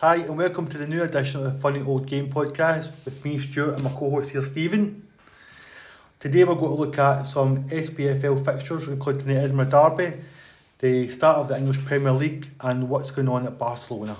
Hi, 0.00 0.16
and 0.16 0.36
welcome 0.36 0.66
to 0.68 0.76
the 0.76 0.86
new 0.86 1.02
edition 1.02 1.42
of 1.42 1.50
the 1.50 1.58
Funny 1.58 1.80
Old 1.80 2.06
Game 2.06 2.30
podcast 2.30 2.90
with 3.06 3.24
me, 3.24 3.38
Stuart, 3.38 3.76
and 3.76 3.82
my 3.82 3.88
co 3.88 4.10
host 4.10 4.28
here, 4.28 4.44
Stephen. 4.44 5.08
Today 6.20 6.44
we're 6.44 6.54
going 6.54 6.68
to 6.68 6.74
look 6.74 6.98
at 6.98 7.22
some 7.22 7.64
SPFL 7.68 8.44
fixtures, 8.44 8.88
including 8.88 9.26
the 9.26 9.36
Edinburgh 9.36 9.70
Derby, 9.70 10.12
the 10.80 11.08
start 11.08 11.38
of 11.38 11.48
the 11.48 11.56
English 11.56 11.82
Premier 11.86 12.12
League, 12.12 12.46
and 12.60 12.90
what's 12.90 13.10
going 13.10 13.26
on 13.30 13.46
at 13.46 13.58
Barcelona. 13.58 14.18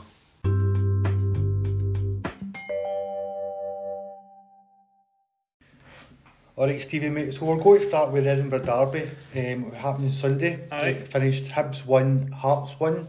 Alright, 6.57 6.81
Stevie, 6.81 7.11
mate, 7.11 7.35
so 7.35 7.45
we're 7.45 7.63
going 7.63 7.81
to 7.81 7.87
start 7.87 8.13
with 8.13 8.27
Edinburgh 8.27 8.61
Derby. 8.61 9.11
Um, 9.35 9.67
it 9.67 9.75
happened 9.75 10.15
Sunday. 10.15 10.67
Aye. 10.73 10.87
It 10.87 11.09
finished 11.09 11.49
Hibs 11.49 11.85
1, 11.85 12.29
Hearts 12.33 12.81
1. 12.81 13.09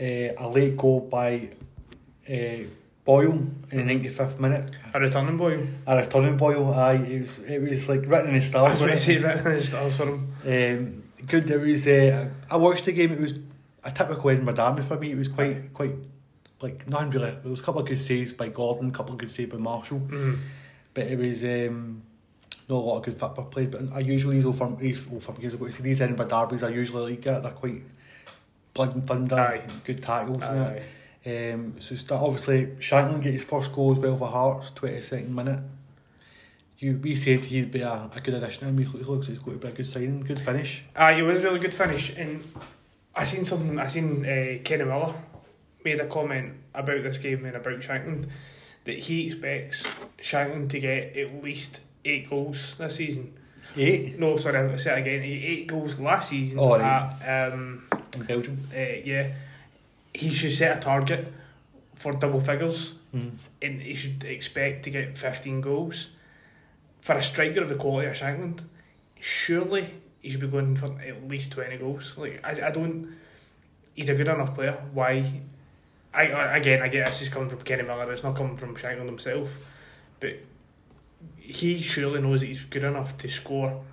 Uh, 0.00 0.04
a 0.04 0.48
late 0.48 0.76
goal 0.76 0.98
by 0.98 1.50
uh, 2.30 2.64
Boyle 3.04 3.32
in 3.70 3.86
the 3.86 3.94
95th 3.94 4.38
minute. 4.38 4.70
A 4.94 5.00
returning 5.00 5.36
boy. 5.36 5.66
A 5.86 5.96
returning 5.96 6.36
Boyle, 6.36 6.72
aye, 6.72 6.94
it 6.94 7.20
was, 7.20 7.38
it 7.40 7.60
was 7.60 7.88
like 7.88 8.02
written 8.06 8.28
in 8.28 8.34
the 8.34 8.38
I 8.38 8.40
stars. 8.40 8.70
was 8.72 8.80
going 8.80 8.90
to 8.90 8.94
wasn't 8.96 9.20
say 9.20 9.26
written 9.26 9.46
in 9.46 9.58
the 9.58 9.62
stars 9.64 9.96
for 9.96 10.06
him. 10.06 10.34
Um, 10.44 11.02
good, 11.26 11.50
it 11.50 11.60
was, 11.60 11.86
uh, 11.86 12.28
I 12.50 12.56
watched 12.56 12.84
the 12.84 12.92
game, 12.92 13.12
it 13.12 13.20
was 13.20 13.34
a 13.84 13.90
typical 13.90 14.30
Edinburgh 14.30 14.54
Derby 14.54 14.82
for 14.82 14.96
me. 14.98 15.10
It 15.10 15.18
was 15.18 15.28
quite, 15.28 15.72
quite, 15.72 15.94
like, 16.60 16.88
nothing 16.88 17.10
really. 17.10 17.32
There 17.42 17.50
was 17.50 17.58
a 17.60 17.62
couple 17.64 17.80
of 17.80 17.88
good 17.88 17.98
saves 18.00 18.32
by 18.32 18.48
Gordon, 18.48 18.90
a 18.90 18.92
couple 18.92 19.12
of 19.12 19.18
good 19.18 19.30
saves 19.32 19.50
by 19.50 19.58
Marshall. 19.58 19.98
Mm. 20.00 20.38
But 20.94 21.06
it 21.06 21.18
was 21.18 21.42
um, 21.42 22.02
not 22.68 22.76
a 22.76 22.78
lot 22.78 22.98
of 22.98 23.04
good 23.04 23.14
football 23.14 23.46
played. 23.46 23.72
But 23.72 23.80
I 23.92 23.98
usually 23.98 24.36
these 24.36 24.44
old 24.44 24.58
firm, 24.58 24.76
these 24.76 25.04
old 25.10 25.24
firm 25.24 25.34
games, 25.36 25.54
I've 25.54 25.60
got 25.60 25.66
to 25.66 25.72
say, 25.72 25.82
these 25.82 26.00
Edinburgh 26.00 26.28
derbies 26.28 26.62
are 26.62 26.70
usually 26.70 27.12
like 27.12 27.22
that. 27.22 27.42
They're 27.42 27.50
quite 27.50 27.82
blood 28.74 28.94
and 28.94 29.04
thunder, 29.06 29.34
Aye. 29.34 29.62
good 29.84 30.02
tackles 30.02 30.40
and 30.42 30.60
that. 30.60 30.82
Um, 31.24 31.80
so 31.80 31.94
that 31.94 32.12
obviously 32.12 32.66
Shankland 32.80 33.22
get 33.22 33.34
his 33.34 33.44
first 33.44 33.72
goal 33.72 33.92
as 33.92 33.98
well 33.98 34.16
for 34.16 34.26
Hearts, 34.28 34.70
twenty 34.70 35.00
second 35.00 35.34
minute. 35.34 35.60
You 36.78 36.98
we 37.00 37.14
said 37.14 37.44
he'd 37.44 37.70
be 37.70 37.80
a, 37.82 38.10
a 38.14 38.20
good 38.22 38.34
addition, 38.34 38.66
and 38.68 38.78
he 38.78 38.84
looks 38.84 39.28
like 39.28 39.36
he's 39.36 39.38
going 39.44 39.60
to 39.60 39.66
be 39.66 39.72
a 39.72 39.76
good 39.76 39.86
signing, 39.86 40.20
good 40.20 40.40
finish. 40.40 40.84
Aye, 40.96 41.12
it 41.12 41.22
was 41.22 41.38
a 41.38 41.42
really 41.42 41.60
good 41.60 41.74
finish. 41.74 42.12
And 42.16 42.42
I 43.14 43.24
seen 43.24 43.44
something, 43.44 43.78
I 43.78 43.86
seen 43.86 44.24
uh, 44.26 44.58
Kenny 44.64 44.84
Miller 44.84 45.14
made 45.84 46.00
a 46.00 46.06
comment 46.06 46.54
about 46.74 47.02
this 47.04 47.18
game 47.18 47.44
and 47.44 47.54
about 47.56 47.78
Shankland 47.80 48.28
that 48.84 48.98
he 48.98 49.26
expects 49.28 49.86
Shankland 50.18 50.70
to 50.70 50.80
get 50.80 51.16
at 51.16 51.42
least 51.44 51.78
eight 52.04 52.28
goals 52.28 52.74
this 52.78 52.96
season. 52.96 53.34
Eight 53.76 54.18
No, 54.18 54.36
sorry, 54.38 54.58
I'll 54.72 54.76
say 54.78 54.96
it 54.98 55.02
again. 55.02 55.22
Eight 55.22 55.68
goals 55.68 56.00
last 56.00 56.30
season 56.30 56.58
Oh, 56.58 56.76
right. 56.76 57.12
at 57.24 57.52
um, 57.52 57.86
in 58.16 58.24
Belgium. 58.24 58.58
uh, 58.74 58.78
yeah, 59.04 59.32
he 60.14 60.30
should 60.30 60.52
set 60.52 60.76
a 60.76 60.80
target 60.80 61.32
for 61.94 62.12
double 62.12 62.40
figures, 62.40 62.92
Mm. 63.14 63.32
and 63.60 63.80
he 63.82 63.94
should 63.94 64.24
expect 64.24 64.84
to 64.84 64.90
get 64.90 65.18
fifteen 65.18 65.60
goals. 65.60 66.08
For 67.00 67.14
a 67.16 67.22
striker 67.22 67.60
of 67.62 67.68
the 67.68 67.74
quality 67.74 68.08
of 68.08 68.14
Shankland, 68.16 68.60
surely 69.20 69.94
he 70.20 70.30
should 70.30 70.40
be 70.40 70.46
going 70.48 70.76
for 70.76 70.86
at 71.00 71.28
least 71.28 71.52
twenty 71.52 71.76
goals. 71.76 72.14
Like 72.16 72.40
I, 72.44 72.68
I 72.68 72.70
don't. 72.70 73.14
He's 73.94 74.08
a 74.08 74.14
good 74.14 74.28
enough 74.28 74.54
player. 74.54 74.78
Why? 74.94 75.42
I 76.14 76.22
I- 76.32 76.56
again, 76.56 76.80
I 76.82 76.88
get 76.88 77.06
this 77.06 77.22
is 77.22 77.28
coming 77.28 77.48
from 77.50 77.60
Kenny 77.62 77.82
Miller. 77.82 78.10
It's 78.12 78.22
not 78.22 78.34
coming 78.36 78.56
from 78.56 78.74
Shankland 78.76 79.06
himself, 79.06 79.50
but 80.20 80.34
he 81.36 81.82
surely 81.82 82.20
knows 82.22 82.40
that 82.40 82.46
he's 82.46 82.64
good 82.64 82.84
enough 82.84 83.18
to 83.18 83.28
score 83.28 83.84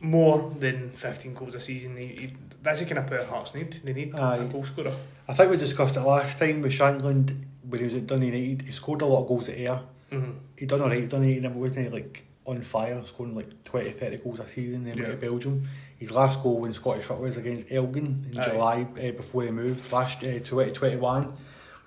more 0.00 0.50
than 0.58 0.90
fifteen 0.92 1.34
goals 1.34 1.54
a 1.54 1.60
season. 1.60 1.96
He, 1.96 2.06
he, 2.06 2.34
that's 2.68 2.80
the 2.80 2.86
kind 2.86 2.98
of 2.98 3.06
player 3.06 3.24
Hearts 3.24 3.54
need. 3.54 3.72
They 3.84 3.92
need 3.92 4.14
Aye. 4.14 4.36
a 4.36 4.44
goal 4.44 4.64
scorer. 4.64 4.94
I 5.28 5.34
think 5.34 5.50
we 5.50 5.56
discussed 5.56 5.96
it 5.96 6.00
last 6.00 6.38
time 6.38 6.62
with 6.62 6.72
Shankland 6.72 7.44
when 7.68 7.78
he 7.80 7.84
was 7.84 7.94
at 7.94 8.06
Dundee 8.06 8.26
United. 8.26 8.62
He 8.66 8.72
scored 8.72 9.02
a 9.02 9.06
lot 9.06 9.22
of 9.22 9.28
goals 9.28 9.48
at 9.48 9.56
Ayr. 9.58 9.80
Mm-hmm. 10.12 10.30
he 10.56 10.64
done 10.66 10.80
alright, 10.80 11.00
he 11.02 11.06
done 11.06 11.24
it, 11.24 11.44
and 11.44 11.54
wasn't 11.54 11.86
he 11.86 11.92
like 11.92 12.24
on 12.46 12.62
fire, 12.62 13.04
scoring 13.04 13.34
like 13.34 13.62
20, 13.64 13.90
30 13.90 14.16
goals 14.18 14.40
a 14.40 14.48
season, 14.48 14.84
then 14.84 14.94
went 14.94 15.08
Yeah. 15.08 15.14
to 15.14 15.16
Belgium. 15.20 15.68
His 15.98 16.12
last 16.12 16.42
goal 16.42 16.64
in 16.64 16.72
Scottish 16.72 17.04
football 17.04 17.24
was 17.24 17.36
against 17.36 17.70
Elgin 17.70 18.30
in 18.32 18.38
Aye. 18.38 18.48
July 18.48 18.86
uh, 18.96 19.10
before 19.12 19.42
he 19.42 19.50
moved. 19.50 19.92
Last 19.92 20.18
uh, 20.24 20.38
2021 20.38 21.32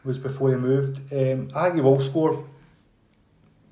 was 0.04 0.20
before 0.20 0.50
he 0.52 0.56
moved. 0.58 0.98
Um, 1.12 1.48
I 1.56 1.64
think 1.64 1.76
he 1.76 1.82
will 1.82 2.00
score 2.00 2.46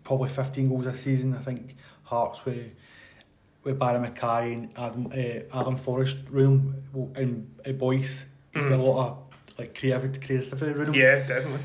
probably 0.04 0.30
15 0.30 0.70
goals 0.70 0.86
a 0.88 0.98
season. 0.98 1.36
I 1.36 1.44
think 1.44 1.76
Hearts 2.04 2.44
with 2.44 2.72
with 3.64 3.78
Barry 3.80 4.00
McKay 4.08 4.54
and 4.54 4.70
Adam, 4.78 5.08
uh, 5.08 5.60
Adam 5.60 5.76
Forrest 5.76 6.18
room 6.30 6.76
and 7.16 7.50
uh, 7.68 7.72
Boyce. 7.74 8.26
He's 8.54 8.66
got 8.66 8.74
a 8.76 8.78
Mhm. 8.78 8.96
lot 8.96 9.08
of 9.08 9.18
like 9.60 9.78
creativity, 9.78 10.20
creativity 10.26 10.74
room 10.80 10.94
Yeah, 10.94 11.20
definitely. 11.28 11.60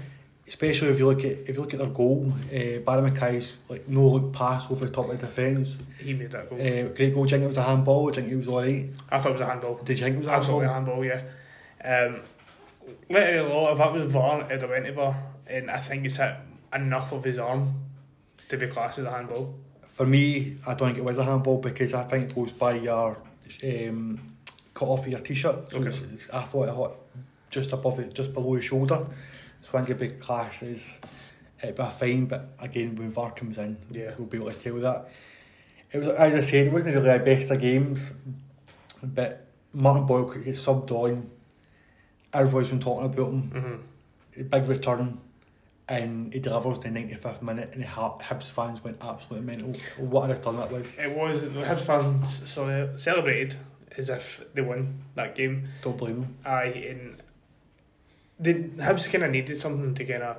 especially 0.49 0.89
if 0.89 0.99
you 0.99 1.07
look 1.07 1.21
at 1.25 1.33
if 1.49 1.51
you 1.55 1.61
look 1.61 1.73
at 1.73 1.79
their 1.79 1.89
goal, 1.89 2.33
uh, 2.53 2.79
Barry 2.85 3.11
McKay's 3.11 3.55
like 3.69 3.89
no 3.89 4.07
look 4.09 4.33
pass 4.33 4.65
over 4.71 4.85
the 4.87 4.91
top 4.91 5.09
of 5.09 5.19
the 5.21 5.27
defence. 5.27 5.77
He 5.99 6.13
made 6.15 6.31
that 6.33 6.51
goal. 6.51 6.59
Uh, 6.61 6.89
great 6.95 7.15
goal. 7.15 7.25
Do 7.25 7.29
you 7.35 7.41
think 7.41 7.45
it 7.45 7.47
was 7.49 7.57
a 7.57 7.63
handball? 7.63 8.11
Do 8.11 8.21
you 8.21 8.27
think 8.29 8.33
it 8.33 8.37
was 8.37 8.49
alright? 8.49 8.91
I 9.11 9.19
thought 9.21 9.31
it 9.31 9.33
was 9.33 9.41
a 9.41 9.47
handball. 9.47 9.77
Did 9.77 9.99
you 9.99 10.05
think 10.05 10.17
it 10.17 10.19
was 10.19 10.29
a 10.29 10.33
Absolutely 10.33 10.67
a 10.67 10.73
handball? 10.73 11.03
handball, 11.03 11.23
yeah. 11.85 12.07
Um, 12.07 12.21
literally, 13.09 13.39
a 13.39 13.55
lot 13.55 13.73
if 13.73 13.79
that 13.79 13.93
was 13.93 14.13
VAR, 14.13 14.41
it'd 14.47 14.63
have 14.63 14.71
went 14.71 14.85
to 14.87 14.93
VAR, 14.93 15.17
and 15.47 15.71
I 15.71 15.79
think 15.79 16.05
it's 16.05 16.17
hit 16.17 16.35
enough 16.75 17.13
of 17.13 17.23
his 17.25 17.39
arm 17.39 17.75
to 18.49 18.57
be 18.57 18.67
classed 18.67 18.99
as 18.99 19.05
a 19.07 19.11
handball. 19.11 19.55
For 19.95 20.05
me, 20.07 20.57
I 20.67 20.75
don't 20.75 20.89
think 20.89 20.99
it 20.99 21.05
was 21.05 21.19
a 21.19 21.25
handball 21.25 21.59
because 21.59 21.95
I 21.95 22.05
think 22.05 22.31
it 22.31 22.35
goes 22.35 22.53
by 22.53 22.75
your 22.75 23.17
um, 23.65 24.21
cut 24.75 24.89
off 24.89 25.07
of 25.07 25.09
your 25.09 25.21
t-shirt. 25.21 25.71
So 25.71 25.79
Okay. 25.79 25.97
I 26.33 26.43
thought 26.43 26.69
it 26.69 26.75
hit 26.75 26.91
just 27.51 27.73
above 27.73 28.01
it, 28.01 28.13
just 28.13 28.35
below 28.35 28.55
your 28.55 28.63
shoulder. 28.63 29.07
So 29.63 29.69
I 29.79 29.85
think 29.85 29.91
it'd 29.91 29.99
be 30.01 30.17
classed 30.19 30.65
as 30.65 30.91
it'd 31.63 31.77
be 31.77 31.83
a 31.83 31.91
fine. 31.91 32.27
But 32.27 32.49
again, 32.59 32.97
when 32.97 33.11
VAR 33.11 33.31
comes 33.31 33.57
in, 33.59 33.77
Yeah. 33.91 34.15
we'll 34.19 34.27
be 34.27 34.39
able 34.39 34.51
to 34.51 34.59
tell 34.59 34.75
that. 34.81 35.09
It 35.93 35.99
was 35.99 36.09
as 36.09 36.35
I 36.35 36.41
said, 36.41 36.67
it 36.67 36.73
wasn't 36.73 36.97
really 36.97 37.17
the 37.19 37.25
best 37.25 37.51
of 37.53 37.61
games, 37.61 38.11
but 39.01 39.47
Martin 39.73 40.07
Boyle 40.07 40.25
could 40.25 40.45
get 40.45 40.57
subbed 40.57 40.91
on. 40.91 41.31
Everybody's 42.33 42.69
been 42.71 42.81
talking 42.81 43.07
about 43.07 43.29
him. 43.29 43.51
Mm-hmm. 44.35 44.49
Big 44.49 44.67
return, 44.69 45.19
and 45.89 46.33
he 46.33 46.41
delivers 46.41 46.79
in 46.79 46.95
the 46.95 47.01
ninety 47.01 47.15
fifth 47.15 47.43
minute, 47.43 47.71
and 47.75 47.83
the 47.83 47.87
Hib- 47.87 48.23
Hibs 48.23 48.51
fans 48.51 48.83
went 48.83 48.99
absolutely 49.03 49.47
mental. 49.47 49.75
What 49.99 50.31
a 50.31 50.35
return 50.35 50.57
that 50.57 50.71
was! 50.71 50.99
It 50.99 51.11
was 51.15 51.43
the 51.43 51.61
Hibs 51.61 51.83
fans 51.83 52.49
so 52.49 52.95
celebrated 52.97 53.57
as 53.97 54.11
if 54.11 54.45
they 54.55 54.63
won 54.63 55.03
that 55.15 55.35
game. 55.35 55.69
Don't 55.83 55.97
blame 55.97 56.21
them. 56.23 56.37
Aye, 56.45 56.87
and 56.91 57.23
the 58.41 58.55
Hibs 58.83 59.11
kind 59.11 59.25
of 59.25 59.31
needed 59.31 59.61
something 59.61 59.95
to 59.95 60.05
kind 60.05 60.23
of 60.23 60.39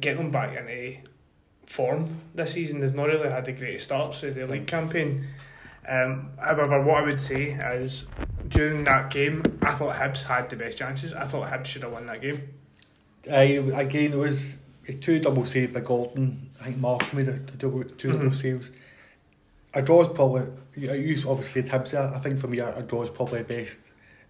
get 0.00 0.16
them 0.16 0.30
back 0.30 0.56
into 0.56 0.98
form 1.66 2.20
this 2.34 2.52
season. 2.52 2.80
They've 2.80 2.94
not 2.94 3.08
really 3.08 3.28
had 3.28 3.44
the 3.44 3.52
greatest 3.52 3.86
starts 3.86 4.20
to 4.20 4.30
the 4.30 4.46
league 4.46 4.66
campaign. 4.66 5.26
Um, 5.88 6.30
however, 6.38 6.82
what 6.82 7.02
I 7.02 7.06
would 7.06 7.20
say 7.20 7.50
is 7.52 8.04
during 8.48 8.84
that 8.84 9.10
game, 9.10 9.42
I 9.62 9.72
thought 9.74 9.96
Hibs 9.96 10.24
had 10.24 10.48
the 10.48 10.56
best 10.56 10.78
chances. 10.78 11.12
I 11.12 11.26
thought 11.26 11.50
Hibs 11.50 11.66
should 11.66 11.82
have 11.82 11.92
won 11.92 12.06
that 12.06 12.20
game. 12.22 12.54
I 13.32 13.42
again 13.80 14.12
it 14.12 14.18
was 14.18 14.56
two 15.00 15.18
double 15.18 15.46
saves 15.46 15.72
by 15.72 15.80
Gordon. 15.80 16.50
I 16.60 16.64
think 16.64 16.78
Marshall 16.78 17.18
made 17.18 17.28
a, 17.28 17.32
a 17.34 17.38
double, 17.38 17.82
2 17.84 18.12
double 18.12 18.26
Mhm. 18.26 18.34
saves. 18.40 18.70
A 19.74 19.82
draw 19.82 20.02
is 20.02 20.08
probably 20.08 20.42
you 20.76 20.92
you 20.94 21.30
obviously 21.30 21.62
there. 21.62 22.12
I 22.14 22.18
think 22.20 22.38
for 22.38 22.46
me 22.48 22.58
a, 22.60 22.76
a 22.76 22.82
draw 22.82 23.02
is 23.02 23.10
probably 23.10 23.42
best. 23.42 23.78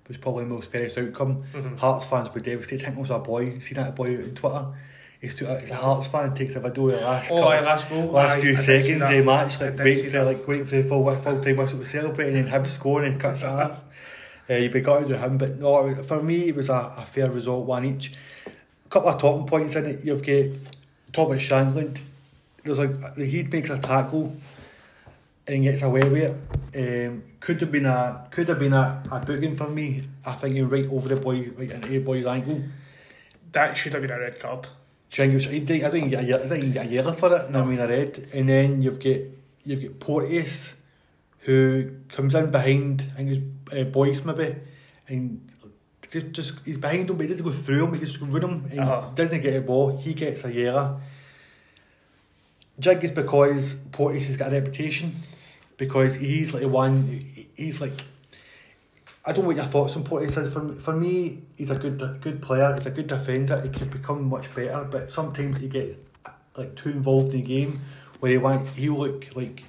It 0.04 0.08
Was 0.08 0.16
probably 0.18 0.44
the 0.44 0.50
most 0.50 0.70
fairest 0.72 0.98
outcome. 0.98 1.44
Mhm. 1.52 1.78
Hearts 1.78 2.06
fans 2.06 2.32
were 2.32 2.40
devastated. 2.40 2.84
I 2.84 2.86
think 2.86 2.98
it 2.98 3.00
was 3.02 3.10
a 3.10 3.18
boy. 3.18 3.58
Seen 3.58 3.74
that 3.74 3.94
boy 3.96 4.14
on 4.16 4.30
Twitter. 4.34 4.66
He's, 5.20 5.34
too, 5.34 5.46
he's 5.60 5.70
a 5.70 5.74
Hearts 5.76 6.06
fan. 6.08 6.34
Takes 6.34 6.54
a 6.56 6.60
video 6.60 6.88
of 6.90 7.00
the 7.00 7.06
last 7.06 7.30
Oh, 7.30 7.36
couple- 7.36 7.48
aye, 7.50 7.60
last 7.60 7.88
goal. 7.88 8.06
last 8.12 8.36
aye, 8.36 8.40
few 8.42 8.52
I 8.52 8.56
seconds 8.56 9.02
of 9.02 9.08
the 9.10 9.22
match, 9.22 9.60
like 9.60 9.78
waiting 9.78 10.10
for 10.10 10.22
like 10.24 10.46
waiting 10.48 10.66
for 10.66 10.76
the 10.76 10.82
full 10.84 11.16
full 11.16 11.40
time 11.42 11.56
whistle 11.56 11.78
to 11.80 11.84
celebrate, 11.86 12.28
and 12.32 12.36
then 12.36 12.48
Hibs 12.48 12.66
scoring 12.68 13.12
and 13.12 13.20
cuts 13.20 13.42
it 13.42 13.48
off. 13.48 13.80
Uh, 14.48 14.54
you'd 14.54 14.70
be 14.72 14.80
gutted 14.80 15.08
with 15.08 15.18
him, 15.20 15.36
but 15.38 15.58
no, 15.58 15.82
was- 15.82 15.98
for 16.06 16.22
me 16.22 16.50
it 16.50 16.54
was 16.54 16.68
a, 16.68 16.94
a 16.98 17.04
fair 17.04 17.28
result, 17.28 17.66
one 17.66 17.84
each. 17.84 18.12
A 18.96 18.98
couple 18.98 19.14
of 19.14 19.20
talking 19.20 19.46
points 19.46 19.76
in 19.76 19.84
it. 19.84 20.04
You've 20.06 20.24
got 20.24 20.58
Thomas 21.12 21.42
Shankland. 21.42 22.00
There's 22.64 22.78
like 22.78 23.14
he 23.16 23.42
makes 23.42 23.68
a 23.68 23.78
tackle 23.78 24.34
and 25.46 25.62
gets 25.64 25.82
away 25.82 26.08
with 26.08 26.22
it. 26.74 27.08
Um, 27.10 27.22
could 27.38 27.60
have 27.60 27.70
been 27.70 27.84
a 27.84 28.26
could 28.30 28.48
have 28.48 28.58
been 28.58 28.72
a, 28.72 29.02
a 29.12 29.20
booking 29.20 29.54
for 29.54 29.68
me. 29.68 30.00
I 30.24 30.32
think 30.32 30.54
he 30.54 30.62
right 30.62 30.86
over 30.90 31.10
the 31.10 31.16
boy 31.16 31.50
right 31.58 31.72
into 31.72 31.88
the 31.88 31.98
boy's 31.98 32.24
ankle. 32.24 32.62
That 33.52 33.76
should 33.76 33.92
have 33.92 34.00
been 34.00 34.12
a 34.12 34.18
red 34.18 34.40
card. 34.40 34.62
Do 35.10 35.22
you 35.22 35.28
think 35.28 35.34
was, 35.34 35.46
I 35.46 35.60
think 35.60 35.84
I 35.84 35.96
you 35.98 36.08
get 36.08 36.30
a, 36.30 36.48
think 36.48 36.64
you 36.64 36.70
get 36.70 36.86
a 36.86 36.88
yellow 36.88 37.12
for 37.12 37.36
it, 37.36 37.48
and 37.48 37.56
I 37.58 37.64
mean 37.66 37.78
a 37.78 37.86
red. 37.86 38.28
And 38.32 38.48
then 38.48 38.80
you've 38.80 38.98
got 38.98 39.20
you've 39.64 39.82
got 39.82 40.00
Porteous, 40.00 40.72
who 41.40 41.96
comes 42.08 42.34
in 42.34 42.50
behind. 42.50 43.12
I 43.12 43.16
think 43.18 43.30
it's 43.30 43.74
uh, 43.74 43.84
Boyce 43.84 44.24
maybe, 44.24 44.56
and 45.06 45.46
just, 46.20 46.32
just 46.32 46.52
he's 46.66 46.78
behind 46.78 47.08
him, 47.10 47.16
but 47.16 47.22
he 47.24 47.28
doesn't 47.28 47.44
go 47.44 47.52
through 47.52 47.84
him. 47.86 47.94
He 47.94 48.00
just 48.00 48.20
run 48.20 48.42
him 48.42 48.64
and 48.70 48.80
Uh-huh. 48.80 49.10
doesn't 49.14 49.40
get 49.42 49.54
a 49.56 49.60
ball. 49.60 49.96
He 49.98 50.14
gets 50.14 50.44
a 50.44 50.52
yellow. 50.52 51.00
Jig 52.78 53.02
is 53.04 53.12
because 53.12 53.76
Porteous 53.92 54.26
has 54.26 54.36
got 54.36 54.52
a 54.52 54.56
reputation, 54.56 55.12
because 55.78 56.16
he's 56.16 56.52
like 56.52 56.62
the 56.62 56.68
one. 56.68 57.04
He's 57.56 57.80
like. 57.80 58.04
I 59.28 59.32
don't 59.32 59.40
know 59.42 59.48
what 59.48 59.56
your 59.56 59.64
thoughts 59.64 59.96
on 59.96 60.04
Porteous 60.04 60.36
is. 60.36 60.52
For, 60.52 60.68
for 60.76 60.92
me, 60.92 61.42
he's 61.56 61.70
a 61.70 61.74
good 61.74 61.98
good 62.20 62.40
player. 62.40 62.72
He's 62.76 62.86
a 62.86 62.90
good 62.92 63.08
defender. 63.08 63.60
He 63.60 63.70
could 63.70 63.90
become 63.90 64.28
much 64.28 64.54
better, 64.54 64.84
but 64.84 65.10
sometimes 65.10 65.58
he 65.58 65.66
gets 65.68 65.96
like 66.56 66.76
too 66.76 66.90
involved 66.90 67.34
in 67.34 67.40
the 67.40 67.46
game 67.46 67.80
where 68.20 68.30
he 68.30 68.38
wants. 68.38 68.68
He 68.68 68.88
look 68.88 69.26
like 69.34 69.64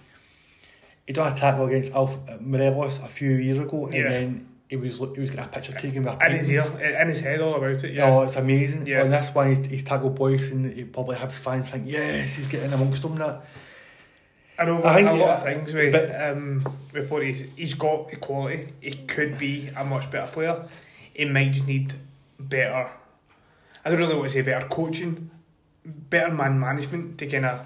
he 1.08 1.14
done 1.14 1.32
a 1.34 1.36
tackle 1.36 1.66
against 1.66 1.92
Alf 1.94 2.18
Morelos 2.40 3.00
a 3.00 3.08
few 3.08 3.32
years 3.32 3.58
ago, 3.58 3.86
and 3.88 3.96
Yeah. 3.96 4.10
then 4.10 4.47
he 4.70 4.76
was 4.76 4.98
he 4.98 5.22
was 5.22 5.30
getting 5.30 5.46
a 5.46 5.48
picture 5.48 5.72
taken 5.74 6.04
with 6.04 6.14
a 6.22 6.26
In 6.26 6.32
his 6.36 6.52
ear, 6.52 6.66
in 7.02 7.08
his 7.08 7.22
head, 7.22 7.40
all 7.42 7.56
about 7.56 7.84
it. 7.84 7.94
Yeah. 7.94 8.06
Oh, 8.10 8.22
it's 8.24 8.36
amazing. 8.36 8.86
Yeah. 8.86 9.04
On 9.04 9.10
this 9.10 9.34
one, 9.34 9.48
he's, 9.50 9.66
he's 9.66 9.84
tackled 9.84 10.16
Boyce, 10.16 10.52
and 10.52 10.74
he 10.74 10.84
probably 10.84 11.18
have 11.18 11.34
fans 11.34 11.70
think, 11.70 11.84
yes, 11.88 12.36
he's 12.36 12.48
getting 12.48 12.74
amongst 12.74 13.02
them. 13.02 13.16
That 13.16 13.46
I 14.60 14.66
know 14.66 14.84
I 14.84 14.96
think, 14.96 15.08
a 15.10 15.12
lot 15.14 15.20
yeah, 15.20 15.34
of 15.36 15.44
things 15.44 15.74
with 15.74 15.94
but- 15.94 16.32
um 16.32 16.76
with 16.94 17.08
Porteous. 17.10 17.44
He's 17.56 17.74
got 17.76 18.10
the 18.10 18.18
quality. 18.18 18.74
He 18.82 18.92
could 18.94 19.38
be 19.38 19.70
a 19.76 19.86
much 19.86 20.10
better 20.12 20.32
player. 20.32 20.68
He 21.14 21.26
might 21.26 21.52
just 21.54 21.68
need 21.68 21.94
better. 22.40 22.90
I 23.86 23.90
don't 23.90 24.00
really 24.00 24.16
want 24.16 24.26
to 24.28 24.34
say 24.34 24.42
better 24.42 24.68
coaching, 24.68 25.30
better 25.86 26.34
man 26.34 26.60
management 26.60 27.18
to 27.20 27.28
kind 27.28 27.46
of 27.46 27.66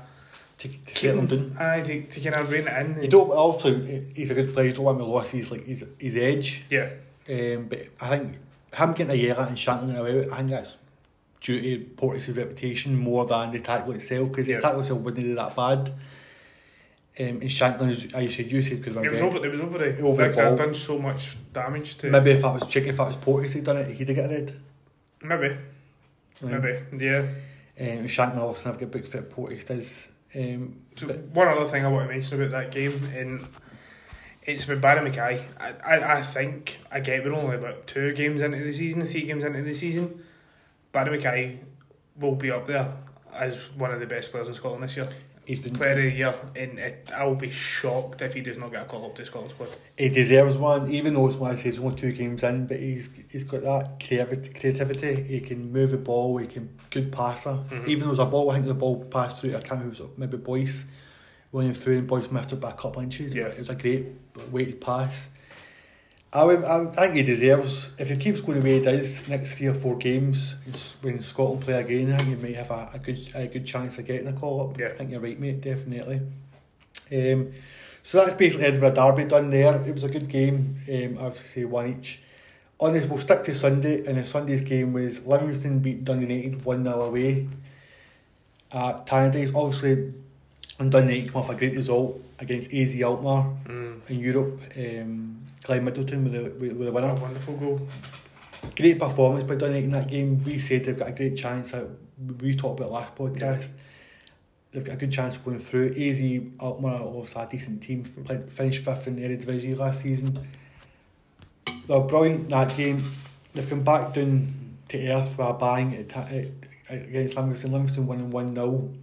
to, 0.61 0.67
to 0.69 0.95
settle 0.95 1.19
him 1.21 1.27
down. 1.27 1.55
Aye, 1.59 1.81
to, 1.81 2.03
to 2.03 2.19
kind 2.21 2.35
of 2.35 2.49
rein 2.51 2.67
it 2.67 2.85
in. 2.97 3.03
You 3.03 3.09
don't 3.09 3.31
obviously 3.31 4.07
he's 4.15 4.29
a 4.29 4.33
good 4.35 4.53
player. 4.53 4.67
You 4.67 4.73
don't 4.73 4.85
want 4.85 4.99
to 4.99 5.05
lose 5.05 5.29
his 5.29 5.51
like 5.51 5.65
his, 5.65 5.85
his 5.97 6.15
edge. 6.15 6.65
Yeah, 6.69 6.89
Um, 7.29 7.67
but 7.69 7.87
I 7.99 8.09
think 8.17 8.37
him 8.73 8.93
getting 8.93 9.11
a 9.11 9.15
yellow 9.15 9.43
and 9.47 9.57
Shankland 9.57 9.97
away, 9.97 10.29
I 10.29 10.37
think 10.37 10.49
that's 10.51 10.77
due 11.41 11.59
to 11.61 11.83
Porteous' 11.95 12.29
reputation 12.29 12.95
more 12.95 13.25
than 13.25 13.51
the 13.51 13.59
tackle 13.59 13.93
itself 13.93 14.29
because 14.29 14.47
Yeah. 14.47 14.57
the 14.57 14.61
tackle 14.61 14.81
itself 14.81 14.99
wouldn't 14.99 15.23
do 15.23 15.35
that 15.35 15.55
bad. 15.55 15.91
Um, 17.19 17.25
and 17.27 17.41
Shankland, 17.43 17.91
as 17.91 18.23
you 18.23 18.29
said, 18.29 18.51
you 18.51 18.63
said 18.63 18.85
have 18.85 18.97
it 18.97 19.11
was 19.11 19.21
over. 19.21 19.45
It 19.45 19.51
was 19.51 19.59
over 19.59 19.77
the. 19.79 19.99
Over 20.01 20.27
the 20.29 20.33
ball. 20.35 20.55
Done 20.55 20.73
so 20.73 20.97
much 20.97 21.35
damage 21.51 21.97
to. 21.97 22.09
Maybe 22.09 22.31
if 22.31 22.41
that 22.41 22.53
was 22.53 22.67
chicken, 22.69 22.89
if 22.91 22.97
that 22.97 23.07
was 23.07 23.17
Porteous 23.17 23.51
he'd 23.53 23.63
done 23.65 23.77
it, 23.77 23.87
he'd 23.95 24.07
have 24.07 24.15
got 24.17 24.29
red. 24.29 24.55
maybe, 25.21 25.57
Um, 26.41 26.61
maybe, 26.61 27.05
yeah. 27.05 27.19
Um, 27.79 28.05
Shankland 28.05 28.37
obviously 28.37 28.71
have 28.71 28.79
got 28.79 28.91
big 28.91 29.05
fit 29.07 29.29
Porteous 29.29 29.63
does. 29.65 30.07
Um, 30.35 30.81
So 30.95 31.07
one 31.07 31.47
other 31.47 31.67
thing 31.67 31.85
I 31.85 31.89
want 31.89 32.07
to 32.07 32.13
mention 32.13 32.41
about 32.41 32.51
that 32.51 32.71
game, 32.71 32.99
and 33.15 33.47
it's 34.43 34.63
about 34.65 34.81
Barry 34.81 35.09
McKay. 35.09 35.43
I, 35.59 35.73
I, 35.97 36.17
I 36.17 36.21
think 36.21 36.79
I 36.91 36.99
get 36.99 37.23
we're 37.23 37.33
only 37.33 37.55
about 37.55 37.87
two 37.87 38.13
games 38.13 38.41
into 38.41 38.59
the 38.59 38.73
season, 38.73 39.05
three 39.05 39.23
games 39.23 39.43
into 39.43 39.61
the 39.61 39.73
season. 39.73 40.23
Barry 40.91 41.17
McKay 41.17 41.59
will 42.19 42.35
be 42.35 42.51
up 42.51 42.67
there 42.67 42.93
as 43.33 43.57
one 43.75 43.91
of 43.91 43.99
the 43.99 44.05
best 44.05 44.31
players 44.31 44.47
in 44.47 44.53
Scotland 44.53 44.83
this 44.83 44.97
year. 44.97 45.09
He's 45.51 45.59
been 45.59 45.73
Player 45.73 45.91
of 45.91 45.97
the 45.97 46.13
year, 46.13 46.35
and 46.55 46.79
it, 46.79 47.11
I 47.13 47.25
will 47.25 47.35
be 47.35 47.49
shocked 47.49 48.21
if 48.21 48.33
he 48.33 48.41
does 48.41 48.57
not 48.57 48.71
get 48.71 48.83
a 48.83 48.85
call 48.85 49.05
up 49.05 49.15
to 49.15 49.25
Scotland 49.25 49.51
squad. 49.51 49.67
he 49.97 50.07
deserves 50.07 50.55
one, 50.57 50.89
even 50.89 51.13
though 51.13 51.27
it's 51.27 51.35
like 51.35 51.53
I 51.53 51.55
say, 51.57 51.69
it's 51.69 51.77
only 51.77 51.95
two 51.95 52.13
games 52.13 52.41
in, 52.43 52.67
but 52.67 52.79
he's 52.79 53.09
he's 53.29 53.43
got 53.43 53.61
that 53.63 53.99
creativity. 54.05 54.49
creativity. 54.57 55.23
He 55.23 55.39
can 55.41 55.71
move 55.73 55.91
the 55.91 55.97
ball. 55.97 56.37
He 56.37 56.47
can 56.47 56.69
good 56.89 57.11
passer. 57.11 57.59
Mhm. 57.69 57.87
Even 57.87 57.99
though 58.01 58.07
it 58.07 58.17
was 58.17 58.19
a 58.19 58.25
ball, 58.25 58.49
I 58.51 58.53
think 58.55 58.67
the 58.67 58.73
ball 58.73 59.03
passed 59.05 59.41
through. 59.41 59.55
I 59.57 59.61
can't 59.61 59.81
remember. 59.81 60.05
Maybe 60.17 60.37
Boyce 60.37 60.85
running 61.51 61.73
through, 61.73 61.97
and 61.99 62.07
Boyce 62.07 62.31
missed 62.31 62.53
it 62.53 62.59
by 62.61 62.69
a 62.69 62.73
couple 62.73 63.01
inches. 63.01 63.35
Yeah. 63.35 63.47
It 63.47 63.59
was 63.59 63.69
a 63.69 63.75
great 63.75 64.05
weighted 64.51 64.79
pass. 64.79 65.27
I, 66.33 66.43
would, 66.45 66.63
I, 66.63 66.77
would- 66.77 66.97
I 66.97 67.01
think 67.07 67.15
he 67.15 67.23
deserves. 67.23 67.91
If 67.97 68.09
he 68.09 68.15
keeps 68.15 68.39
going 68.41 68.59
the 68.59 68.63
way 68.63 68.75
he 68.75 68.81
does 68.81 69.27
next 69.27 69.57
three 69.57 69.67
or 69.67 69.73
four 69.73 69.97
games, 69.97 70.55
it's 70.65 70.95
when 71.01 71.21
Scotland 71.21 71.61
play 71.63 71.73
again. 71.73 72.13
I 72.13 72.17
think 72.17 72.37
he 72.37 72.43
might 72.43 72.55
have 72.57 72.71
a, 72.71 72.89
a 72.93 72.99
good 72.99 73.29
a 73.35 73.47
good 73.47 73.65
chance 73.65 73.97
of 73.97 74.05
getting 74.05 74.27
a 74.27 74.33
call 74.33 74.69
up. 74.69 74.77
Yeah. 74.79 74.87
I 74.87 74.91
think 74.97 75.11
you're 75.11 75.19
right, 75.19 75.39
mate. 75.39 75.59
Definitely. 75.61 76.21
Um, 77.11 77.51
so 78.03 78.17
that's 78.19 78.35
basically 78.35 78.65
Edinburgh 78.67 78.93
Derby 78.95 79.25
done 79.25 79.49
there. 79.49 79.75
It 79.85 79.93
was 79.93 80.03
a 80.05 80.09
good 80.09 80.29
game. 80.29 80.77
Um, 80.89 81.33
say 81.33 81.65
one 81.65 81.87
each. 81.97 82.21
On 82.79 82.93
this, 82.93 83.05
we'll 83.05 83.19
stick 83.19 83.43
to 83.43 83.53
Sunday, 83.55 84.03
and 84.05 84.17
the 84.17 84.25
Sunday's 84.25 84.61
game 84.61 84.93
was 84.93 85.23
Livingston 85.27 85.79
beat 85.79 86.03
Dundee 86.03 86.33
United 86.33 86.65
1 86.65 86.83
0 86.83 87.01
away 87.03 87.47
at 88.71 89.05
Tannadice. 89.05 89.53
Obviously, 89.53 90.13
and 90.79 90.91
Dundee 90.91 91.13
United 91.15 91.33
come 91.33 91.41
off 91.43 91.49
a 91.49 91.55
great 91.55 91.75
result 91.75 92.19
against 92.39 92.73
AZ 92.73 92.99
Alkmaar 93.01 93.53
Mm. 93.67 94.09
in 94.09 94.19
Europe. 94.19 94.61
Um, 94.77 95.37
Glenn 95.63 95.83
Middleton 95.83 96.23
with 96.23 96.33
the, 96.33 96.43
with, 96.43 96.73
with 96.73 96.87
A 96.87 96.91
winner. 96.91 97.13
wonderful 97.13 97.55
goal. 97.55 97.87
Great 98.75 98.99
performance 98.99 99.43
by 99.43 99.55
Dundee 99.55 99.83
in 99.83 99.89
that 99.89 100.07
game. 100.07 100.43
We 100.43 100.59
said 100.59 100.85
they've 100.85 100.97
got 100.97 101.09
a 101.09 101.11
great 101.11 101.35
chance. 101.35 101.71
That 101.71 101.87
we 102.39 102.55
talked 102.55 102.79
about 102.79 102.91
last 102.91 103.15
podcast. 103.15 103.71
They've 104.71 104.83
got 104.83 104.93
a 104.93 104.97
good 104.97 105.11
chance 105.11 105.35
of 105.35 105.43
going 105.43 105.59
through. 105.59 105.93
AZ 105.97 106.21
Alkmaar 106.59 107.01
obviously 107.01 107.41
a 107.41 107.47
decent 107.47 107.83
team. 107.83 108.03
Played, 108.03 108.49
finished 108.49 108.85
fifth 108.85 109.07
in 109.07 109.15
the 109.17 109.23
Eredivisie 109.23 109.77
last 109.77 110.01
season. 110.01 110.47
They 111.65 111.93
were 111.93 112.01
brilliant 112.01 112.43
in 112.43 112.49
that 112.49 112.75
game. 112.77 113.03
They've 113.53 113.69
come 113.69 113.83
back 113.83 114.13
down 114.13 114.77
to 114.89 115.07
earth 115.09 115.37
a 115.39 115.43
at, 115.43 116.09
ta- 116.09 116.27
at, 116.31 116.47
against 116.89 117.35
Livingston. 117.35 117.71
Livingston 117.71 118.07
winning 118.07 118.31
1 118.31 118.55
0. 118.55 118.93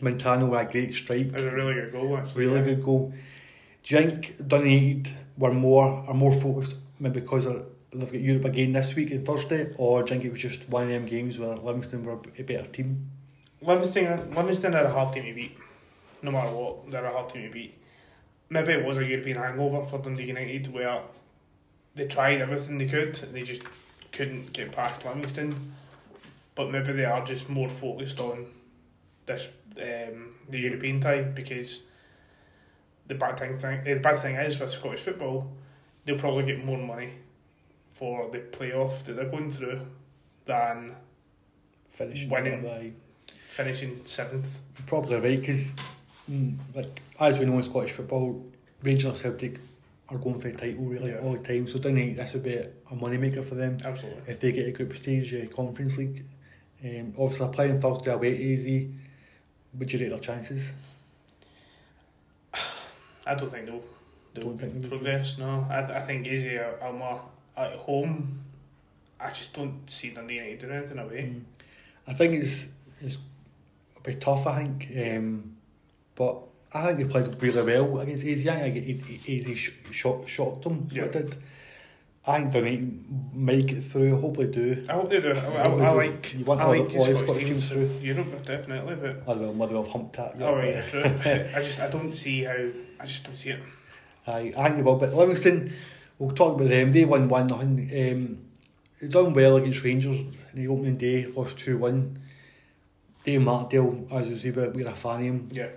Montano 0.00 0.46
with 0.46 0.60
a 0.60 0.64
great 0.70 0.94
strike. 0.94 1.26
It 1.26 1.32
was 1.32 1.44
a 1.44 1.50
really 1.50 1.74
good 1.74 1.92
goal, 1.92 2.16
actually. 2.16 2.46
Really 2.46 2.58
yeah. 2.58 2.64
good 2.64 2.84
goal. 2.84 3.12
Do 3.82 3.94
you 3.94 4.10
think 4.10 4.48
Dundee 4.48 4.78
United 4.78 5.12
were 5.36 5.52
more 5.52 6.04
are 6.06 6.14
more 6.14 6.32
focused 6.32 6.76
maybe 6.98 7.20
because 7.20 7.44
they've 7.92 8.12
got 8.12 8.20
Europe 8.20 8.44
again 8.46 8.72
this 8.72 8.94
week 8.94 9.12
on 9.12 9.24
Thursday, 9.24 9.74
or 9.76 10.02
do 10.02 10.14
you 10.14 10.20
think 10.20 10.24
it 10.24 10.30
was 10.30 10.40
just 10.40 10.68
one 10.68 10.84
of 10.84 10.88
them 10.88 11.06
games 11.06 11.38
where 11.38 11.56
Livingston 11.56 12.04
were 12.04 12.18
a 12.38 12.42
better 12.42 12.66
team? 12.66 13.10
Livingston, 13.60 14.34
Livingston 14.34 14.74
are 14.74 14.84
a 14.84 14.90
hard 14.90 15.12
team 15.12 15.24
to 15.24 15.34
beat. 15.34 15.56
No 16.22 16.30
matter 16.30 16.50
what, 16.50 16.90
they're 16.90 17.04
a 17.04 17.12
hard 17.12 17.30
team 17.30 17.42
to 17.46 17.52
beat. 17.52 17.78
Maybe 18.48 18.72
it 18.72 18.84
was 18.84 18.96
a 18.98 19.04
European 19.04 19.38
hangover 19.38 19.86
for 19.86 19.98
Dundee 19.98 20.24
United 20.24 20.72
where 20.72 21.00
they 21.94 22.06
tried 22.06 22.40
everything 22.40 22.78
they 22.78 22.86
could, 22.86 23.20
and 23.22 23.34
they 23.34 23.42
just 23.42 23.62
couldn't 24.12 24.52
get 24.52 24.72
past 24.72 25.04
Livingston. 25.04 25.74
But 26.54 26.70
maybe 26.70 26.92
they 26.92 27.04
are 27.04 27.24
just 27.24 27.48
more 27.48 27.68
focused 27.68 28.20
on 28.20 28.46
this 29.26 29.48
um, 29.76 30.34
the 30.48 30.58
European 30.58 31.00
tie 31.00 31.22
because 31.22 31.82
the 33.08 33.14
bad 33.14 33.38
thing, 33.38 33.58
thing 33.58 33.84
the 33.84 33.94
bad 34.00 34.18
thing 34.18 34.36
is 34.36 34.58
with 34.58 34.70
Scottish 34.70 35.00
football, 35.00 35.50
they'll 36.04 36.18
probably 36.18 36.44
get 36.44 36.64
more 36.64 36.78
money 36.78 37.10
for 37.92 38.28
the 38.30 38.38
playoff 38.38 39.02
that 39.04 39.14
they're 39.16 39.30
going 39.30 39.50
through 39.50 39.80
than 40.44 40.94
Finishing 41.90 42.28
Winning. 42.28 42.62
Like, 42.64 42.92
finishing 43.48 44.00
seventh. 44.04 44.58
you're 44.76 44.86
probably 44.86 45.16
right 45.18 45.40
because, 45.40 45.72
like 46.74 47.00
as 47.18 47.38
we 47.38 47.46
know 47.46 47.54
in 47.56 47.62
Scottish 47.62 47.92
football, 47.92 48.44
Rangers 48.82 49.06
and 49.06 49.16
Celtic 49.16 49.60
are 50.08 50.18
going 50.18 50.38
for 50.38 50.50
the 50.50 50.56
title 50.58 50.84
really 50.84 51.10
Yeah. 51.10 51.18
all 51.18 51.32
the 51.32 51.38
time. 51.38 51.66
So 51.66 51.78
United, 51.78 52.16
this 52.18 52.34
would 52.34 52.42
be 52.42 52.54
a 52.56 52.94
money 52.94 53.16
maker 53.16 53.42
for 53.42 53.54
them. 53.54 53.78
Absolutely. 53.84 54.22
if 54.26 54.38
they 54.40 54.52
get 54.52 54.68
a 54.68 54.72
group 54.72 54.94
stage 54.94 55.32
uh, 55.34 55.46
Conference 55.46 55.96
League. 55.96 56.24
Um, 56.84 57.14
obviously, 57.18 57.48
playing 57.48 57.80
Thursday 57.80 58.12
away 58.12 58.54
AZ. 58.54 58.86
Would 59.78 59.92
you 59.92 59.98
rate 59.98 60.10
their 60.10 60.18
chances? 60.20 60.70
I 63.26 63.34
don't 63.34 63.50
think 63.50 63.66
they'll, 63.66 63.82
they'll 64.34 64.44
don't 64.44 64.58
think 64.58 64.88
progress, 64.88 65.38
no. 65.38 65.66
I, 65.68 65.80
I 65.80 66.00
think 66.00 66.26
Izzy 66.26 66.56
are, 66.56 66.78
are 66.80 66.92
more 66.92 67.20
at 67.56 67.72
home. 67.72 68.40
I 69.18 69.30
just 69.30 69.54
don't 69.54 69.88
see 69.88 70.10
Dundee 70.10 70.36
United 70.36 70.58
doing 70.60 70.72
anything 70.74 70.98
away. 70.98 71.22
Mm. 71.22 71.42
I 72.06 72.14
think 72.14 72.34
it's, 72.34 72.68
it's 73.00 73.18
a 73.96 74.00
bit 74.00 74.20
tough, 74.20 74.46
I 74.46 74.64
think. 74.64 74.88
Um, 74.96 75.56
but 76.14 76.42
I 76.72 76.86
think 76.86 76.98
they 76.98 77.04
played 77.04 77.42
really 77.42 77.62
well 77.62 77.98
against 78.00 78.24
Izzy. 78.24 78.48
I 78.48 78.70
think 78.70 78.76
Izzy 79.28 79.54
sh- 79.54 79.72
shot, 79.90 80.28
shot 80.28 80.62
them, 80.62 80.88
yeah. 80.90 81.08
did. 81.08 81.36
I 82.28 82.38
think 82.38 82.52
they're 82.52 82.62
going 82.62 83.04
to 83.32 83.38
make 83.38 83.70
it 83.70 83.82
through. 83.82 84.16
I 84.16 84.20
hope 84.20 84.36
they 84.36 84.46
do. 84.46 84.84
I 84.88 84.92
hope 84.94 85.10
they 85.10 85.20
do. 85.20 85.30
I, 85.32 85.38
I, 85.38 85.62
I, 85.62 85.84
I 85.84 85.90
like. 85.92 86.34
You 86.34 86.44
want 86.44 86.60
I 86.60 86.64
like 86.64 86.94
all 86.94 87.04
Scottish, 87.04 87.18
Scottish 87.22 87.44
teams 87.44 87.68
through 87.68 87.90
Europe, 88.02 88.44
definitely. 88.44 88.96
But 88.96 89.22
I 89.28 89.36
will. 89.38 89.54
Motherwell 89.54 89.84
have 89.84 89.92
humped 89.92 90.16
that. 90.16 90.34
Oh, 90.40 90.56
right, 90.56 90.84
true. 90.88 91.02
I 91.04 91.62
just 91.62 91.78
I 91.78 91.88
don't 91.88 92.14
see 92.14 92.42
how. 92.42 92.56
I 92.98 93.06
just 93.06 93.24
don't 93.24 93.36
see 93.36 93.50
it. 93.50 93.60
Aye, 94.26 94.52
I 94.58 94.64
think 94.64 94.76
they 94.76 94.82
will. 94.82 94.96
But 94.96 95.14
Livingston, 95.14 95.72
we'll 96.18 96.34
talk 96.34 96.56
about 96.56 96.68
them. 96.68 96.90
They 96.90 97.04
won 97.04 97.28
one 97.28 97.46
nothing. 97.46 98.40
Um, 99.02 99.08
done 99.08 99.32
well 99.32 99.56
against 99.56 99.84
Rangers 99.84 100.18
in 100.18 100.34
the 100.54 100.68
opening 100.68 100.96
day. 100.96 101.26
Lost 101.26 101.58
two 101.58 101.78
one. 101.78 102.18
Dave 103.24 103.42
Martindale, 103.42 104.06
as 104.12 104.28
you 104.28 104.38
say, 104.38 104.50
we're 104.50 104.86
a 104.86 104.90
fan 104.92 105.16
of 105.16 105.22
him. 105.22 105.48
Yeah. 105.52 105.68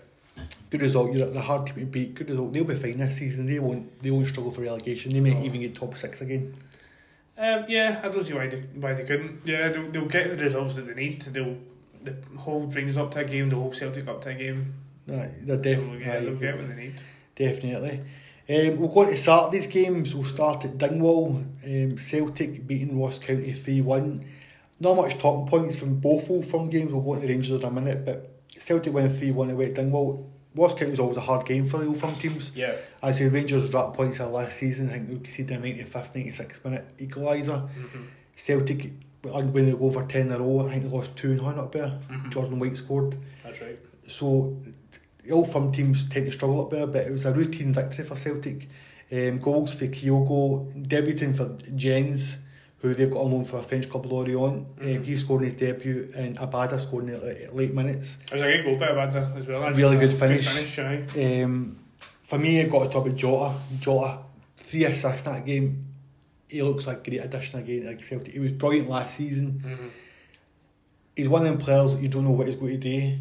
Good 0.69 0.81
result. 0.81 1.11
You're 1.13 1.27
the 1.27 1.41
hard 1.41 1.67
team 1.67 1.75
to 1.77 1.85
beat. 1.85 2.13
Good 2.15 2.29
result. 2.29 2.53
They'll 2.53 2.63
be 2.63 2.75
fine 2.75 2.97
this 2.99 3.17
season. 3.17 3.45
They 3.47 3.59
won't. 3.59 4.01
They 4.03 4.11
won't 4.11 4.27
struggle 4.27 4.51
for 4.51 4.61
relegation. 4.61 5.11
They 5.13 5.19
may 5.19 5.33
No. 5.33 5.43
even 5.43 5.61
get 5.61 5.75
top 5.75 5.97
six 5.97 6.21
again. 6.21 6.55
Um, 7.37 7.65
yeah, 7.69 8.01
I 8.03 8.09
don't 8.09 8.23
see 8.23 8.33
why 8.33 8.47
they 8.47 8.59
why 8.75 8.93
they 8.93 9.03
couldn't. 9.03 9.41
Yeah, 9.45 9.69
they'll, 9.69 9.89
they'll 9.91 10.05
get 10.05 10.37
the 10.37 10.43
results 10.43 10.75
that 10.75 10.87
they 10.87 10.93
need. 10.93 11.21
They'll 11.21 11.57
the 12.03 12.15
hold 12.37 12.75
Rangers 12.75 12.97
up 12.97 13.11
to 13.11 13.19
a 13.19 13.23
game, 13.23 13.49
the 13.49 13.55
whole 13.55 13.73
Celtic 13.73 14.07
up 14.07 14.21
to 14.23 14.29
a 14.29 14.33
game. 14.35 14.73
Aye, 15.09 15.31
they're 15.41 15.57
so 15.57 15.61
definitely. 15.61 15.99
yeah, 16.01 16.19
they'll 16.19 16.35
get 16.35 16.57
what 16.57 16.67
they 16.69 16.75
need. 16.75 17.01
Definitely. 17.35 18.01
Um, 18.49 18.77
we'll 18.79 18.89
go 18.93 19.05
to 19.05 19.15
Saturday's 19.17 19.67
games. 19.67 20.13
We'll 20.13 20.23
start 20.23 20.65
at 20.65 20.77
Dingwall. 20.77 21.43
Um, 21.65 21.97
Celtic 21.97 22.65
beating 22.67 22.99
Ross 22.99 23.19
County 23.19 23.53
3 23.53 23.81
1. 23.81 24.25
Not 24.81 24.95
much 24.95 25.17
talking 25.17 25.47
points 25.47 25.77
from 25.77 25.95
both 25.99 26.29
of 26.29 26.47
from 26.47 26.69
games. 26.69 26.91
We'll 26.91 27.01
go 27.01 27.15
to 27.15 27.21
the 27.21 27.27
Rangers 27.27 27.51
in 27.51 27.63
a 27.63 27.71
minute, 27.71 28.05
but 28.05 28.38
Celtic 28.59 28.93
win 28.93 29.09
3 29.09 29.31
1 29.31 29.49
away 29.51 29.65
at 29.67 29.73
Dingwall. 29.75 30.29
Ross 30.55 30.73
County 30.73 30.91
was 30.91 30.99
always 30.99 31.17
a 31.17 31.21
hard 31.21 31.45
game 31.45 31.65
for 31.65 31.77
the 31.77 31.85
old 31.87 31.97
firm 31.97 32.15
teams. 32.15 32.51
Yeah. 32.55 32.75
I 33.01 33.11
say 33.11 33.27
Rangers 33.27 33.69
dropped 33.69 33.95
points 33.95 34.19
at 34.19 34.31
last 34.31 34.57
season. 34.57 34.89
I 34.89 34.93
think 34.93 35.09
we 35.09 35.19
conceded 35.19 35.57
a 35.57 35.61
95th, 35.61 36.13
96th 36.13 36.63
minute 36.65 36.91
equaliser. 36.97 37.69
Mm-hmm. 37.69 38.01
Celtic, 38.35 38.91
when 39.21 39.65
they 39.65 39.71
go 39.73 39.91
for 39.91 40.05
10 40.05 40.27
in 40.27 40.31
a 40.33 40.39
row, 40.39 40.67
I 40.67 40.71
think 40.71 40.83
they 40.83 40.89
lost 40.89 41.15
2 41.15 41.31
and 41.31 41.41
1 41.41 41.59
up 41.59 41.71
there. 41.71 41.99
Mhm. 42.09 42.31
Jordan 42.31 42.59
White 42.59 42.77
scored. 42.77 43.15
That's 43.43 43.61
right. 43.61 43.79
So 44.07 44.57
the 45.23 45.31
old 45.31 45.51
firm 45.51 45.71
teams 45.71 46.07
tend 46.09 46.25
to 46.25 46.31
struggle 46.31 46.61
up 46.61 46.71
there, 46.71 46.87
but 46.87 47.05
it 47.05 47.11
was 47.11 47.25
a 47.25 47.31
routine 47.33 47.71
victory 47.73 48.03
for 48.05 48.15
Celtic. 48.15 48.67
Um, 49.11 49.39
goals 49.39 49.73
for 49.75 49.87
Kyogo, 49.87 50.71
debuting 50.87 51.35
for 51.35 51.49
Jenz, 51.75 52.35
who 52.81 52.93
they've 52.93 53.11
got 53.11 53.19
on 53.23 53.31
loan 53.31 53.43
for 53.45 53.57
a 53.57 53.63
French 53.63 53.89
club 53.89 54.05
Lorient. 54.05 54.65
Um, 54.79 54.87
Mhm. 54.87 55.03
he 55.05 55.17
scored 55.17 55.41
in 55.43 55.49
his 55.49 55.59
debut, 55.59 56.11
and 56.15 56.37
Abada 56.37 56.79
scored 56.79 57.05
in 57.09 57.11
the 57.19 57.49
late, 57.53 57.73
minutes. 57.73 58.17
It 58.27 58.33
was 58.33 58.41
a 58.41 58.45
good 58.45 58.63
goal 58.65 58.77
by 58.77 58.87
Abada 58.87 59.37
as 59.37 59.47
well. 59.47 59.63
actually. 59.63 59.83
Really 59.83 59.97
good 59.97 60.13
finish. 60.13 60.53
Good 60.53 60.65
finish. 61.13 61.43
Um, 61.43 61.77
for 62.23 62.37
me, 62.39 62.61
I've 62.61 62.69
got 62.71 62.83
to 62.85 62.89
talk 62.89 63.05
about 63.05 63.17
Jota. 63.17 63.53
Jota, 63.79 64.19
three 64.57 64.85
assists 64.85 65.27
in 65.27 65.33
that 65.33 65.45
game. 65.45 65.85
He 66.47 66.61
looks 66.63 66.87
like 66.87 67.05
a 67.05 67.09
great 67.09 67.23
addition 67.25 67.59
again. 67.59 67.85
Like 67.85 68.01
Celtic, 68.03 68.33
he 68.33 68.39
was 68.39 68.53
brilliant 68.53 68.89
last 68.89 69.17
season. 69.17 69.61
Mhm. 69.65 69.89
He's 71.15 71.27
one 71.27 71.41
of 71.41 71.47
them 71.49 71.57
players 71.57 71.93
that 71.95 72.01
you 72.01 72.07
don't 72.07 72.23
know 72.23 72.31
what 72.31 72.47
he's 72.47 72.55
going 72.55 72.79
to 72.79 72.99
do. 72.99 73.17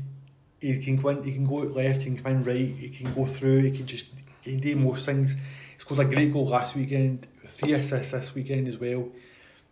He 0.61 0.79
can 0.83 0.97
go 0.97 1.09
in, 1.11 1.23
he 1.25 1.33
can 1.33 1.45
go 1.45 1.63
out 1.63 1.75
left, 1.75 2.03
he 2.03 2.07
can 2.07 2.19
come 2.23 2.33
in 2.33 2.43
right, 2.45 2.57
he 2.57 2.89
can 2.89 3.13
go 3.13 3.27
through, 3.27 3.61
he 3.63 3.71
can 3.73 3.87
just 3.87 4.07
he 4.43 4.53
can 4.53 4.61
do 4.61 4.77
most 4.77 5.05
things. 5.05 5.33
He 5.33 5.39
scored 5.79 6.01
a 6.01 6.05
great 6.05 6.33
goal 6.33 6.47
last 6.47 6.75
weekend, 6.77 7.27
three 7.49 7.73
assists 7.73 8.13
this 8.13 8.35
weekend 8.35 8.67
as 8.69 8.79
well. 8.79 9.09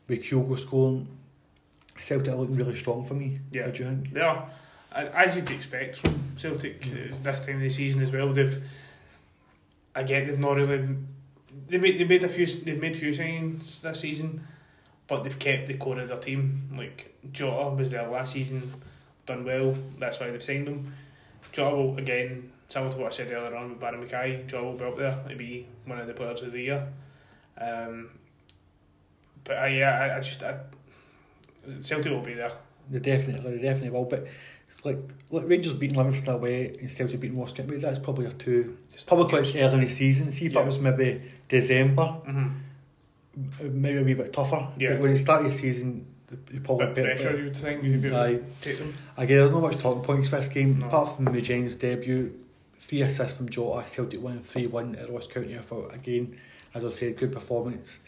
With 0.09 0.23
Kyogo 0.23 0.59
scoring, 0.59 1.09
Celtic 2.01 2.33
are 2.33 2.37
looking 2.37 2.57
really 2.57 2.77
strong 2.77 3.05
for 3.05 3.15
me. 3.15 3.41
Yeah. 3.51 3.67
What 3.67 3.75
do 3.75 3.83
you 3.85 3.89
think? 3.91 4.13
They 4.13 4.21
are, 4.21 4.49
as 4.93 5.37
you'd 5.37 5.51
expect 5.51 5.97
from 5.97 6.33
Celtic 6.37 6.81
Mm. 6.83 7.23
this 7.23 7.41
time 7.41 7.57
of 7.57 7.63
the 7.63 7.71
season 7.71 8.03
as 8.03 8.13
well. 8.13 8.33
They've 8.33 8.63
again 9.95 10.27
they've 10.27 10.39
not 10.39 10.57
really 10.57 10.89
they 11.69 11.79
made 11.79 11.99
they 11.99 12.05
made 12.05 12.23
a 12.25 12.29
few 12.29 12.47
they've 12.47 12.81
made 12.81 12.97
few 12.97 13.11
signings 13.13 13.81
this 13.81 14.01
season, 14.01 14.47
but 15.09 15.23
they've 15.25 15.39
kept 15.39 15.67
the 15.69 15.75
core 15.75 15.99
of 15.99 16.09
their 16.09 16.19
team. 16.19 16.69
Like 16.77 17.15
Jota 17.33 17.75
was 17.75 17.91
there 17.91 18.07
last 18.09 18.33
season, 18.35 18.75
done 19.25 19.45
well. 19.45 19.77
That's 19.99 20.21
why 20.21 20.31
they've 20.31 20.43
signed 20.43 20.69
him. 20.69 20.93
Jota 21.53 21.77
will 21.77 21.99
again 21.99 22.53
similar 22.69 22.93
to 22.93 22.99
what 22.99 23.13
I 23.13 23.17
said 23.17 23.33
earlier 23.33 23.57
on 23.57 23.71
with 23.71 23.81
Barry 23.81 23.97
McKay. 24.05 24.47
Jota 24.47 24.65
will 24.67 24.75
be 24.77 24.85
up 24.85 24.99
there 24.99 25.19
to 25.29 25.37
be 25.37 25.67
one 25.85 25.99
of 25.99 26.07
the 26.07 26.15
players 26.15 26.43
of 26.43 26.53
the 26.53 26.61
year. 26.63 26.87
Um, 27.59 28.11
but 29.47 29.57
I, 29.57 29.69
yeah, 29.69 29.91
I, 30.15 30.17
I 30.19 30.21
just 30.21 30.43
I, 30.43 30.57
Celtic 31.81 32.13
will 32.13 32.21
be 32.21 32.35
there. 32.35 32.53
They 32.91 32.99
definitely, 32.99 33.57
they 33.57 33.63
definitely 33.63 33.91
will. 33.91 34.05
But 34.05 34.27
like, 34.85 34.99
like 35.31 35.49
Rangers 35.49 35.73
beating 35.73 35.97
Livingston 35.97 36.35
away 36.35 36.77
and 36.81 36.91
Celtic 36.91 37.19
beating 37.21 37.39
Ross 37.39 37.53
County. 37.53 37.77
That's 37.79 37.99
probably 37.99 38.27
a 38.27 38.31
two. 38.33 38.77
It's 38.95 39.05
probably 39.05 39.29
quite 39.29 39.55
early 39.57 39.75
in 39.75 39.81
the 39.81 39.89
season. 39.89 40.31
See 40.31 40.47
if 40.47 40.53
Yeah. 40.53 40.61
it 40.63 40.67
was 40.67 40.79
maybe 40.79 41.23
December, 41.49 42.03
Mm-hmm. 43.37 43.83
maybe 43.83 43.99
a 43.99 44.03
wee 44.05 44.15
bit 44.15 44.33
tougher. 44.33 44.69
Yeah. 44.79 44.93
But 44.93 45.01
when 45.03 45.11
you 45.13 45.19
start 45.19 45.43
the 45.45 45.53
season, 45.53 46.07
you 46.53 46.61
probably 46.61 46.87
bit 46.87 46.95
better- 46.97 47.15
pressure, 47.17 47.39
you 47.39 47.45
would 47.45 47.57
think, 47.57 47.83
you'd 47.85 48.03
be 48.03 48.09
able 48.09 48.19
Aye. 48.19 48.33
to 48.35 48.43
take 48.63 48.79
them. 48.79 48.95
Again, 49.17 49.39
there's 49.39 49.51
not 49.51 49.63
much 49.63 49.79
talking 49.79 50.03
points 50.03 50.29
for 50.29 50.37
this 50.37 50.49
game. 50.49 50.79
No. 50.79 50.87
Apart 50.87 51.17
from 51.17 51.27
Mujain's 51.27 51.77
debut, 51.77 52.33
three 52.79 53.03
assists 53.03 53.37
from 53.37 53.49
Jota, 53.49 53.87
Celtic 53.89 54.23
win 54.23 54.41
3 54.41 54.67
1 54.69 54.95
at 54.97 55.11
Ross 55.11 55.27
County. 55.27 55.57
I 55.57 55.61
thought, 55.61 55.95
again, 55.95 56.39
as 56.75 56.85
I 56.85 56.91
said, 56.91 57.17
good 57.17 57.33
performance. 57.33 57.99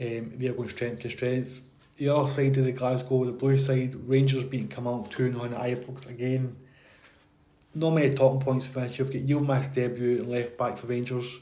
Um, 0.00 0.32
they're 0.34 0.52
going 0.52 0.68
strength 0.68 1.02
to 1.02 1.10
strength. 1.10 1.62
The 1.96 2.08
other 2.08 2.28
side 2.30 2.56
of 2.56 2.64
the 2.64 2.72
Glasgow, 2.72 3.24
the 3.24 3.32
blue 3.32 3.58
side, 3.58 3.94
Rangers 4.08 4.44
beating 4.44 4.68
Camargue 4.68 5.10
2 5.10 5.32
0 5.32 5.44
at 5.44 5.52
Ibrox 5.52 6.08
again. 6.08 6.56
Not 7.74 7.90
many 7.90 8.14
talking 8.14 8.40
points 8.40 8.66
for 8.66 8.80
this. 8.80 8.98
You've 8.98 9.12
got 9.12 9.22
Yilmaz 9.22 9.72
debut 9.72 10.20
and 10.20 10.28
left 10.28 10.58
back 10.58 10.78
for 10.78 10.88
Rangers. 10.88 11.38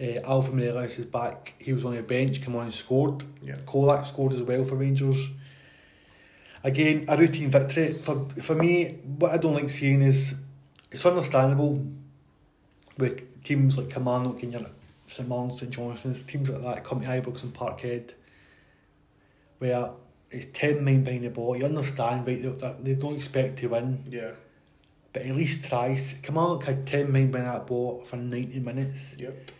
Uh, 0.00 0.20
Alpha 0.24 0.52
Morelos 0.52 0.98
is 0.98 1.06
back. 1.06 1.54
He 1.58 1.72
was 1.72 1.84
on 1.84 1.94
the 1.94 2.02
bench, 2.02 2.42
come 2.42 2.56
on 2.56 2.64
and 2.64 2.74
scored. 2.74 3.24
Yeah. 3.42 3.54
Colak 3.66 4.06
scored 4.06 4.32
as 4.32 4.42
well 4.42 4.64
for 4.64 4.76
Rangers. 4.76 5.28
Again, 6.64 7.04
a 7.08 7.16
routine 7.16 7.50
victory. 7.50 7.92
For 7.94 8.28
for 8.42 8.54
me, 8.54 8.98
what 9.18 9.32
I 9.32 9.36
don't 9.36 9.54
like 9.54 9.70
seeing 9.70 10.02
is 10.02 10.34
it's 10.90 11.04
understandable 11.04 11.84
with 12.96 13.42
teams 13.44 13.76
like 13.76 13.90
Kilmarnock 13.90 14.42
and 14.42 14.52
your 14.52 14.66
Martin's, 15.22 15.60
St 15.60 15.70
Johnstone's, 15.72 16.22
teams 16.24 16.50
like 16.50 16.62
that 16.62 16.84
come 16.84 17.00
to 17.00 17.06
Ibrox 17.06 17.42
and 17.42 17.54
Parkhead, 17.54 18.10
where 19.58 19.90
it's 20.30 20.46
10 20.52 20.84
men 20.84 21.04
behind 21.04 21.24
the 21.24 21.30
ball. 21.30 21.56
You 21.56 21.64
understand, 21.64 22.26
right, 22.26 22.42
that- 22.42 22.58
that 22.58 22.84
they 22.84 22.94
don't 22.94 23.14
expect 23.16 23.58
to 23.60 23.68
win, 23.68 24.02
Yeah. 24.10 24.32
but 25.12 25.22
at 25.22 25.36
least 25.36 25.64
try. 25.64 25.96
Kilmarnock 26.22 26.64
had 26.64 26.86
10 26.86 27.12
men 27.12 27.30
behind 27.30 27.50
that 27.54 27.66
ball 27.66 28.02
for 28.04 28.16
90 28.16 28.58
minutes. 28.60 29.14
Yep. 29.18 29.50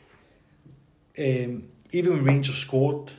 Um, 1.16 1.62
even 1.92 2.12
when 2.14 2.24
Rangers 2.24 2.56
scored, 2.56 3.12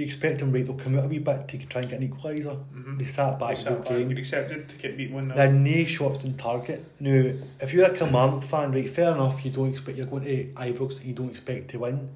you 0.00 0.06
expect 0.06 0.38
them, 0.38 0.50
right, 0.50 0.64
they'll 0.64 0.74
come 0.74 0.98
out 0.98 1.04
a 1.04 1.08
wee 1.08 1.18
bit 1.18 1.46
to 1.48 1.58
try 1.58 1.82
and 1.82 1.90
get 1.90 2.00
an 2.00 2.08
equaliser. 2.08 2.56
Mm-hmm. 2.74 2.98
They 2.98 3.04
sat 3.06 3.38
back 3.38 3.56
the 3.58 3.70
whole 3.70 3.80
game. 3.80 4.10
Accepted 4.16 4.68
to 4.68 4.76
get 4.76 4.96
beat 4.96 5.10
one 5.10 5.28
They 5.28 5.34
now. 5.34 5.40
had 5.42 5.54
no 5.54 5.84
shots 5.84 6.24
on 6.24 6.34
target. 6.34 6.84
Now, 6.98 7.32
if 7.60 7.72
you're 7.72 7.86
a 7.86 7.96
Kilmarnock 7.96 8.42
fan, 8.42 8.72
right, 8.72 8.88
fair 8.88 9.12
enough, 9.14 9.44
you 9.44 9.50
don't 9.50 9.68
expect 9.68 9.96
you're 9.98 10.06
going 10.06 10.24
to 10.24 10.44
Ibrox 10.54 10.96
and 10.98 11.04
you 11.06 11.12
don't 11.14 11.30
expect 11.30 11.70
to 11.70 11.78
win. 11.78 12.08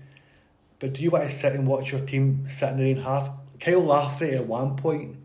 But 0.78 0.94
do 0.94 1.02
you 1.02 1.10
want 1.10 1.24
to 1.24 1.32
sit 1.32 1.52
and 1.52 1.66
watch 1.66 1.92
your 1.92 2.00
team 2.00 2.46
sit 2.50 2.70
in 2.70 2.76
the 2.78 2.82
rain 2.84 2.96
half? 2.96 3.30
Kyle 3.60 3.80
Lafferty 3.80 4.32
at 4.32 4.46
one 4.46 4.76
point 4.76 5.16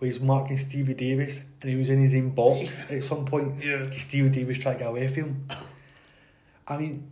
was 0.00 0.20
marking 0.20 0.56
Stevie 0.56 0.94
Davis 0.94 1.42
and 1.62 1.70
he 1.70 1.76
was 1.76 1.88
in 1.88 2.00
his 2.00 2.14
own 2.14 2.30
box 2.30 2.82
at 2.90 3.02
some 3.02 3.24
point. 3.24 3.64
Yeah. 3.64 3.88
Stevie 3.90 4.28
Davis 4.28 4.58
tried 4.58 4.74
to 4.74 4.78
get 4.80 4.88
away 4.88 5.08
from 5.08 5.24
him. 5.24 5.48
I 6.68 6.76
mean, 6.76 7.10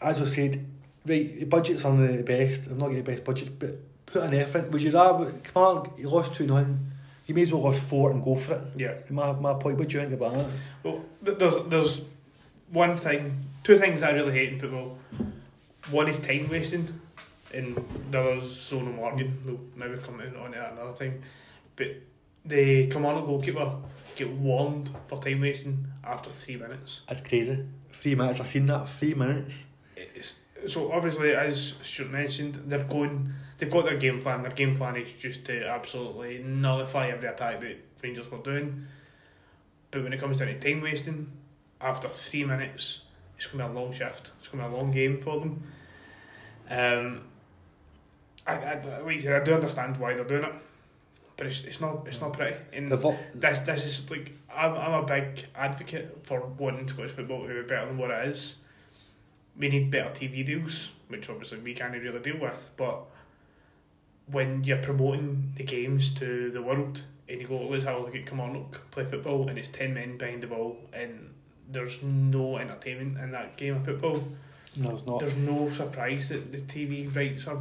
as 0.00 0.20
I 0.20 0.26
said, 0.26 0.64
right, 1.08 1.40
the 1.40 1.46
budgets 1.46 1.84
aren't 1.84 2.16
the 2.16 2.22
best. 2.22 2.64
They've 2.64 2.78
not 2.78 2.88
got 2.88 2.96
the 2.96 3.02
best 3.02 3.24
budgets, 3.24 3.50
but 3.50 3.76
put 4.06 4.22
an 4.22 4.34
effort. 4.34 4.70
Would 4.70 4.82
you 4.82 4.90
rather, 4.90 5.30
Kilmarnock, 5.30 5.98
you 5.98 6.08
lost 6.08 6.34
2 6.34 6.46
0, 6.46 6.78
you 7.26 7.34
may 7.34 7.42
as 7.42 7.52
well 7.52 7.62
lost 7.62 7.82
4 7.82 8.12
and 8.12 8.22
go 8.22 8.36
for 8.36 8.54
it. 8.54 8.60
Yeah. 8.76 8.94
My, 9.10 9.32
my 9.32 9.54
point, 9.54 9.78
what 9.78 9.88
do 9.88 9.94
you 9.94 10.00
think 10.00 10.14
about 10.14 10.34
that? 10.34 10.46
Well, 10.82 11.04
there's 11.22 11.56
there's 11.68 12.02
one 12.70 12.96
thing, 12.96 13.44
two 13.62 13.78
things 13.78 14.02
I 14.02 14.10
really 14.10 14.32
hate 14.32 14.52
in 14.52 14.60
football. 14.60 14.98
One 15.90 16.08
is 16.08 16.18
time 16.18 16.48
wasting, 16.50 17.00
and 17.52 17.76
the 18.10 18.20
other 18.20 18.34
is 18.34 18.44
zonal 18.44 18.96
marking. 18.96 19.38
We'll 19.44 19.60
maybe 19.76 20.00
come 20.02 20.20
in 20.20 20.36
on 20.36 20.52
that 20.52 20.72
another 20.72 20.92
time. 20.92 21.22
But 21.76 21.88
the 22.44 22.86
Kilmarnock 22.88 23.26
goalkeeper 23.26 23.72
get 24.16 24.30
warned 24.30 24.90
for 25.06 25.18
time 25.20 25.40
wasting 25.40 25.86
after 26.04 26.30
three 26.30 26.56
minutes. 26.56 27.02
That's 27.06 27.20
crazy. 27.20 27.64
Three 27.92 28.14
minutes, 28.14 28.40
I've 28.40 28.48
seen 28.48 28.66
that, 28.66 28.88
three 28.88 29.14
minutes. 29.14 29.64
It's, 29.96 30.36
so 30.66 30.92
obviously, 30.92 31.34
as 31.34 31.74
Stuart 31.82 32.10
mentioned, 32.10 32.54
they're 32.66 32.84
going. 32.84 33.32
They've 33.58 33.70
got 33.70 33.84
their 33.84 33.96
game 33.96 34.20
plan. 34.20 34.42
Their 34.42 34.52
game 34.52 34.76
plan 34.76 34.96
is 34.96 35.12
just 35.12 35.44
to 35.46 35.66
absolutely 35.66 36.38
nullify 36.38 37.08
every 37.08 37.28
attack 37.28 37.60
that 37.60 37.76
Rangers 38.02 38.30
were 38.30 38.38
doing. 38.38 38.86
But 39.90 40.04
when 40.04 40.12
it 40.12 40.20
comes 40.20 40.36
down 40.36 40.48
to 40.48 40.58
time 40.58 40.80
wasting, 40.80 41.32
after 41.80 42.08
three 42.08 42.44
minutes, 42.44 43.00
it's 43.36 43.46
going 43.46 43.58
to 43.58 43.68
be 43.72 43.76
a 43.76 43.80
long 43.80 43.92
shift. 43.92 44.30
It's 44.38 44.48
going 44.48 44.62
to 44.62 44.68
be 44.70 44.74
a 44.74 44.78
long 44.78 44.90
game 44.92 45.18
for 45.18 45.40
them. 45.40 45.62
Um, 46.70 47.22
I, 48.46 48.54
I, 48.54 49.00
like 49.02 49.22
you 49.22 49.34
I 49.34 49.40
do 49.40 49.54
understand 49.54 49.96
why 49.96 50.14
they're 50.14 50.24
doing 50.24 50.44
it, 50.44 50.52
but 51.36 51.46
it's, 51.46 51.64
it's 51.64 51.80
not 51.80 52.06
it's 52.06 52.20
not 52.20 52.32
pretty. 52.32 52.56
And 52.72 52.90
The 52.90 52.96
vo- 52.96 53.18
this 53.34 53.60
this 53.60 53.84
is 53.84 54.10
like 54.10 54.32
I'm 54.54 54.72
I'm 54.74 54.92
a 54.92 55.06
big 55.06 55.46
advocate 55.54 56.20
for 56.24 56.46
wanting 56.58 56.88
Scottish 56.88 57.12
football 57.12 57.46
to 57.46 57.62
be 57.62 57.68
better 57.68 57.86
than 57.86 57.98
what 57.98 58.10
it 58.10 58.28
is. 58.28 58.56
We 59.58 59.68
need 59.68 59.90
better 59.90 60.10
TV 60.10 60.44
deals, 60.44 60.92
which 61.08 61.28
obviously 61.28 61.58
we 61.58 61.74
can't 61.74 61.92
really 61.92 62.18
deal 62.20 62.38
with. 62.38 62.70
But 62.76 63.04
when 64.30 64.64
you're 64.64 64.82
promoting 64.82 65.52
the 65.56 65.64
games 65.64 66.14
to 66.14 66.50
the 66.50 66.62
world 66.62 67.02
and 67.28 67.40
you 67.40 67.46
go, 67.46 67.66
let's 67.66 67.84
have 67.84 67.96
a 67.96 68.00
look 68.00 68.14
at 68.14 68.26
come 68.26 68.40
on, 68.40 68.54
look, 68.54 68.90
play 68.90 69.04
football, 69.04 69.48
and 69.48 69.58
it's 69.58 69.68
ten 69.68 69.94
men 69.94 70.16
behind 70.16 70.42
the 70.42 70.46
ball, 70.46 70.76
and 70.92 71.34
there's 71.70 72.02
no 72.02 72.56
entertainment 72.58 73.18
in 73.18 73.32
that 73.32 73.56
game 73.56 73.76
of 73.76 73.84
football. 73.84 74.22
no, 74.76 74.90
it's 74.90 75.06
not. 75.06 75.20
There's 75.20 75.36
no 75.36 75.70
surprise 75.70 76.28
that 76.30 76.52
the 76.52 76.58
TV 76.58 77.14
rights 77.14 77.46
are. 77.46 77.60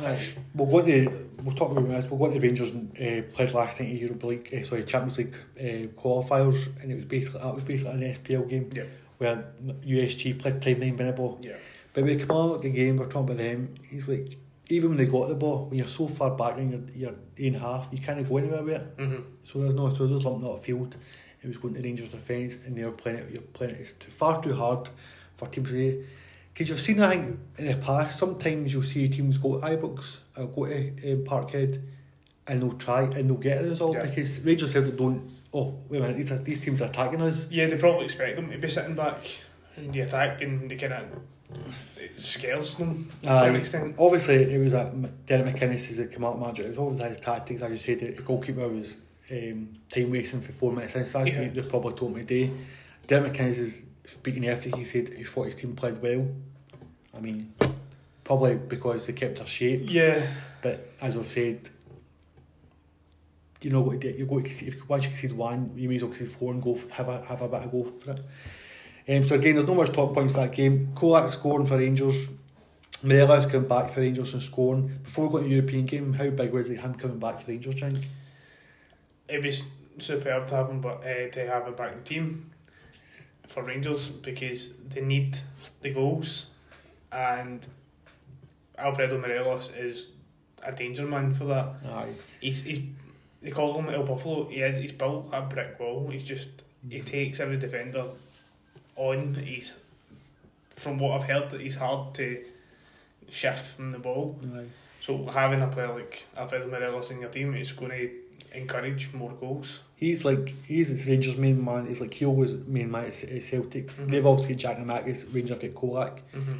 Right. 0.00 0.34
We'll 0.54 0.68
go 0.68 0.84
to, 0.84 1.28
we'll 1.44 1.54
talk 1.54 1.70
about 1.70 1.86
this, 1.86 2.06
we'll 2.10 2.18
go 2.18 2.26
to 2.26 2.40
the 2.40 2.44
Rangers 2.44 2.72
uh, 2.74 3.22
played 3.32 3.52
last 3.52 3.80
night 3.80 3.90
in 3.90 3.96
Europa 3.98 4.26
League, 4.26 4.52
uh, 4.52 4.64
sorry, 4.64 4.82
Champions 4.82 5.18
League 5.18 5.36
uh, 5.56 5.86
qualifiers, 6.00 6.66
and 6.82 6.90
it 6.90 6.96
was 6.96 7.04
basically, 7.04 7.40
that 7.40 7.54
was 7.54 7.62
basically 7.62 7.92
an 7.92 8.14
SPL 8.14 8.48
game 8.48 8.70
Yeah. 8.74 8.84
Where 9.24 9.52
USG 9.82 10.38
played 10.38 10.60
time 10.60 10.80
line 10.80 10.96
behind 10.96 11.16
ball. 11.16 11.38
Yeah. 11.42 11.56
But 11.92 12.04
when 12.04 12.30
on 12.30 12.60
the 12.60 12.70
game, 12.70 12.96
we're 12.96 13.06
talking 13.06 13.34
about 13.34 13.36
them, 13.38 13.74
he's 13.88 14.08
like, 14.08 14.36
even 14.68 14.90
when 14.90 14.98
they 14.98 15.06
got 15.06 15.28
the 15.28 15.34
ball, 15.34 15.66
when 15.66 15.78
you're 15.78 15.86
so 15.86 16.08
far 16.08 16.30
back 16.30 16.58
in 16.58 16.90
you're 16.94 17.14
in 17.36 17.54
half, 17.54 17.88
you 17.92 17.98
can't 17.98 18.26
go 18.28 18.36
anywhere 18.38 18.62
with 18.62 18.76
it. 18.76 18.96
Mm-hmm. 18.96 19.22
So 19.44 19.60
there's 19.60 19.74
no 19.74 19.92
so 19.92 20.06
there's 20.06 20.24
lumping 20.24 20.48
out 20.48 20.58
a 20.58 20.62
field. 20.62 20.96
It 21.42 21.48
was 21.48 21.58
going 21.58 21.74
to 21.74 21.82
Rangers 21.82 22.08
defence 22.08 22.56
and 22.64 22.74
they 22.76 22.84
were 22.84 22.90
playing 22.90 23.18
it 23.18 23.30
you're 23.30 23.42
playing 23.42 23.74
it 23.74 23.80
it's 23.80 23.92
too, 23.92 24.10
far 24.10 24.42
too 24.42 24.54
hard 24.54 24.88
for 25.36 25.46
teams 25.48 25.68
to 25.68 26.04
because 26.52 26.70
you've 26.70 26.80
seen 26.80 27.00
I 27.02 27.10
think 27.10 27.38
in 27.58 27.66
the 27.66 27.76
past 27.76 28.18
sometimes 28.18 28.72
you'll 28.72 28.82
see 28.82 29.08
teams 29.10 29.36
go 29.36 29.60
to 29.60 29.66
Ibrox 29.66 30.18
or 30.38 30.46
go 30.46 30.66
to 30.66 31.12
um, 31.12 31.24
Parkhead 31.24 31.82
and 32.46 32.62
they'll 32.62 32.72
try 32.74 33.02
and 33.02 33.28
they'll 33.28 33.36
get 33.36 33.64
a 33.64 33.68
result 33.68 33.94
Yeah. 33.96 34.06
because 34.06 34.40
Rangers 34.40 34.72
have 34.74 34.84
that 34.86 34.96
don't. 34.96 35.30
Oh 35.52 35.78
wait 35.88 35.98
a 35.98 36.00
minute, 36.02 36.16
these 36.16 36.32
are, 36.32 36.38
these 36.38 36.58
teams 36.60 36.80
are 36.82 36.86
attacking 36.86 37.20
us. 37.22 37.46
Yeah, 37.50 37.66
they 37.66 37.78
probably 37.78 38.04
expect 38.06 38.36
them 38.36 38.50
to 38.50 38.58
be 38.58 38.70
sitting 38.70 38.94
back 38.94 39.18
in 39.76 39.92
the 39.92 40.00
attack 40.00 40.42
and 40.42 40.70
they 40.70 40.76
kind 40.76 40.92
of 40.94 41.04
it 42.00 42.18
scares 42.18 42.76
them 42.76 43.10
to 43.22 43.30
an 43.44 43.56
extent. 43.56 43.96
Obviously, 43.98 44.34
it 44.54 44.58
was 44.58 44.72
that 44.72 44.88
M- 44.88 45.12
Derek 45.26 45.54
McInnes 45.54 45.90
is 45.90 45.98
a 45.98 46.06
command 46.06 46.40
manager. 46.40 46.62
It 46.64 46.70
was 46.70 46.78
always 46.78 46.98
his 46.98 47.20
tactics. 47.20 47.62
As 47.62 47.70
you 47.70 47.78
said, 47.78 48.16
the 48.16 48.22
goalkeeper 48.22 48.66
was 48.68 48.96
um, 49.30 49.68
time 49.88 50.10
wasting 50.10 50.40
for 50.40 50.52
four 50.52 50.72
minutes 50.72 50.94
in. 50.96 51.06
So 51.06 51.18
that's 51.18 51.30
Yeah. 51.30 51.46
they 51.48 51.62
probably 51.62 51.94
told 51.94 52.14
me 52.14 52.22
today. 52.22 52.50
Derek 53.06 53.32
McInnes 53.32 53.58
is 53.58 53.82
speaking 54.06 54.48
after 54.48 54.74
he 54.76 54.84
said 54.84 55.10
he 55.10 55.22
thought 55.24 55.46
his 55.46 55.54
team 55.54 55.76
played 55.76 56.00
well. 56.02 56.26
I 57.16 57.20
mean, 57.20 57.54
probably 58.24 58.56
because 58.56 59.06
they 59.06 59.12
kept 59.12 59.36
their 59.38 59.46
shape. 59.46 59.82
Yeah, 59.84 60.26
But 60.62 60.90
as 61.00 61.16
I've 61.16 61.26
said, 61.26 61.68
you 63.64 63.70
know 63.70 63.80
what 63.80 64.00
to 64.00 64.12
do. 64.12 64.18
You 64.18 64.26
go 64.26 64.38
to 64.38 64.42
concede, 64.42 64.86
once 64.88 65.04
you 65.04 65.10
concede 65.10 65.32
one, 65.32 65.72
you 65.74 65.88
may 65.88 65.96
as 65.96 66.02
well 66.02 66.12
concede 66.12 66.30
four 66.30 66.52
and 66.52 66.62
go 66.62 66.78
have 66.92 67.08
a 67.08 67.24
have 67.24 67.42
a 67.42 67.48
bit 67.48 67.62
of 67.62 67.72
go 67.72 67.92
for 68.00 68.10
it. 68.12 69.16
Um, 69.16 69.24
so 69.24 69.34
again, 69.34 69.54
there's 69.54 69.66
no 69.66 69.74
much 69.74 69.92
top 69.92 70.14
points 70.14 70.32
for 70.32 70.40
that 70.40 70.52
game. 70.52 70.92
Colak 70.94 71.32
scoring 71.32 71.66
for 71.66 71.78
Rangers. 71.78 72.28
Morelos 73.02 73.46
coming 73.46 73.68
back 73.68 73.90
for 73.90 74.00
Rangers 74.00 74.32
and 74.32 74.42
scoring. 74.42 74.98
Before 75.02 75.26
we 75.26 75.32
go 75.32 75.38
to 75.38 75.44
the 75.44 75.54
European 75.54 75.84
game, 75.84 76.12
how 76.14 76.30
big 76.30 76.52
was 76.52 76.70
it 76.70 76.78
him 76.78 76.94
coming 76.94 77.18
back 77.18 77.40
for 77.40 77.50
Rangers, 77.50 77.74
Jank? 77.74 78.04
it 79.28 79.42
was 79.42 79.62
superb 79.98 80.48
to 80.48 80.54
have 80.56 80.68
him, 80.68 80.80
but 80.80 81.04
uh, 81.04 81.28
to 81.30 81.46
have 81.46 81.66
him 81.66 81.74
back 81.74 81.92
in 81.92 81.98
the 81.98 82.04
team 82.04 82.50
for 83.46 83.62
Rangers 83.62 84.08
because 84.08 84.74
they 84.88 85.00
need 85.00 85.38
the 85.82 85.90
goals, 85.90 86.46
and 87.12 87.66
Alfredo 88.78 89.18
Morelos 89.18 89.70
is 89.76 90.08
a 90.62 90.72
danger 90.72 91.06
man 91.06 91.34
for 91.34 91.44
that. 91.44 91.74
Aye. 91.86 92.14
He's 92.40 92.62
he's 92.62 92.80
they 93.44 93.50
call 93.50 93.78
him 93.78 93.88
El 93.94 94.02
Buffalo. 94.02 94.46
He 94.48 94.56
is 94.62 94.76
he's 94.76 94.90
built 94.92 95.28
a 95.32 95.42
brick 95.42 95.78
wall. 95.78 96.08
He's 96.10 96.24
just 96.24 96.48
he 96.90 97.00
takes 97.00 97.38
every 97.38 97.58
defender 97.58 98.06
on. 98.96 99.34
He's 99.34 99.74
from 100.70 100.98
what 100.98 101.12
I've 101.20 101.28
heard 101.28 101.50
that 101.50 101.60
he's 101.60 101.76
hard 101.76 102.14
to 102.14 102.44
shift 103.30 103.66
from 103.66 103.92
the 103.92 103.98
ball. 103.98 104.36
Aye. 104.56 104.64
So 105.00 105.26
having 105.26 105.60
a 105.60 105.68
player 105.68 105.92
like 105.94 106.26
Alfredo 106.36 106.68
Morelos 106.68 107.10
in 107.10 107.20
your 107.20 107.28
team 107.30 107.54
is 107.54 107.72
going 107.72 107.90
to 107.92 108.10
encourage 108.58 109.12
more 109.12 109.30
goals. 109.32 109.80
He's 109.96 110.24
like 110.24 110.48
he's 110.66 111.06
Rangers 111.06 111.36
main 111.36 111.62
man. 111.64 111.86
He's 111.86 112.00
like 112.00 112.10
Kyogo's 112.10 112.54
main 112.66 112.90
man 112.90 113.04
at 113.06 113.14
Celtic. 113.42 113.88
Mhm. 113.88 114.08
They've 114.08 114.26
obviously 114.26 114.54
Jack 114.56 114.78
Namakis. 114.78 115.32
Rangers 115.34 115.50
have 115.62 115.74
got 115.74 115.82
Colak. 115.82 116.18
Mm-hmm. 116.34 116.58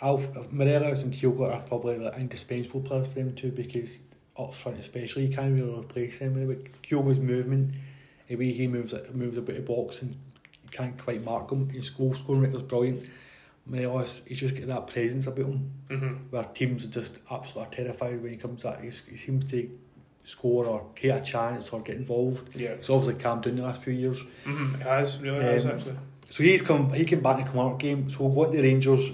Alf, 0.00 0.52
Morelos 0.52 1.02
and 1.02 1.12
Kyogo 1.12 1.52
are 1.52 1.60
probably 1.62 1.98
like 1.98 2.16
indispensable 2.18 2.80
players 2.80 3.08
for 3.08 3.14
them 3.14 3.34
too 3.34 3.50
because 3.50 3.98
up 4.38 4.54
front 4.54 4.78
especially 4.78 5.26
you 5.26 5.34
can't 5.34 5.54
really 5.54 5.78
replace 5.78 6.18
him. 6.18 6.46
But 6.46 6.82
Kyogo's 6.82 7.18
movement, 7.18 7.74
the 8.28 8.36
way 8.36 8.52
he 8.52 8.66
moves 8.68 8.94
moves 9.12 9.36
about 9.36 9.56
the 9.56 9.62
box 9.62 10.02
and 10.02 10.12
you 10.12 10.70
can't 10.70 10.96
quite 10.96 11.24
mark 11.24 11.50
him. 11.50 11.68
His 11.70 11.90
goal 11.90 12.14
scoring 12.14 12.42
rate 12.42 12.52
was 12.52 12.62
brilliant. 12.62 13.08
Morelos, 13.66 14.22
he's 14.26 14.40
just 14.40 14.56
got 14.56 14.68
that 14.68 14.86
presence 14.86 15.26
about 15.26 15.46
him 15.46 15.72
Mm-hmm. 15.90 16.14
where 16.30 16.44
teams 16.44 16.84
are 16.84 16.88
just 16.88 17.18
absolutely 17.30 17.74
terrified 17.74 18.22
when 18.22 18.32
he 18.32 18.36
comes 18.38 18.64
at. 18.64 18.80
He, 18.82 18.90
he 19.10 19.16
seems 19.16 19.50
to 19.50 19.70
score 20.24 20.66
or 20.66 20.86
create 20.94 21.16
a 21.16 21.20
chance 21.22 21.70
or 21.70 21.80
get 21.80 21.96
involved. 21.96 22.54
Yeah. 22.54 22.70
It's 22.70 22.90
obviously 22.90 23.20
calmed 23.22 23.42
down 23.44 23.56
the 23.56 23.62
last 23.62 23.82
few 23.82 23.94
years. 23.94 24.18
Mm-hmm. 24.44 24.74
It 24.76 24.82
has 24.82 25.18
really 25.18 25.40
has 25.42 25.64
Um, 25.64 25.70
actually. 25.72 25.96
So 26.26 26.42
he's 26.42 26.60
come. 26.60 26.92
He 26.92 27.06
came 27.06 27.20
back 27.20 27.38
in 27.38 27.44
the 27.46 27.50
Kilmarnock 27.50 27.78
game. 27.78 28.10
So 28.10 28.24
we'll 28.26 28.44
go 28.46 28.50
to 28.50 28.56
the 28.58 28.62
Rangers. 28.62 29.10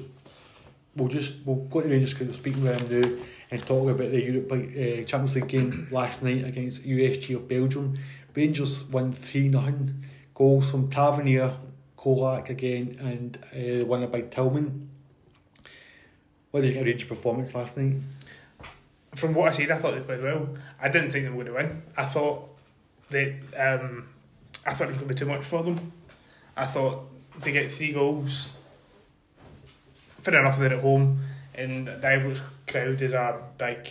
We'll 0.96 1.08
just 1.08 1.34
we'll 1.44 1.56
go 1.56 1.80
to 1.80 1.88
Rangers 1.88 2.12
because 2.12 2.28
we're 2.28 2.34
speaking 2.34 2.62
with 2.62 2.80
him 2.80 3.02
now 3.02 3.16
and 3.50 3.66
talk 3.66 3.88
about 3.90 4.10
the 4.10 4.22
Europe 4.22 4.50
uh, 4.52 5.04
Champions 5.04 5.34
League 5.34 5.48
game 5.48 5.88
last 5.90 6.22
night 6.22 6.44
against 6.44 6.84
USG 6.84 7.36
of 7.36 7.48
Belgium. 7.48 7.98
Rangers 8.34 8.84
won 8.84 9.12
three 9.12 9.48
nothing. 9.48 10.04
Goals 10.34 10.70
from 10.70 10.90
Tavernier, 10.90 11.56
Colak 11.96 12.48
again, 12.48 12.92
and 12.98 13.38
uh, 13.52 13.84
winner 13.86 14.08
by 14.08 14.22
Tillman. 14.22 14.88
What 16.50 16.62
did 16.62 16.68
you 16.68 16.72
think 16.74 16.82
of 16.82 16.86
Rangers' 16.86 17.08
performance 17.08 17.54
last 17.54 17.76
night? 17.76 17.96
From 19.14 19.34
what 19.34 19.48
I 19.48 19.50
said, 19.52 19.70
I 19.70 19.78
thought 19.78 19.94
they 19.94 20.00
played 20.00 20.22
well. 20.22 20.48
I 20.80 20.88
didn't 20.88 21.10
think 21.10 21.24
they 21.24 21.30
were 21.30 21.44
going 21.44 21.46
to 21.46 21.52
win. 21.52 21.82
I 21.96 22.04
thought 22.04 22.48
that 23.10 23.34
um, 23.56 24.08
I 24.66 24.74
thought 24.74 24.84
it 24.84 24.88
was 24.88 24.98
going 24.98 25.08
to 25.08 25.14
be 25.14 25.18
too 25.18 25.26
much 25.26 25.44
for 25.44 25.62
them. 25.62 25.92
I 26.56 26.66
thought 26.66 27.04
to 27.42 27.52
get 27.52 27.72
three 27.72 27.92
goals. 27.92 28.50
Fair 30.24 30.40
enough, 30.40 30.58
they're 30.58 30.72
at 30.72 30.80
home, 30.80 31.20
and 31.54 31.86
the 31.86 31.92
Ibrox 31.92 32.40
crowd 32.66 33.02
is 33.02 33.12
a 33.12 33.42
big, 33.58 33.88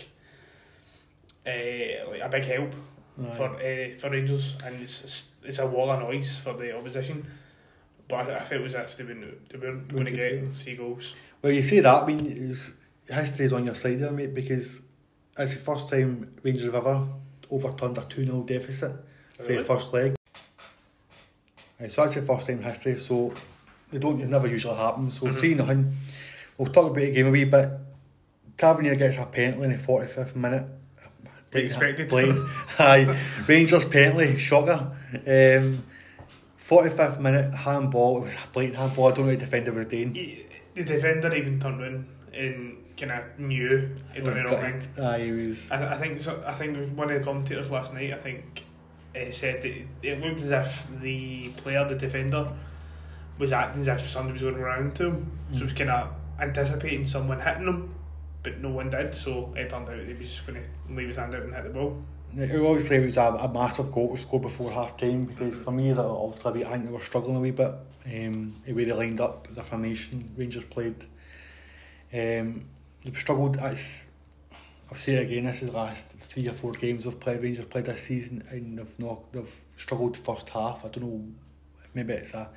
uh, 1.45 2.09
like 2.09 2.21
a 2.21 2.29
big 2.29 2.45
help 2.45 2.73
for 3.33 3.55
uh, 3.55 3.97
for 3.99 4.09
Rangers, 4.09 4.57
and 4.65 4.81
it's 4.81 5.35
it's 5.43 5.59
a 5.59 5.67
wall 5.67 5.91
of 5.91 5.99
noise 5.99 6.39
for 6.39 6.53
the 6.53 6.75
opposition. 6.75 7.25
But 8.07 8.31
I, 8.31 8.37
I 8.37 8.43
felt 8.43 8.63
as 8.63 8.73
if 8.73 8.97
they 8.97 9.03
were 9.03 9.13
they 9.49 9.57
were 9.59 9.75
going 9.75 10.05
to 10.05 10.11
get 10.11 10.51
three 10.51 10.75
goals. 10.75 11.13
Well, 11.43 11.51
you 11.51 11.61
say 11.61 11.81
that, 11.81 12.03
I 12.03 12.07
mean, 12.07 12.25
history 12.25 13.45
is 13.45 13.53
on 13.53 13.65
your 13.65 13.75
side 13.75 13.99
there, 13.99 14.11
mate, 14.11 14.33
because 14.33 14.81
it's 15.37 15.53
the 15.53 15.59
first 15.59 15.89
time 15.89 16.33
Rangers 16.41 16.65
have 16.65 16.75
ever 16.75 17.07
overturned 17.51 17.97
a 17.97 18.05
2 18.05 18.25
0 18.25 18.41
deficit 18.43 18.95
for 19.37 19.43
the 19.43 19.61
first 19.61 19.93
leg. 19.93 20.15
Right, 21.79 21.91
so 21.91 22.03
that's 22.03 22.15
the 22.15 22.21
first 22.21 22.47
time 22.47 22.57
in 22.57 22.63
history, 22.63 22.97
so 22.97 23.33
they 23.93 23.99
don't, 23.99 24.19
it 24.19 24.27
never 24.29 24.47
usually 24.47 24.75
happens. 24.75 25.19
So 25.19 25.27
Mhm. 25.27 25.35
3 25.35 25.55
0. 25.55 25.85
We'll 26.57 26.71
talk 26.73 26.85
about 26.91 26.95
the 26.99 27.11
game 27.11 27.27
a 27.27 27.31
wee 27.31 27.45
bit. 27.45 27.69
Tavernier 28.57 28.95
gets 28.95 29.17
a 29.17 29.25
penalty 29.25 29.63
in 29.63 29.71
the 29.71 29.77
45th 29.77 30.35
minute. 30.35 30.65
We 31.53 31.61
expected. 31.61 32.09
Blatant. 32.09 32.49
Aye. 32.79 33.17
Rangers 33.47 33.85
penalty, 33.85 34.37
shocker. 34.37 34.91
Um, 35.27 35.83
45th 36.57 37.19
minute, 37.19 37.53
handball. 37.53 38.17
It 38.17 38.25
was 38.25 38.33
a 38.35 38.47
blatant 38.51 38.77
handball. 38.77 39.07
I 39.07 39.11
don't 39.11 39.25
know 39.25 39.31
what 39.31 39.39
the 39.39 39.45
defender 39.45 39.71
was 39.71 39.85
doing. 39.87 40.13
He- 40.15 40.45
the 40.73 40.83
defender 40.83 41.33
even 41.35 41.59
turned 41.59 41.81
in 41.81 42.05
and 42.33 42.77
kind 42.97 43.11
of 43.11 43.39
knew 43.39 43.89
he'd 44.13 44.23
done 44.23 44.33
the 44.35 44.43
wrong 44.43 44.59
thing. 44.59 45.03
Aye, 45.05 45.19
he 45.25 45.31
was. 45.31 45.69
I, 45.71 45.93
I 45.93 45.97
think 45.97 46.19
so, 46.19 46.41
I 46.47 46.53
think 46.53 46.97
one 46.97 47.11
of 47.11 47.17
the 47.19 47.23
commentators 47.23 47.69
last 47.69 47.93
night 47.93 48.11
I 48.11 48.17
think 48.17 48.63
uh, 49.15 49.29
said 49.31 49.61
that 49.61 49.71
it 50.01 50.21
looked 50.21 50.41
as 50.41 50.49
if 50.51 50.87
the 50.99 51.49
player, 51.57 51.85
the 51.87 51.93
defender, 51.93 52.47
was 53.37 53.51
acting 53.51 53.81
as 53.81 53.87
if 53.87 54.01
somebody 54.01 54.33
was 54.33 54.41
going 54.43 54.55
around 54.55 54.95
to 54.95 55.05
him. 55.05 55.31
So 55.51 55.61
it 55.61 55.63
was 55.63 55.73
kind 55.73 55.89
of 55.89 56.09
anticipating 56.39 57.05
someone 57.05 57.39
hitting 57.39 57.67
him, 57.67 57.93
but 58.41 58.59
no 58.59 58.69
one 58.69 58.89
did. 58.89 59.13
So 59.13 59.53
it 59.55 59.69
turned 59.69 59.89
out 59.89 59.97
he 59.97 60.13
was 60.13 60.29
just 60.29 60.45
going 60.45 60.61
to 60.61 60.93
leave 60.93 61.07
his 61.07 61.17
hand 61.17 61.35
out 61.35 61.43
and 61.43 61.53
hit 61.53 61.63
the 61.63 61.69
ball. 61.69 62.03
It 62.35 62.49
obviously 62.55 62.97
it 62.97 63.05
was 63.05 63.17
a, 63.17 63.21
a 63.21 63.47
massive 63.47 63.91
goal 63.91 64.15
to 64.15 64.21
score 64.21 64.39
before 64.39 64.71
half 64.71 64.97
time 64.97 65.25
because 65.25 65.59
for 65.59 65.69
me 65.69 65.91
that 65.91 66.03
obviously 66.03 66.65
I 66.65 66.71
think 66.71 66.85
they 66.85 66.91
were 66.91 66.99
struggling 66.99 67.35
a 67.35 67.39
wee 67.39 67.51
bit. 67.51 67.73
Um, 68.05 68.55
the 68.65 68.73
way 68.73 68.85
they 68.85 68.91
lined 68.91 69.21
up, 69.21 69.47
the 69.53 69.63
formation 69.63 70.33
Rangers 70.35 70.63
played. 70.63 71.05
Um, 72.11 72.65
they've 73.03 73.17
struggled. 73.17 73.57
It's, 73.61 74.07
I'll 74.89 74.97
say 74.97 75.13
it 75.13 75.23
again. 75.23 75.45
This 75.45 75.61
is 75.61 75.69
the 75.69 75.77
last 75.77 76.09
three 76.09 76.47
or 76.47 76.53
four 76.53 76.71
games 76.71 77.03
they've 77.03 77.19
played. 77.19 77.41
Rangers 77.41 77.65
played 77.65 77.85
this 77.85 78.01
season 78.01 78.43
and 78.49 78.79
they've 78.79 78.99
not 78.99 79.31
they've 79.31 79.61
struggled 79.77 80.15
the 80.15 80.19
first 80.19 80.49
half. 80.49 80.83
I 80.83 80.87
don't 80.89 81.03
know. 81.03 81.23
Maybe 81.93 82.13
it's 82.13 82.33
a 82.33 82.49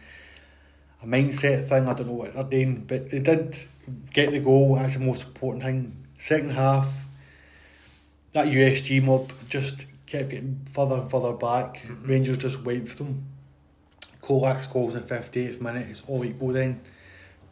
a 1.02 1.06
mindset 1.06 1.68
thing. 1.68 1.88
I 1.88 1.94
don't 1.94 2.06
know 2.06 2.12
what 2.12 2.34
they're 2.34 2.44
doing, 2.44 2.84
but 2.86 3.10
they 3.10 3.20
did 3.20 3.58
get 4.12 4.30
the 4.30 4.40
goal. 4.40 4.76
That's 4.76 4.94
the 4.94 5.00
most 5.00 5.22
important 5.22 5.64
thing. 5.64 5.96
Second 6.18 6.50
half 6.50 7.06
that 8.32 8.48
USG 8.48 9.02
mob 9.02 9.32
just 9.48 9.86
kept 10.06 10.28
getting 10.30 10.60
further 10.70 10.96
and 10.96 11.10
further 11.10 11.32
back. 11.32 11.82
Mhm. 11.86 12.08
Rangers 12.08 12.38
just 12.38 12.62
went 12.62 12.88
for 12.88 12.96
them. 12.96 13.24
Colak 14.20 14.62
scores 14.62 14.94
in 14.94 15.00
the 15.00 15.06
58th 15.06 15.60
minute, 15.60 15.86
it's 15.88 16.02
all 16.06 16.24
equal 16.24 16.52
then, 16.52 16.80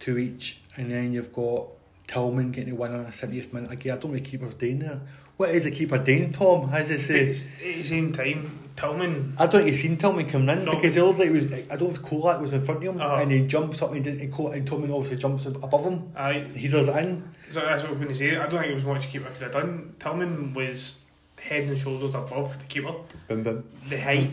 two 0.01 0.19
each. 0.19 0.61
And 0.77 0.91
then 0.91 1.13
you've 1.13 1.33
got 1.33 1.69
Tillman 2.07 2.51
getting 2.51 2.71
the 2.71 2.77
winner 2.77 2.97
in 2.97 3.05
the 3.05 3.13
70th 3.13 3.53
minute. 3.53 3.71
Again, 3.71 3.93
I 3.93 3.97
don't 3.97 4.11
what 4.11 4.23
the 4.23 4.31
keeper's 4.31 4.55
doing 4.55 4.81
there. 4.81 5.01
What 5.37 5.51
is 5.51 5.65
the 5.65 5.71
keeper 5.73 5.99
doing, 5.99 6.33
Tom? 6.33 6.71
As 6.73 6.91
I 6.91 6.97
say, 6.99 7.21
it's- 7.23 7.47
at 7.61 7.75
the 7.77 7.83
same 7.83 8.13
time, 8.13 8.61
Tillman, 8.77 9.35
I 9.39 9.47
don't 9.47 9.53
think 9.63 9.67
you've 9.69 9.77
seen 9.77 9.97
Tillman 9.97 10.29
coming 10.29 10.49
in 10.49 10.65
No. 10.65 10.75
because 10.75 10.95
he 10.95 11.01
looked 11.01 11.19
like 11.21 11.31
was. 11.31 11.47
I 11.53 11.61
don't 11.77 11.83
know 11.83 11.91
if 11.91 12.03
Colak 12.03 12.41
was 12.41 12.53
in 12.53 12.63
front 12.63 12.85
of 12.85 12.95
him 12.95 13.01
Uh-huh. 13.01 13.23
and 13.23 13.31
he 13.31 13.47
jumps 13.47 13.81
up 13.83 13.93
and, 13.93 14.05
he 14.05 14.11
did, 14.13 14.21
and, 14.21 14.33
Kol- 14.33 14.51
and 14.51 14.67
Tillman 14.67 14.91
obviously 14.91 15.17
jumps 15.17 15.47
above 15.47 15.85
him. 15.85 16.11
I 16.17 16.33
He 16.55 16.67
does 16.69 16.89
it 16.89 16.97
in. 16.97 17.23
so 17.51 17.61
that's 17.61 17.83
what 17.85 17.91
I 17.91 17.93
was 17.93 17.99
going 18.01 18.09
to 18.09 18.15
say. 18.15 18.37
I 18.37 18.47
don't 18.49 18.61
think 18.61 18.67
it 18.67 18.75
was 18.75 18.85
much 18.85 19.09
keeper 19.11 19.29
could 19.31 19.43
have 19.43 19.53
done. 19.53 19.95
Tillman 20.01 20.55
was 20.55 20.97
head 21.41 21.65
and 21.65 21.79
shoulders 21.79 22.15
above 22.15 22.59
the 22.59 22.65
keeper. 22.67 22.95
Boom, 23.29 23.43
boom. 23.45 23.65
The 23.89 24.01
height 24.01 24.31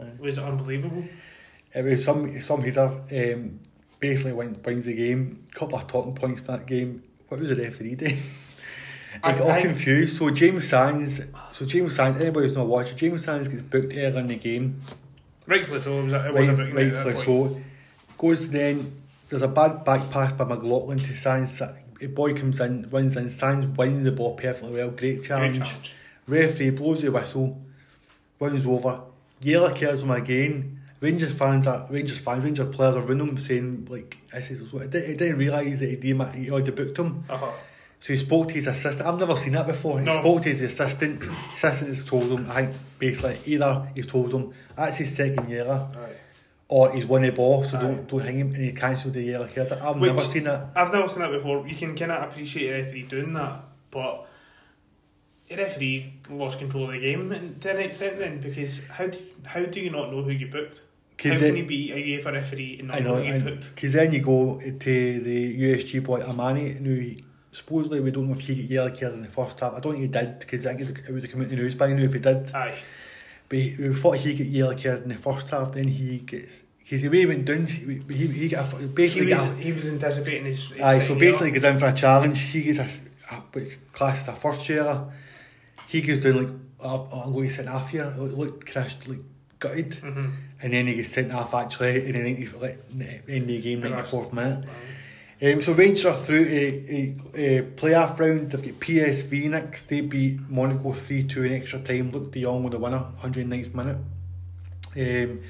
Aye. 0.00 0.04
was 0.18 0.38
unbelievable. 0.38 1.04
It 1.74 1.84
was 1.84 2.04
some 2.04 2.40
some 2.40 2.62
header. 2.62 2.92
Um, 3.12 3.60
basically 4.00 4.32
went 4.32 4.64
wins 4.66 4.84
the 4.86 4.94
game. 4.94 5.44
Couple 5.54 5.78
of 5.78 5.86
talking 5.86 6.14
points 6.14 6.40
for 6.40 6.52
that 6.56 6.66
game. 6.66 7.02
What 7.28 7.40
was 7.40 7.48
the 7.50 7.56
referee 7.56 7.94
doing? 7.96 8.16
I 9.22 9.30
I- 9.30 9.38
got 9.38 9.50
all 9.50 9.60
confused. 9.62 10.18
So 10.18 10.30
James 10.30 10.68
Sands, 10.68 11.20
so 11.52 11.64
James 11.64 11.94
Sands, 11.96 12.20
anybody 12.20 12.46
who's 12.48 12.56
not 12.56 12.66
watching, 12.66 12.96
James 12.96 13.24
Sands 13.24 13.48
gets 13.48 13.62
booked 13.62 13.92
early 13.96 14.16
in 14.18 14.26
the 14.28 14.36
game. 14.36 14.80
Rightfully 15.46 15.80
so. 15.80 16.00
It 16.00 16.04
was 16.04 16.12
a, 16.12 16.26
it 16.28 16.34
was 16.34 16.48
Right, 16.48 16.56
booking 16.56 16.74
rightfully 16.74 17.16
so. 17.24 17.60
Goes 18.18 18.48
then. 18.50 19.00
There's 19.28 19.42
a 19.42 19.48
bad 19.48 19.84
back 19.84 20.10
pass 20.10 20.32
by 20.32 20.44
McLaughlin 20.44 20.98
to 20.98 21.16
Sands. 21.16 21.60
A 21.60 22.06
boy 22.06 22.34
comes 22.34 22.60
in, 22.60 22.88
runs 22.90 23.16
in. 23.16 23.30
Sands 23.30 23.66
wins 23.76 24.04
the 24.04 24.12
ball 24.12 24.34
perfectly 24.34 24.72
well. 24.74 24.90
Great 24.90 25.16
Great 25.16 25.24
challenge. 25.24 25.58
challenge. 25.58 25.94
Referee 26.26 26.70
blows 26.70 27.02
the 27.02 27.10
whistle, 27.10 27.60
runs 28.40 28.64
over, 28.66 29.00
yellow 29.40 29.74
cards 29.74 30.02
him 30.02 30.10
again. 30.10 30.80
Rangers 31.00 31.32
fans, 31.34 31.66
are, 31.66 31.86
Rangers 31.90 32.20
fans, 32.20 32.44
Rangers 32.44 32.74
players 32.74 32.96
are 32.96 33.02
running 33.02 33.28
him 33.28 33.38
saying 33.38 33.88
like, 33.90 34.16
"This 34.32 34.50
is 34.50 34.72
what." 34.72 34.84
He 34.84 35.14
didn't, 35.14 35.36
realise 35.36 35.80
that 35.80 36.02
he 36.02 36.14
he 36.40 36.50
already 36.50 36.70
booked 36.70 36.98
him. 36.98 37.24
Uh-huh. 37.28 37.50
So 38.04 38.12
he 38.12 38.18
spoke 38.18 38.48
to 38.48 38.54
his 38.54 38.66
assistant. 38.66 39.08
I've 39.08 39.18
never 39.18 39.34
seen 39.34 39.54
that 39.54 39.66
before. 39.66 39.98
He 39.98 40.04
No. 40.04 40.18
spoke 40.20 40.42
to 40.42 40.50
his 40.50 40.60
assistant. 40.60 41.22
assistant 41.54 41.88
has 41.88 42.04
told 42.04 42.24
him. 42.24 42.50
I 42.50 42.66
think 42.66 42.76
basically 42.98 43.38
either 43.54 43.88
he's 43.94 44.06
told 44.06 44.30
him 44.34 44.52
that's 44.76 44.98
his 44.98 45.10
second 45.16 45.48
yellow, 45.48 45.90
Aye. 45.96 46.12
or 46.68 46.92
he's 46.92 47.06
won 47.06 47.22
the 47.22 47.30
ball, 47.30 47.64
so 47.64 47.78
Aye. 47.78 47.80
don't 47.80 48.06
don't 48.06 48.20
hang 48.20 48.38
him, 48.40 48.48
and 48.48 48.62
he 48.62 48.72
cancelled 48.72 49.14
the 49.14 49.22
yellow 49.22 49.48
card. 49.48 49.72
I've 49.72 49.96
Which- 49.98 50.12
never 50.12 50.20
seen 50.20 50.42
that. 50.42 50.66
I've 50.76 50.92
never 50.92 51.08
seen 51.08 51.20
that 51.20 51.30
before. 51.32 51.66
You 51.66 51.74
can 51.74 51.96
kind 51.96 52.12
of 52.12 52.24
appreciate 52.30 52.68
a 52.72 52.82
referee 52.82 53.04
doing 53.04 53.32
that, 53.32 53.62
but 53.90 54.26
the 55.48 55.56
referee 55.56 56.12
lost 56.28 56.58
control 56.58 56.84
of 56.84 56.90
the 56.92 56.98
game 56.98 57.32
and 57.32 57.58
to 57.62 57.70
an 57.70 57.78
extent 57.78 58.18
then 58.18 58.38
because 58.38 58.82
how 58.90 59.06
do, 59.06 59.18
how 59.46 59.64
do 59.64 59.80
you 59.80 59.88
not 59.88 60.12
know 60.12 60.20
who 60.22 60.30
you 60.30 60.48
booked? 60.48 60.82
How 61.22 61.38
can 61.38 61.56
you 61.56 61.64
be 61.64 61.90
a 61.90 61.96
UEFA 62.20 62.32
referee 62.34 62.76
and 62.80 62.92
I 62.92 62.96
not 62.98 63.04
know, 63.04 63.14
know 63.14 63.24
who 63.24 63.32
you 63.38 63.40
booked? 63.40 63.74
because 63.74 63.94
then 63.94 64.12
you 64.12 64.20
go 64.20 64.60
to 64.60 65.20
the 65.20 65.56
USG 65.62 66.00
boy 66.04 66.20
Amani, 66.20 66.68
who 66.72 66.94
he- 66.96 67.24
supposedly 67.54 68.00
we 68.00 68.10
don't 68.10 68.26
know 68.26 68.32
if 68.34 68.40
he 68.40 68.54
got 68.62 68.70
yellow 68.70 68.90
card 68.90 69.12
in 69.14 69.22
the 69.22 69.28
first 69.28 69.60
half. 69.60 69.74
I 69.74 69.80
don't 69.80 69.92
think 69.92 70.02
he 70.02 70.08
did 70.08 70.38
because 70.40 70.66
I 70.66 70.74
think 70.74 70.98
it 71.06 71.10
would 71.12 71.22
have 71.22 71.30
come 71.32 71.40
out 71.40 71.44
in 71.48 71.56
the 71.56 71.62
news 71.62 71.74
by 71.74 71.86
now 71.92 72.02
if 72.02 72.12
he 72.12 72.18
did. 72.18 72.52
Aye. 72.54 72.78
But 73.48 73.58
he, 73.58 73.76
we 73.88 73.94
thought 73.94 74.16
he 74.16 74.34
got 74.34 74.46
yellow 74.46 74.76
card 74.76 75.02
in 75.04 75.08
the 75.10 75.14
first 75.16 75.48
half. 75.50 75.72
Then 75.72 75.88
he 75.88 76.18
gets 76.18 76.62
because 76.78 77.02
the 77.02 77.08
way 77.08 77.20
he 77.20 77.26
went 77.26 77.44
down, 77.46 77.66
he, 77.66 78.02
he, 78.10 78.26
he 78.26 78.48
got 78.48 78.72
a, 78.72 78.76
He 78.78 78.86
basically 78.88 79.32
was, 79.32 79.42
got 79.42 79.52
a, 79.52 79.56
he 79.56 79.72
was 79.72 79.88
anticipating 79.88 80.44
his, 80.46 80.68
his 80.68 80.80
Aye, 80.80 81.00
so 81.00 81.14
basically 81.14 81.48
yellow. 81.48 81.60
goes 81.60 81.64
in 81.64 81.78
for 81.78 81.86
a 81.86 81.92
challenge. 81.94 82.40
He 82.40 82.62
gets 82.62 82.78
a, 82.78 83.34
a 83.34 83.42
what's 83.52 83.76
classed 83.92 84.28
as 84.28 84.34
a 84.36 84.38
first 84.38 84.68
yellow. 84.68 85.10
He 85.86 86.00
goes 86.02 86.18
down 86.18 86.36
like, 86.44 86.54
oh, 86.80 87.22
I'm 87.24 87.32
going 87.32 87.48
to 87.48 87.54
sit 87.54 87.68
off 87.68 87.90
here. 87.90 88.12
Look, 88.18 88.32
look 88.36 88.66
crashed, 88.66 89.06
like 89.08 89.20
gutted, 89.60 89.90
Mhm. 89.92 90.32
and 90.62 90.72
then 90.74 90.86
he 90.86 90.94
gets 90.94 91.10
sent 91.10 91.32
off 91.32 91.54
actually 91.54 92.04
in 92.06 92.12
the 92.12 92.18
90, 92.22 92.46
like, 92.58 92.78
end 93.28 93.46
the 93.46 93.60
game, 93.62 93.80
The 93.80 94.02
fourth 94.02 94.32
minute. 94.32 94.64
Aye. 94.68 94.93
Um, 95.44 95.60
so 95.60 95.74
Rangers 95.74 96.06
are 96.06 96.16
through 96.16 96.46
a, 96.46 97.16
a, 97.36 97.58
a 97.58 97.62
playoff 97.62 98.18
round. 98.18 98.50
They've 98.50 98.64
got 98.64 98.80
PSV 98.80 99.50
next. 99.50 99.88
They 99.90 100.00
beat 100.00 100.40
Monaco 100.48 100.92
three 100.92 101.24
two 101.24 101.42
in 101.42 101.52
extra 101.52 101.80
time. 101.80 102.12
Luuk 102.12 102.30
De 102.30 102.42
Jong 102.42 102.62
with 102.62 102.72
the 102.72 102.78
winner, 102.78 103.04
109th 103.22 103.74
minute. 103.74 103.98
Um, 104.96 105.40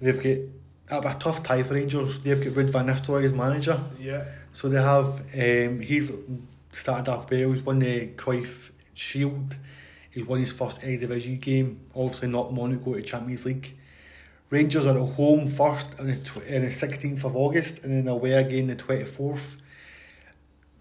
they've 0.00 0.50
got 0.86 1.04
a 1.04 1.18
tough 1.18 1.42
tie 1.42 1.64
for 1.64 1.74
Rangers. 1.74 2.20
They've 2.20 2.40
got 2.40 2.52
Ruud 2.52 2.70
van 2.70 2.86
Nistelrooy 2.86 3.24
as 3.24 3.32
manager. 3.32 3.80
Yeah. 3.98 4.24
So 4.52 4.68
they 4.68 4.80
have 4.80 5.20
um, 5.34 5.80
he's 5.80 6.12
started 6.70 7.10
off 7.10 7.28
well. 7.28 7.52
He's 7.52 7.62
won 7.62 7.80
the 7.80 8.08
Cruyff 8.08 8.70
Shield. 8.94 9.56
He's 10.10 10.24
won 10.24 10.38
his 10.38 10.52
first 10.52 10.84
A 10.84 10.96
Division 10.96 11.38
game. 11.38 11.80
Obviously 11.96 12.28
not 12.28 12.52
Monaco 12.52 12.94
to 12.94 13.02
Champions 13.02 13.44
League. 13.44 13.76
Rangers 14.50 14.86
are 14.86 14.96
at 14.96 15.08
home 15.14 15.50
first 15.50 15.88
on 15.98 16.06
the 16.06 16.16
tw- 16.16 16.36
on 16.36 16.62
the 16.62 16.70
sixteenth 16.72 17.24
of 17.24 17.36
August, 17.36 17.84
and 17.84 17.92
then 17.92 18.08
away 18.08 18.32
again 18.32 18.68
the 18.68 18.76
twenty 18.76 19.04
fourth. 19.04 19.56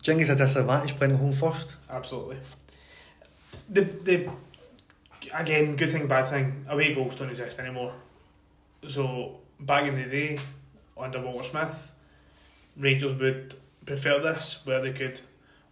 Jing 0.02 0.20
is 0.20 0.30
a 0.30 0.36
disadvantage 0.36 0.96
playing 0.98 1.14
at 1.14 1.20
home 1.20 1.34
first. 1.34 1.70
Absolutely. 1.90 2.38
The 3.70 3.82
the 3.82 4.30
again, 5.34 5.76
good 5.76 5.92
thing, 5.92 6.08
bad 6.08 6.28
thing. 6.28 6.66
Away 6.70 6.94
goals 6.94 7.16
don't 7.16 7.30
exist 7.30 7.58
anymore. 7.60 7.94
So 8.88 9.40
back 9.60 9.88
in 9.88 9.96
the 9.96 10.08
day, 10.08 10.40
under 10.96 11.20
Walter 11.20 11.44
Smith, 11.44 11.92
Rangers 12.78 13.16
would 13.16 13.56
prefer 13.86 14.20
this, 14.20 14.62
where 14.66 14.82
they 14.82 14.92
could 14.92 15.22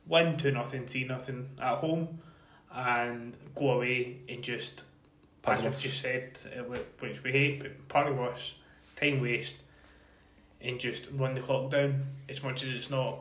win 0.08 0.38
two 0.38 0.52
nothing, 0.52 0.88
three 0.88 1.04
nothing 1.04 1.50
at 1.60 1.78
home, 1.78 2.20
and 2.74 3.38
go 3.54 3.72
away 3.72 4.18
and 4.28 4.42
just, 4.42 4.84
as 5.46 5.64
we've 5.64 5.80
just 5.80 6.02
said, 6.02 6.38
uh, 6.58 6.64
which 7.00 7.24
we 7.24 7.32
hate, 7.32 7.60
but 7.60 7.88
part 7.90 8.08
of 8.08 8.20
us, 8.20 8.56
time 8.96 9.22
waste, 9.22 9.58
and 10.62 10.80
just 10.80 11.08
run 11.14 11.36
the 11.36 11.42
clock 11.42 11.70
down. 11.70 12.06
As 12.30 12.42
much 12.42 12.64
as 12.64 12.70
it's 12.70 12.90
not 12.90 13.20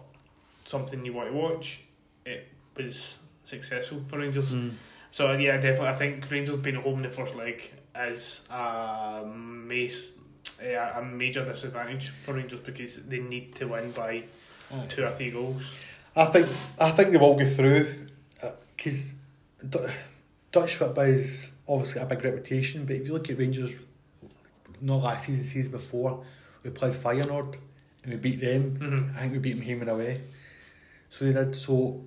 something 0.64 1.04
you 1.04 1.12
want 1.12 1.30
to 1.30 1.34
watch, 1.34 1.80
it 2.24 2.48
was 2.76 3.18
successful 3.44 4.02
for 4.08 4.18
Rangers. 4.18 4.52
Hmm. 4.52 4.70
So 5.10 5.28
uh, 5.28 5.36
yeah, 5.36 5.56
definitely. 5.56 5.88
I 5.88 5.94
think 5.94 6.30
Rangers 6.30 6.56
being 6.56 6.76
at 6.76 6.82
home 6.82 6.98
in 6.98 7.02
the 7.02 7.10
first 7.10 7.34
leg 7.34 7.72
is 7.98 8.46
a, 8.50 9.24
mace, 9.26 10.10
a, 10.60 11.02
major 11.02 11.44
disadvantage 11.44 12.08
for 12.24 12.34
Rangers 12.34 12.60
because 12.60 12.96
they 13.02 13.18
need 13.18 13.54
to 13.56 13.66
win 13.66 13.90
by 13.90 14.24
two 14.88 15.04
or 15.04 15.10
three 15.10 15.30
goals. 15.30 15.62
I 16.14 16.26
think 16.26 16.46
I 16.78 16.90
think 16.90 17.12
they 17.12 17.18
will 17.18 17.36
go 17.36 17.48
through 17.48 18.06
uh, 18.42 18.50
because 18.76 19.14
Dutch 20.50 20.76
football 20.76 21.04
is 21.04 21.48
obviously 21.68 22.00
a 22.00 22.06
big 22.06 22.24
reputation. 22.24 22.84
But 22.84 22.96
if 22.96 23.06
you 23.06 23.12
look 23.12 23.28
at 23.30 23.38
Rangers, 23.38 23.72
not 24.80 25.02
last 25.02 25.26
season, 25.26 25.44
season 25.44 25.72
before, 25.72 26.24
we 26.64 26.70
played 26.70 26.94
Feyenoord 26.94 27.56
and 28.04 28.12
we 28.12 28.16
beat 28.16 28.40
them. 28.40 28.76
Mm-hmm. 28.78 29.16
I 29.16 29.20
think 29.20 29.32
we 29.32 29.38
beat 29.38 29.58
them 29.58 29.66
home 29.66 29.80
and 29.82 29.90
away. 29.90 30.20
So 31.10 31.24
they 31.24 31.32
did. 31.32 31.54
So 31.54 32.02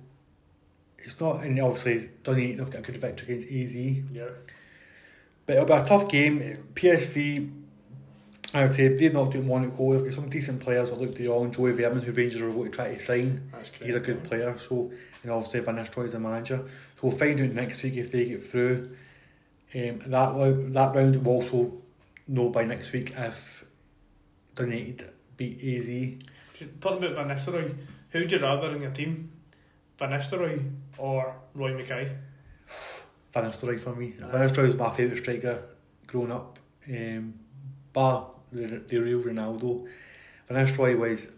it's 0.98 1.18
not, 1.20 1.44
and 1.44 1.58
obviously 1.60 2.10
Dundee 2.22 2.42
United 2.42 2.60
have 2.60 2.70
got 2.70 2.78
a 2.80 2.82
good 2.82 3.00
victory 3.00 3.34
against 3.34 3.48
AZ. 3.48 3.74
Yeah. 3.74 4.28
But 5.46 5.56
it'll 5.56 5.66
be 5.66 5.72
a 5.72 5.84
tough 5.86 6.08
game. 6.08 6.40
PSV, 6.74 7.52
I 8.52 8.64
would 8.64 8.74
say, 8.74 8.88
they 8.88 9.08
knocked 9.10 9.36
out 9.36 9.44
Monaco. 9.44 9.92
They've 9.92 10.04
got 10.04 10.14
some 10.14 10.28
decent 10.28 10.60
players 10.60 10.90
like 10.90 11.00
Luuk 11.00 11.14
de 11.14 11.24
Jong, 11.24 11.52
Joey 11.52 11.72
Veerman, 11.72 12.02
who 12.02 12.12
Rangers 12.12 12.40
are 12.40 12.50
going 12.50 12.64
to 12.64 12.70
try 12.70 12.94
to 12.94 12.98
sign. 12.98 13.48
Correct. 13.52 13.70
He's 13.80 13.94
a 13.94 14.00
good 14.00 14.24
player, 14.24 14.58
so 14.58 14.90
and 15.22 15.30
obviously 15.30 15.60
Van 15.60 15.76
Nistelrooy 15.76 16.06
is 16.06 16.12
the 16.12 16.20
manager. 16.20 16.58
So 16.96 17.08
we'll 17.08 17.16
find 17.16 17.40
out 17.40 17.50
next 17.50 17.82
week 17.82 17.94
if 17.94 18.10
they 18.10 18.24
get 18.24 18.42
through. 18.42 18.96
Um, 19.76 19.98
that 20.06 20.72
that 20.72 20.94
round 20.94 21.16
we'll 21.16 21.34
also 21.34 21.72
know 22.28 22.48
by 22.48 22.64
next 22.64 22.92
week 22.92 23.12
if 23.16 23.64
United 24.58 25.12
beat 25.36 25.58
AZ. 25.62 25.86
Just 26.58 26.80
talking 26.80 27.04
about 27.04 27.16
Van 27.16 27.36
Nistelrooy, 27.36 27.76
who 28.10 28.20
would 28.20 28.32
you 28.32 28.38
rather 28.38 28.74
in 28.74 28.82
your 28.82 28.90
team, 28.90 29.30
Van 29.98 30.10
Nistelrooy 30.10 30.70
or 30.96 31.36
Roy 31.54 31.72
Makaay? 31.72 32.16
Van 33.34 33.44
Nistelrooy 33.44 33.78
for 33.78 33.94
me. 33.94 34.14
Aye. 34.22 34.26
Van 34.28 34.48
Nistelrooy 34.48 34.66
was 34.68 34.76
my 34.76 34.90
favourite 34.90 35.18
striker 35.18 35.62
growing 36.06 36.32
up. 36.32 36.58
Um, 36.88 37.34
bar 37.92 38.30
the, 38.52 38.82
the 38.88 38.98
real 38.98 39.20
Ronaldo. 39.20 39.86
Van 40.48 40.66
Nistelrooy 40.66 40.98
was 40.98 41.28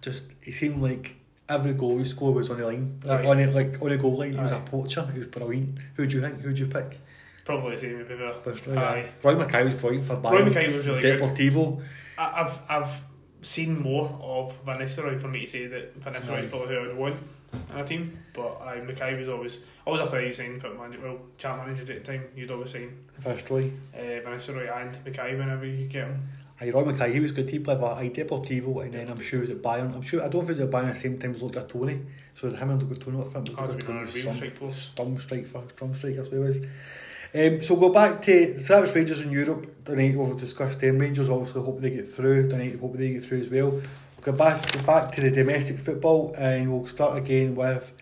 just 0.00 0.22
he 0.40 0.52
seemed 0.52 0.80
like 0.80 1.16
every 1.48 1.72
goal 1.72 1.98
he 1.98 2.04
scored 2.04 2.36
was 2.36 2.50
on 2.50 2.58
the 2.58 2.66
line, 2.66 3.00
like 3.02 3.24
on 3.24 3.40
it, 3.40 3.52
like 3.52 3.82
on 3.82 3.88
the 3.88 3.96
goal 3.96 4.18
line. 4.18 4.34
He 4.34 4.40
was 4.40 4.52
a 4.52 4.60
poacher. 4.60 5.04
He 5.12 5.18
was 5.18 5.28
brilliant. 5.28 5.78
Who 5.96 6.06
do 6.06 6.16
you 6.16 6.22
think? 6.22 6.40
Who 6.42 6.48
would 6.48 6.58
you 6.58 6.66
pick? 6.66 7.00
Probably 7.48 7.76
the 7.76 7.80
same. 7.80 8.06
Maybe. 8.06 8.30
First, 8.44 8.66
Roy, 8.66 8.76
Aye. 8.76 9.08
Roy 9.24 9.34
Makaay 9.36 9.64
was 9.64 9.74
brilliant 9.74 10.04
for 10.04 10.16
Bayern. 10.16 10.32
Roy 10.32 10.44
Makaay 10.50 10.74
was 10.74 10.86
really 10.86 11.00
good. 11.00 11.18
Deportivo. 11.22 11.82
I- 12.18 12.42
I've 12.42 12.58
I've 12.68 13.02
seen 13.40 13.80
more 13.80 14.06
of 14.22 14.54
Van 14.66 14.78
Nistelrooy 14.80 15.18
for 15.18 15.28
me 15.28 15.40
to 15.46 15.50
say 15.50 15.66
that 15.66 15.94
Van 15.96 16.12
Nistelrooy 16.12 16.40
is 16.44 16.50
probably 16.50 16.74
who 16.74 16.80
I 16.82 16.86
would 16.88 16.96
want 16.98 17.16
in 17.72 17.78
a 17.78 17.84
team. 17.86 18.18
But 18.34 18.60
I 18.60 18.80
Makaay 18.80 19.18
was 19.18 19.30
always 19.30 19.60
always 19.86 20.02
a 20.02 20.06
player 20.08 20.26
you 20.26 20.34
signed 20.34 20.60
for 20.60 20.74
manager. 20.74 21.00
Well, 21.02 21.18
chat 21.38 21.56
manager 21.56 21.90
at 21.90 22.04
the 22.04 22.12
time, 22.12 22.24
you'd 22.36 22.50
always 22.50 22.70
sign 22.72 22.90
First 23.22 23.48
Roy. 23.48 23.70
uh, 23.94 23.98
Van 24.24 24.24
Nistelrooy 24.38 24.68
and 24.82 24.92
Makaay 25.06 25.38
whenever 25.38 25.64
you 25.64 25.86
get 25.86 26.04
him. 26.08 26.28
Aye, 26.60 26.68
Roy 26.70 26.82
Makaay, 26.82 27.12
he 27.14 27.20
was 27.20 27.32
good. 27.32 27.48
He 27.48 27.60
played 27.60 27.78
for 27.78 27.92
aye, 27.92 28.10
Deportivo 28.10 28.82
and 28.84 28.92
then 28.92 29.08
I'm 29.08 29.20
sure 29.22 29.38
he 29.38 29.46
was 29.46 29.50
at 29.56 29.62
Bayern. 29.62 29.94
I'm 29.94 30.02
sure 30.02 30.22
I 30.22 30.28
don't 30.28 30.42
if 30.42 30.48
he 30.48 30.54
was 30.54 30.60
at 30.60 30.70
Bayern 30.70 30.88
at 30.90 30.96
the 30.96 31.00
same 31.00 31.18
time 31.18 31.34
as 31.34 31.40
Luca 31.40 31.62
Toni. 31.66 31.98
So 32.34 32.50
him 32.50 32.70
and 32.70 32.82
Luca 32.82 33.00
Toni. 33.00 33.16
Hard 33.22 33.46
to 33.46 33.52
Luca 33.52 33.76
be 33.76 33.82
Toni 33.84 34.00
was 34.02 34.22
some 34.22 34.34
strike 34.34 34.56
force. 34.56 34.76
storm 34.76 35.18
strike 35.18 35.46
for 35.46 35.62
storm 35.74 35.94
strike, 35.94 36.16
that's 36.16 36.28
what 36.28 36.36
it 36.36 36.40
was. 36.40 36.60
Um, 37.34 37.60
so 37.60 37.76
go 37.76 37.90
back 37.90 38.22
to 38.22 38.58
so 38.58 38.74
that 38.74 38.80
was 38.80 38.94
Rangers 38.94 39.20
in 39.20 39.30
Europe. 39.30 39.84
Tonight 39.84 40.16
we've 40.16 40.36
discussed 40.38 40.80
them. 40.80 40.98
Rangers 40.98 41.28
obviously 41.28 41.62
hope 41.62 41.78
they 41.82 41.90
get 41.90 42.10
through. 42.10 42.48
Tonight 42.48 42.80
hope 42.80 42.96
they 42.96 43.12
get 43.12 43.24
through 43.24 43.40
as 43.40 43.50
well. 43.50 43.68
We'll 43.68 43.82
go 44.22 44.32
back 44.32 44.72
go 44.72 44.80
back 44.80 45.12
to 45.12 45.20
the 45.20 45.30
domestic 45.30 45.78
football 45.78 46.34
and 46.38 46.72
we'll 46.72 46.86
start 46.86 47.18
again 47.18 47.54
with 47.54 47.92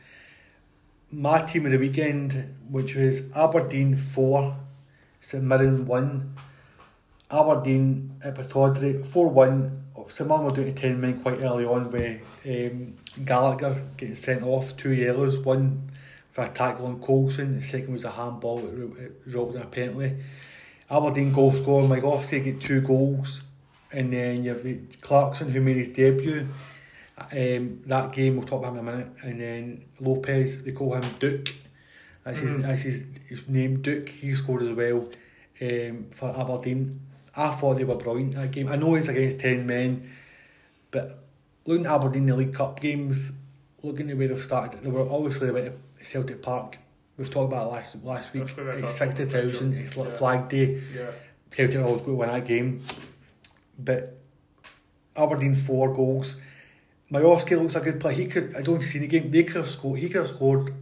my 1.10 1.42
team 1.42 1.66
of 1.66 1.72
the 1.72 1.78
weekend, 1.78 2.54
which 2.70 2.94
was 2.94 3.22
Aberdeen 3.34 3.96
four, 3.96 4.56
St 5.20 5.42
Mirren 5.42 5.86
one. 5.86 6.34
Aberdeen 7.28 8.20
at 8.22 8.36
Pittodrie 8.36 9.04
four 9.04 9.28
one. 9.28 9.82
St 10.06 10.28
Mirren 10.28 10.44
were 10.44 10.52
doing 10.52 10.72
ten 10.72 11.00
men 11.00 11.20
quite 11.20 11.42
early 11.42 11.64
on 11.64 11.90
with 11.90 12.20
um, 12.46 12.94
Gallagher 13.24 13.82
getting 13.96 14.14
sent 14.14 14.44
off 14.44 14.76
two 14.76 14.94
yellows, 14.94 15.36
one 15.36 15.90
for 16.36 16.42
a 16.42 16.48
tackle 16.50 16.84
on 16.84 17.00
Coulson, 17.00 17.56
the 17.56 17.62
second 17.62 17.94
was 17.94 18.04
a 18.04 18.10
handball 18.10 18.58
that 18.58 19.02
it 19.02 19.22
resulted 19.24 19.56
in 19.56 19.62
a 19.62 19.64
penalty. 19.64 20.16
Aberdeen 20.90 21.32
goal 21.32 21.50
scorer 21.54 21.88
Miovski 21.88 22.44
get 22.44 22.60
two 22.60 22.82
goals 22.82 23.42
and 23.90 24.12
then 24.12 24.44
you've 24.44 24.62
got 24.62 25.00
Clarkson 25.00 25.50
who 25.50 25.62
made 25.62 25.76
his 25.76 25.88
debut. 25.88 26.46
Um, 27.32 27.80
that 27.86 28.12
game 28.12 28.36
we'll 28.36 28.46
talk 28.46 28.58
about 28.62 28.76
him 28.76 28.86
in 28.86 28.88
a 28.88 28.96
minute 28.98 29.12
and 29.22 29.40
then 29.40 29.84
Lopes 29.98 30.56
they 30.56 30.72
call 30.72 30.92
him 30.96 31.04
Duk. 31.18 31.54
That's 32.22 32.38
his 32.40 32.52
Mhm. 32.52 32.62
that's 32.62 32.82
his, 32.82 33.06
his 33.30 33.48
name 33.48 33.80
Duk. 33.80 34.06
He 34.10 34.34
scored 34.34 34.62
as 34.62 34.72
well 34.72 35.08
um, 35.62 36.06
for 36.10 36.38
Aberdeen. 36.38 37.00
I 37.34 37.48
thought 37.48 37.78
they 37.78 37.84
were 37.84 37.96
brilliant 37.96 38.34
that 38.34 38.50
game. 38.50 38.68
I 38.68 38.76
know 38.76 38.94
it's 38.94 39.08
against 39.08 39.38
ten 39.38 39.66
men, 39.66 40.10
but 40.90 41.18
looking 41.64 41.86
at 41.86 41.92
Aberdeen 41.92 42.24
in 42.24 42.28
the 42.28 42.36
League 42.36 42.52
Cup 42.52 42.78
games, 42.78 43.32
looking 43.82 44.10
at 44.10 44.18
the 44.18 44.20
way 44.20 44.26
they've 44.26 44.42
started, 44.42 44.80
they 44.82 44.90
were 44.90 45.08
obviously 45.10 45.48
to 45.48 45.72
Celtic 46.06 46.42
Park 46.42 46.78
We've 47.16 47.30
talked 47.30 47.50
about 47.50 47.72
last 47.72 48.04
last 48.04 48.34
week. 48.34 48.44
That's 48.44 48.56
what 48.56 48.68
I 48.68 48.72
It's 48.78 48.92
sixty 48.92 49.24
thousand. 49.24 49.74
It's 49.74 49.96
like 49.96 50.10
Yeah. 50.10 50.16
Flag 50.16 50.48
Day. 50.48 50.82
Yeah. 50.94 51.10
Celtic 51.50 51.80
always 51.82 52.02
go 52.02 52.08
to 52.08 52.14
win 52.16 52.28
that 52.28 52.44
game, 52.46 52.82
but 53.78 54.18
Aberdeen 55.16 55.54
four 55.54 55.94
goals. 55.94 56.36
Miovski 57.10 57.58
looks 57.58 57.74
a 57.74 57.80
good 57.80 58.00
player. 58.00 58.14
He 58.14 58.26
could. 58.26 58.54
I 58.54 58.60
don't 58.60 58.82
see 58.82 58.98
the 58.98 59.06
game. 59.06 59.30
They 59.30 59.44
could 59.44 59.56
have 59.56 59.68
scored. 59.70 59.98
He 59.98 60.08
could 60.08 60.22
have 60.26 60.36
scored 60.36 60.74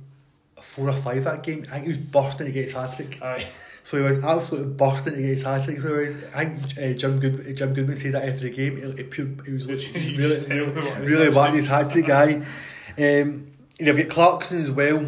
four 0.61 0.89
or 0.89 0.97
five 0.97 1.23
that 1.25 1.43
game. 1.45 1.65
I 1.71 1.75
think 1.75 1.83
he 1.85 1.89
was 1.91 1.99
bursting 1.99 2.47
to 2.47 2.53
get 2.53 2.65
his 2.65 2.73
hat 2.73 2.97
trick. 2.97 3.23
Aye. 3.23 3.47
So 3.85 3.99
he 3.99 4.03
was 4.03 4.19
absolutely 4.25 4.73
bursting 4.73 5.15
to 5.15 5.21
get 5.21 5.29
his 5.29 5.43
hat 5.43 5.65
trick. 5.67 5.79
So 5.79 5.89
he 5.99 6.07
was, 6.07 6.25
I 6.35 6.47
think 6.47 6.79
uh, 6.79 6.99
Jim 6.99 7.21
Good 7.21 7.57
Jim 7.57 7.75
Goodwin 7.75 7.97
said 7.97 8.15
that 8.15 8.29
after 8.29 8.41
the 8.41 8.51
game. 8.51 8.97
He, 8.97 9.03
pure, 9.05 9.29
it 9.47 9.53
was 9.53 9.67
really, 9.69 10.01
you 10.01 10.17
just 10.17 10.49
tell 10.49 10.67
really 10.67 11.27
it 11.27 11.35
wanting 11.35 11.57
his 11.57 11.67
hat 11.67 11.91
trick 11.91 12.07
guy. 12.07 12.43
Um, 12.97 13.49
you've 13.79 13.97
got 13.97 14.09
Clarkson 14.09 14.63
as 14.63 14.71
well. 14.71 15.05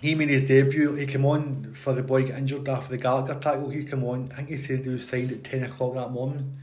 He 0.00 0.14
made 0.14 0.28
his 0.28 0.46
debut. 0.46 0.94
He 0.94 1.06
came 1.06 1.24
on 1.24 1.72
for 1.74 1.92
the 1.92 2.02
boy 2.02 2.24
got 2.24 2.38
injured 2.38 2.68
after 2.68 2.90
the 2.90 2.98
Gallagher 2.98 3.34
tackle. 3.40 3.70
He 3.70 3.84
came 3.84 4.04
on. 4.04 4.28
I 4.32 4.36
think 4.36 4.50
he 4.50 4.56
said 4.58 4.84
he 4.84 4.90
was 4.90 5.08
signed 5.08 5.32
at 5.32 5.42
ten 5.42 5.62
o'clock 5.62 5.94
that 5.94 6.10
morning. 6.10 6.58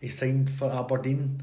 He 0.00 0.08
signed 0.08 0.48
for 0.50 0.72
Aberdeen. 0.72 1.42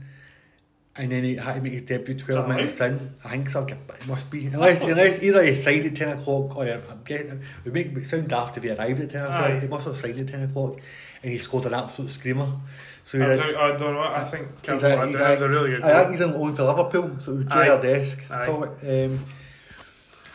And 0.98 1.12
then 1.12 1.26
he 1.26 1.36
had 1.36 1.56
to 1.56 1.62
make 1.62 1.74
his 1.74 1.82
debut 1.82 2.16
twelve 2.16 2.48
minutes 2.48 2.80
in. 2.80 3.16
I 3.24 3.32
think 3.32 3.50
so. 3.50 3.66
It 3.66 4.08
must 4.08 4.32
be 4.32 4.48
unless 4.48 4.82
unless 4.84 5.22
either 5.22 5.44
he 5.44 5.54
signed 5.54 5.86
at 5.86 5.96
ten 5.96 6.18
o'clock 6.18 6.56
or 6.56 6.64
I'm 6.66 7.04
getting 7.04 7.42
we 7.66 7.72
make 7.72 7.88
it 7.88 8.06
sound 8.06 8.30
daft 8.30 8.56
if 8.58 8.64
he 8.64 8.70
arrived 8.70 9.02
at 9.02 9.10
ten 9.10 9.24
o'clock. 9.24 9.42
Aye. 9.42 9.60
He 9.60 9.68
must 9.68 9.86
have 9.88 9.98
signed 9.98 10.20
at 10.20 10.28
ten 10.30 10.44
o'clock, 10.44 10.80
and 11.22 11.32
he 11.34 11.38
scored 11.38 11.66
an 11.66 11.74
absolute 11.74 12.12
screamer. 12.12 12.48
So 13.06 13.20
I, 13.22 13.36
don't- 13.36 13.56
I 13.56 13.68
don't 13.78 13.94
know. 13.94 14.02
I 14.02 14.24
think 14.26 14.48
He's 14.66 14.82
a- 14.84 15.08
he's 15.08 15.20
a- 15.20 15.46
a 15.46 15.48
really 15.50 15.70
good 15.72 15.84
I 15.84 16.00
think 16.00 16.12
he's 16.12 16.22
on 16.22 16.34
loan 16.34 16.54
for 16.54 16.64
Liverpool, 16.64 17.16
so 17.20 17.38
it 17.38 17.48
Aye. 17.54 17.78
Desk. 17.80 18.20
Aye. 18.32 18.48
Um, 18.48 19.26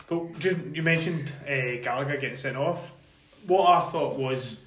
But 0.07 0.39
just 0.39 0.57
you 0.73 0.81
mentioned 0.83 1.33
uh, 1.45 1.81
Gallagher 1.83 2.17
getting 2.17 2.37
sent 2.37 2.57
off. 2.57 2.91
What 3.47 3.69
I 3.69 3.79
thought 3.89 4.17
was, 4.17 4.61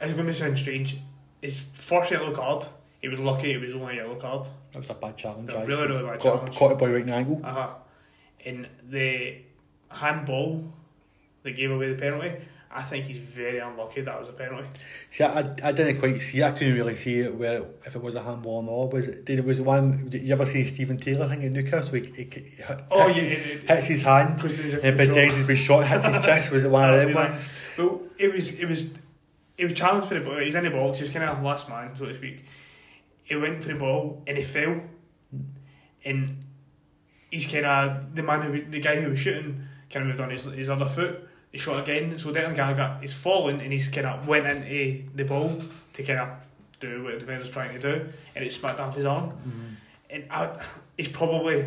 it's 0.00 0.12
going 0.12 0.26
to 0.26 0.32
sound 0.32 0.58
strange. 0.58 0.98
His 1.42 1.60
first 1.72 2.10
yellow 2.10 2.32
card, 2.34 2.66
he 3.00 3.08
was 3.08 3.18
lucky. 3.18 3.52
It 3.52 3.60
was 3.60 3.74
only 3.74 3.94
a 3.98 4.02
yellow 4.02 4.16
card. 4.16 4.46
that 4.72 4.78
was 4.78 4.90
a 4.90 4.94
bad 4.94 5.16
challenge. 5.16 5.52
A 5.52 5.64
really, 5.66 5.86
really 5.88 6.04
bad 6.04 6.20
Caught, 6.20 6.34
challenge. 6.36 6.56
caught 6.56 6.72
it 6.72 6.78
by 6.78 6.86
right 6.86 7.10
angle. 7.10 7.40
Uh 7.44 7.52
huh. 7.52 7.68
And 8.44 8.68
the 8.88 9.38
handball 9.88 10.72
that 11.42 11.52
gave 11.52 11.70
away 11.70 11.92
the 11.92 12.00
penalty, 12.00 12.32
I 12.72 12.82
think 12.82 13.06
he's 13.06 13.18
very 13.18 13.58
unlucky 13.58 14.02
that 14.02 14.20
was 14.20 14.28
a 14.28 14.32
penalty. 14.32 14.68
See, 15.10 15.24
I, 15.24 15.40
I 15.64 15.72
didn't 15.72 15.98
quite 15.98 16.20
see. 16.22 16.40
I 16.42 16.52
couldn't 16.52 16.74
really 16.74 16.94
see 16.94 17.18
it 17.20 17.34
where 17.34 17.64
if 17.84 17.96
it 17.96 18.00
was 18.02 18.14
a 18.14 18.22
handball 18.22 18.58
or 18.58 18.62
not. 18.84 18.92
Was 18.92 19.08
it? 19.08 19.24
Did 19.24 19.40
it 19.40 19.44
was 19.44 19.60
one? 19.60 20.08
Did 20.08 20.22
you 20.22 20.32
ever 20.32 20.46
see 20.46 20.64
Stephen 20.68 20.96
Taylor 20.96 21.28
thing 21.28 21.44
at 21.44 21.50
Newcastle? 21.50 21.94
He, 21.96 22.02
he, 22.12 22.22
he 22.32 22.44
Oh, 22.90 23.08
hits, 23.08 23.18
yeah, 23.18 23.24
it- 23.24 23.46
it- 23.64 23.68
hits 23.70 23.86
his 23.88 24.02
hand. 24.02 24.36
Because 24.36 24.58
he's 24.58 24.74
a 24.74 24.86
And 24.86 24.96
pretends 24.96 25.34
he's 25.34 25.46
been 25.46 25.56
shot. 25.56 25.84
Hits 25.84 26.04
his 26.04 26.18
chest. 26.24 26.52
Was 26.52 26.64
it 26.64 26.70
one 26.70 26.94
of 26.94 27.00
them 27.00 27.14
ones? 27.14 27.48
Well, 27.76 28.02
it 28.18 28.32
was 28.32 28.50
it 28.60 28.66
was 28.68 28.90
it 29.58 29.64
was 29.64 29.72
challenged 29.72 30.06
for 30.08 30.14
the 30.14 30.20
ball. 30.20 30.38
He's 30.38 30.54
in 30.54 30.62
the 30.62 30.70
box. 30.70 31.00
He's 31.00 31.10
kind 31.10 31.24
of 31.28 31.42
last 31.42 31.68
man, 31.68 31.96
so 31.96 32.06
to 32.06 32.14
speak. 32.14 32.44
He 33.24 33.34
went 33.34 33.62
for 33.64 33.68
the 33.70 33.74
ball 33.78 34.22
and 34.28 34.36
he 34.38 34.44
fell, 34.44 34.80
and 36.04 36.36
he's 37.32 37.46
kind 37.46 37.66
of 37.66 38.14
the 38.14 38.22
man 38.22 38.42
who 38.42 38.64
the 38.70 38.78
guy 38.80 39.00
who 39.00 39.10
was 39.10 39.18
shooting 39.18 39.64
kind 39.90 40.02
of 40.04 40.06
moved 40.08 40.20
on 40.20 40.30
his, 40.30 40.44
his 40.44 40.70
other 40.70 40.86
foot. 40.86 41.26
He 41.52 41.58
shot 41.58 41.80
again, 41.80 42.18
so 42.18 42.30
Declan 42.32 42.54
Gallagher 42.54 42.98
he's 43.00 43.14
fallen 43.14 43.60
and 43.60 43.72
he's 43.72 43.88
kind 43.88 44.06
of 44.06 44.26
went 44.26 44.46
into 44.46 45.04
the 45.14 45.24
ball 45.24 45.58
to 45.94 46.02
kind 46.02 46.20
of 46.20 46.28
do 46.78 47.02
what 47.04 47.14
the 47.14 47.18
defender's 47.20 47.50
trying 47.50 47.78
to 47.78 47.80
do, 47.80 48.08
and 48.34 48.44
it 48.44 48.52
smacked 48.52 48.78
off 48.80 48.94
his 48.94 49.04
arm. 49.04 49.34
And 50.08 50.24
I, 50.30 50.56
he's 50.96 51.08
probably 51.08 51.64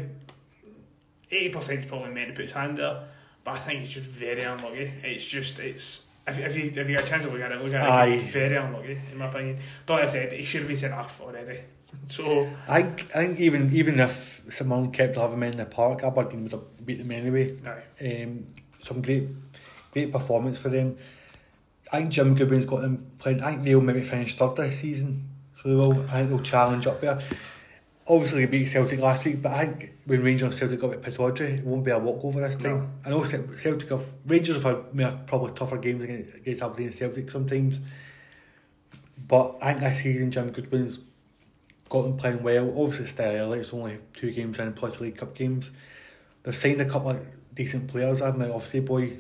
eighty 1.32 1.50
percent 1.50 1.88
probably 1.88 2.12
meant 2.12 2.30
to 2.30 2.34
put 2.34 2.44
his 2.44 2.52
hand 2.54 2.78
there, 2.78 3.04
but 3.44 3.52
I 3.52 3.58
think 3.60 3.80
he's 3.82 3.92
just 3.94 4.10
very 4.10 4.42
unlucky. 4.44 4.92
It's 5.04 5.26
just 5.26 5.60
it's 5.60 6.06
if, 6.28 6.40
if 6.40 6.56
you 6.56 6.64
if 6.66 6.78
you 6.90 6.96
get 6.96 7.04
a 7.04 7.08
chance 7.08 7.26
to 7.26 7.32
look 7.32 7.42
at 7.42 7.52
it, 7.52 7.62
look 7.62 7.74
at 7.74 7.82
Aye. 7.90 8.06
it. 8.08 8.22
It's 8.22 8.34
very 8.34 8.56
unlucky 8.56 8.98
in 9.12 9.20
my 9.20 9.28
opinion. 9.28 9.58
But 9.86 9.94
like 9.96 10.04
I 10.04 10.08
said, 10.08 10.34
he 10.34 10.44
should 10.46 10.62
have 10.62 10.68
been 10.70 10.78
sent 10.78 10.94
off 10.94 11.20
already. 11.22 11.60
So 12.08 12.50
I 12.68 12.82
think, 12.82 13.16
I 13.16 13.28
think 13.28 13.40
even 13.40 13.70
even 13.74 14.00
if 14.00 14.42
someone 14.52 14.92
kept 14.92 15.16
having 15.16 15.36
him 15.38 15.44
in 15.44 15.58
the 15.58 15.66
park, 15.66 16.04
Aberdeen 16.04 16.44
would 16.44 16.52
have 16.52 16.86
beat 16.86 16.98
them 16.98 17.12
anyway. 17.12 17.50
no, 17.64 17.76
Um, 18.02 18.44
some 18.82 19.00
great 19.02 19.30
great 19.94 20.12
performance 20.12 20.58
for 20.58 20.70
them. 20.70 20.98
I 21.92 22.00
think 22.00 22.12
Jim 22.12 22.36
Goodwin's 22.36 22.66
got 22.66 22.82
them 22.82 23.12
playing. 23.20 23.42
I 23.42 23.52
think 23.52 23.64
they'll 23.64 23.80
maybe 23.80 24.02
finish 24.02 24.36
third 24.36 24.56
this 24.56 24.80
season, 24.80 25.30
so 25.56 25.70
they 25.70 25.76
will. 25.76 26.02
I 26.10 26.20
think 26.20 26.30
they'll 26.30 26.40
challenge 26.42 26.88
up 26.88 27.00
there. 27.00 27.22
Obviously, 28.08 28.46
they 28.46 28.52
beat 28.52 28.66
Celtic 28.66 29.00
last 29.00 29.24
week, 29.24 29.42
but 29.42 29.54
I 29.54 29.68
think 29.68 29.94
when 30.06 30.24
Rangers 30.24 30.50
and 30.50 30.54
Celtic 30.54 30.80
got 30.80 30.94
at 30.94 31.02
Pittodrie, 31.02 31.60
it 31.60 31.64
won't 31.64 31.86
be 31.86 31.92
a 31.92 32.00
walkover 32.00 32.42
this 32.42 32.58
time. 32.58 32.80
No. 32.80 32.90
I 33.06 33.10
know 33.12 33.24
Celtic 33.24 33.90
have 33.90 34.06
Rangers 34.26 34.56
have 34.56 34.64
had 34.64 34.96
more, 34.96 35.20
probably 35.26 35.52
tougher 35.54 35.78
games 35.78 36.04
against, 36.04 36.36
against 36.36 36.62
Aberdeen 36.64 36.88
and 36.88 36.96
Celtic 36.96 37.32
sometimes, 37.32 37.80
but 39.28 39.58
I 39.62 39.74
think 39.74 39.84
this 39.86 40.02
season 40.02 40.32
Jim 40.32 40.52
Goodwin's 40.52 41.00
got 41.88 42.02
them 42.02 42.18
playing 42.18 42.42
well. 42.44 42.70
Obviously, 42.70 43.04
it's 43.04 43.14
still 43.14 43.26
early; 43.26 43.60
it's 43.60 43.74
only 43.74 44.00
two 44.14 44.32
games 44.32 44.58
in 44.60 44.74
plus 44.74 45.00
League 45.00 45.18
Cup 45.18 45.36
games. 45.36 45.70
They've 46.42 46.56
signed 46.56 46.82
a 46.82 46.86
couple 46.86 47.12
of 47.12 47.26
decent 47.54 47.88
players. 47.88 48.22
I 48.22 48.32
mean, 48.32 48.52
obviously, 48.52 48.82
boy 48.82 49.14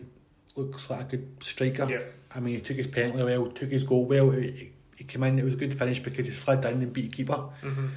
looks 0.56 0.89
like 0.89 1.02
a 1.13 1.18
good 1.18 1.44
striker. 1.44 1.88
yeah, 1.89 2.02
I 2.36 2.39
mean, 2.39 2.56
he 2.56 2.62
took 2.62 2.78
his 2.78 2.88
penalty 2.88 3.24
well, 3.24 3.48
took 3.48 3.70
his 3.70 3.84
goal 3.84 4.06
well. 4.06 4.30
He, 4.32 4.72
he 4.98 5.04
came 5.04 5.24
in, 5.24 5.39
it 5.39 5.46
was 5.46 5.56
a 5.56 5.58
good 5.58 5.74
finish 5.74 6.00
because 6.00 6.28
he 6.28 6.34
slid 6.34 6.63
in 6.66 6.82
and 6.82 6.94
beat 6.94 7.12
the 7.12 7.18
keeper. 7.18 7.50
mm-hmm. 7.62 7.88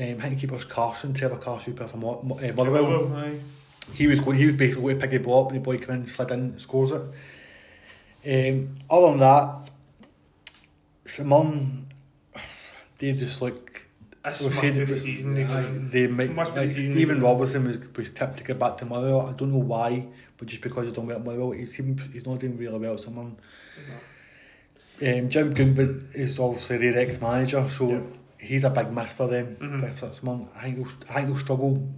Um, 0.00 0.16
I 0.20 0.28
think 0.28 0.40
keeper's 0.40 0.64
Carson, 0.64 1.12
Trevor 1.12 1.38
Carson, 1.38 1.72
who 1.72 1.76
played 1.78 1.90
for 1.90 1.96
Mo- 1.96 2.20
Mo- 2.22 2.38
uh, 2.38 2.52
Motherwell. 2.52 3.16
aye. 3.16 3.38
He 3.94 4.06
was 4.06 4.20
going, 4.20 4.36
he 4.38 4.46
was 4.46 4.54
basically 4.54 4.82
going 4.84 4.98
to 4.98 5.00
pick 5.00 5.10
the 5.12 5.18
ball 5.26 5.46
up, 5.46 5.50
and 5.52 5.60
the 5.60 5.64
boy 5.64 5.78
came 5.78 5.90
in, 5.90 6.06
slid 6.06 6.30
in, 6.30 6.58
scores 6.60 6.92
it. 6.92 8.56
Um, 8.56 8.76
other 8.90 9.08
than 9.10 9.18
that, 9.20 9.70
Simon, 11.06 11.86
they 12.98 13.12
just 13.12 13.40
like 13.40 13.86
This 14.24 14.42
must 14.44 14.60
be 14.60 14.70
the 14.70 14.98
season. 14.98 15.34
They, 15.34 15.44
go- 15.44 15.62
they 15.62 16.06
might, 16.06 16.32
must 16.34 16.54
like 16.54 16.68
season 16.68 16.92
Stephen 16.92 17.20
Robertson 17.20 17.66
was, 17.66 17.78
was 17.96 18.10
tipped 18.10 18.36
to 18.38 18.44
get 18.44 18.58
back 18.58 18.76
to 18.78 18.84
Motherwell. 18.84 19.26
I 19.26 19.32
don't 19.32 19.52
know 19.52 19.58
why, 19.58 20.06
but 20.38 20.48
just 20.48 20.62
because 20.62 20.86
he's 20.86 20.94
done 20.94 21.06
well 21.06 21.18
at 21.18 21.24
Motherwell, 21.24 21.50
he 21.50 21.66
seems 21.66 22.00
he's 22.12 22.24
not 22.26 22.38
doing 22.38 22.56
really 22.56 22.78
well 22.78 22.96
Someone, 22.96 23.36
Simon. 25.00 25.22
Um, 25.24 25.30
Jim 25.30 25.54
Goodwin 25.54 26.08
is 26.14 26.38
obviously 26.38 26.78
their 26.78 26.98
ex-manager, 26.98 27.68
so 27.68 27.90
Yeah. 27.90 28.00
he's 28.40 28.64
a 28.64 28.70
big 28.70 28.92
miss 28.92 29.12
for 29.12 29.28
them. 29.28 29.56
Mhm. 29.60 29.82
If 29.88 30.00
that's 30.00 30.22
one, 30.22 30.48
I 30.56 30.62
think 30.62 30.76
they'll, 30.76 30.86
I 31.08 31.14
think 31.14 31.26
they'll 31.28 31.38
struggle. 31.38 31.88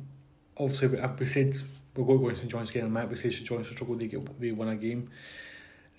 Obviously, 0.59 0.88
we, 0.88 0.98
we 1.18 1.26
said 1.26 1.57
we're 1.94 2.05
going 2.05 2.18
to 2.18 2.22
go 2.22 2.29
into 2.29 2.40
St 2.40 2.50
John's 2.50 2.70
game 2.70 2.83
in 2.85 2.88
a 2.88 2.90
minute. 2.90 3.11
We 3.11 3.16
said 3.16 3.33
St 3.33 3.46
John's 3.46 3.68
will 3.68 3.74
struggle. 3.74 3.94
They 3.96 4.07
get 4.07 4.40
they 4.40 4.53
win 4.53 4.68
a 4.68 4.76
game. 4.76 5.09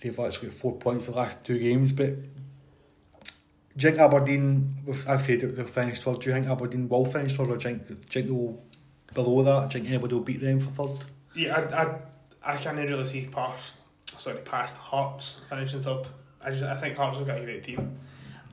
They've 0.00 0.18
actually 0.18 0.48
got 0.48 0.56
four 0.58 0.76
points 0.76 1.04
for 1.04 1.12
the 1.12 1.16
last 1.18 1.44
two 1.44 1.58
games, 1.58 1.92
but. 1.92 2.16
Do 3.74 3.86
you 3.88 3.94
think 3.94 4.02
Aberdeen, 4.02 4.68
I've 5.08 5.22
said 5.22 5.40
they'll 5.40 5.64
finish 5.64 5.98
third. 6.00 6.20
Do 6.20 6.28
you 6.28 6.34
think 6.34 6.46
Aberdeen 6.46 6.90
will 6.90 7.06
finish 7.06 7.34
third 7.34 7.48
or 7.48 7.56
do 7.56 7.68
you 7.70 7.76
think, 7.78 7.88
do 7.88 7.94
you 7.94 8.26
think 8.26 8.26
they'll 8.28 9.24
below 9.24 9.42
that? 9.44 9.70
Do 9.70 9.78
you 9.78 9.84
think 9.84 9.94
anybody 9.94 10.14
will 10.14 10.22
beat 10.22 10.40
them 10.40 10.60
for 10.60 10.88
third? 10.88 11.06
Yeah, 11.34 11.56
I, 11.58 11.82
I, 11.82 11.98
I 12.44 12.56
can't 12.56 12.78
really 12.78 13.06
see 13.06 13.26
past 13.26 13.76
sorry 14.18 14.38
past 14.38 14.76
Hearts 14.76 15.40
finishing 15.48 15.82
third. 15.82 16.08
I 16.44 16.50
just 16.50 16.62
I 16.64 16.76
think 16.76 16.96
Hearts 16.96 17.18
have 17.18 17.26
got 17.26 17.40
a 17.40 17.44
great 17.44 17.62
team. 17.62 17.98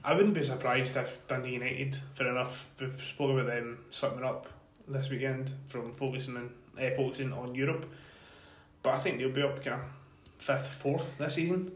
I 0.03 0.13
wouldn't 0.13 0.33
be 0.33 0.43
surprised 0.43 0.95
if 0.95 1.25
Dundee 1.27 1.53
United, 1.53 1.97
fair 2.13 2.29
enough, 2.29 2.69
we've 2.79 2.99
spoken 3.01 3.39
about 3.39 3.47
them 3.47 3.79
slipping 3.89 4.23
up 4.23 4.47
this 4.87 5.09
weekend 5.09 5.51
from 5.67 5.91
focusing 5.91 6.37
on 6.37 6.49
uh, 6.79 6.89
focusing 6.95 7.33
on 7.33 7.53
Europe, 7.53 7.85
but 8.81 8.93
I 8.93 8.99
think 8.99 9.19
they'll 9.19 9.29
be 9.29 9.43
up 9.43 9.63
kind 9.63 9.81
of 9.81 9.87
fifth, 10.37 10.69
fourth 10.69 11.17
this 11.17 11.35
season, 11.35 11.71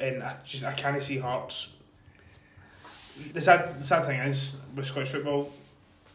and 0.00 0.22
I 0.22 0.36
just 0.44 0.64
I 0.64 0.72
can't 0.72 1.02
see 1.02 1.18
Hearts. 1.18 1.68
The 3.32 3.40
sad, 3.40 3.80
the 3.80 3.86
sad 3.86 4.04
thing 4.04 4.20
is 4.20 4.56
with 4.74 4.86
Scottish 4.86 5.10
football, 5.10 5.50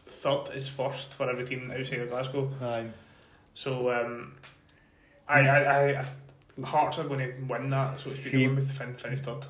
third 0.06 0.50
is 0.54 0.68
first 0.68 1.14
for 1.14 1.28
every 1.28 1.44
team 1.44 1.72
outside 1.76 2.00
of 2.00 2.10
Glasgow. 2.10 2.50
Aye. 2.60 2.86
So 3.54 3.90
um, 3.90 4.34
I, 5.28 5.40
I, 5.40 6.00
I, 6.00 6.06
Hearts 6.64 6.98
are 6.98 7.04
going 7.04 7.20
to 7.20 7.32
win 7.52 7.70
that. 7.70 7.98
So 8.00 8.10
it's 8.10 8.30
been 8.30 8.54
with 8.56 8.70
fin 8.70 8.94
finish 8.94 9.20
third. 9.20 9.46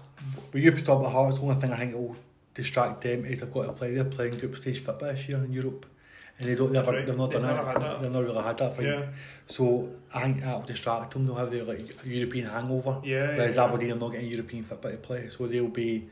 But 0.52 0.60
you 0.60 0.70
put 0.72 0.88
up 0.88 1.02
the 1.02 1.08
Hearts, 1.08 1.38
the 1.38 1.42
only 1.44 1.56
thing 1.60 1.72
I 1.72 1.76
think 1.76 1.94
will 1.94 2.16
distract 2.54 3.00
them 3.00 3.24
is 3.24 3.40
they've 3.40 3.52
got 3.52 3.66
to 3.66 3.72
play. 3.72 3.94
They're 3.94 4.04
playing 4.04 4.38
group 4.38 4.56
stage 4.56 4.80
football 4.80 5.12
this 5.12 5.28
year 5.28 5.38
in 5.38 5.52
Europe, 5.52 5.84
and 6.38 6.48
they 6.48 6.54
don't. 6.54 6.72
They've, 6.72 6.86
right. 6.86 7.04
they've 7.04 7.16
not 7.16 7.30
They've 7.30 7.40
done 7.40 7.76
it. 7.76 7.80
that. 7.80 8.02
They've 8.02 8.12
not 8.12 8.22
really 8.24 8.42
had 8.42 8.56
that 8.58 8.76
for 8.76 8.82
Yeah, 8.82 9.06
So 9.46 9.88
I 10.14 10.22
think 10.22 10.40
that 10.42 10.54
will 10.54 10.66
distract 10.66 11.12
them. 11.14 11.26
They'll 11.26 11.34
have 11.34 11.50
their 11.50 11.64
like 11.64 12.04
European 12.04 12.46
hangover. 12.48 13.00
yeah. 13.04 13.36
Whereas 13.36 13.56
yeah. 13.56 13.64
Aberdeen 13.64 13.92
are 13.92 13.96
not 13.96 14.12
getting 14.12 14.30
European 14.30 14.62
football 14.62 14.92
to 14.92 14.96
play, 14.98 15.28
so 15.28 15.46
they'll 15.48 15.66
be 15.68 16.08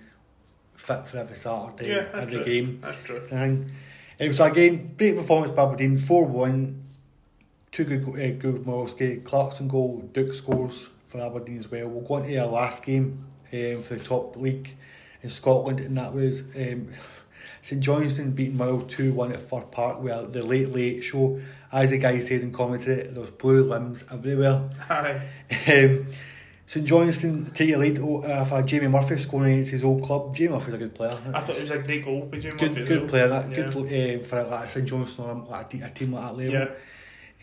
fit 0.75 1.07
for 1.07 1.19
every 1.19 1.37
Saturday, 1.37 1.89
Yeah, 1.91 2.09
every 2.15 2.37
true. 2.37 2.45
game. 2.45 2.81
That's 2.83 3.05
true. 3.05 3.23
I 3.27 3.29
think. 3.37 3.69
Um, 4.21 4.33
so 4.33 4.45
again, 4.45 4.95
great 4.99 5.17
performance 5.17 5.53
by 5.53 5.63
Aberdeen, 5.63 5.99
four 5.99 6.25
one. 6.27 6.83
Two 7.73 7.85
good 7.85 8.05
go- 8.05 8.13
uh, 8.15 8.33
good 8.39 8.65
Miovski, 8.65 9.23
Clarkson 9.25 9.69
goal, 9.69 10.09
Duk 10.13 10.35
scores 10.35 10.89
for 11.09 11.21
Aberdeen 11.21 11.59
as 11.59 11.71
well. 11.71 11.89
We'll 11.89 12.03
go 12.07 12.15
on 12.15 12.23
to 12.25 12.37
our 12.39 12.47
last 12.47 12.83
game 12.85 13.25
um, 13.53 13.83
for 13.83 13.95
the 13.95 14.05
top 14.05 14.37
league 14.37 14.75
in 15.23 15.29
Scotland, 15.29 15.81
and 15.81 15.97
that 15.97 16.13
was 16.13 16.41
um, 16.57 16.89
St 17.63 17.81
Johnstone 17.81 18.31
beating 18.33 18.57
Motherwell 18.57 18.87
2 18.87 19.13
1 19.13 19.33
at 19.33 19.41
Fir 19.41 19.61
Park 19.61 20.03
with 20.03 20.33
the 20.33 20.45
late 20.45 20.71
late 20.71 21.03
show. 21.03 21.41
As 21.73 21.91
the 21.91 21.99
guy 21.99 22.19
said 22.21 22.41
in 22.41 22.53
commentary, 22.53 23.03
there 23.05 23.21
was 23.21 23.31
blue 23.31 23.63
limbs 23.63 24.05
everywhere. 24.11 24.69
Aye. 24.89 25.21
Um, 25.69 26.07
St 26.67 26.85
Johnstone 26.87 27.47
take 27.55 27.71
a 27.73 27.77
lead 27.79 27.99
uh, 28.01 28.45
for 28.45 28.63
Jamie 28.63 28.89
Murphy 28.89 29.19
scoring 29.19 29.53
against 29.53 29.71
his 29.71 29.85
old 29.85 30.03
club. 30.03 30.35
Jamie 30.35 30.53
Murphy's 30.55 30.75
a 30.75 30.79
good 30.79 30.95
player. 30.95 31.17
I 31.33 31.41
thought 31.41 31.57
it 31.57 31.63
was 31.63 31.71
a 31.71 31.79
great 31.79 32.05
goal 32.05 32.23
by 32.27 32.39
Jim 32.39 32.57
good, 32.57 32.73
Murphy 32.73 32.85
good 32.85 33.09
player. 33.09 33.29
That 33.29 33.51
Yeah. 33.51 33.71
good 33.71 34.21
uh, 34.21 34.25
for 34.25 34.43
like 34.45 34.71
St 34.71 34.89
Johnstone 34.89 35.47
or 35.49 35.55
a, 35.55 35.59
a 35.61 35.91
team 35.91 36.13
like 36.13 36.25
that 36.25 36.37
level. 36.37 36.53
Yeah. 36.53 36.69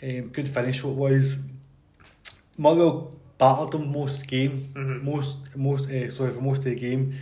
Um, 0.04 0.28
good 0.30 0.48
finish. 0.48 0.84
What 0.84 0.92
it 1.12 1.16
was 1.16 1.38
Motherwell 2.58 3.12
battered 3.38 3.72
them 3.72 3.92
most 3.92 4.28
game, 4.28 4.68
Mhm. 4.74 5.04
most 5.04 5.56
most 5.56 5.90
uh, 5.90 6.10
sorry 6.10 6.32
for 6.34 6.42
most 6.42 6.60
of 6.60 6.64
the 6.66 6.76
game, 6.76 7.14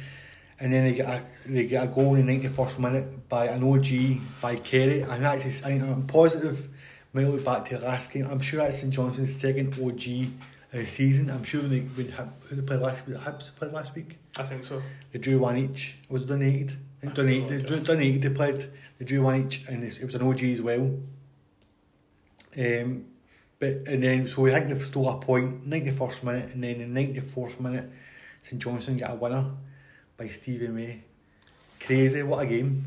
and 0.60 0.72
then 0.74 0.86
they 0.86 0.94
get 0.94 1.08
a 1.08 1.22
they 1.50 1.66
get 1.68 1.84
a 1.84 1.88
goal 1.88 2.16
in 2.16 2.26
the 2.26 2.32
ninety 2.34 2.48
first 2.48 2.80
minute 2.80 3.28
by 3.30 3.48
an 3.48 3.64
OG 3.64 4.22
by 4.42 4.56
Kerry. 4.56 5.02
And 5.02 5.26
actually, 5.26 5.52
I 5.52 5.78
think 5.80 5.84
I'm 5.84 6.08
positive. 6.08 6.70
Might 7.14 7.28
look 7.28 7.46
back 7.46 7.66
to 7.70 7.78
the 7.78 7.86
last 7.86 8.12
game. 8.12 8.28
I'm 8.30 8.40
sure 8.42 8.60
that's 8.60 8.80
St 8.80 8.92
Johnstone's 8.94 9.36
second 9.36 9.74
OG 9.82 10.32
the 10.72 10.86
season. 10.86 11.30
I'm 11.30 11.44
sure 11.46 11.62
when 11.62 11.70
they 11.72 11.80
when 11.80 12.08
who 12.50 12.56
they 12.58 12.62
played 12.62 12.82
last 12.82 13.08
week, 13.08 13.18
Hibs 13.18 13.52
played 13.56 13.72
last 13.72 13.96
week. 13.96 14.18
I 14.38 14.44
think 14.44 14.64
so. 14.66 14.82
They 15.14 15.20
drew 15.20 15.40
one 15.40 15.58
each. 15.58 15.96
Was 16.10 16.24
it 16.24 16.28
donated? 16.28 16.72
I 16.72 17.08
think 17.08 17.14
I 17.14 17.16
donated. 17.16 17.44
forgot 17.44 17.62
They, 17.62 17.68
drew, 17.76 17.80
donated. 17.96 18.22
They 18.22 18.30
played. 18.30 18.70
They 19.00 19.06
drew 19.06 19.22
one 19.24 19.46
each, 19.46 19.66
and 19.70 19.82
it 19.84 20.04
was 20.04 20.16
an 20.16 20.24
OG 20.24 20.44
as 20.54 20.62
well. 20.62 20.92
Um, 22.58 23.06
but 23.60 23.70
and 23.88 24.04
then 24.04 24.28
so 24.28 24.41
we 24.41 24.52
think 24.52 24.68
they've 24.68 24.82
stole 24.82 25.10
a 25.10 25.18
point, 25.18 25.65
ninety 25.65 25.91
first 25.91 26.24
minute, 26.24 26.52
and 26.54 26.63
then 26.63 26.82
in 26.82 26.94
ninety 26.94 27.20
fourth 27.22 27.60
minute, 27.60 27.89
St 28.41 28.62
Johnstone 28.62 28.98
get 28.98 29.12
a 29.12 29.15
winner 29.15 29.46
by 30.18 30.28
Stevie 30.28 30.68
May. 30.68 31.02
Crazy! 31.80 32.24
What 32.24 32.44
a 32.44 32.46
game! 32.48 32.86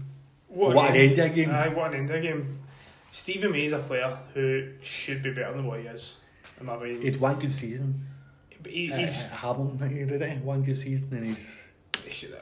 What, 0.49 0.75
What, 0.75 0.91
an 0.91 0.97
end 0.97 1.19
a 1.19 1.29
game! 1.29 1.51
Aye, 1.51 1.69
what 1.69 1.93
an 1.93 2.01
end 2.01 2.11
of 2.11 2.23
game. 2.23 2.59
Stephen 3.13 3.53
May 3.53 3.65
is 3.65 3.73
a 3.73 3.79
player 3.79 4.17
who 4.35 4.73
should 4.83 5.23
be 5.23 5.31
better 5.31 5.53
than 5.53 5.67
what 5.67 5.81
he 5.81 5.87
is. 5.87 6.17
In 6.61 6.67
my 6.67 6.77
mind. 6.77 7.03
He 7.03 7.11
had 7.11 7.21
one 7.21 7.39
good 7.39 7.53
season. 7.53 8.05
He, 8.67 8.87
he's 8.87 9.27
at 9.27 9.33
Hamilton, 9.33 9.83
I 9.83 9.89
he 9.89 10.05
did 10.05 10.23
it. 10.23 10.45
One 10.45 10.63
good 10.63 10.77
season, 10.77 11.09
and 11.13 11.27
he's 11.27 11.67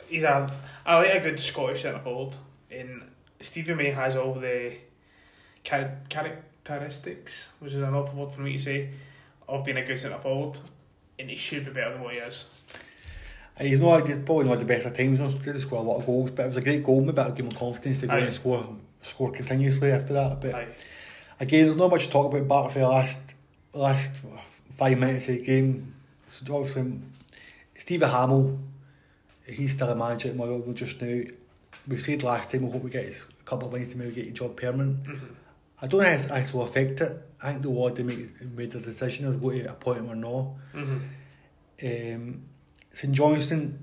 he's 0.09 0.23
a 0.23 0.51
I 0.85 0.99
like 0.99 1.15
a 1.15 1.21
good 1.21 1.41
Scottish 1.41 1.83
centre 1.83 1.99
forward, 1.99 2.35
and 2.71 3.03
Stephen 3.41 3.77
May 3.77 3.91
has 3.91 4.17
all 4.17 4.35
the 4.35 4.73
char- 5.63 5.99
characteristics, 6.67 7.51
which 7.61 7.73
is 7.73 7.83
an 7.83 7.95
awful 7.95 8.19
word 8.19 8.33
for 8.33 8.41
me 8.43 8.53
to 8.55 8.59
say, 8.59 8.91
of 9.49 9.65
being 9.65 9.77
a 9.77 9.85
good 9.85 9.99
centre 9.99 10.19
forward, 10.19 10.59
and 11.19 11.31
he 11.31 11.37
should 11.37 11.65
be 11.65 11.71
better 11.71 11.93
than 11.93 12.03
what 12.03 12.15
he 12.15 12.21
is. 12.21 12.49
And 13.59 13.67
he's 13.69 13.81
not 13.81 14.07
he's 14.07 14.19
probably 14.19 14.45
not 14.49 14.59
the 14.59 14.65
best 14.67 14.85
at 14.87 14.95
times. 14.95 15.19
He 15.19 15.25
doesn't 15.25 15.61
score 15.61 15.79
a 15.79 15.83
lot 15.83 16.01
of 16.01 16.07
goals, 16.07 16.31
but 16.33 16.43
it 16.43 16.49
was 16.49 16.57
a 16.59 16.61
great 16.61 16.83
goal. 16.85 17.01
Maybe 17.01 17.13
that'll 17.13 17.33
give 17.33 17.47
him 17.47 17.53
confidence 17.53 18.01
to 18.01 18.07
go 18.07 18.13
Aye. 18.15 18.19
and 18.19 18.35
score 18.35 18.77
score 19.03 19.31
continuously 19.31 19.93
after 19.93 20.13
that. 20.13 20.41
But 20.43 20.55
Aye. 20.55 20.67
again, 21.41 21.67
there's 21.67 21.79
not 21.79 21.91
much 21.91 22.07
to 22.07 22.11
talk 22.13 22.27
about 22.33 22.47
Barton 22.49 22.73
for 22.73 22.79
the 22.81 22.89
last 22.89 23.35
last 23.73 24.17
five 24.77 24.99
minutes 24.99 25.29
of 25.29 25.37
the 25.37 25.43
game. 25.43 25.95
So 26.29 26.55
obviously, 26.57 26.99
Stevie 27.79 28.05
Hammell, 28.05 28.59
he's 29.47 29.73
still 29.73 29.89
a 29.89 29.95
manager 29.95 30.29
at 30.29 30.37
Motherwell 30.37 30.75
just 30.75 31.01
now. 31.01 31.23
We 31.89 31.99
said 31.99 32.23
last 32.25 32.51
time 32.51 32.63
we 32.63 32.71
hope 32.73 32.83
we 32.83 32.91
get 32.91 33.07
his, 33.07 33.25
a 33.41 33.45
couple 33.45 33.69
of 33.69 33.73
wins 33.73 33.89
to 33.91 33.97
maybe 33.97 34.11
get 34.17 34.25
your 34.27 34.35
job 34.35 34.57
permanent. 34.57 35.03
Mhm. 35.05 35.21
I 35.83 35.87
don't 35.87 36.03
think 36.03 36.21
it's 36.23 36.31
actually 36.31 36.65
affect 36.65 37.01
it. 37.01 37.23
I 37.43 37.51
think 37.51 37.63
the 37.63 37.71
ward 37.71 37.97
they 37.97 38.03
make 38.03 38.41
made 38.53 38.71
the 38.71 38.81
decision 38.81 39.27
of 39.27 39.43
whether 39.43 39.63
to 39.65 39.71
appoint 39.73 39.99
him 39.99 40.11
or 40.11 40.17
not. 40.17 40.47
Mhm. 40.75 42.15
Um, 42.15 42.43
St 42.93 43.13
Johnstone, 43.13 43.79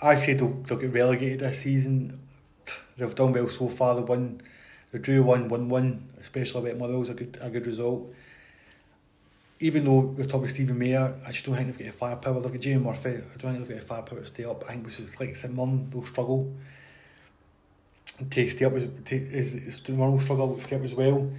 I 0.00 0.16
say 0.16 0.32
they'll, 0.32 0.48
they'll 0.66 0.78
get 0.78 0.92
relegated 0.94 1.40
this 1.40 1.60
season. 1.60 2.18
They've 2.96 3.14
done 3.14 3.32
well 3.32 3.48
so 3.48 3.68
far. 3.68 3.96
They 3.96 4.02
won, 4.02 4.40
they 4.92 4.98
drew 4.98 5.22
one, 5.22 5.48
one, 5.48 5.68
one. 5.68 6.08
Especially 6.20 6.62
about 6.70 6.78
Motherwell 6.78 7.00
was 7.00 7.10
a 7.10 7.14
good, 7.14 7.38
a 7.40 7.50
good 7.50 7.66
result. 7.66 8.12
Even 9.62 9.84
though 9.84 9.98
we're 10.00 10.26
talking 10.26 10.48
Stephen 10.48 10.78
Mayer, 10.78 11.14
I 11.26 11.32
just 11.32 11.44
don't 11.44 11.54
think 11.56 11.68
they've 11.68 11.78
got 11.78 11.92
the 11.92 11.98
firepower. 11.98 12.40
They've 12.40 12.52
got 12.52 12.60
Jamie 12.62 12.82
Murphy. 12.82 13.10
I 13.10 13.36
don't 13.36 13.52
think 13.56 13.68
they've 13.68 13.76
got 13.76 13.80
the 13.80 13.86
firepower 13.86 14.20
to 14.20 14.26
stay 14.26 14.44
up. 14.44 14.64
I 14.64 14.72
think 14.72 14.86
which 14.86 14.98
is 15.00 15.20
like 15.20 15.36
St 15.36 15.54
Mirren, 15.54 15.90
they'll 15.90 16.04
struggle 16.06 16.50
to 18.28 18.50
stay 18.50 18.64
up. 18.64 18.74
As, 18.74 18.86
to, 19.06 19.14
is, 19.14 19.54
is 19.54 19.76
St 19.76 19.96
Mirren 19.96 20.20
struggle 20.20 20.56
to 20.56 20.62
stay 20.62 20.76
up 20.76 20.82
as 20.82 20.94
well. 20.94 21.30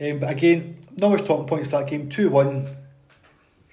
Um, 0.00 0.18
but 0.18 0.30
again, 0.30 0.84
not 0.96 1.10
much 1.10 1.24
talking 1.24 1.46
points 1.46 1.70
to 1.70 1.78
that 1.78 1.88
game. 1.88 2.08
Two 2.08 2.30
one. 2.30 2.76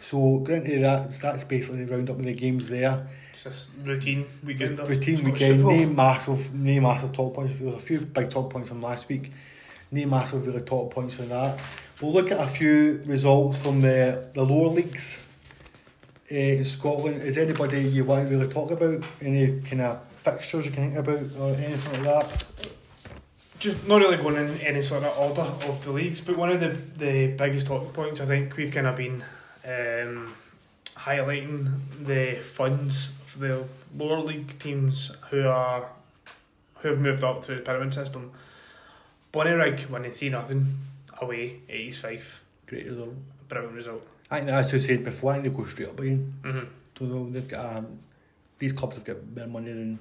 So 0.01 0.39
granted 0.39 0.83
that 0.83 1.11
that's 1.21 1.43
basically 1.43 1.83
the 1.83 1.93
round 1.93 2.09
up 2.09 2.17
of 2.17 2.23
the 2.23 2.33
games 2.33 2.69
there. 2.69 3.07
It's 3.33 3.43
just 3.43 3.69
routine 3.83 4.25
weekend. 4.45 4.79
Routine 4.79 5.23
weekend, 5.23 5.61
no 5.61 5.85
massive, 5.87 6.53
no 6.53 6.81
massive 6.81 7.11
top 7.11 7.33
points. 7.33 7.57
There 7.59 7.67
was 7.67 7.75
a 7.75 7.79
few 7.79 7.99
big 8.01 8.29
top 8.29 8.49
points 8.49 8.69
from 8.69 8.81
last 8.81 9.09
week. 9.09 9.31
No 9.91 10.05
massive 10.05 10.45
really 10.45 10.61
top 10.61 10.93
points 10.93 11.15
from 11.15 11.29
that. 11.29 11.59
We'll 11.99 12.13
look 12.13 12.31
at 12.31 12.39
a 12.39 12.47
few 12.47 13.01
results 13.05 13.61
from 13.61 13.81
the 13.81 14.29
the 14.33 14.45
lower 14.45 14.69
leagues 14.69 15.19
uh, 16.31 16.35
in 16.35 16.63
Scotland. 16.63 17.21
Is 17.21 17.37
anybody 17.37 17.81
you 17.81 18.05
want 18.05 18.29
to 18.29 18.37
really 18.37 18.51
talk 18.51 18.71
about? 18.71 19.03
Any 19.21 19.59
kind 19.61 19.81
of 19.81 19.99
fixtures 20.23 20.65
you 20.65 20.71
can 20.71 20.91
think 20.91 20.97
about 20.97 21.19
or 21.39 21.55
anything 21.55 22.03
like 22.03 22.27
that? 22.29 22.45
just 23.59 23.85
not 23.87 23.99
really 23.99 24.17
going 24.17 24.37
in 24.37 24.49
any 24.61 24.81
sort 24.81 25.03
of 25.03 25.17
order 25.17 25.41
of 25.41 25.83
the 25.83 25.91
leagues, 25.91 26.21
but 26.21 26.37
one 26.37 26.49
of 26.49 26.61
the, 26.61 26.69
the 26.97 27.27
biggest 27.27 27.67
talking 27.67 27.89
points 27.89 28.21
I 28.21 28.25
think 28.25 28.55
we've 28.55 28.71
kind 28.71 28.87
of 28.87 28.95
been 28.95 29.21
um, 29.65 30.33
highlighting 30.95 31.79
the 32.05 32.35
funds 32.35 33.09
for 33.25 33.39
the 33.39 33.65
lower 33.97 34.21
league 34.21 34.57
teams 34.59 35.11
who 35.29 35.47
are 35.47 35.89
who 36.75 36.87
have 36.89 36.99
moved 36.99 37.23
up 37.25 37.43
through 37.43 37.55
the 37.55 37.61
pyramid 37.61 37.93
system. 37.93 38.31
Bonnie 39.33 39.51
Bonnyrigg 39.51 39.89
winning 39.89 40.13
three 40.13 40.29
nothing 40.29 40.77
away 41.21 41.59
at 41.67 41.75
East 41.75 42.01
Fife, 42.01 42.41
Great 42.65 42.85
result. 42.85 43.13
brilliant 43.49 43.75
result. 43.75 44.07
I 44.31 44.39
think 44.39 44.51
as 44.51 44.71
you 44.71 44.79
said 44.79 45.03
before, 45.03 45.31
I 45.31 45.41
think 45.41 45.53
they 45.53 45.61
go 45.61 45.67
straight 45.67 45.89
up 45.89 45.99
again. 45.99 46.33
Mm-hmm. 46.43 46.65
Don't 46.95 47.11
know, 47.11 47.29
they've 47.29 47.47
got 47.47 47.77
um, 47.77 47.99
these 48.59 48.73
clubs 48.73 48.95
have 48.95 49.05
got 49.05 49.17
more 49.35 49.47
money 49.47 49.71
than 49.71 49.99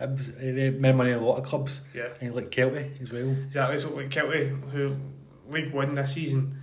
Hibs, 0.00 0.80
more 0.80 0.92
money 0.92 1.10
than 1.12 1.22
a 1.22 1.26
lot 1.26 1.38
of 1.38 1.44
clubs, 1.44 1.80
Yeah, 1.94 2.08
and 2.20 2.34
like 2.34 2.50
Kelty 2.50 3.00
as 3.00 3.12
well. 3.12 3.30
exactly. 3.30 3.78
So 3.78 3.90
like 3.94 4.08
Kelty, 4.10 4.70
who 4.70 4.96
League 5.50 5.72
One 5.72 5.92
this 5.92 6.14
season, 6.14 6.60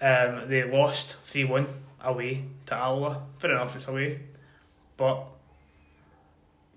um, 0.00 0.48
they 0.48 0.64
lost 0.64 1.16
three 1.24 1.44
one 1.44 1.66
away 2.02 2.44
to 2.66 2.74
Alloa. 2.74 3.22
Fair 3.38 3.52
enough, 3.52 3.74
it's 3.76 3.88
away, 3.88 4.20
but 4.96 5.24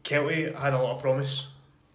Kelty 0.04 0.56
had 0.58 0.74
a 0.74 0.78
lot 0.82 0.96
of 0.96 1.02
promise. 1.02 1.48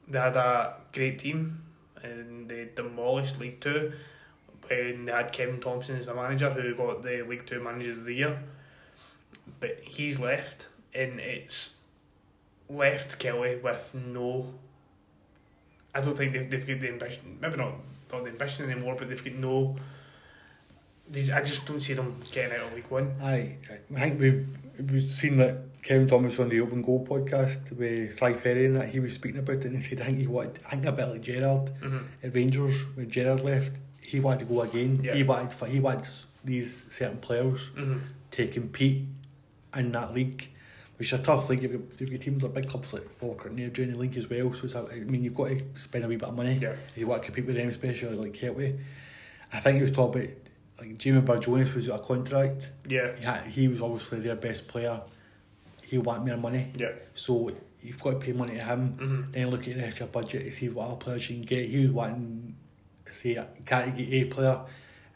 They 0.08 0.18
had 0.18 0.36
a 0.36 0.74
great 0.92 1.18
team, 1.20 1.62
and 2.02 2.48
they 2.50 2.68
demolished 2.74 3.40
League 3.40 3.60
Two 3.60 3.92
when 4.68 5.06
they 5.06 5.12
had 5.12 5.32
Kevin 5.32 5.60
Thomson 5.60 5.96
as 5.96 6.06
the 6.06 6.14
manager, 6.14 6.50
who 6.50 6.74
got 6.74 7.02
the 7.02 7.22
League 7.22 7.46
Two 7.46 7.60
Manager 7.62 7.92
of 7.92 8.04
the 8.04 8.14
Year. 8.14 8.42
But 9.60 9.78
he's 9.84 10.18
left, 10.20 10.68
and 10.94 11.20
it's 11.20 11.76
left 12.68 13.18
Kelty 13.18 13.62
with 13.62 13.94
no. 13.94 14.54
I 15.94 16.00
don't 16.00 16.16
think 16.16 16.32
they've, 16.32 16.50
they've 16.50 16.66
got 16.66 16.80
the 16.80 16.88
ambition. 16.88 17.38
Maybe 17.40 17.56
not 17.56 17.74
not 18.12 18.24
the 18.24 18.30
ambition 18.30 18.70
anymore, 18.70 18.96
but 18.98 19.08
they've 19.08 19.22
got 19.24 19.34
no. 19.34 19.76
I 21.14 21.42
just 21.42 21.66
don't 21.66 21.80
see 21.80 21.92
them 21.94 22.16
getting 22.30 22.56
out 22.58 22.66
of 22.68 22.74
League 22.74 22.86
One. 22.88 23.14
I 23.22 23.58
I 23.94 24.00
think 24.00 24.20
we've 24.20 24.46
we've 24.90 25.02
seen 25.02 25.36
that 25.38 25.58
Kevin 25.82 26.06
Thomas 26.06 26.38
on 26.38 26.48
the 26.48 26.60
Open 26.60 26.80
Goal 26.80 27.04
podcast 27.06 27.72
with 27.76 28.14
Si 28.18 28.32
Ferry 28.34 28.66
and 28.66 28.76
that 28.76 28.88
he 28.88 29.00
was 29.00 29.14
speaking 29.14 29.40
about 29.40 29.56
it 29.56 29.64
and 29.66 29.76
he 29.76 29.82
said 29.82 30.00
I 30.00 30.04
think 30.06 30.18
he 30.18 30.26
wanted 30.26 30.60
I 30.66 30.70
think 30.70 30.86
a 30.86 30.92
bit 30.92 31.08
like 31.08 31.20
Gerrard 31.20 31.70
Mm-hmm. 31.82 31.98
at 32.22 32.34
Rangers 32.34 32.80
when 32.94 33.10
Gerrard 33.10 33.40
left 33.40 33.72
he 34.00 34.20
wanted 34.20 34.40
to 34.40 34.44
go 34.46 34.62
again 34.62 35.00
Yeah. 35.02 35.14
he 35.14 35.22
wanted 35.24 35.52
for- 35.52 35.66
he 35.66 35.80
wants 35.80 36.26
these 36.44 36.84
certain 36.88 37.18
players 37.18 37.70
Mm-hmm. 37.76 37.98
to 38.30 38.46
compete 38.48 39.04
in 39.76 39.92
that 39.92 40.14
league 40.14 40.48
which 41.02 41.12
is 41.12 41.18
a 41.18 41.22
tough 41.24 41.50
you've 41.50 41.60
got, 41.72 42.00
you've 42.00 42.10
got 42.12 42.20
teams 42.20 42.42
like 42.44 42.54
big 42.54 42.68
clubs 42.68 42.92
like 42.92 43.08
Falkirk 43.18 43.52
near 43.52 43.68
the 43.70 43.86
league 43.98 44.16
as 44.16 44.30
well 44.30 44.54
so 44.54 44.64
it's 44.64 44.74
a, 44.76 44.86
I 44.92 45.00
mean 45.00 45.24
you've 45.24 45.34
got 45.34 45.48
to 45.48 45.60
spend 45.74 46.04
a 46.04 46.08
wee 46.08 46.14
bit 46.14 46.28
of 46.28 46.36
money 46.36 46.58
Yeah. 46.62 46.74
if 46.92 46.96
you 46.96 47.08
want 47.08 47.22
to 47.22 47.26
compete 47.26 47.46
with 47.46 47.56
them 47.56 47.68
especially 47.68 48.14
like 48.14 48.32
Kelty 48.34 48.78
I 49.52 49.58
think 49.58 49.76
he 49.78 49.82
was 49.82 49.90
talking 49.90 50.22
about 50.22 50.34
like 50.78 50.98
Jamie 50.98 51.20
Burr-Jones 51.22 51.74
was 51.74 51.88
of 51.88 52.04
contract 52.06 52.68
Yeah. 52.88 53.10
yeah, 53.20 53.42
he 53.48 53.66
was 53.66 53.80
obviously 53.82 54.20
their 54.20 54.36
best 54.36 54.68
player. 54.68 55.00
He 55.82 55.98
want 55.98 56.24
more 56.24 56.36
money, 56.36 56.70
Yeah. 56.76 56.92
so 57.14 57.50
you've 57.80 58.00
got 58.00 58.12
to 58.12 58.16
pay 58.18 58.32
money 58.32 58.54
to 58.54 58.64
him. 58.64 58.96
Mm-hmm. 58.96 59.32
Then 59.32 59.50
look 59.50 59.66
at 59.68 59.76
the 59.76 59.84
extra 59.84 60.06
budget 60.06 60.44
to 60.44 60.52
see 60.52 60.68
what 60.68 60.86
other 60.86 60.96
players 60.96 61.28
you 61.28 61.36
can 61.36 61.44
get. 61.44 61.68
He 61.68 61.80
was 61.82 61.90
wanting, 61.90 62.54
say, 63.10 63.34
can't 63.66 63.94
get 63.96 64.08
a 64.10 64.24
player, 64.26 64.60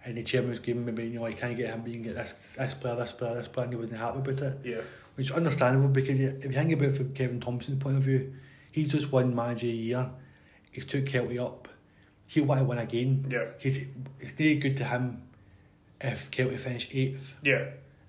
and 0.04 0.16
the 0.18 0.22
chairman 0.22 0.50
was 0.50 0.58
giving 0.60 0.84
maybe 0.84 1.04
you 1.04 1.18
know 1.18 1.26
you 1.28 1.34
can't 1.34 1.56
get 1.56 1.70
him, 1.70 1.80
but 1.80 1.88
you 1.88 1.94
can 1.94 2.02
get 2.02 2.16
this 2.16 2.56
this 2.58 2.74
player, 2.74 2.94
this 2.96 3.12
player, 3.14 3.34
this 3.36 3.48
player, 3.48 3.64
and 3.64 3.72
he 3.72 3.78
wasn't 3.80 3.98
happy 3.98 4.18
about 4.18 4.40
it, 4.42 4.58
Yeah. 4.64 4.80
Which 5.16 5.30
is 5.30 5.36
understandable 5.36 5.88
because 5.88 6.20
if 6.20 6.44
you 6.44 6.52
think 6.52 6.72
about 6.72 6.88
it 6.90 6.96
from 6.96 7.12
Kevin 7.14 7.40
Thomson's 7.40 7.82
point 7.82 7.96
of 7.96 8.02
view, 8.02 8.34
he's 8.70 8.88
just 8.88 9.10
won 9.10 9.34
manager 9.34 9.66
a 9.66 9.70
year. 9.70 10.10
He's 10.70 10.84
took 10.84 11.04
Kelty 11.06 11.40
up. 11.40 11.68
He 12.26 12.40
want 12.40 12.60
to 12.60 12.64
win 12.64 12.78
again. 12.78 13.26
Yeah. 13.30 13.46
He's 13.58 13.88
it's 14.20 14.32
very 14.34 14.56
good 14.56 14.76
to 14.78 14.84
him 14.84 15.22
if 16.00 16.30
Kelty 16.30 16.58
finish 16.58 16.88
eighth 16.92 17.34
Yeah. 17.42 17.64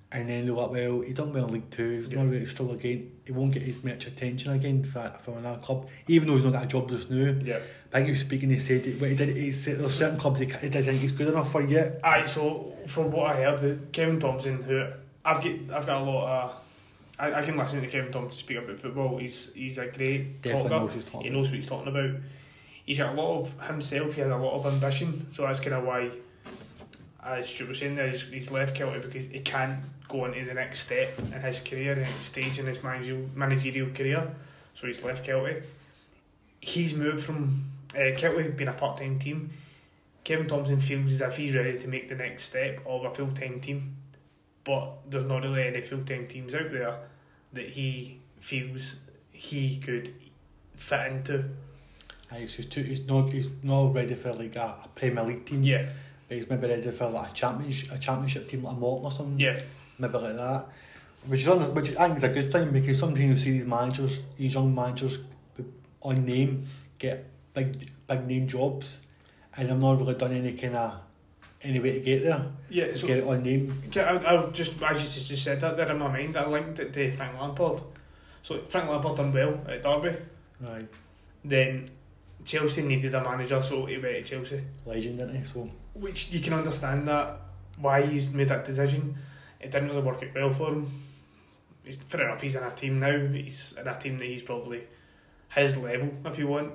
And 0.09 0.29
then 0.29 0.45
they're 0.45 0.55
like, 0.55 0.69
well, 0.71 1.01
he 1.01 1.11
done 1.13 1.33
well 1.33 1.47
in 1.47 1.53
League 1.53 1.69
Two, 1.69 1.89
he's 2.01 2.07
Yeah. 2.09 2.23
not 2.23 2.31
really 2.31 2.45
struggle 2.45 2.75
again, 2.75 3.11
he 3.25 3.31
won't 3.33 3.53
get 3.53 3.63
as 3.63 3.83
much 3.83 4.07
attention 4.07 4.53
again 4.53 4.83
for, 4.83 5.13
from 5.19 5.37
another 5.37 5.59
club, 5.61 5.87
even 6.07 6.27
though 6.29 6.35
he's 6.35 6.45
not 6.45 6.53
got 6.53 6.63
a 6.63 6.67
job 6.67 6.89
just 6.89 7.11
now. 7.11 7.35
Yeah. 7.43 7.59
I 7.91 7.97
think 7.97 8.05
he 8.05 8.11
was 8.11 8.21
speaking, 8.21 8.49
he 8.49 8.59
said, 8.59 8.85
what 9.01 9.09
he 9.09 9.15
did, 9.17 9.35
he 9.35 9.51
said 9.51 9.79
there's 9.79 9.93
certain 9.97 10.17
clubs 10.17 10.39
he, 10.39 10.45
he 10.45 10.69
doesn't 10.69 10.83
think 10.83 11.01
he's 11.01 11.11
good 11.11 11.27
enough 11.27 11.51
for 11.51 11.61
yet. 11.61 11.99
Aye, 12.03 12.25
so 12.25 12.73
from 12.87 13.11
what 13.11 13.31
I 13.35 13.43
heard, 13.43 13.91
Kevin 13.91 14.17
Thompson, 14.19 14.63
who 14.63 14.87
I've 15.25 15.41
get, 15.41 15.71
I've 15.71 15.85
got 15.85 16.01
a 16.01 16.05
lot 16.05 16.43
of, 16.43 16.55
I, 17.19 17.33
I 17.33 17.43
can 17.43 17.57
listen 17.57 17.81
to 17.81 17.87
Kevin 17.87 18.11
Thomson 18.11 18.31
speak 18.31 18.57
about 18.57 18.79
football. 18.79 19.17
He's 19.17 19.53
he's 19.53 19.77
a 19.77 19.87
great 19.87 20.41
Definitely 20.41 20.69
talker. 20.69 20.83
knows 20.85 20.93
he's 20.93 21.03
talking 21.05 21.21
He 21.21 21.29
knows 21.29 21.47
what 21.47 21.55
he's 21.55 21.67
talking 21.67 21.87
about. 21.87 22.11
He's 22.85 22.97
got 22.99 23.13
a 23.13 23.21
lot 23.21 23.41
of 23.41 23.67
himself. 23.67 24.13
He 24.13 24.21
has 24.21 24.31
a 24.31 24.37
lot 24.37 24.53
of 24.53 24.65
ambition. 24.73 25.29
So 25.29 25.43
that's 25.43 25.59
kind 25.59 25.73
of 25.73 25.83
why, 25.83 26.09
as 27.23 27.49
Stuart 27.49 27.69
was 27.69 27.79
saying 27.79 27.95
there, 27.95 28.07
he's, 28.09 28.21
he's 28.23 28.51
left 28.51 28.77
Kelty 28.77 29.01
because 29.01 29.25
he 29.25 29.39
can't 29.39 29.79
go 30.07 30.25
into 30.25 30.45
the 30.45 30.53
next 30.53 30.79
step 30.79 31.19
in 31.19 31.41
his 31.41 31.59
career, 31.59 31.95
the 31.95 32.01
next 32.01 32.25
stage 32.25 32.59
in 32.59 32.65
his 32.65 32.81
managerial 32.83 33.29
managerial 33.35 33.89
career. 33.89 34.35
So 34.73 34.87
he's 34.87 35.03
left 35.03 35.25
Kelty. 35.25 35.63
He's 36.61 36.93
moved 36.93 37.23
from 37.23 37.71
uh, 37.93 38.15
Kelty 38.15 38.55
being 38.55 38.69
a 38.69 38.73
part 38.73 38.97
time 38.97 39.19
team. 39.19 39.51
Kevin 40.23 40.47
Thomson 40.47 40.79
feels 40.79 41.11
as 41.11 41.21
if 41.21 41.37
he's 41.37 41.55
ready 41.55 41.77
to 41.77 41.87
make 41.87 42.09
the 42.09 42.15
next 42.15 42.43
step 42.43 42.81
of 42.85 43.05
a 43.05 43.13
full 43.13 43.31
time 43.31 43.59
team, 43.59 43.95
but 44.67 45.09
there's 45.09 45.23
not 45.23 45.43
really 45.43 45.65
any 45.65 45.81
full 45.81 46.03
time 46.03 46.27
teams 46.27 46.53
out 46.53 46.69
there 46.73 46.99
that 47.53 47.69
he 47.69 48.19
feels 48.41 48.95
he 49.31 49.77
could 49.77 50.13
fit 50.75 51.07
into. 51.07 51.45
Aye, 52.29 52.39
he's, 52.39 52.65
too, 52.65 52.81
he's, 52.81 53.07
not, 53.07 53.31
he's 53.31 53.47
not 53.63 53.93
ready 53.95 54.13
for 54.13 54.33
like 54.33 54.57
a, 54.57 54.79
a 54.83 54.89
Premier 54.93 55.23
League 55.23 55.45
team, 55.45 55.63
Yeah, 55.63 55.85
but 56.27 56.35
he's 56.37 56.49
maybe 56.49 56.67
ready 56.67 56.91
for 56.91 57.07
like 57.09 57.31
a, 57.31 57.33
championship, 57.33 57.89
a 57.93 57.97
championship 57.97 58.49
team 58.49 58.63
like 58.63 58.75
a 58.75 58.79
Morton 58.79 59.05
or 59.05 59.11
something. 59.13 59.39
yeah, 59.39 59.61
maybe 59.97 60.17
like 60.17 60.35
that. 60.35 60.65
Which 61.27 61.41
is 61.41 61.47
un- 61.47 61.73
which 61.73 61.95
I 61.95 62.07
think 62.07 62.17
is 62.17 62.23
a 62.23 62.29
good 62.29 62.51
thing 62.51 62.71
because 62.71 62.99
sometimes 62.99 63.19
you 63.29 63.37
see 63.37 63.51
these 63.59 63.65
managers, 63.65 64.19
these 64.37 64.53
young 64.53 64.75
managers, 64.75 65.19
on 66.01 66.25
name 66.25 66.67
get 66.99 67.25
big 67.53 67.89
big 68.07 68.27
name 68.27 68.47
jobs, 68.47 68.99
and 69.55 69.69
they've 69.69 69.77
not 69.79 69.97
really 69.99 70.13
done 70.15 70.33
any 70.33 70.53
kind 70.53 70.75
of 70.75 70.99
any 71.63 71.79
way 71.79 71.93
to 71.93 71.99
get 71.99 72.23
there. 72.23 72.45
yeah. 72.69 72.95
So 72.95 73.07
get 73.07 73.17
it 73.17 73.23
on 73.23 73.41
name. 73.43 73.81
I, 73.95 73.99
I 73.99 74.49
just 74.51 74.81
as 74.81 74.97
you 74.97 75.03
just 75.03 75.27
just 75.27 75.43
said 75.43 75.59
that 75.61 75.77
there 75.77 75.91
in 75.91 75.97
my 75.97 76.07
mind, 76.07 76.37
I 76.37 76.45
linked 76.47 76.79
it 76.79 76.93
to 76.93 77.11
Frank 77.13 77.39
Lampard. 77.39 77.81
So 78.43 78.61
Frank 78.69 78.89
Lampard 78.89 79.17
done 79.17 79.33
well 79.33 79.59
at 79.67 79.83
Derby. 79.83 80.17
Right, 80.61 80.87
Then 81.43 81.89
Chelsea 82.45 82.81
needed 82.81 83.13
a 83.13 83.23
manager, 83.23 83.61
so 83.61 83.85
he 83.85 83.97
went 83.97 84.15
to 84.15 84.23
Chelsea. 84.23 84.61
legend, 84.85 85.19
isn't 85.19 85.35
he? 85.35 85.45
So 85.45 85.69
Which 85.93 86.31
you 86.31 86.39
can 86.39 86.53
understand 86.53 87.07
that 87.07 87.41
why 87.79 88.03
he's 88.05 88.29
made 88.29 88.47
that 88.49 88.65
decision. 88.65 89.15
It 89.59 89.71
didn't 89.71 89.89
really 89.89 90.01
work 90.01 90.23
out 90.23 90.33
well 90.33 90.49
for 90.51 90.69
him. 90.69 90.91
He's, 91.83 91.95
fair 91.95 92.25
enough, 92.25 92.41
he's 92.41 92.55
in 92.55 92.63
a 92.63 92.71
team 92.71 92.99
now. 92.99 93.17
He's 93.27 93.75
in 93.79 93.87
a 93.87 93.97
team 93.99 94.17
that 94.19 94.25
he's 94.25 94.43
probably 94.43 94.83
his 95.55 95.77
level, 95.77 96.09
if 96.25 96.37
you 96.39 96.47
want. 96.47 96.73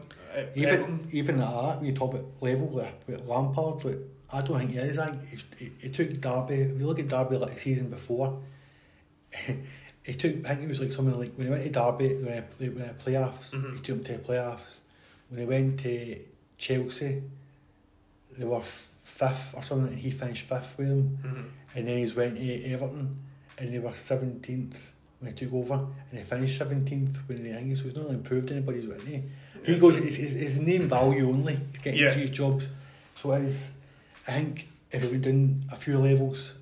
even 0.54 0.74
Everton. 0.74 1.06
even 1.12 1.40
at 1.40 1.50
that, 1.50 1.76
when 1.78 1.86
you 1.86 1.92
talk 1.92 2.14
about 2.14 2.26
level 2.40 2.68
like, 2.70 3.00
with 3.06 3.26
Lampard, 3.26 3.84
like 3.84 3.98
I 4.32 4.40
don't 4.42 4.58
think 4.58 4.70
he 4.70 4.78
is. 4.78 4.98
I 4.98 5.10
think 5.10 5.72
he, 5.78 5.88
took 5.90 6.20
Derby. 6.20 6.54
If 6.54 6.80
you 6.80 6.86
look 6.86 6.98
at 6.98 7.08
Derby 7.08 7.36
like 7.36 7.54
the 7.54 7.60
season 7.60 7.90
before, 7.90 8.40
he 10.04 10.14
took. 10.14 10.44
I 10.46 10.54
think 10.54 10.62
it 10.64 10.68
was 10.68 10.80
like 10.80 10.92
something 10.92 11.18
like 11.18 11.32
when 11.36 11.46
he 11.46 11.50
went 11.52 11.64
to 11.64 11.70
Derby, 11.70 12.14
when 12.22 12.44
he, 12.58 12.68
when 12.68 12.84
he 12.88 12.94
playoffs, 13.12 13.50
Mhm. 13.52 13.72
he 13.74 13.80
took 13.80 13.96
him 13.98 14.04
to 14.04 14.12
the 14.12 14.18
playoffs. 14.18 14.78
When 15.28 15.40
he 15.40 15.46
went 15.46 15.80
to 15.80 16.18
Chelsea, 16.58 17.22
they 18.36 18.44
were 18.44 18.60
fifth 19.04 19.54
or 19.54 19.62
something, 19.62 19.88
and 19.92 19.98
he 19.98 20.10
finished 20.10 20.46
fifth 20.46 20.76
with 20.78 20.88
them. 20.88 21.18
Mhm. 21.22 21.44
And 21.76 21.88
then 21.88 21.98
he's 21.98 22.14
went 22.14 22.36
to 22.36 22.64
Everton, 22.64 23.16
and 23.58 23.72
they 23.74 23.78
were 23.78 23.94
seventeenth 23.94 24.92
when 25.20 25.32
he 25.32 25.36
took 25.44 25.52
over, 25.54 25.74
and 26.10 26.18
he 26.18 26.24
finished 26.24 26.58
seventeenth 26.58 27.18
when 27.28 27.42
they 27.42 27.50
hanged. 27.50 27.76
So 27.78 27.84
he's 27.84 27.94
not 27.96 28.10
improved 28.10 28.50
anybody's 28.50 28.86
went 28.88 29.02
he? 29.02 29.22
He 29.64 29.78
goes, 29.78 29.96
it's, 29.96 30.18
it's, 30.18 30.34
it's 30.34 30.54
name 30.56 30.88
value 30.88 31.28
only. 31.28 31.54
He's 31.70 31.78
getting 31.80 32.00
Yeah. 32.00 32.12
these 32.14 32.30
jobs. 32.30 32.66
So 33.14 33.30
it 33.32 33.42
is, 33.44 33.68
I 34.26 34.32
think 34.32 34.68
if 34.90 35.02
he 35.02 35.08
went 35.10 35.22
down 35.24 35.64
a 35.72 35.76
few 35.76 35.98
levels 35.98 36.54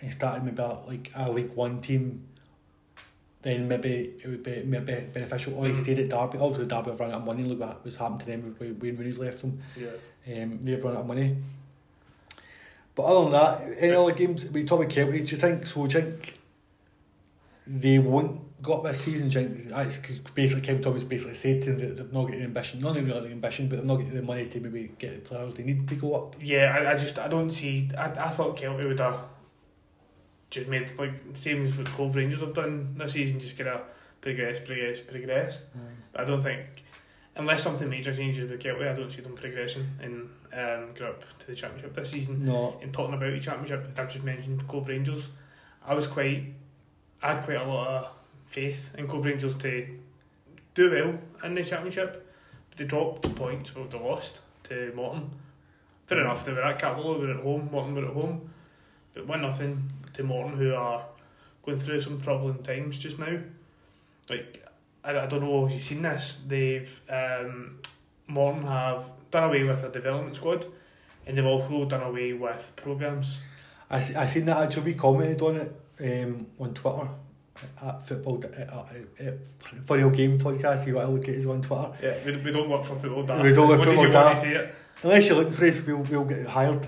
and 0.00 0.12
started 0.12 0.44
maybe 0.44 0.62
like 0.86 1.10
a 1.14 1.30
League 1.30 1.52
One 1.54 1.80
team, 1.80 2.24
then 3.42 3.68
maybe 3.68 4.14
it 4.22 4.26
would 4.26 4.42
be 4.42 4.62
maybe 4.64 5.06
beneficial. 5.12 5.54
Or 5.54 5.66
he 5.66 5.72
Mhm. 5.72 5.80
stayed 5.80 5.98
at 6.00 6.08
Derby. 6.08 6.38
Obviously, 6.38 6.66
Derby 6.66 6.90
have 6.90 7.00
run 7.00 7.10
out 7.12 7.20
of 7.20 7.24
money. 7.26 7.44
Look 7.44 7.60
what 7.60 7.84
was 7.84 7.96
happened 7.96 8.20
to 8.20 8.26
them 8.26 8.54
when 8.58 8.78
Wayne 8.80 8.96
Rooney's 8.96 9.18
left 9.18 9.40
them. 9.42 9.60
Yeah. 9.76 10.42
Um, 10.42 10.58
they've 10.64 10.82
run 10.82 10.94
out 10.96 11.00
of 11.02 11.06
money. 11.06 11.36
But 12.96 13.02
other 13.04 13.30
than 13.30 13.32
that, 13.32 13.82
any 13.82 13.92
other 13.94 14.12
games, 14.12 14.46
we 14.46 14.64
talk 14.64 14.80
about 14.80 14.90
Kelty, 14.90 15.24
do 15.24 15.34
you 15.34 15.40
think, 15.40 15.66
so 15.66 15.86
do 15.86 15.98
you 15.98 16.04
think 16.04 16.38
they 17.66 17.98
won't 17.98 18.40
go 18.66 18.74
up 18.74 18.82
this 18.84 19.00
season? 19.00 19.28
Do 19.28 19.40
you 19.40 19.48
think, 19.48 19.68
that's 19.68 19.98
'cause 19.98 20.18
basically 20.34 20.66
Kevin 20.66 20.82
Thomas 20.82 21.04
basically 21.04 21.34
said 21.36 21.62
to 21.62 21.72
them 21.72 21.80
that 21.80 21.96
they've 21.96 22.12
not 22.12 22.24
got 22.24 22.32
the 22.36 22.42
ambition, 22.42 22.80
not 22.80 22.96
only 22.96 23.10
got 23.10 23.22
the 23.22 23.30
ambition, 23.30 23.68
but 23.68 23.76
they've 23.76 23.84
not 23.86 23.96
got 23.96 24.12
the 24.12 24.22
money 24.22 24.46
to 24.46 24.60
maybe 24.60 24.92
get 24.98 25.12
the 25.24 25.28
players 25.28 25.54
they 25.54 25.62
need 25.62 25.88
to 25.88 25.94
go 25.94 26.14
up. 26.14 26.36
Yeah, 26.40 26.76
I, 26.78 26.92
I 26.92 26.96
just 26.96 27.18
I 27.18 27.28
don't 27.28 27.50
see. 27.50 27.88
I, 27.96 28.06
I 28.10 28.28
thought 28.28 28.56
Kelty 28.58 28.86
would 28.86 29.00
have 29.00 29.20
just 30.50 30.68
made 30.68 30.90
like 30.98 31.32
the 31.32 31.38
same 31.38 31.64
as 31.64 31.76
what 31.76 31.86
Cove 31.90 32.14
Rangers 32.14 32.40
have 32.40 32.54
done 32.54 32.94
this 32.98 33.12
season, 33.12 33.40
just 33.40 33.56
kind 33.56 33.70
of 33.70 33.80
progress, 34.20 34.58
progress, 34.60 35.00
progress. 35.00 35.64
I 36.14 36.24
don't 36.24 36.42
think 36.42 36.60
unless 37.36 37.62
something 37.62 37.88
major 37.88 38.14
changes 38.14 38.50
with 38.50 38.60
Kelty, 38.60 38.88
I 38.88 38.94
don't 38.94 39.10
see 39.12 39.20
them 39.22 39.34
progressing 39.34 39.86
and 40.00 40.30
um, 40.54 40.92
get 40.94 41.02
up 41.02 41.38
to 41.40 41.46
the 41.48 41.54
championship 41.54 41.94
this 41.94 42.10
season. 42.10 42.44
No, 42.46 42.78
And 42.82 42.92
talking 42.92 43.14
about 43.14 43.30
the 43.32 43.40
championship, 43.40 43.86
I've 43.98 44.10
just 44.10 44.24
mentioned 44.24 44.66
Cove 44.66 44.88
Rangers. 44.88 45.30
I 45.86 45.92
was 45.94 46.06
quite, 46.06 46.54
I 47.22 47.34
had 47.34 47.44
quite 47.44 47.58
a 47.60 47.64
lot 47.64 47.88
of 47.88 48.15
faith 48.46 48.94
in 48.96 49.06
Cove 49.06 49.24
Rangers 49.24 49.56
to 49.56 49.86
do 50.74 50.90
well 50.90 51.18
in 51.44 51.54
the 51.54 51.64
championship, 51.64 52.26
but 52.68 52.78
they 52.78 52.84
dropped 52.84 53.34
points. 53.34 53.74
Well, 53.74 53.86
they 53.86 53.98
lost 53.98 54.40
to 54.64 54.92
Morton. 54.94 55.30
Fair 56.06 56.20
enough, 56.20 56.44
they 56.44 56.52
were 56.52 56.62
at 56.62 56.80
Cappielow, 56.80 57.20
they 57.20 57.26
were 57.26 57.32
at 57.32 57.42
home, 57.42 57.68
Morton 57.72 57.94
were 57.94 58.06
at 58.06 58.14
home, 58.14 58.48
but 59.12 59.26
one 59.26 59.42
nothing 59.42 59.90
to 60.12 60.22
Morton, 60.22 60.56
who 60.56 60.74
are 60.74 61.04
going 61.64 61.78
through 61.78 62.00
some 62.00 62.20
troubling 62.20 62.62
times 62.62 62.98
just 62.98 63.18
now. 63.18 63.38
Like, 64.30 64.64
I, 65.02 65.18
I 65.18 65.26
don't 65.26 65.42
know 65.42 65.66
if 65.66 65.72
you've 65.72 65.82
seen 65.82 66.02
this. 66.02 66.42
They've 66.46 67.00
um, 67.08 67.80
Morton 68.28 68.66
have 68.66 69.10
done 69.30 69.44
away 69.44 69.64
with 69.64 69.82
a 69.82 69.88
development 69.88 70.36
squad, 70.36 70.66
and 71.26 71.36
they've 71.36 71.44
also 71.44 71.84
done 71.86 72.02
away 72.02 72.32
with 72.32 72.72
programs. 72.76 73.38
I, 73.90 73.96
I 73.96 74.26
seen 74.26 74.44
that 74.46 74.58
actually, 74.58 74.92
we 74.92 74.94
commented 74.94 75.42
on 75.42 75.56
it 75.56 75.80
um, 76.00 76.46
on 76.60 76.74
Twitter 76.74 77.08
at 77.82 78.06
football, 78.06 78.42
at, 78.44 78.58
at, 78.58 78.96
at 79.26 79.38
Funny 79.84 80.02
Old 80.02 80.14
Game 80.14 80.38
podcast, 80.38 80.86
you 80.86 80.94
got 80.94 81.02
to 81.02 81.08
look 81.08 81.28
at 81.28 81.34
us 81.36 81.46
on 81.46 81.62
Twitter. 81.62 81.92
Yeah, 82.02 82.14
we, 82.24 82.36
we 82.42 82.52
don't 82.52 82.68
work 82.68 82.84
for 82.84 82.94
football 82.96 83.22
daft. 83.24 83.42
We 83.42 83.52
don't 83.52 83.68
work 83.68 83.80
for 83.82 83.90
football 83.90 84.10
daft. 84.10 84.44
it. 84.46 84.74
Unless 85.02 85.28
you're 85.28 85.36
looking 85.36 85.52
for 85.52 85.64
us, 85.66 85.84
we'll, 85.86 85.98
we'll 85.98 86.24
get 86.24 86.46
hired. 86.46 86.86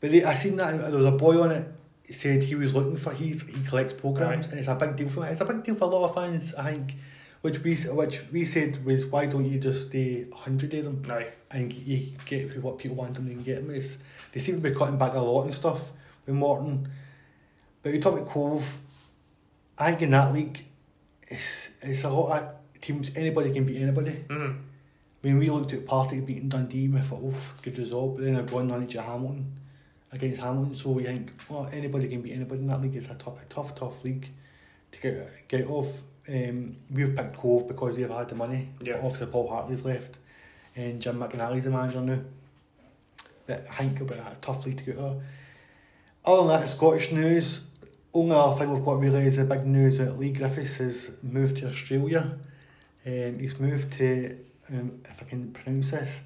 But 0.00 0.12
they, 0.12 0.24
I 0.24 0.34
seen 0.34 0.56
that 0.56 0.80
there 0.80 0.96
was 0.96 1.06
a 1.06 1.12
boy 1.12 1.40
on 1.42 1.50
it. 1.50 1.66
He 2.04 2.12
said 2.14 2.42
he 2.42 2.54
was 2.54 2.74
looking 2.74 2.96
for 2.96 3.12
he's 3.12 3.46
he 3.46 3.62
collects 3.64 3.92
programs 3.94 4.46
Right. 4.46 4.50
and 4.52 4.58
it's 4.60 4.68
a 4.68 4.74
big 4.74 4.96
deal 4.96 5.08
for 5.08 5.24
it's 5.26 5.40
a 5.40 5.44
big 5.44 5.62
deal 5.62 5.74
for 5.76 5.84
a 5.84 5.86
lot 5.88 6.08
of 6.08 6.14
fans. 6.16 6.52
I 6.54 6.72
think, 6.72 6.94
which 7.42 7.62
we 7.62 7.76
which 7.76 8.22
we 8.32 8.44
said 8.44 8.84
was 8.84 9.06
why 9.06 9.26
don't 9.26 9.44
you 9.44 9.60
just 9.60 9.88
stay 9.88 10.26
hundred 10.34 10.74
of 10.74 10.84
them 10.86 11.02
Aye. 11.08 11.28
and 11.52 11.72
you 11.72 12.10
get 12.26 12.60
what 12.64 12.78
people 12.78 12.96
want 12.96 13.14
them 13.14 13.28
and 13.28 13.44
get 13.44 13.56
them. 13.64 13.72
It's, 13.72 13.98
they 14.32 14.40
seem 14.40 14.56
to 14.56 14.60
be 14.60 14.74
cutting 14.74 14.96
back 14.98 15.14
a 15.14 15.20
lot 15.20 15.44
and 15.44 15.54
stuff 15.54 15.92
with 16.26 16.34
Morton. 16.34 16.88
But 17.82 17.94
you 17.94 18.00
talk 18.00 18.14
about 18.14 18.28
Cove, 18.28 18.78
I 19.80 19.90
think 19.90 20.02
in 20.02 20.10
that 20.10 20.32
league, 20.32 20.64
it's 21.26 21.70
it's 21.80 22.04
a 22.04 22.10
lot 22.10 22.38
of 22.38 22.80
teams. 22.80 23.10
Anybody 23.16 23.52
can 23.52 23.64
beat 23.64 23.80
anybody. 23.80 24.24
Mm. 24.28 24.58
When 25.22 25.38
we 25.38 25.50
looked 25.50 25.72
at 25.72 25.86
Partick 25.86 26.24
beating 26.24 26.48
Dundee, 26.48 26.88
we 26.88 27.00
thought, 27.00 27.20
oh, 27.22 27.52
good 27.62 27.78
result. 27.78 28.16
But 28.16 28.24
then 28.24 28.34
they're 28.34 28.42
going 28.42 28.70
on 28.70 28.86
to 28.86 29.02
Hamilton 29.02 29.52
against 30.12 30.40
Hamilton. 30.40 30.74
So 30.74 30.90
we 30.90 31.04
think, 31.04 31.30
well, 31.48 31.68
anybody 31.72 32.08
can 32.08 32.22
beat 32.22 32.32
anybody 32.32 32.60
in 32.60 32.68
that 32.68 32.80
league. 32.80 32.96
It's 32.96 33.08
a 33.08 33.14
tough, 33.14 33.46
tough, 33.48 33.74
tough 33.74 34.04
league 34.04 34.28
to 34.92 35.00
get 35.00 35.48
get 35.48 35.68
off. 35.68 35.88
Um, 36.28 36.76
we've 36.90 37.16
picked 37.16 37.36
Cove 37.36 37.66
because 37.66 37.96
they've 37.96 38.10
had 38.10 38.28
the 38.28 38.34
money. 38.34 38.68
Yeah. 38.82 38.96
Obviously, 38.96 39.26
Paul 39.26 39.48
Hartley's 39.48 39.84
left, 39.84 40.16
and 40.76 41.00
Jim 41.00 41.18
McInally's 41.18 41.64
the 41.64 41.70
manager 41.70 42.00
now. 42.00 42.20
But 43.46 43.66
I 43.70 43.76
think 43.76 43.94
it'll 43.94 44.06
be 44.06 44.14
a 44.14 44.36
tough 44.40 44.66
league 44.66 44.78
to 44.78 44.84
get 44.84 44.98
out. 44.98 45.16
Other 46.24 46.42
than 46.42 46.48
that, 46.48 46.62
the 46.62 46.68
Scottish 46.68 47.12
news. 47.12 47.62
Only 48.12 48.34
other 48.34 48.56
thing 48.58 48.72
we've 48.72 48.84
got 48.84 48.98
really 48.98 49.22
is 49.24 49.36
the 49.36 49.44
big 49.44 49.64
news 49.66 49.98
that 49.98 50.18
Leigh 50.18 50.32
Griffiths 50.32 50.76
has 50.76 51.10
moved 51.22 51.58
to 51.58 51.68
Australia. 51.68 52.36
Um, 53.06 53.38
he's 53.38 53.58
moved 53.60 53.92
to, 53.98 54.36
um, 54.68 55.00
if 55.08 55.22
I 55.22 55.26
can 55.26 55.52
pronounce 55.52 55.92
this, 55.92 56.20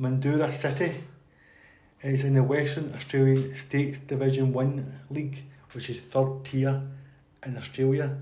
Mandurah 0.00 0.52
City. 0.52 0.92
It's 2.00 2.24
in 2.24 2.34
the 2.34 2.42
Western 2.42 2.92
Australian 2.94 3.54
States 3.54 4.00
Division 4.00 4.52
1 4.52 5.00
League, 5.10 5.44
which 5.72 5.90
is 5.90 6.00
third 6.00 6.44
tier 6.44 6.82
in 7.46 7.56
Australia. 7.56 8.16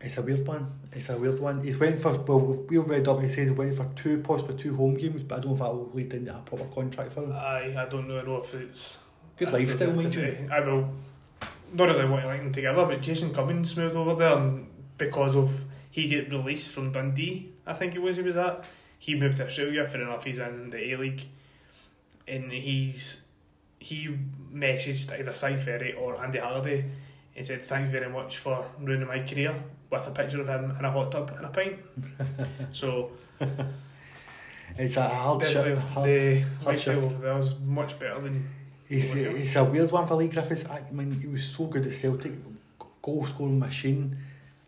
It's 0.00 0.18
a 0.18 0.22
weird 0.22 0.46
one. 0.46 0.66
It's 0.92 1.08
a 1.08 1.16
weird 1.16 1.40
one. 1.40 1.62
He's 1.64 1.78
went 1.78 2.00
for, 2.00 2.12
well, 2.18 2.40
we've 2.68 2.86
read 2.88 3.08
up, 3.08 3.20
he 3.22 3.28
says 3.28 3.48
he 3.48 3.50
went 3.50 3.76
for 3.76 3.88
two, 3.94 4.18
possibly 4.18 4.56
two 4.56 4.74
home 4.76 4.94
games, 4.94 5.22
but 5.22 5.38
I 5.38 5.40
don't 5.40 5.50
know 5.50 5.54
if 5.54 5.58
that 5.60 5.74
will 5.74 5.90
lead 5.94 6.12
into 6.14 6.36
a 6.36 6.40
proper 6.40 6.64
contract 6.66 7.12
for 7.12 7.22
him. 7.24 7.32
Aye, 7.32 7.74
I 7.78 7.86
don't 7.88 8.06
really 8.08 8.26
know 8.26 8.36
if 8.38 8.54
it's. 8.54 8.98
Good 9.38 9.52
lifestyle, 9.52 9.92
mind 9.92 10.14
you. 10.14 10.20
to- 10.22 10.48
I 10.52 10.60
will. 10.60 10.92
Not 11.72 11.88
really 11.88 12.06
what 12.08 12.20
I 12.22 12.26
like 12.26 12.40
them 12.42 12.52
together, 12.52 12.84
but 12.86 13.02
Jason 13.02 13.32
Cummings 13.34 13.76
moved 13.76 13.94
over 13.96 14.14
there 14.14 14.36
and 14.38 14.68
because 14.96 15.36
of 15.36 15.64
he 15.90 16.08
get 16.08 16.30
released 16.32 16.72
from 16.72 16.92
Dundee, 16.92 17.50
I 17.66 17.72
think 17.74 17.94
it 17.94 18.02
was 18.02 18.16
he 18.16 18.22
was 18.22 18.36
at. 18.36 18.64
He 18.98 19.14
moved 19.14 19.36
to 19.38 19.46
Australia, 19.46 19.86
fair 19.86 20.02
enough, 20.02 20.24
he's 20.24 20.38
in 20.38 20.70
the 20.70 20.92
A 20.92 20.96
League. 20.96 21.26
And 22.26 22.50
he's 22.52 23.22
he 23.78 24.08
messaged 24.52 25.12
either 25.18 25.32
Si 25.32 25.56
Ferry 25.58 25.92
or 25.94 26.22
Andy 26.22 26.38
Halliday 26.38 26.84
and 27.36 27.46
said, 27.46 27.62
Thanks 27.62 27.90
very 27.90 28.08
much 28.10 28.38
for 28.38 28.66
ruining 28.80 29.06
my 29.06 29.20
career 29.20 29.54
with 29.90 30.06
a 30.06 30.10
picture 30.10 30.40
of 30.40 30.48
him 30.48 30.74
in 30.78 30.84
a 30.84 30.90
hot 30.90 31.12
tub 31.12 31.32
and 31.36 31.46
a 31.46 31.48
pint. 31.48 31.76
so 32.72 33.12
It's 34.76 34.96
a 34.96 35.08
hard 35.08 35.42
shit. 35.44 35.64
the, 35.64 35.76
hard- 35.80 36.06
lifestyle 36.64 37.00
shift. 37.00 37.06
over 37.14 37.16
there 37.22 37.38
is 37.38 37.54
much 37.60 37.98
better 37.98 38.20
than 38.20 38.48
He's, 38.88 39.12
he's 39.12 39.56
a 39.56 39.64
weird 39.64 39.90
one 39.90 40.06
for 40.06 40.14
Leigh 40.14 40.28
Griffiths. 40.28 40.64
I 40.68 40.82
mean, 40.90 41.20
he 41.20 41.26
was 41.26 41.44
so 41.44 41.66
good 41.66 41.86
at 41.86 41.94
Celtic, 41.94 42.32
goal 43.02 43.26
scoring 43.26 43.58
machine. 43.58 44.16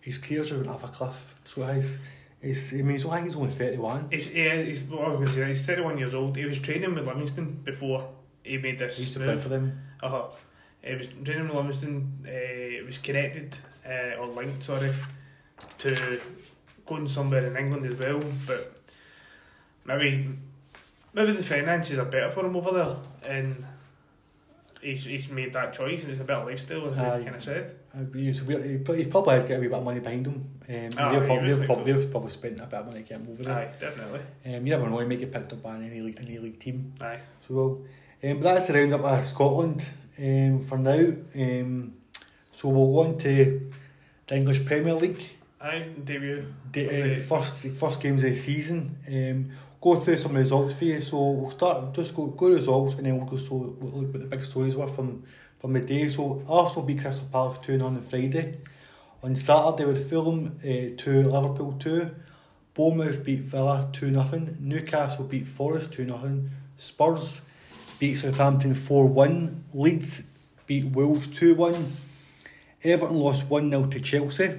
His 0.01 0.19
career's 0.19 0.53
went 0.53 0.69
off 0.69 0.85
a 0.85 0.89
cliff. 0.89 1.35
So 1.45 1.65
he's, 1.67 1.99
he's, 2.43 2.75
I 2.75 2.77
mean, 2.79 2.91
he's, 2.91 3.07
I 3.07 3.17
think 3.17 3.27
he's 3.27 3.37
only 3.37 3.51
31. 3.51 4.09
He's, 4.11 4.27
he 4.27 4.43
is, 4.43 4.63
he's, 4.65 4.83
what 4.85 5.07
I 5.07 5.09
was 5.09 5.17
going 5.17 5.27
to 5.27 5.33
say, 5.33 5.47
he's 5.47 5.65
31 5.65 5.99
years 5.99 6.15
old. 6.15 6.37
He 6.37 6.45
was 6.45 6.59
training 6.59 6.95
with 6.95 7.07
Livingston 7.07 7.61
before 7.65 8.09
he 8.43 8.59
made 8.59 8.73
He 8.73 8.87
this 8.87 9.01
used 9.01 9.15
to 9.15 9.21
play 9.21 9.37
for 9.37 9.49
them. 9.49 9.81
Uh-huh. 10.03 10.25
He 10.83 10.95
was 10.95 11.07
training 11.25 11.49
with 11.49 11.57
Livingston. 11.57 12.27
Uh, 12.27 12.61
was 12.91 12.99
connected, 12.99 13.57
uh, 13.87 14.21
or 14.21 14.27
linked, 14.27 14.65
sorry, 14.65 14.93
to 15.79 16.21
going 16.87 17.07
somewhere 17.07 17.47
in 17.47 17.57
England 17.57 17.87
as 17.87 17.97
well. 17.97 18.21
But 18.47 18.77
maybe 19.85 20.29
maybe 21.15 21.33
the 21.33 21.43
finances 21.43 21.99
are 22.01 22.05
better 22.05 22.31
for 22.33 22.45
him 22.45 22.57
over 22.57 22.73
there. 22.73 22.97
And 23.25 23.65
he's, 24.83 25.05
he's 25.05 25.29
made 25.29 25.53
that 25.53 25.73
choice 25.73 26.03
and 26.03 26.11
it's 26.13 26.21
a 26.21 26.25
better 26.25 26.45
lifestyle, 26.45 26.87
as 26.87 26.91
we 27.19 27.25
kind 27.25 27.37
of 27.37 27.43
said. 27.43 27.75
Uh, 27.95 28.05
He's, 28.15 28.39
he 28.47 28.79
pro- 28.79 28.95
he 28.95 29.05
probably 29.07 29.35
has 29.35 29.43
got 29.45 29.55
a 29.57 29.59
wee 29.61 29.69
bit 29.69 29.77
of 29.79 29.85
money 29.85 30.01
behind 30.01 30.27
him. 30.27 30.49
Um, 30.69 30.91
Ah, 30.97 31.13
they've, 31.13 31.27
probably, 31.27 31.53
they've, 31.53 31.67
probably, 31.67 31.93
so. 31.93 31.99
they've 31.99 32.11
probably 32.11 32.31
spent 32.31 32.61
a 32.61 32.65
bit 32.67 32.75
of 32.81 32.87
money 32.87 33.03
to 33.03 33.09
get 33.09 33.21
him 33.21 33.29
over 33.31 33.43
there. 33.43 33.55
Aye, 33.55 33.71
definitely. 33.79 34.21
Um, 34.47 34.67
you 34.67 34.77
never 34.77 34.89
know, 34.89 34.99
he 34.99 35.07
may 35.07 35.17
get 35.17 35.33
picked 35.33 35.53
up 35.53 35.63
by 35.63 35.77
any 35.77 36.01
league, 36.01 36.19
any 36.21 36.39
league 36.39 36.59
team. 36.61 36.93
Aye. 37.01 37.19
So 37.49 37.55
well, 37.55 37.81
um, 38.23 38.39
but 38.41 38.55
that's 38.55 38.67
the 38.69 38.75
roundup 38.75 39.03
of 39.03 39.27
Scotland 39.27 39.85
um, 40.19 40.61
for 40.65 40.79
now. 40.79 41.13
Um, 41.35 41.95
so 42.53 42.69
we'll 42.69 42.93
go 42.93 43.11
on 43.11 43.19
to 43.19 43.71
the 44.27 44.37
English 44.37 44.65
Premier 44.65 44.95
League. 44.95 45.23
Aye, 45.61 45.89
debut. 46.05 46.47
Okay. 46.69 47.17
uh, 47.17 47.21
first 47.21 47.57
first 47.57 48.01
games 48.01 48.23
of 48.23 48.31
the 48.31 48.37
season. 48.37 48.97
Um, 49.09 49.51
go 49.81 49.97
through 49.97 50.19
some 50.19 50.35
results 50.35 50.75
for 50.75 50.85
you. 50.85 51.03
So 51.03 51.31
we'll 51.31 51.51
start 51.51 51.95
just 51.95 52.15
go 52.15 52.27
go 52.27 52.51
results 52.51 52.95
and 52.97 53.07
then 53.07 53.17
we'll 53.17 53.27
go 53.27 53.37
so 53.37 53.55
we'll 53.55 54.03
look 54.03 54.13
what 54.13 54.23
the 54.23 54.29
big 54.29 54.45
stories 54.45 54.77
were 54.77 54.87
from 54.87 55.25
from 55.59 55.73
the 55.73 55.81
day. 55.81 56.09
So 56.09 56.43
Arsenal 56.49 56.87
beat 56.87 57.01
Crystal 57.01 57.27
Palace 57.33 57.59
two 57.63 57.79
0 57.79 57.87
on 57.87 58.01
Friday. 58.03 58.55
On 59.23 59.37
Saturday 59.37 59.85
with 59.85 60.09
Fulham 60.09 60.59
uh, 60.65 60.97
two 60.97 61.23
Liverpool 61.23 61.77
two. 61.79 62.11
Bournemouth 62.75 63.25
beat 63.25 63.41
Villa 63.41 63.89
two 63.93 64.13
0 64.13 64.49
Newcastle 64.59 65.25
beat 65.25 65.47
Forest 65.47 65.93
two 65.93 66.07
0 66.07 66.45
Spurs 66.77 67.43
beat 67.99 68.17
Southampton 68.17 68.75
four 68.75 69.07
one. 69.07 69.65
Leeds 69.75 70.25
beat 70.67 70.87
Wolves 70.87 71.27
two 71.29 71.55
one. 71.55 71.93
Everton 72.83 73.17
lost 73.17 73.45
one 73.45 73.71
0 73.71 73.87
to 73.87 74.01
Chelsea. 74.01 74.59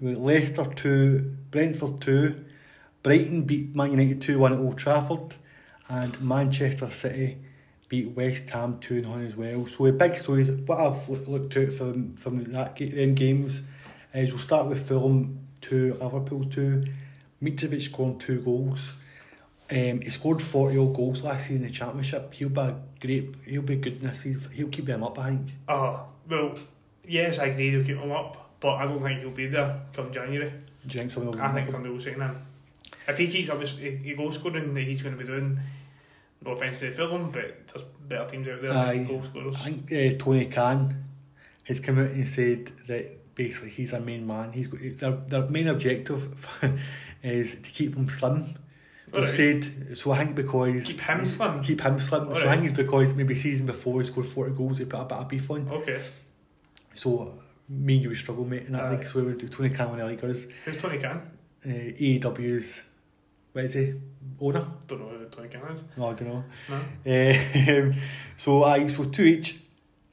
Leicester 0.00 0.64
2, 0.64 1.36
Brentford 1.50 2.00
2, 2.00 2.44
Brighton 3.08 3.44
beat 3.44 3.74
Man 3.74 3.92
United 3.92 4.20
2 4.20 4.38
1 4.38 4.52
at 4.52 4.58
Old 4.58 4.76
Trafford, 4.76 5.34
and 5.88 6.20
Manchester 6.20 6.90
City 6.90 7.38
beat 7.88 8.10
West 8.10 8.50
Ham 8.50 8.78
2 8.80 9.00
1 9.00 9.24
as 9.24 9.34
well. 9.34 9.66
So, 9.66 9.86
the 9.86 9.92
big 9.92 10.18
stories, 10.18 10.50
what 10.50 10.78
I've 10.78 11.08
looked 11.26 11.56
out 11.56 11.72
from, 11.72 12.16
from 12.16 12.44
that 12.52 12.76
them 12.76 13.14
games 13.14 13.62
is 14.12 14.28
we'll 14.28 14.36
start 14.36 14.66
with 14.66 14.86
Fulham 14.86 15.38
2, 15.62 15.94
Liverpool 16.02 16.44
2, 16.50 16.84
Mitrovic 17.42 17.80
scored 17.80 18.20
two 18.20 18.42
goals. 18.42 18.98
Um, 19.70 20.02
he 20.02 20.10
scored 20.10 20.42
40 20.42 20.76
odd 20.76 20.94
goals 20.94 21.22
last 21.22 21.44
season 21.44 21.62
in 21.62 21.68
the 21.68 21.70
Championship. 21.70 22.34
He'll 22.34 22.50
be 22.50 22.74
great, 23.00 23.34
he'll 23.46 23.62
be 23.62 23.76
good 23.76 24.02
this 24.02 24.20
season. 24.20 24.52
He'll 24.52 24.68
keep 24.68 24.84
them 24.84 25.02
up, 25.02 25.18
I 25.18 25.28
think. 25.28 25.48
Uh, 25.66 26.00
well, 26.28 26.54
yes, 27.06 27.38
I 27.38 27.46
agree 27.46 27.70
he'll 27.70 27.84
keep 27.84 27.98
them 27.98 28.12
up, 28.12 28.50
but 28.60 28.74
I 28.74 28.86
don't 28.86 29.02
think 29.02 29.22
he'll 29.22 29.30
be 29.30 29.46
there 29.46 29.80
come 29.94 30.12
January. 30.12 30.50
Do 30.50 30.56
you 30.88 31.00
think 31.00 31.10
someone 31.10 31.38
will 31.38 31.42
I 31.42 31.54
think 31.54 31.70
somebody 31.70 31.90
will 31.90 32.00
sign 32.00 32.20
him. 32.20 32.42
If 33.08 33.18
he 33.18 33.26
keeps 33.28 33.48
obviously 33.48 33.96
he, 33.96 34.14
goal 34.14 34.30
scoring 34.30 34.74
that 34.74 34.82
he's 34.84 35.02
going 35.02 35.16
to 35.16 35.20
be 35.20 35.26
doing, 35.26 35.58
no 36.44 36.52
offence 36.52 36.80
to 36.80 36.92
Fulham, 36.92 37.30
but 37.30 37.66
there's 37.68 37.84
better 38.06 38.26
teams 38.28 38.48
out 38.48 38.60
there 38.60 38.72
than 38.72 39.06
goal 39.06 39.22
scorers. 39.22 39.56
I 39.56 39.70
think 39.72 39.92
uh, 39.92 40.22
Tony 40.22 40.46
Khan 40.46 41.04
has 41.64 41.80
come 41.80 41.98
out 41.98 42.10
and 42.10 42.28
said 42.28 42.70
that 42.86 43.34
basically 43.34 43.70
he's 43.70 43.92
a 43.92 44.00
main 44.00 44.26
man. 44.26 44.52
He's 44.52 44.66
got, 44.68 44.80
their, 44.98 45.40
their 45.40 45.50
main 45.50 45.68
objective 45.68 46.46
is 47.22 47.54
to 47.56 47.70
keep 47.70 47.94
him 47.96 48.08
slim. 48.10 48.44
They 49.10 49.18
Alright. 49.20 49.30
said 49.32 49.96
so. 49.96 50.10
I 50.12 50.18
think 50.18 50.36
because 50.36 50.84
Keep 50.84 51.00
him 51.00 51.24
slim? 51.24 51.62
Keep 51.62 51.80
him 51.80 51.98
slim. 51.98 52.34
So 52.34 52.46
I 52.46 52.56
think 52.56 52.64
it's 52.68 52.76
because 52.76 53.14
maybe 53.14 53.34
season 53.34 53.64
before 53.64 54.02
he 54.02 54.06
scored 54.06 54.26
forty 54.26 54.54
goals, 54.54 54.76
he 54.78 54.84
put 54.84 55.00
a 55.00 55.04
bit 55.04 55.16
of 55.16 55.28
beef 55.30 55.50
on. 55.50 55.66
Okay, 55.70 56.02
So 56.94 57.38
me 57.70 57.94
and 57.94 58.02
you 58.02 58.08
would 58.10 58.18
struggle, 58.18 58.44
mate, 58.44 58.66
that 58.70 58.82
Aye. 58.82 58.90
league. 58.96 59.04
So 59.06 59.20
we 59.20 59.26
would 59.26 59.38
do 59.38 59.48
Tony 59.48 59.70
Khan 59.70 59.90
when 59.90 59.98
the 60.00 60.04
league 60.06 60.22
us. 60.22 60.44
who's 60.66 60.76
Tony 60.76 60.98
Khan? 60.98 61.22
Uh, 61.64 61.68
AEW's 61.68 62.82
what 63.52 63.64
is 63.64 63.74
he? 63.74 63.94
Owner? 64.40 64.64
Don't 64.86 65.00
know 65.00 65.08
who 65.08 65.24
Tony 65.26 65.48
Khan 65.48 65.72
is. 65.72 65.84
No, 65.96 66.08
I 66.08 66.14
don't 66.14 66.28
know. 66.28 66.44
No. 66.68 67.88
Um, 67.88 67.94
so 68.36 68.64
I 68.64 68.86
so 68.88 69.04
two 69.04 69.24
each. 69.24 69.60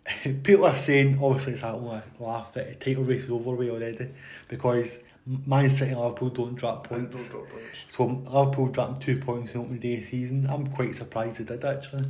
People 0.44 0.66
are 0.66 0.78
saying 0.78 1.20
obviously 1.22 1.54
it's 1.54 1.64
only 1.64 1.96
a 1.96 2.24
laugh 2.24 2.54
that 2.54 2.68
the 2.68 2.76
title 2.86 3.04
race 3.04 3.24
is 3.24 3.32
over 3.32 3.52
with 3.56 3.70
already 3.70 4.10
because 4.48 5.00
Man 5.26 5.68
City 5.70 5.92
and 5.92 6.00
Liverpool 6.00 6.30
don't 6.30 6.56
drop 6.56 6.88
points. 6.88 7.16
Don't 7.16 7.32
drop 7.32 7.50
points. 7.50 7.86
So 7.88 8.06
Liverpool 8.06 8.68
dropped 8.68 9.02
two 9.02 9.18
points 9.18 9.56
in 9.56 9.62
opening 9.62 9.80
day 9.80 9.98
of 9.98 10.06
season. 10.06 10.48
I'm 10.48 10.68
quite 10.68 10.94
surprised 10.94 11.40
they 11.40 11.44
did 11.44 11.66
actually. 11.66 12.06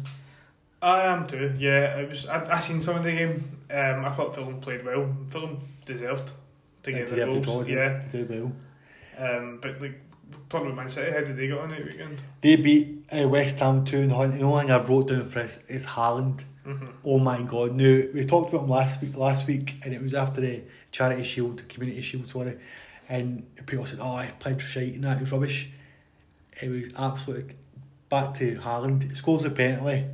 I 0.82 1.06
am 1.06 1.26
too. 1.26 1.54
Yeah, 1.58 1.98
it 1.98 2.10
was. 2.10 2.28
I, 2.28 2.58
I 2.58 2.60
seen 2.60 2.82
some 2.82 2.98
of 2.98 3.04
the 3.04 3.12
game. 3.12 3.44
Um, 3.72 4.06
I 4.06 4.12
thought 4.12 4.36
Fulham 4.36 4.60
played 4.60 4.86
well. 4.86 5.16
Fulham 5.30 5.58
deserved 5.86 6.32
to 6.84 6.92
get 6.92 7.08
the 7.08 7.42
goals. 7.42 7.68
Yeah, 7.68 8.02
they 8.12 8.20
did 8.20 8.30
well. 8.30 8.52
um, 9.18 9.60
but 9.62 9.82
like 9.82 10.00
talking 10.50 10.68
about 10.68 10.78
Man 10.78 10.90
City, 10.90 11.12
how 11.12 11.22
did 11.22 11.38
they 11.38 11.48
get 11.48 11.58
on 11.58 11.70
that 11.70 11.86
weekend? 11.86 12.24
They 12.42 12.56
beat 12.56 13.06
uh, 13.12 13.28
West 13.28 13.60
Ham 13.60 13.86
2 13.86 14.10
0. 14.10 14.28
The 14.28 14.42
only 14.42 14.62
thing 14.62 14.72
I've 14.72 14.90
wrote 14.90 15.10
down 15.10 15.24
for 15.24 15.40
this 15.40 15.60
is 15.68 15.86
Haaland. 15.86 16.42
Mm-hmm. 16.66 16.88
Oh 17.04 17.20
my 17.20 17.42
god. 17.42 17.76
Now, 17.76 18.02
we 18.14 18.26
talked 18.26 18.54
about 18.54 18.64
him 18.64 18.70
last 18.70 19.02
week, 19.02 19.16
last 19.16 19.48
week 19.48 19.76
and 19.84 19.94
it 19.94 20.02
was 20.02 20.14
after 20.14 20.42
the 20.42 20.64
Charity 20.92 21.24
Shield, 21.24 21.68
Community 21.70 22.02
Shield, 22.02 22.30
sorry. 22.30 22.58
And 23.08 23.46
people 23.68 23.86
said, 23.86 24.00
oh, 24.02 24.16
I 24.16 24.28
played 24.40 24.62
for 24.62 24.68
shite 24.68 24.96
and 24.96 25.04
that, 25.04 25.18
it 25.18 25.22
was 25.22 25.32
rubbish. 25.32 25.70
It 26.62 26.70
was 26.70 26.90
absolute 26.98 27.52
back 28.10 28.34
to 28.36 28.56
Haaland. 28.56 29.16
Scores 29.16 29.46
a 29.46 29.52
penalty. 29.52 30.06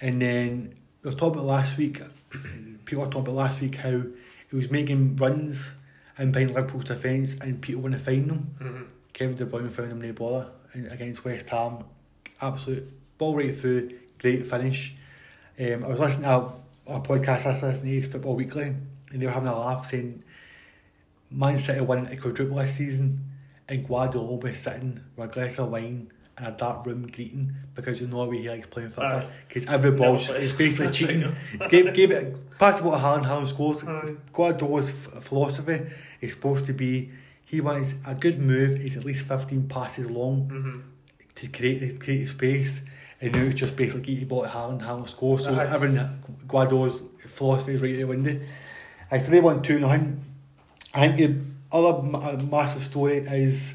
And 0.00 0.22
then 0.22 0.74
we 1.02 1.10
were 1.10 1.16
talking 1.16 1.40
about 1.40 1.46
last 1.46 1.76
week, 1.76 2.00
people 2.84 3.04
were 3.04 3.10
talking 3.10 3.22
about 3.22 3.34
last 3.34 3.60
week 3.60 3.76
how 3.76 4.02
he 4.50 4.56
was 4.56 4.70
making 4.70 5.16
runs 5.16 5.72
and 6.16 6.32
behind 6.32 6.54
Liverpool's 6.54 6.84
defence 6.84 7.34
and 7.34 7.60
people 7.60 7.82
want 7.82 7.94
to 7.94 8.00
find 8.00 8.30
them. 8.30 8.56
Mm-hmm. 8.60 8.82
Kevin 9.18 9.36
De 9.36 9.44
Bruyne 9.44 9.68
found 9.68 9.90
him 9.90 10.00
no 10.00 10.12
bother 10.12 10.46
against 10.74 11.24
West 11.24 11.50
Ham. 11.50 11.82
Absolute 12.40 12.88
ball 13.18 13.34
right 13.34 13.54
through, 13.54 13.90
great 14.16 14.46
finish. 14.46 14.94
Um, 15.58 15.82
I 15.82 15.88
was 15.88 15.98
listening 15.98 16.22
to 16.22 16.52
a, 16.86 16.94
a 16.94 17.00
podcast 17.00 17.44
I 17.46 17.54
was 17.54 17.62
listening 17.62 18.00
to 18.00 18.08
Football 18.08 18.36
Weekly, 18.36 18.62
and 19.10 19.20
they 19.20 19.26
were 19.26 19.32
having 19.32 19.48
a 19.48 19.58
laugh 19.58 19.86
saying 19.86 20.22
Man 21.32 21.58
City 21.58 21.80
won 21.80 22.06
a 22.06 22.16
quadruple 22.16 22.58
this 22.58 22.76
season, 22.76 23.24
and 23.68 23.88
Guardiola 23.88 24.24
will 24.24 24.36
be 24.36 24.54
sitting 24.54 25.00
with 25.16 25.30
a 25.30 25.32
glass 25.32 25.58
of 25.58 25.72
wine 25.72 26.12
in 26.38 26.44
a 26.44 26.52
dark 26.52 26.86
room 26.86 27.08
greeting 27.08 27.56
because 27.74 28.00
you 28.00 28.06
know 28.06 28.22
the 28.22 28.30
way 28.30 28.38
he 28.38 28.48
likes 28.48 28.68
playing 28.68 28.90
football. 28.90 29.24
Because 29.48 29.66
every 29.66 29.90
ball 29.90 30.14
is 30.14 30.52
basically 30.52 30.92
cheating. 30.92 31.22
right. 31.58 31.68
Gave, 31.68 31.92
gave 31.92 32.12
it 32.12 32.56
pass 32.56 32.76
the 32.76 32.84
ball 32.84 32.92
to 32.92 32.98
Haaland, 32.98 33.24
Haaland 33.24 33.48
scores. 33.48 33.82
Aye. 33.82 34.14
Guardiola's 34.32 34.92
philosophy 34.92 35.86
is 36.20 36.34
supposed 36.34 36.66
to 36.66 36.72
be 36.72 37.10
he 37.50 37.60
wants 37.60 37.94
a 38.06 38.14
good 38.14 38.38
move. 38.38 38.78
He's 38.78 38.96
at 38.96 39.04
least 39.04 39.26
15 39.26 39.68
passes 39.68 40.10
long 40.10 40.48
Mm-hmm. 40.52 40.78
to 41.36 41.48
create 41.48 41.78
the, 41.80 41.96
create 42.04 42.28
space. 42.28 42.80
And 43.20 43.32
now 43.32 43.42
it's 43.42 43.54
just 43.56 43.74
basically 43.74 44.24
ball 44.24 44.42
to 44.42 44.48
Haaland, 44.48 44.80
Haaland 44.82 45.08
scores 45.08 45.44
so 45.44 45.52
Aye. 45.54 45.66
everyone 45.74 46.22
Guardiola's 46.46 47.02
philosophy 47.26 47.72
is 47.74 47.82
right 47.82 47.94
out 47.94 47.96
the 47.98 48.04
window. 48.04 48.40
I 49.10 49.18
so 49.18 49.30
they 49.30 49.40
won 49.40 49.62
2 49.62 49.78
0 49.78 49.88
I 50.94 51.08
think 51.08 51.16
the 51.16 51.76
other 51.76 52.16
uh, 52.16 52.38
massive 52.50 52.82
story 52.82 53.16
is 53.18 53.74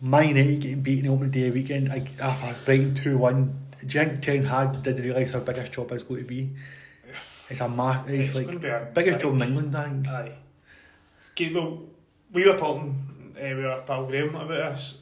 Man 0.00 0.28
United 0.28 0.60
getting 0.60 0.82
beaten 0.82 1.06
the 1.06 1.12
opening 1.12 1.30
day 1.32 1.50
weekend 1.50 1.88
after 2.20 2.64
Brighton 2.64 2.94
2 2.94 3.18
1 3.18 3.58
do 3.86 3.98
you 3.98 4.04
think 4.04 4.22
Ten 4.22 4.44
Hag 4.44 4.82
didn't 4.82 5.04
realise 5.04 5.30
how 5.32 5.40
big 5.40 5.56
his 5.56 5.68
job 5.70 5.90
is 5.92 6.02
going 6.04 6.20
to 6.22 6.26
be. 6.28 6.50
It's 7.50 7.60
a 7.60 7.68
ma- 7.68 8.04
it's, 8.06 8.36
It's 8.36 8.46
like 8.46 8.54
a 8.54 8.90
biggest 8.94 8.94
big- 8.94 9.20
job 9.20 9.34
in 9.34 9.42
England 9.42 9.76
I 9.76 9.88
think. 9.88 10.08
Aye. 10.08 10.32
Okay, 11.32 11.52
well, 11.54 11.82
we 12.32 12.46
were 12.46 12.56
talking 12.56 13.34
uh, 13.36 13.56
with 13.56 13.64
our 13.64 13.80
pal 13.82 14.06
Graham 14.06 14.34
about 14.34 14.48
this. 14.48 14.98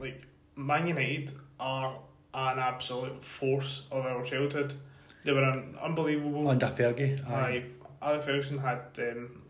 Like, 0.00 0.22
Man 0.56 0.88
United 0.88 1.32
are 1.60 1.96
an 2.34 2.58
absolute 2.58 3.22
force 3.22 3.82
of 3.90 4.04
our 4.04 4.24
childhood. 4.24 4.74
They 5.24 5.32
were 5.32 5.44
un- 5.44 5.76
unbelievable. 5.80 6.48
under 6.48 6.66
Fergie. 6.66 7.24
Aye. 7.28 7.34
Aye. 7.34 7.64
Alex 8.00 8.26
Ferguson 8.26 8.58
had 8.58 8.80
um, 8.98 9.42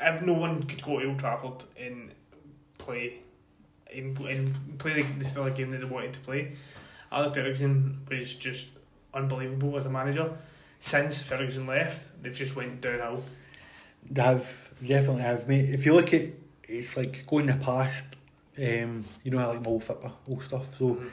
if 0.00 0.22
no 0.22 0.32
one 0.32 0.62
could 0.62 0.82
go 0.82 1.00
to 1.00 1.08
Old 1.08 1.18
Trafford 1.18 1.64
and 1.78 2.14
play 2.78 3.18
and, 3.94 4.18
and 4.20 4.78
play 4.78 5.02
the, 5.02 5.12
the 5.18 5.24
style 5.24 5.46
of 5.46 5.56
game 5.56 5.70
that 5.72 5.78
they 5.78 5.84
wanted 5.84 6.14
to 6.14 6.20
play. 6.20 6.52
Alex 7.12 7.34
Ferguson 7.34 8.00
was 8.08 8.34
just 8.36 8.68
unbelievable 9.12 9.76
as 9.76 9.86
a 9.86 9.90
manager. 9.90 10.32
Since 10.78 11.20
Ferguson 11.20 11.66
left, 11.66 12.22
they've 12.22 12.32
just 12.32 12.56
went 12.56 12.80
downhill. 12.80 13.22
They 14.10 14.22
have 14.22 14.70
definitely 14.86 15.22
have 15.22 15.46
mate. 15.46 15.68
If 15.74 15.84
you 15.84 15.94
look 15.94 16.14
at 16.14 16.30
it's 16.70 16.96
like 16.96 17.26
going 17.26 17.48
in 17.48 17.58
the 17.58 17.64
past, 17.64 18.06
um, 18.58 19.04
you 19.24 19.30
know 19.30 19.38
I 19.38 19.46
like 19.46 19.60
my 19.64 19.70
old 19.70 19.84
football, 19.84 20.18
old 20.28 20.42
stuff. 20.42 20.76
So 20.78 20.94
Mhm. 20.94 21.10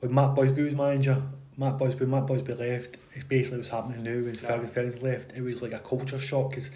when 0.00 0.14
Matt 0.14 0.34
Busby 0.34 0.62
was 0.62 0.74
manager, 0.74 1.22
Matt 1.56 1.78
Busby, 1.78 2.06
Matt 2.06 2.26
Busby 2.26 2.54
left. 2.54 2.96
It's 3.14 3.24
basically 3.24 3.58
what's 3.58 3.70
happening 3.70 4.02
now. 4.02 4.10
When 4.12 4.34
Yeah. 4.34 4.66
Ferguson, 4.68 5.00
left, 5.02 5.32
it 5.36 5.42
was 5.42 5.62
like 5.62 5.72
a 5.72 5.78
culture 5.78 6.18
shock 6.18 6.50
because 6.50 6.70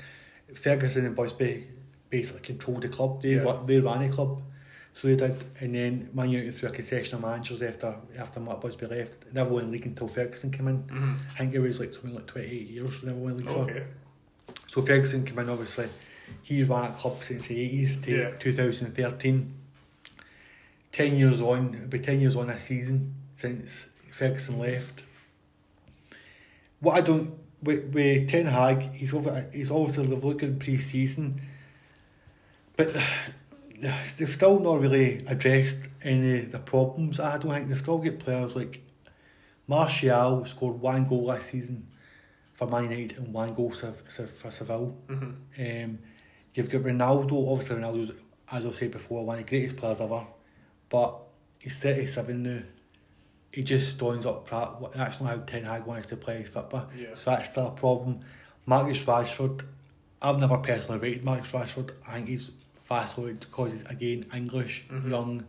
Ferguson 0.54 1.04
and 1.06 1.14
Busby 1.14 1.66
basically 2.08 2.40
controlled 2.42 2.82
the 2.82 2.88
club. 2.88 3.22
They 3.22 3.34
Yeah. 3.36 3.42
ran, 3.44 3.66
they 3.66 3.78
ran 3.80 4.00
the 4.00 4.08
club, 4.08 4.42
so 4.94 5.08
they 5.08 5.16
did. 5.16 5.36
And 5.60 5.74
then 5.74 6.08
Man 6.14 6.30
United 6.30 6.54
threw 6.54 6.68
a 6.68 6.72
concession 6.72 7.16
of 7.16 7.22
managers 7.22 7.60
after 7.62 7.94
after 8.18 8.40
Matt 8.40 8.60
Busby 8.60 8.86
left. 8.86 9.18
Never 9.32 9.50
won 9.50 9.70
league 9.70 9.86
until 9.86 10.08
Ferguson 10.08 10.50
came 10.50 10.68
in. 10.68 10.82
Mhm. 10.84 11.14
I 11.34 11.38
think 11.38 11.54
it 11.54 11.60
was 11.60 11.78
like 11.80 11.92
something 11.94 12.14
like 12.14 12.26
twenty 12.26 12.48
eight 12.48 12.68
years. 12.70 13.02
Never 13.02 13.18
won 13.18 13.36
league. 13.38 13.48
Okay. 13.48 13.84
So 14.66 14.80
Ferguson 14.82 15.24
came 15.24 15.38
in, 15.38 15.48
obviously. 15.48 15.88
He 16.42 16.62
ran 16.64 16.84
a 16.84 16.92
club 16.92 17.22
since 17.22 17.46
the 17.48 17.56
80s 17.56 18.02
to 18.04 18.10
Yeah. 18.16 18.30
2013. 18.38 19.54
10 20.92 21.16
years 21.16 21.40
on, 21.40 21.74
it'll 21.74 21.86
be 21.86 21.98
10 22.00 22.20
years 22.20 22.34
on 22.36 22.48
this 22.48 22.62
season 22.62 23.14
since 23.36 23.86
Ferguson 24.10 24.58
left. 24.58 25.02
What 26.80 26.96
I 26.96 27.00
don't, 27.00 27.38
with, 27.62 27.92
with 27.94 28.28
Ten 28.28 28.46
Hag, 28.46 28.92
he's, 28.94 29.14
over, 29.14 29.48
he's 29.52 29.70
obviously 29.70 30.34
good 30.34 30.58
pre 30.58 30.78
season, 30.80 31.40
but 32.76 32.94
they've 34.18 34.32
still 34.32 34.58
not 34.58 34.80
really 34.80 35.22
addressed 35.26 35.78
any 36.02 36.40
of 36.40 36.52
the 36.52 36.58
problems. 36.58 37.20
I 37.20 37.38
don't 37.38 37.52
think 37.52 37.68
they've 37.68 37.78
still 37.78 37.98
got 37.98 38.18
players 38.18 38.56
like 38.56 38.80
Martial 39.68 40.44
scored 40.46 40.80
one 40.80 41.06
goal 41.06 41.24
last 41.26 41.50
season 41.50 41.86
for 42.54 42.66
Man 42.66 42.84
United 42.90 43.18
and 43.18 43.32
one 43.32 43.54
goal 43.54 43.70
for, 43.70 43.92
for 43.92 44.50
Seville. 44.50 44.96
Mhm. 45.08 45.84
Um, 45.84 45.98
you've 46.54 46.70
got 46.70 46.82
Ronaldo, 46.82 47.50
obviously 47.50 47.76
Ronaldo's, 47.76 48.12
as 48.50 48.66
I've 48.66 48.74
said 48.74 48.90
before, 48.90 49.24
one 49.24 49.38
of 49.38 49.44
the 49.46 49.50
greatest 49.50 49.76
players 49.76 50.00
ever, 50.00 50.24
but 50.88 51.16
he's 51.58 51.78
37 51.78 52.42
now. 52.42 52.60
He 53.52 53.62
just 53.64 53.90
stands 53.96 54.26
up, 54.26 54.48
that's 54.94 55.20
not 55.20 55.28
how 55.30 55.36
Ten 55.38 55.64
Hag 55.64 55.84
wants 55.84 56.06
to 56.06 56.16
play 56.16 56.42
football, 56.44 56.88
Yeah. 56.96 57.14
so 57.14 57.30
that's 57.30 57.50
still 57.50 57.68
a 57.68 57.70
problem. 57.72 58.20
Marcus 58.66 59.02
Rashford, 59.04 59.62
I've 60.22 60.38
never 60.38 60.58
personally 60.58 61.00
rated 61.00 61.24
Marcus 61.24 61.50
Rashford, 61.50 61.90
I 62.06 62.14
think 62.14 62.28
he's 62.28 62.50
fascinated 62.84 63.40
because 63.40 63.72
he's, 63.72 63.82
again, 63.86 64.24
English, 64.34 64.86
Mhm. 64.90 65.10
young, 65.10 65.44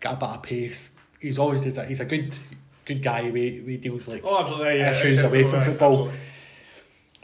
got 0.00 0.14
a 0.14 0.16
bit 0.16 0.28
of 0.28 0.42
pace. 0.42 0.90
He's 1.20 1.38
always, 1.38 1.62
he's 1.62 1.78
a, 1.78 1.84
he's 1.84 2.00
a 2.00 2.04
good 2.04 2.34
good 2.84 3.02
guy, 3.02 3.28
he, 3.32 3.60
he 3.62 3.76
deals 3.78 4.06
with 4.06 4.08
like 4.08 4.22
Oh, 4.24 4.40
absolutely. 4.42 4.78
Yeah, 4.78 4.92
Issues 4.92 5.20
away 5.20 5.42
from 5.42 5.64
football. 5.64 5.92
absolutely. 5.92 6.18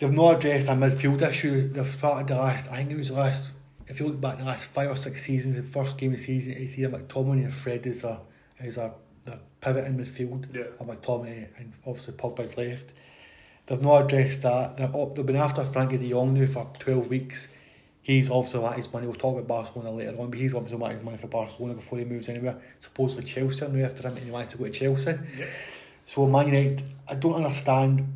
They've 0.03 0.13
not 0.13 0.35
addressed 0.39 0.67
a 0.67 0.73
midfield 0.73 1.23
issue. 1.23 1.69
They've 1.69 1.87
started 1.87 2.27
the 2.27 2.35
last, 2.35 2.67
I 2.69 2.79
think 2.79 2.91
it 2.91 2.99
was 2.99 3.11
the 3.11 3.15
last, 3.15 3.53
if 3.87 4.01
you 4.01 4.07
look 4.09 4.21
back 4.21 4.39
the 4.39 4.45
last 4.45 4.65
five 4.67 4.91
or 4.91 4.97
six 4.97 5.23
seasons, 5.25 5.55
the 5.55 5.63
first 5.63 5.97
game 5.97 6.13
of 6.13 6.19
the 6.19 6.25
season, 6.25 6.55
it's 6.55 6.77
either 6.77 6.89
McTominay 6.99 7.47
or 7.47 7.53
Fred 7.53 7.87
is 7.87 8.03
a, 8.03 8.19
is 8.61 8.79
a, 8.79 8.93
the 9.25 9.39
pivot 9.61 9.85
in 9.85 9.97
midfield, 9.97 10.53
Yeah. 10.53 10.65
or 10.81 10.87
McTominay 10.89 11.47
and 11.57 11.73
obviously 11.87 12.15
Pogba's 12.15 12.57
left. 12.59 12.91
They've 13.67 13.81
not 13.81 14.07
addressed 14.07 14.43
that. 14.43 14.77
They're, 14.77 14.91
oh, 14.93 15.13
they've 15.15 15.25
been 15.25 15.37
after 15.37 15.63
Frenkie 15.63 16.01
de 16.01 16.11
Jong 16.11 16.35
now 16.35 16.47
for 16.47 16.69
12 16.81 17.07
weeks. 17.07 17.47
He's 18.03 18.29
obviously 18.29 18.59
wanted 18.59 18.79
his 18.79 18.93
money. 18.93 19.07
We'll 19.07 19.15
talk 19.15 19.37
about 19.39 19.47
Barcelona 19.47 19.93
later 19.93 20.21
on, 20.21 20.31
but 20.31 20.41
he's 20.41 20.53
obviously 20.53 20.79
wanted 20.79 20.97
his 20.97 21.05
money 21.05 21.17
for 21.17 21.29
Barcelona 21.29 21.75
before 21.75 22.01
he 22.01 22.05
moves 22.05 22.29
anywhere. 22.29 22.57
Supposedly 22.81 23.23
Chelsea 23.23 23.69
now 23.69 23.85
after 23.85 24.09
him 24.09 24.17
and 24.17 24.25
he 24.25 24.33
wants 24.33 24.51
to 24.51 24.59
go 24.59 24.65
to 24.65 24.71
Chelsea. 24.73 25.13
Yeah. 25.39 25.47
So 26.07 26.27
Man 26.27 26.47
United, 26.49 26.83
I 27.09 27.15
don't 27.15 27.35
understand 27.35 28.09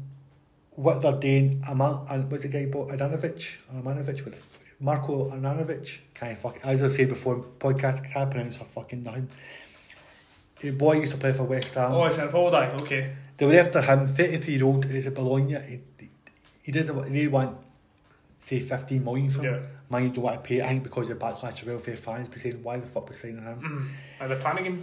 what 0.77 1.03
they're 1.03 1.12
doing. 1.12 1.62
Amal, 1.68 2.07
and 2.11 2.31
what's 2.31 2.43
the 2.45 2.49
guy 2.49 2.66
bought 2.66 2.91
Adanovic? 2.91 3.57
Amanovic 3.74 4.24
with 4.24 4.43
Marco 4.81 5.31
Ananovic. 5.31 5.99
Can't 6.14 6.39
fuck 6.39 6.59
as 6.64 6.83
I've 6.83 6.93
said 6.93 7.09
before, 7.09 7.45
podcast 7.59 8.11
can't 8.12 8.31
pronounce 8.31 8.57
for 8.59 8.64
fucking 8.64 9.03
nothing. 9.03 9.29
The 10.61 10.70
boy 10.70 11.01
used 11.01 11.12
to 11.12 11.18
play 11.18 11.33
for 11.33 11.45
West 11.45 11.74
Ham. 11.74 11.93
Oh, 11.93 12.05
it's 12.05 12.18
an 12.18 12.29
full 12.31 12.51
die. 12.51 12.70
Okay. 12.81 13.14
They 13.37 13.45
were 13.45 13.55
after 13.55 13.83
him, 13.83 14.14
33 14.14 14.55
year 14.55 14.64
old, 14.64 14.87
is 14.87 15.07
it 15.07 15.14
Bologna? 15.14 15.55
He, 15.68 15.81
he, 15.99 16.11
he 16.62 16.72
doesn't 16.72 17.12
they 17.12 17.27
want 17.29 17.59
say 18.39 18.61
15 18.61 19.05
million 19.05 19.29
for 19.31 19.43
him. 19.43 19.55
Yeah. 19.55 19.61
Man, 19.91 20.05
you 20.05 20.09
don't 20.11 20.24
want 20.24 20.43
to 20.43 20.49
pay, 20.49 20.62
I 20.62 20.68
think 20.68 20.83
because 20.85 21.11
of 21.11 21.18
the 21.18 21.24
backlash 21.24 21.62
of 21.62 21.68
welfare 21.68 21.97
fans 21.97 22.29
be 22.29 22.39
saying, 22.41 22.62
why 22.62 22.79
the 22.79 22.87
fuck 22.87 23.09
we 23.09 23.14
signing 23.14 23.43
him? 23.43 23.61
Mhm. 23.61 24.24
Are 24.24 24.29
they 24.29 24.43
panicking? 24.43 24.83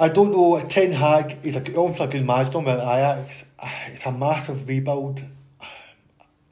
I 0.00 0.08
don't 0.08 0.32
know. 0.32 0.58
Ten 0.66 0.92
Hag 0.92 1.36
is 1.42 1.56
a, 1.56 1.58
obviously 1.76 2.06
a 2.06 2.08
good 2.08 2.26
manager 2.26 2.58
with 2.58 2.68
Ajax. 2.68 3.44
It's 3.88 4.06
a 4.06 4.10
massive 4.10 4.66
rebuild. 4.66 5.22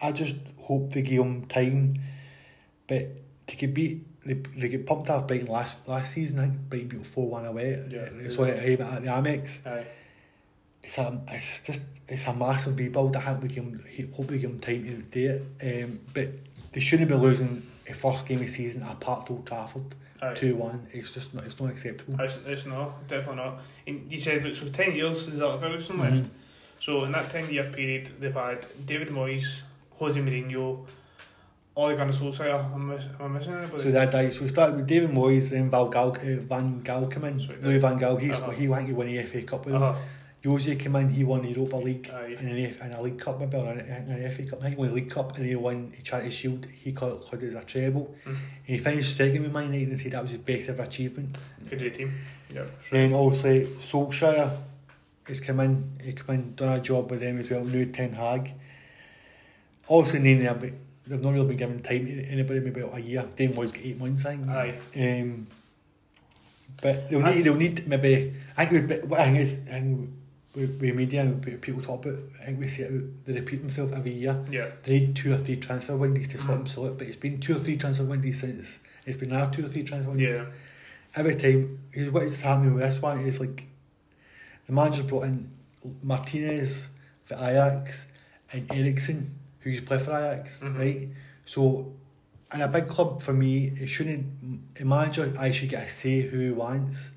I 0.01 0.13
just 0.13 0.37
hope 0.59 0.93
they 0.93 1.01
give 1.01 1.23
him 1.23 1.47
time. 1.47 1.99
But 2.87 3.09
they 3.47 3.55
could 3.55 3.73
beat 3.73 4.05
they, 4.27 4.35
they 4.35 4.69
get 4.69 4.87
pumped 4.87 5.09
off 5.09 5.27
Brighton 5.27 5.47
last 5.47 5.77
last 5.87 6.13
season. 6.13 6.39
I 6.39 6.43
think 6.43 6.69
Brighton 6.69 6.89
beat 6.89 7.07
four 7.07 7.31
one 7.31 7.47
away. 7.47 7.83
Yeah. 7.89 8.29
Sorry, 8.29 8.51
at 8.53 8.59
at 8.59 9.03
the 9.03 9.09
Amex. 9.09 9.67
Aye. 9.67 9.87
It's 10.83 10.99
a 10.99 11.19
it's 11.29 11.63
just 11.63 11.83
it's 12.07 12.27
a 12.27 12.35
massive 12.35 12.79
rebuild. 12.79 13.17
I 13.17 13.21
hope 13.21 13.43
we 13.43 13.49
can 13.49 13.83
hope 14.15 14.31
we 14.31 14.39
give 14.39 14.51
them 14.51 14.61
time 14.61 14.85
to 14.85 15.03
do 15.03 15.43
it. 15.61 15.85
Um, 15.85 16.01
but 16.13 16.29
they 16.73 16.81
shouldn't 16.81 17.09
be 17.09 17.15
losing 17.15 17.63
a 17.89 17.95
first 17.95 18.27
game 18.27 18.41
of 18.41 18.47
the 18.47 18.53
season 18.53 18.83
at 18.83 19.01
Park 19.01 19.31
Old 19.31 19.47
Trafford. 19.47 19.95
Two 20.35 20.57
one. 20.57 20.87
It's 20.93 21.13
just 21.13 21.35
not 21.35 21.45
it's 21.45 21.59
not 21.61 21.71
acceptable. 21.71 22.21
It's, 22.21 22.37
it's 22.47 22.67
not, 22.67 23.07
definitely 23.09 23.37
not. 23.45 23.61
And 23.87 24.23
said 24.23 24.43
that 24.43 24.57
so 24.57 24.67
10 24.69 24.95
years 24.97 25.25
since 25.25 25.41
Alex 25.41 25.63
Ferguson 25.63 25.97
Mhm. 25.97 26.11
left. 26.11 26.31
So 26.81 27.05
in 27.05 27.13
that 27.13 27.29
10 27.31 27.51
year 27.53 27.65
period, 27.65 28.11
they've 28.21 28.35
had 28.35 28.67
David 28.87 29.09
Moyes, 29.09 29.63
Jose 29.99 30.21
Mourinho, 30.21 30.87
Ole 31.77 31.95
Gunnar 31.97 32.13
Solskjaer. 32.13 32.75
Am 32.75 32.91
I, 32.91 32.95
am 32.95 33.01
I 33.21 33.39
missing 33.39 33.55
anybody? 33.55 33.83
So 33.83 33.91
that. 33.93 34.35
So 34.35 34.43
we 34.43 34.49
started 34.49 34.77
with 34.77 34.87
David 34.87 35.11
Moyes, 35.11 35.51
then 35.51 35.71
Val 35.71 35.91
Gaal, 35.91 36.17
uh, 36.17 36.41
Van 36.43 36.83
Gaal 36.83 37.11
came 37.13 37.25
in. 37.25 37.39
So. 37.41 37.55
Louis 37.63 37.79
Van 37.79 37.99
Gaal, 37.99 38.21
he's, 38.21 38.33
Uh-huh. 38.33 38.51
he 38.51 38.67
went 38.69 38.87
to 38.89 38.95
win 38.95 39.09
the 39.09 39.19
FA 39.25 39.43
Cup 39.43 39.67
with 39.67 39.75
him. 39.75 39.97
Jose 40.49 40.75
came 40.77 40.97
in, 40.97 41.09
he 41.11 41.25
won 41.25 41.43
the 41.43 41.49
Europa 41.51 41.77
League 41.77 42.11
Aye. 42.13 42.37
and 42.39 42.49
an, 42.49 42.59
F, 42.65 42.81
and 42.81 42.95
a 42.95 43.01
League 43.03 43.19
Cup 43.19 43.39
maybe, 43.41 43.57
or 43.57 43.71
an, 43.71 43.81
an 43.81 44.31
FA 44.33 44.45
Cup. 44.45 44.59
I 44.61 44.63
think 44.65 44.75
he 44.75 44.79
won 44.81 44.89
the 44.89 44.95
League 44.95 45.11
Cup 45.11 45.37
and 45.37 45.47
he 45.47 45.55
won 45.55 45.91
the 45.91 46.03
Charity 46.03 46.31
Shield. 46.31 46.67
He 46.67 46.93
called, 46.93 47.25
called 47.25 47.43
it 47.43 47.49
as 47.49 47.55
a 47.55 47.65
treble. 47.65 48.15
Mhm. 48.25 48.29
And 48.31 48.37
he 48.65 48.79
finished 48.79 49.17
second 49.17 49.43
with 49.43 49.53
Man 49.53 49.65
United 49.73 49.89
and 49.91 50.01
said 50.01 50.13
that 50.13 50.23
was 50.23 50.33
his 50.33 50.41
best 50.41 50.69
ever 50.69 50.83
achievement. 50.83 51.37
Good 51.69 51.79
day 51.79 51.91
team. 51.91 52.13
Yeah. 52.53 52.65
Then 52.91 53.13
obviously 53.13 53.67
Solskjaer 53.67 54.51
has 55.25 55.41
come 55.41 55.61
in, 55.61 55.91
he 56.03 56.13
come 56.13 56.35
in, 56.35 56.55
done 56.55 56.79
a 56.79 56.81
job 56.81 57.11
with 57.11 57.21
them 57.21 57.39
as 57.39 57.51
well, 57.51 57.65
new 57.65 57.87
Ten 57.87 58.13
Hag. 58.13 58.53
None 59.91 60.01
of 60.47 60.61
they've 61.09 61.23
not 61.23 61.33
really 61.33 61.47
been 61.49 61.57
given 61.57 61.83
time 61.83 62.07
to 62.07 62.25
anybody, 62.27 62.61
maybe 62.61 62.81
about 62.83 62.99
a 62.99 63.01
year. 63.01 63.25
Dane 63.35 63.55
was 63.55 63.75
eight 63.77 63.99
months 63.99 64.25
I 64.27 64.37
think. 64.37 64.49
Aye. 64.49 64.75
Um, 64.97 65.47
but 66.81 67.09
they'll 67.11 67.21
need, 67.23 67.43
they'll 67.43 67.55
need 67.55 67.89
maybe, 67.89 68.35
I 68.57 68.67
think 68.67 69.05
what 69.09 69.21
I 69.21 69.25
think 69.27 69.39
is, 69.39 69.55
I 69.69 69.81
think 69.81 70.11
with 70.59 70.81
media 70.83 71.21
and 71.23 71.61
people 71.63 71.81
talk 71.83 72.05
about, 72.05 72.19
I 72.41 72.47
think 72.47 72.59
we 72.61 72.69
see 72.69 72.83
it, 72.83 73.25
they 73.25 73.33
repeat 73.35 73.61
themselves 73.61 73.93
every 73.95 74.13
year. 74.13 74.45
Yeah. 74.51 74.71
They 74.83 75.01
need 75.01 75.17
two 75.17 75.33
or 75.33 75.39
three 75.39 75.57
transfer 75.57 75.97
windows 75.97 76.29
to 76.29 76.39
sort 76.39 76.51
Mhm. 76.51 76.57
themselves 76.59 76.91
out, 76.91 76.99
but 76.99 77.07
it's 77.07 77.17
been 77.17 77.39
two 77.41 77.55
or 77.57 77.59
three 77.61 77.77
transfer 77.77 78.05
windows 78.05 78.39
since, 78.39 78.81
it's 79.07 79.17
been 79.17 79.29
now 79.31 79.47
two 79.49 79.65
or 79.65 79.69
three 79.69 79.85
transfer 79.85 80.11
windows. 80.11 80.31
Yeah. 80.31 80.47
Every 81.15 81.37
time, 81.37 81.79
here's 81.93 82.11
what 82.11 82.25
is 82.25 82.41
happening 82.41 82.75
with 82.75 82.83
this 82.83 83.01
one 83.01 83.21
is 83.21 83.41
like, 83.41 83.67
the 84.67 84.73
manager 84.73 85.03
brought 85.05 85.25
in 85.25 85.51
Martinez 86.03 86.89
for 87.25 87.35
Ajax 87.35 88.07
and 88.53 88.71
Eriksen, 88.73 89.35
who 89.61 89.71
used 89.71 89.83
to 89.83 89.87
play 89.89 89.99
for 89.99 90.11
Ajax, 90.11 90.61
Mhm. 90.61 90.79
right? 90.79 91.09
So, 91.45 91.93
in 92.53 92.61
a 92.63 92.69
big 92.69 92.89
club 92.89 93.23
for 93.23 93.33
me, 93.33 93.69
it 93.81 93.87
shouldn't, 93.89 94.27
a 94.81 94.85
manager 94.85 95.33
I 95.39 95.51
should 95.51 95.69
get 95.69 95.87
a 95.87 95.89
say 95.91 96.23
who 96.23 96.39
he 96.41 96.51
wants, 96.51 97.11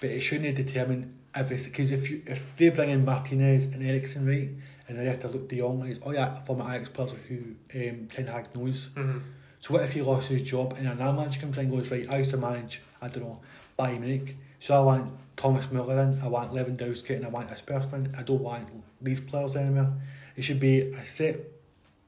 but 0.00 0.10
it 0.10 0.20
shouldn't 0.20 0.56
determine 0.56 1.14
it's, 1.34 1.66
because 1.66 1.90
if 1.90 2.10
you, 2.10 2.22
if 2.26 2.56
they 2.56 2.70
bring 2.70 2.90
in 2.90 3.04
Martinez 3.04 3.64
and 3.64 3.82
Eriksen, 3.82 4.26
right, 4.26 4.50
and 4.88 4.98
they 4.98 5.06
have 5.06 5.18
to 5.20 5.28
look 5.28 5.48
De 5.48 5.58
Jong, 5.58 5.80
like, 5.80 5.98
oh 6.02 6.12
yeah, 6.12 6.40
former 6.40 6.64
Ajax 6.64 6.90
players 6.90 7.14
who 7.28 7.36
um, 7.74 8.06
Ten 8.08 8.26
Hag 8.26 8.54
knows. 8.54 8.90
Mm-hmm. 8.94 9.18
So 9.60 9.72
what 9.72 9.82
if 9.82 9.92
he 9.92 10.02
lost 10.02 10.28
his 10.28 10.42
job 10.42 10.74
and 10.76 10.86
another 10.86 11.14
manager 11.14 11.40
comes 11.40 11.56
in 11.56 11.64
and 11.64 11.74
goes, 11.74 11.90
right, 11.90 12.08
I 12.10 12.18
used 12.18 12.30
to 12.30 12.36
manage, 12.36 12.82
I 13.00 13.08
don't 13.08 13.24
know, 13.24 13.40
Bayern 13.78 14.00
Munich, 14.00 14.36
so 14.60 14.74
I 14.76 14.80
want 14.80 15.12
Thomas 15.36 15.66
Müller 15.66 16.02
in, 16.02 16.22
I 16.22 16.28
want 16.28 16.52
Lewandowski 16.52 17.16
and 17.16 17.24
I 17.24 17.28
want 17.28 17.48
this 17.48 17.62
person 17.62 18.06
in, 18.06 18.14
I 18.14 18.22
don't 18.22 18.42
want 18.42 18.68
these 19.00 19.20
players 19.20 19.56
anymore. 19.56 19.94
It 20.36 20.42
should 20.42 20.60
be 20.60 20.80
a 20.80 21.04
set, 21.06 21.40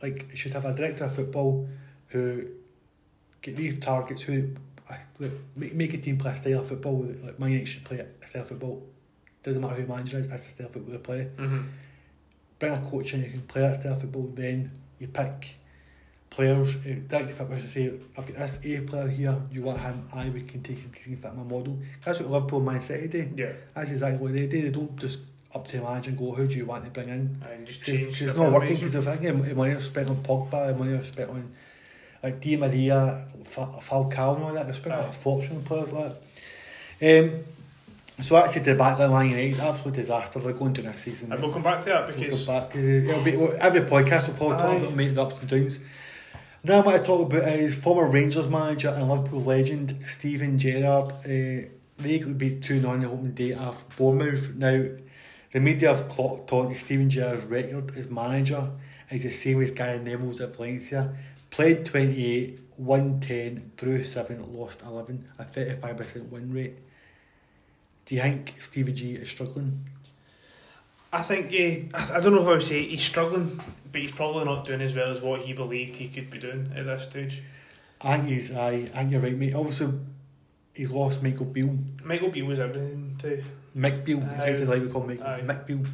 like, 0.02 0.26
it 0.30 0.36
should 0.36 0.52
have 0.52 0.66
a 0.66 0.74
director 0.74 1.04
of 1.04 1.14
football 1.14 1.66
who 2.08 2.42
get 3.40 3.56
these 3.56 3.78
targets, 3.80 4.22
who 4.22 4.50
uh, 4.90 4.96
look, 5.18 5.32
make, 5.56 5.74
make 5.74 5.94
a 5.94 5.98
team 5.98 6.18
play 6.18 6.32
a 6.32 6.36
style 6.36 6.60
of 6.60 6.68
football, 6.68 7.06
like 7.24 7.38
Man 7.40 7.50
United 7.50 7.66
should 7.66 7.84
play 7.84 8.04
a 8.22 8.28
style 8.28 8.42
of 8.42 8.48
football, 8.48 8.82
doesn't 9.46 9.62
matter 9.62 9.80
who 9.80 9.86
manager 9.86 10.18
is, 10.18 10.28
that's 10.28 10.44
the 10.44 10.50
style 10.50 10.66
of 10.66 10.72
football 10.72 10.92
they 10.92 10.98
play. 10.98 11.28
Mm-hmm. 11.36 11.62
bring 12.58 12.72
a 12.72 12.90
coach 12.90 13.14
in 13.14 13.22
who 13.22 13.30
can 13.30 13.40
play 13.42 13.62
that 13.62 13.80
style 13.80 13.92
of 13.92 14.00
football. 14.00 14.30
Then 14.34 14.70
you 14.98 15.08
pick 15.08 15.56
players. 16.30 16.76
uh, 16.86 17.16
I 17.16 17.22
was 17.44 17.62
to 17.62 17.68
say, 17.68 17.92
I've 18.16 18.26
got 18.26 18.36
this 18.36 18.58
A 18.64 18.80
player 18.80 19.08
here. 19.08 19.36
You 19.50 19.62
want 19.62 19.80
him? 19.80 20.08
I 20.12 20.28
we 20.28 20.42
can 20.42 20.62
take 20.62 20.78
him 20.78 20.90
because 20.90 21.04
he 21.06 21.12
can 21.12 21.22
fit 21.22 21.34
my 21.34 21.42
model. 21.42 21.78
That's 22.04 22.20
what 22.20 22.30
Liverpool, 22.30 22.58
and 22.58 22.66
Man 22.66 22.80
City 22.80 23.08
do. 23.08 23.30
Yeah, 23.36 23.52
That's 23.74 23.90
exactly 23.90 24.18
what 24.18 24.32
they 24.32 24.46
do. 24.46 24.62
They 24.62 24.68
don't 24.70 24.96
just 24.96 25.20
up 25.54 25.66
to 25.68 25.78
the 25.78 25.82
manager 25.82 26.10
and 26.10 26.18
go, 26.18 26.32
"Who 26.32 26.46
do 26.46 26.56
you 26.56 26.66
want 26.66 26.84
to 26.84 26.90
bring 26.90 27.08
in?" 27.08 27.42
and 27.50 27.66
just 27.66 27.80
It's 27.80 27.86
change 27.88 28.06
it's 28.22 28.32
the 28.32 28.34
not 28.34 28.52
working 28.52 28.74
because 28.74 28.92
the 28.92 29.54
money 29.54 29.72
I've 29.72 29.84
spent 29.84 30.10
on 30.10 30.16
Pogba, 30.16 30.68
the 30.68 30.74
money 30.74 30.94
I've 30.94 31.06
spent 31.06 31.30
on 31.30 31.52
like 32.22 32.40
Di 32.40 32.56
Maria, 32.56 33.26
Falcao, 33.44 34.34
and 34.36 34.44
all 34.44 34.52
that. 34.54 34.66
They've 34.66 34.76
spent 34.76 34.94
a 34.94 35.12
fortune 35.12 35.56
on 35.56 35.62
players 35.62 35.92
like 35.92 36.12
that. 37.00 37.24
Um, 37.24 37.44
so 38.20 38.36
actually, 38.36 38.62
the 38.62 38.74
back 38.74 38.98
line, 38.98 39.10
Man 39.10 39.30
United, 39.30 39.60
absolute 39.60 39.94
disaster. 39.94 40.38
They're 40.38 40.52
going 40.52 40.72
to 40.74 40.82
this 40.82 41.02
season. 41.02 41.32
And 41.32 41.42
we'll 41.42 41.52
come 41.52 41.62
back 41.62 41.82
to 41.82 41.90
that 41.90 42.06
because 42.06 42.46
We'll 42.46 42.60
back 42.60 42.74
it'll 42.74 43.22
be 43.22 43.34
every 43.58 43.82
podcast 43.82 44.28
will 44.28 44.34
probably 44.34 44.56
talk 44.56 44.82
about 44.82 44.94
mate 44.94 45.14
the 45.14 45.22
ups 45.22 45.40
and 45.40 45.48
downs. 45.48 45.78
Now, 46.64 46.82
what 46.82 47.00
I 47.00 47.04
talk 47.04 47.30
about 47.30 47.46
is 47.48 47.76
former 47.76 48.10
Rangers 48.10 48.48
manager 48.48 48.88
and 48.88 49.08
Liverpool 49.08 49.42
legend 49.42 50.02
Steven 50.06 50.58
Gerrard. 50.58 51.12
Uh, 51.24 51.68
they 51.98 52.18
got 52.18 52.36
beat 52.38 52.62
2 52.62 52.80
0 52.80 52.92
on 52.92 53.00
the 53.00 53.06
opening 53.08 53.32
day 53.32 53.52
of 53.52 53.84
Bournemouth. 53.96 54.54
Now, 54.54 54.84
the 55.52 55.60
media 55.60 55.94
have 55.94 56.08
clocked 56.08 56.52
on 56.52 56.70
to 56.70 56.78
Steven 56.78 57.08
Gerrard's 57.08 57.44
record 57.44 57.96
as 57.96 58.08
manager 58.08 58.70
is 59.10 59.22
the 59.22 59.30
same 59.30 59.62
as 59.62 59.70
Gary 59.70 59.98
Neville's 59.98 60.40
at 60.40 60.56
Valencia. 60.56 61.14
Played 61.50 61.86
28, 61.86 62.60
won 62.78 63.20
10, 63.20 63.72
drew 63.76 64.02
7, 64.02 64.58
lost 64.58 64.82
11, 64.82 65.28
a 65.38 65.44
35% 65.44 66.30
win 66.30 66.52
rate. 66.52 66.78
Do 68.06 68.14
you 68.14 68.22
think 68.22 68.54
Stevie 68.60 68.92
G 68.92 69.12
is 69.14 69.28
struggling? 69.28 69.84
I 71.12 71.22
think 71.22 71.50
he, 71.50 71.88
I, 71.92 72.16
I 72.16 72.20
don't 72.20 72.34
know 72.34 72.44
how 72.44 72.54
to 72.54 72.62
say 72.62 72.80
it, 72.82 72.90
he's 72.90 73.02
struggling, 73.02 73.60
but 73.90 74.00
he's 74.00 74.12
probably 74.12 74.44
not 74.44 74.64
doing 74.64 74.80
as 74.80 74.94
well 74.94 75.10
as 75.10 75.20
what 75.20 75.40
he 75.40 75.52
believed 75.52 75.96
he 75.96 76.08
could 76.08 76.30
be 76.30 76.38
doing 76.38 76.72
at 76.76 76.84
this 76.84 77.04
stage. 77.04 77.42
I 78.00 78.16
think 78.16 78.28
he's 78.28 78.54
aye, 78.54 78.74
I 78.74 78.84
think 78.86 79.10
you're 79.12 79.20
right, 79.20 79.36
mate. 79.36 79.54
Also, 79.54 79.98
he's 80.72 80.92
lost 80.92 81.22
Michael 81.22 81.46
Beale. 81.46 81.76
Michael 82.04 82.30
Beale 82.30 82.46
was 82.46 82.60
everything 82.60 83.16
to 83.18 83.42
Mick 83.76 84.04
Beale, 84.04 84.22
Aye. 84.38 84.50
I 84.50 84.56
like 84.56 84.82
we 84.82 84.88
call 84.88 85.02
Michael. 85.02 85.26
Aye. 85.26 85.40
Mick 85.44 85.66
Beale. 85.66 85.84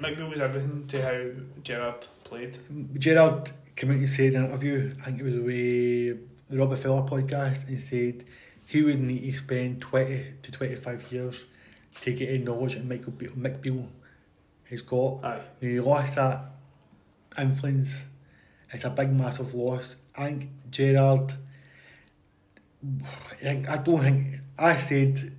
Mick 0.00 0.16
Beale 0.16 0.30
was 0.30 0.40
everything 0.40 0.86
to 0.86 1.02
how 1.02 1.62
Gerrard 1.62 2.06
played. 2.24 2.56
Gerrard 2.98 3.50
came 3.76 3.90
out 3.90 3.96
and 3.96 4.08
said 4.08 4.32
in 4.32 4.36
an 4.36 4.46
interview, 4.46 4.92
I 5.00 5.04
think 5.06 5.20
it 5.20 5.24
was 5.24 5.34
with 5.36 6.18
the 6.48 6.56
Robert 6.56 6.78
Fowler 6.78 7.02
podcast, 7.02 7.66
and 7.66 7.70
he 7.70 7.78
said 7.78 8.24
he 8.66 8.82
would 8.82 9.00
need 9.00 9.20
to 9.20 9.36
spend 9.36 9.82
20 9.82 10.24
to 10.42 10.52
25 10.52 11.12
years 11.12 11.44
to 11.94 12.10
it 12.12 12.20
in 12.20 12.44
knowledge 12.44 12.74
that 12.74 12.84
Michael 12.84 13.12
Beale, 13.12 13.32
Mick 13.32 13.60
Beale 13.60 13.88
has 14.64 14.82
got. 14.82 15.24
Aye, 15.24 15.40
he 15.60 15.80
lost 15.80 16.16
that 16.16 16.44
influence, 17.38 18.02
it's 18.72 18.84
a 18.84 18.90
big, 18.90 19.12
massive 19.12 19.54
loss. 19.54 19.96
I 20.16 20.26
think 20.26 20.50
Gerrard, 20.70 21.32
I, 23.44 23.78
don't 23.78 24.00
think, 24.00 24.40
I 24.58 24.78
said 24.78 25.32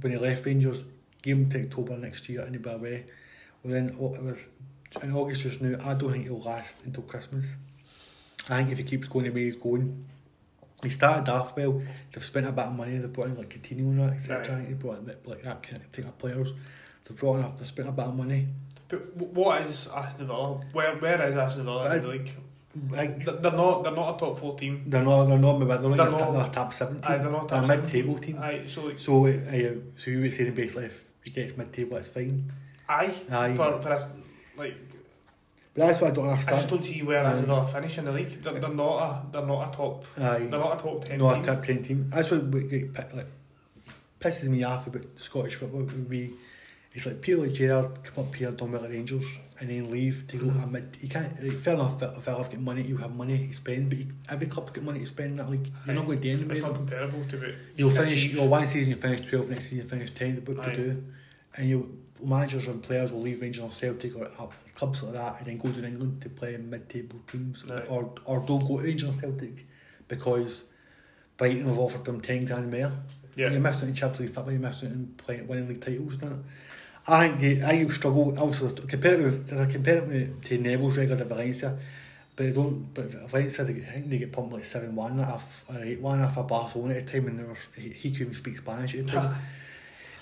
when 0.00 0.12
he 0.12 0.18
left 0.18 0.46
Rangers, 0.46 0.84
him 1.24 1.48
to 1.50 1.62
October 1.62 1.96
next 1.96 2.28
year 2.28 2.40
and 2.40 2.54
he'll 2.54 2.62
be 2.62 2.70
away. 2.70 3.04
Well, 3.62 3.72
then 3.74 3.90
it 3.90 3.98
was 3.98 4.48
in 5.02 5.14
August 5.14 5.42
just 5.42 5.60
now, 5.62 5.78
I 5.88 5.94
don't 5.94 6.12
think 6.12 6.24
he'll 6.24 6.40
last 6.40 6.76
until 6.84 7.04
Christmas. 7.04 7.46
I 8.50 8.58
think 8.58 8.72
if 8.72 8.78
he 8.78 8.84
keeps 8.84 9.08
going 9.08 9.26
the 9.26 9.30
way 9.30 9.44
he's 9.44 9.56
going, 9.56 10.04
he 10.82 10.90
started 10.90 11.30
off 11.30 11.56
well. 11.56 11.82
They've 12.12 12.24
spent 12.24 12.46
a 12.46 12.52
bit 12.52 12.64
of 12.64 12.74
money. 12.74 12.98
They've 12.98 13.12
brought 13.12 13.28
in 13.28 13.36
like 13.36 13.50
Coutinho 13.50 13.90
and 13.90 14.10
etc. 14.10 14.56
Right. 14.56 14.68
They 14.68 14.74
brought 14.74 14.98
in 14.98 15.14
like 15.24 15.42
that 15.42 15.62
kind 15.62 15.82
of 15.82 15.88
thing 15.88 16.04
of 16.04 16.18
players. 16.18 16.52
They've 17.04 17.18
brought 17.18 17.40
in, 17.40 17.56
they've 17.56 17.66
spent 17.66 17.88
a 17.88 17.92
bit 17.92 18.06
of 18.06 18.16
money. 18.16 18.48
But 18.88 19.16
what 19.16 19.62
is 19.62 19.88
Aston 19.94 20.26
Villa? 20.26 20.60
Where 20.72 20.94
where 20.96 21.22
is 21.28 21.36
Aston 21.36 21.64
Villa 21.64 21.88
but 21.88 22.02
the 22.02 22.08
league? 22.08 22.34
Like, 22.90 23.24
they're 23.24 23.52
not 23.52 23.84
they're 23.84 23.92
not 23.92 24.14
a 24.14 24.18
top 24.18 24.38
four 24.38 24.56
team. 24.56 24.82
They're 24.86 25.02
not 25.02 25.26
they're 25.26 25.38
not 25.38 25.58
they're, 25.58 25.78
they're 25.78 25.90
not, 25.96 26.30
a, 26.30 26.32
they're 26.32 26.46
a 26.46 26.48
top 26.48 26.72
seven 26.72 27.00
team. 27.00 27.12
Aye, 27.12 27.18
they're 27.18 27.30
not 27.30 27.48
they're 27.48 27.62
a 27.62 27.66
mid 27.66 27.88
table 27.88 28.18
team. 28.18 28.38
Aye, 28.38 28.62
so 28.66 28.86
like, 28.86 28.98
so 28.98 29.26
uh, 29.26 29.74
so 29.96 30.10
you 30.10 30.20
would 30.20 30.32
say 30.32 30.48
basically 30.50 30.86
if 30.86 31.04
he 31.22 31.30
gets 31.30 31.56
mid 31.56 31.72
table 31.72 31.98
it's 31.98 32.08
fine. 32.08 32.50
Aye. 32.88 33.14
Aye. 33.30 33.54
For 33.54 33.80
for 33.80 33.90
a, 33.90 34.10
like 34.56 34.74
But 35.74 35.86
that's 35.86 36.00
what 36.02 36.10
I 36.10 36.14
don't 36.14 36.28
understand. 36.28 36.56
I 36.56 36.58
just 36.60 36.68
don't 36.70 36.84
see 36.84 37.02
where 37.02 37.34
Villa 37.34 37.66
finishing 37.66 38.04
the 38.04 38.12
league. 38.12 38.28
They're, 38.42 38.52
they're 38.52 38.68
not 38.68 38.98
a 38.98 39.32
they're 39.32 39.46
not 39.46 39.68
a 39.68 39.76
top 39.76 40.04
Aye. 40.18 40.38
they're 40.40 40.48
not 40.60 40.78
a 40.78 40.82
top 40.82 41.04
ten 41.04 41.18
not 41.18 41.34
team. 41.34 41.42
a 41.42 41.46
top 41.46 41.64
ten 41.64 41.82
team. 41.82 42.10
That's 42.10 42.30
what 42.30 42.44
what 42.44 42.64
like 43.14 43.26
pisses 44.20 44.48
me 44.48 44.62
off 44.64 44.86
about 44.86 45.16
the 45.16 45.22
Scottish 45.22 45.54
football. 45.54 45.80
Would 45.80 46.08
be 46.10 46.34
it's 46.94 47.06
like 47.06 47.26
like 47.26 47.52
Gerrard 47.54 48.04
come 48.04 48.26
up 48.26 48.34
here, 48.34 48.50
done 48.50 48.70
well 48.72 48.84
at 48.84 48.90
Rangers, 48.90 49.24
and 49.60 49.70
then 49.70 49.90
leave 49.90 50.26
to 50.28 50.36
go 50.36 50.46
Mhm. 50.46 50.70
mid. 50.72 50.96
You 51.00 51.08
can't. 51.08 51.42
Like, 51.42 51.58
fair 51.58 51.72
enough. 51.72 52.02
If 52.02 52.28
I've 52.28 52.50
got 52.50 52.58
money, 52.58 52.82
you 52.82 52.98
have 52.98 53.16
money 53.16 53.48
to 53.48 53.54
spend. 53.54 53.88
But 53.88 53.98
you, 53.98 54.06
every 54.28 54.48
club's 54.48 54.72
got 54.72 54.84
money 54.84 55.00
to 55.00 55.06
spend. 55.06 55.38
That 55.38 55.48
like 55.48 55.60
you're 55.86 55.94
not 55.94 56.04
going 56.04 56.18
to 56.20 56.22
do 56.22 56.30
anything. 56.32 56.50
It's 56.50 56.60
not 56.60 56.74
comparable 56.74 57.24
to 57.24 57.42
it. 57.48 57.54
You'll 57.76 57.90
finish. 57.90 58.30
You'll 58.34 58.48
one 58.48 58.66
season 58.66 58.90
you 58.92 58.98
finish 58.98 59.22
twelve, 59.26 59.48
next 59.48 59.64
season 59.70 59.78
you 59.78 59.84
finish 59.84 60.10
ten. 60.10 60.44
Aye. 60.60 60.64
to 60.64 60.74
do? 60.76 61.04
And 61.56 61.66
you 61.70 61.98
managers 62.22 62.66
and 62.68 62.82
players 62.82 63.10
will 63.10 63.20
leave 63.22 63.40
Rangers 63.40 63.64
or 63.64 63.70
Celtic 63.70 64.14
or 64.14 64.26
uh, 64.38 64.46
clubs 64.74 65.02
like 65.02 65.12
that, 65.14 65.38
and 65.38 65.46
then 65.46 65.58
go 65.58 65.70
to 65.70 65.86
England 65.86 66.22
to 66.22 66.28
play 66.28 66.54
in 66.54 66.68
mid-table 66.70 67.20
teams, 67.26 67.64
Aye. 67.70 67.82
or 67.88 68.12
or 68.24 68.40
don't 68.40 68.66
go 68.66 68.78
to 68.78 68.84
Rangers 68.84 69.20
Celtic 69.20 69.66
because 70.08 70.64
Brighton 71.36 71.66
have 71.66 71.78
offered 71.78 72.04
them 72.04 72.20
ten 72.20 72.44
grand 72.44 72.70
more. 72.70 72.92
Yeah. 73.36 73.50
You 73.50 73.60
missed 73.60 73.82
out 73.82 73.88
in 73.88 73.94
Champions 73.94 74.20
League 74.20 74.34
football, 74.34 74.52
you 74.52 74.58
missed 74.58 74.84
out 74.84 74.90
in 74.90 75.14
playing 75.16 75.46
winning 75.48 75.68
league 75.68 75.80
titles 75.80 76.14
and 76.20 76.32
that. 76.32 76.38
I 77.08 77.28
think 77.28 77.40
he, 77.40 77.62
I 77.62 77.86
struggle. 77.88 78.38
Also, 78.38 78.70
compare 78.70 79.20
it 79.20 79.24
with, 79.24 79.58
I 79.58 79.66
compare 79.66 79.98
it 79.98 80.06
with, 80.06 80.44
to 80.44 80.58
Neville's 80.58 80.96
record 80.96 81.20
at 81.20 81.26
Valencia, 81.26 81.76
but 82.36 82.46
they 82.46 82.52
don't. 82.52 82.94
But 82.94 83.06
Valencia, 83.28 83.64
they, 83.64 83.82
I 83.82 83.92
think 83.92 84.10
they 84.10 84.18
get 84.18 84.32
pumped 84.32 84.52
like 84.52 84.64
seven 84.64 84.94
one 84.94 85.18
off 85.18 85.64
or 85.68 85.82
eight 85.82 86.00
one 86.00 86.20
off 86.20 86.36
of 86.36 86.46
Barcelona 86.46 86.94
at 86.94 87.06
the 87.06 87.12
time, 87.12 87.26
and 87.26 87.48
was, 87.48 87.68
he, 87.76 87.88
he 87.88 88.10
couldn't 88.10 88.28
even 88.28 88.34
speak 88.34 88.58
Spanish 88.58 88.94
at 88.94 89.06
the 89.06 89.12
time. 89.12 89.34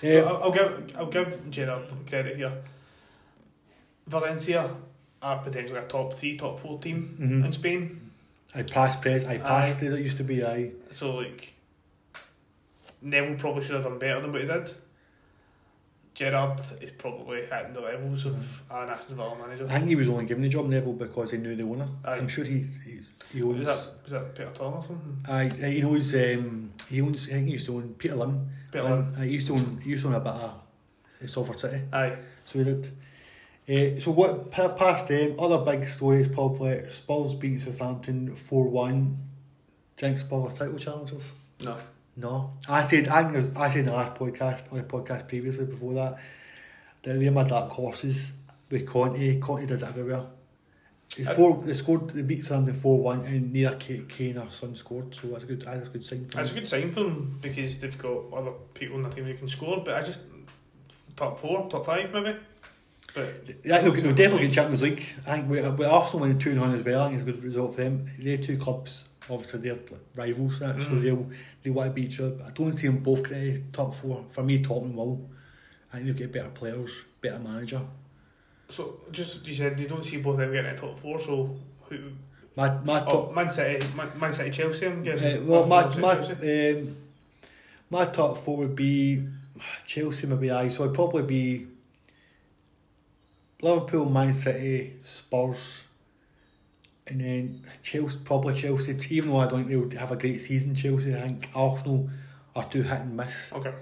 Yeah. 0.03 0.21
I'll, 0.21 0.45
I'll 0.45 0.51
give 0.51 0.97
I'll 0.97 1.11
give 1.11 1.51
Gerrard 1.51 1.85
credit 2.09 2.37
here. 2.39 2.53
Valencia 4.11 4.69
are 5.23 5.39
potentially 5.39 5.79
a 5.79 5.83
top 5.83 6.15
three, 6.15 6.37
top 6.37 6.59
four 6.59 6.79
team 6.81 7.17
Mhm. 7.19 7.45
in 7.45 7.53
Spain. 7.53 8.11
I 8.55 8.63
passed 8.63 9.01
press. 9.01 9.25
I 9.25 9.39
passed 9.39 9.81
it. 9.83 9.99
Used 10.01 10.17
to 10.17 10.25
be 10.25 10.45
I. 10.45 10.73
So 10.91 11.17
like 11.17 11.55
Neville 13.03 13.37
probably 13.37 13.63
should 13.63 13.77
have 13.77 13.85
done 13.85 13.99
better 13.99 14.21
than 14.21 14.33
what 14.33 14.41
he 14.41 14.47
did. 14.47 14.73
Gerrard 16.15 16.61
is 16.81 16.91
probably 16.99 17.43
hitting 17.47 17.73
the 17.73 17.81
levels 17.81 18.27
of 18.27 18.63
an 18.71 18.89
Aston 18.91 19.17
Villa 19.17 19.37
manager. 19.39 19.67
I 19.69 19.79
think 19.79 19.89
he 19.89 19.95
was 19.97 20.09
only 20.09 20.27
given 20.27 20.43
the 20.43 20.49
job 20.49 20.67
Neville 20.69 20.93
because 20.95 21.31
he 21.31 21.39
knew 21.39 21.55
the 21.55 21.63
owner. 21.63 21.89
Aye. 22.05 22.17
I'm 22.19 22.29
sure 22.29 22.45
he 22.45 22.59
he, 22.85 23.01
he 23.33 23.43
owns. 23.43 23.59
Was 23.61 23.67
that 23.69 24.03
was 24.03 24.13
that 24.13 24.35
Peter 24.35 24.51
Tom 24.53 24.75
or 24.75 24.83
something? 24.83 25.17
Aye, 25.29 25.49
he 25.71 25.81
knows. 25.83 26.15
Um, 26.15 26.71
he 26.89 27.01
owns. 27.01 27.29
I 27.29 27.33
think 27.35 27.47
he 27.47 27.53
used 27.53 27.67
to 27.67 27.77
own 27.77 27.95
Peter 27.97 28.17
Lim. 28.17 28.49
Peter 28.73 28.85
Lim. 28.85 29.13
Lim. 29.13 29.23
He 29.23 29.31
used 29.35 29.47
to 29.47 29.53
own. 29.55 29.81
He 29.85 29.91
used 29.91 30.03
to 30.03 30.09
own 30.09 30.15
a 30.15 30.21
bit 30.21 30.33
of 30.33 30.55
uh, 31.23 31.27
Salford 31.29 31.61
City. 31.61 31.83
Aye. 31.93 32.17
So 32.45 32.59
he 32.59 32.65
did. 32.65 32.91
Uh, 33.71 33.99
so 34.01 34.11
what 34.11 34.51
pa- 34.51 34.69
past 34.75 35.09
them? 35.09 35.37
Other 35.39 35.59
big 35.59 35.87
stories 35.87 36.27
probably 36.29 36.91
Spurs 36.91 37.35
beating 37.35 37.61
Southampton 37.61 38.35
four 38.35 38.69
one. 38.69 39.19
Think 39.97 40.19
Spurs 40.19 40.55
title 40.55 40.79
challenges. 40.79 41.31
No. 41.63 41.77
No, 42.17 42.51
I 42.69 42.83
said 42.83 43.07
I, 43.09 43.23
think 43.23 43.37
was- 43.37 43.57
I 43.57 43.69
said 43.71 43.81
in 43.81 43.87
the 43.87 43.93
last 43.93 44.15
podcast, 44.15 44.71
on 44.73 44.79
the 44.79 44.85
podcast 44.85 45.29
previously 45.29 45.65
before 45.65 45.95
that, 45.95 46.19
that 47.05 47.19
they're 47.21 47.31
my 47.31 47.45
dark 47.45 47.71
horses 47.71 48.33
with 48.71 48.87
Conte. 48.87 49.39
Conte 49.39 49.67
does 49.67 49.83
it 49.83 49.89
everywhere. 49.89 50.25
It's 51.17 51.29
Uh, 51.29 51.35
four, 51.35 51.63
they 51.63 51.73
scored, 51.73 52.11
they 52.11 52.23
beat 52.23 52.45
Southampton 52.45 52.75
four 52.75 53.01
one, 53.01 53.21
and 53.25 53.53
neither 53.53 53.77
Kane, 53.77 54.39
or 54.39 54.51
Son 54.51 54.75
scored. 54.75 55.15
So 55.15 55.29
that's 55.29 55.45
a 55.45 55.47
good, 55.47 55.63
that's 55.63 55.87
a 55.87 55.89
good 55.89 56.05
sign. 56.05 56.27
For 56.29 56.37
That's 56.39 56.51
a 56.51 56.55
good 56.55 56.69
sign 56.69 56.93
for 56.93 57.05
them 57.05 57.39
because 57.41 57.79
they've 57.79 57.97
got 57.99 58.33
other 58.33 58.53
people 58.75 58.97
in 58.97 59.03
the 59.03 59.09
team 59.11 59.25
who 59.25 59.35
can 59.35 59.49
score, 59.49 59.83
but 59.85 59.95
I 59.95 60.03
just 60.03 60.21
top 61.17 61.39
four, 61.39 61.69
top 61.71 61.87
five 61.87 62.13
maybe. 62.13 62.37
But 63.15 63.43
Yeah, 63.65 63.81
they'll, 63.81 63.93
they'll 63.93 64.15
definitely 64.15 64.47
get 64.47 64.55
Champions 64.55 64.83
League. 64.83 65.05
I 65.27 65.33
think 65.37 65.51
with, 65.51 65.79
with 65.79 65.89
Arsenal 65.89 66.21
winning 66.23 66.39
two 66.39 66.55
0 66.55 66.73
as 66.73 66.83
well. 66.85 67.03
I 67.03 67.09
think 67.09 67.21
it's 67.21 67.29
a 67.29 67.33
good 67.33 67.43
result 67.45 67.75
for 67.75 67.83
them. 67.83 68.05
They 68.19 68.37
two 68.37 68.57
clubs, 68.57 69.05
obviously, 69.29 69.61
they're 69.61 69.79
rivals, 70.15 70.59
that, 70.61 70.81
so 70.83 70.91
Mhm. 70.91 71.03
they'll 71.03 71.31
they 71.63 71.71
want 71.71 71.89
to 71.91 71.95
beat 71.95 72.07
each 72.07 72.21
other. 72.21 72.31
But 72.31 72.47
I 72.47 72.51
don't 72.51 72.77
see 72.79 72.87
them 72.87 72.99
both 72.99 73.29
getting 73.29 73.55
the 73.55 73.61
top 73.73 73.95
four. 73.95 74.25
For 74.31 74.43
me, 74.43 74.61
Tottenham 74.63 74.97
will. 74.97 75.29
I 75.93 75.97
think 75.97 76.07
they'll 76.07 76.15
get 76.17 76.33
better 76.33 76.51
players, 76.51 77.05
better 77.21 77.39
manager. 77.41 77.81
so 78.69 79.01
just 79.11 79.45
you 79.47 79.55
said 79.55 79.81
you 79.81 79.89
don't 79.89 80.05
see 80.05 80.19
both 80.19 80.35
of 80.35 80.41
them 80.41 80.53
getting 80.53 80.71
a 80.71 80.77
top 80.77 80.97
four, 80.99 81.19
so 81.19 81.57
who? 81.89 81.99
My 82.57 82.71
my 82.85 83.01
Oh, 83.03 83.13
top. 83.27 83.35
Man 83.35 83.51
City, 83.51 83.85
Man, 83.97 84.11
Man 84.19 84.33
City, 84.33 84.51
Chelsea. 84.51 84.87
I'm 84.87 85.01
Uh, 85.01 85.03
guessing. 85.03 85.47
well, 85.49 85.67
my 85.67 85.83
my 85.99 86.13
um, 86.19 86.97
my 87.91 88.05
top 88.07 88.39
four 88.39 88.57
would 88.59 88.77
be 88.77 89.27
Chelsea, 89.87 90.27
maybe 90.29 90.51
I. 90.53 90.69
So 90.69 90.85
I'd 90.85 90.95
probably 90.95 91.23
be 91.23 91.67
Liverpool, 93.63 94.09
Man 94.09 94.33
City, 94.33 94.95
Spurs, 95.05 95.83
and 97.07 97.21
then 97.21 97.63
Chelsea. 97.83 98.19
Probably 98.25 98.55
Chelsea. 98.55 98.97
Even 99.15 99.31
though 99.31 99.39
I 99.39 99.49
don't 99.49 99.65
think 99.65 99.91
they'll 99.91 100.01
have 100.01 100.13
a 100.13 100.17
great 100.17 100.41
season, 100.41 100.75
Chelsea. 100.75 101.15
I 101.15 101.21
think 101.29 101.51
Arsenal 101.55 102.09
are 102.57 102.65
too 102.69 102.83
hit 102.83 103.01
and 103.01 103.17
miss. 103.17 103.53
Okay. 103.53 103.73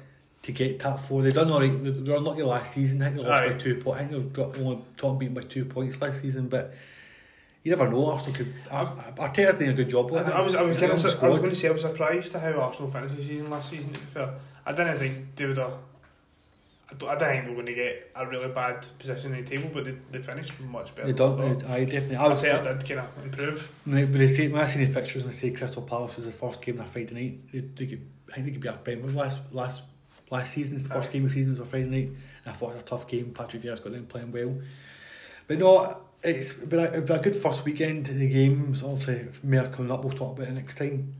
to 0.42 0.52
get 0.52 0.80
top 0.80 1.00
four. 1.00 1.22
They 1.22 1.32
done 1.32 1.50
alright. 1.50 1.82
They 1.82 1.90
they 1.90 2.10
were 2.10 2.16
unlucky 2.16 2.42
last 2.42 2.72
season. 2.74 3.02
I 3.02 3.06
think 3.10 3.16
they 3.22 3.28
lost 3.28 3.42
Aye. 3.42 3.48
by 3.52 3.58
two 3.58 3.74
points. 3.76 4.00
I 4.00 4.04
think 4.06 4.32
they 4.34 4.42
were 4.42 4.56
only 4.58 4.84
top 4.96 5.18
beaten 5.18 5.34
by 5.34 5.42
two 5.42 5.64
points 5.64 6.00
last 6.00 6.22
season. 6.22 6.48
But 6.48 6.74
you 7.62 7.70
never 7.70 7.88
know. 7.90 8.06
Arsenal 8.12 8.36
could. 8.36 8.54
I, 8.70 8.82
I, 8.82 9.28
Arteta's 9.28 9.58
doing 9.58 9.70
a 9.70 9.74
good 9.74 9.90
job. 9.90 10.10
with. 10.10 10.26
I, 10.26 10.32
I 10.32 10.40
was 10.40 10.54
I 10.54 10.62
was, 10.62 10.72
He's 10.72 10.80
got 10.80 10.86
a 10.86 10.88
gonna, 10.96 11.08
say- 11.08 11.26
I 11.26 11.28
was 11.28 11.38
going 11.38 11.50
to 11.50 11.56
say 11.56 11.68
I 11.68 11.72
was 11.72 11.82
surprised 11.82 12.32
to 12.32 12.38
how 12.40 12.52
Arsenal 12.52 12.90
finished 12.90 13.16
the 13.16 13.22
season 13.22 13.50
last 13.50 13.70
season. 13.70 13.92
To 13.92 14.00
be 14.00 14.06
fair, 14.06 14.34
I 14.66 14.72
didn't 14.72 14.98
think 14.98 15.34
they 15.36 15.46
would 15.46 15.58
have. 15.58 15.72
I, 16.90 16.94
don't, 16.94 17.10
I 17.10 17.18
didn't 17.18 17.44
think 17.44 17.48
were 17.48 17.62
going 17.62 17.66
to 17.66 17.74
get 17.74 18.10
a 18.14 18.26
really 18.26 18.48
bad 18.48 18.86
position 18.98 19.34
in 19.34 19.44
the 19.44 19.50
table, 19.50 19.70
but 19.72 19.84
they, 19.84 19.94
they 20.10 20.22
finished 20.22 20.58
much 20.60 20.94
better. 20.94 21.12
They 21.12 21.24
I 21.24 21.28
done. 21.28 21.62
I 21.66 21.84
definitely. 21.84 22.16
I 22.16 22.28
was. 22.28 22.42
Arteta 22.42 22.78
did 22.78 22.88
kind 22.88 23.00
of 23.00 23.24
improve. 23.24 23.72
When 23.84 24.12
they, 24.12 24.28
say 24.28 24.48
when 24.48 24.62
I 24.62 24.66
seen 24.66 24.86
the 24.86 24.92
fixtures 24.92 25.22
and 25.22 25.32
they 25.32 25.36
say 25.36 25.50
Crystal 25.50 25.82
Palace 25.82 26.16
was 26.16 26.24
the 26.24 26.32
first 26.32 26.62
game 26.62 26.80
on 26.80 26.86
a 26.86 26.88
Friday 26.88 27.14
night, 27.14 27.52
they, 27.52 27.60
they 27.60 27.86
could, 27.86 28.06
I 28.30 28.34
think 28.34 28.46
they 28.46 28.52
could 28.52 28.60
be 28.60 28.68
up 28.68 28.84
Brentford 28.84 29.14
last 29.14 29.40
last 29.52 29.82
last 30.30 30.52
season's 30.52 30.86
first 30.86 31.12
game 31.12 31.24
of 31.24 31.30
the 31.30 31.34
season 31.34 31.52
was 31.52 31.60
a 31.60 31.66
Friday 31.66 31.90
night. 31.90 32.08
And 32.44 32.46
I 32.46 32.52
thought 32.52 32.70
it 32.70 32.72
was 32.72 32.80
a 32.80 32.84
tough 32.84 33.06
game. 33.06 33.32
Patrick 33.34 33.62
Vieira's 33.62 33.80
got 33.80 33.92
them 33.92 34.06
playing 34.06 34.32
well, 34.32 34.54
but 35.46 35.58
no, 35.58 35.98
it's 36.22 36.54
been 36.54 36.80
a, 36.80 36.84
it's 36.84 37.06
been 37.06 37.18
a 37.18 37.22
good 37.22 37.36
first 37.36 37.66
weekend. 37.66 38.06
The 38.06 38.28
games 38.28 38.82
obviously 38.82 39.28
more 39.42 39.66
coming 39.68 39.92
up. 39.92 40.04
We'll 40.04 40.16
talk 40.16 40.36
about 40.38 40.48
it 40.48 40.54
next 40.54 40.78
time. 40.78 41.14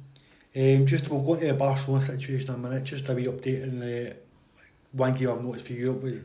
Um, 0.56 0.86
just 0.86 1.10
we'll 1.10 1.20
go 1.20 1.34
into 1.34 1.46
the 1.46 1.54
Barcelona 1.54 2.02
situation 2.02 2.48
in 2.48 2.54
a 2.54 2.58
minute. 2.58 2.84
Just 2.84 3.08
a 3.10 3.14
wee 3.14 3.26
update 3.26 3.64
on 3.64 3.80
the 3.80 4.16
one 4.92 5.12
game 5.12 5.30
I've 5.30 5.44
noticed 5.44 5.66
for 5.66 5.72
Europe 5.72 6.02
was 6.02 6.20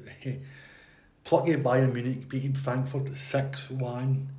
plucky 1.23 1.55
Bayern 1.55 1.93
Munich 1.93 2.27
beating 2.27 2.53
Frankfurt 2.53 3.15
six 3.17 3.69
one 3.69 4.29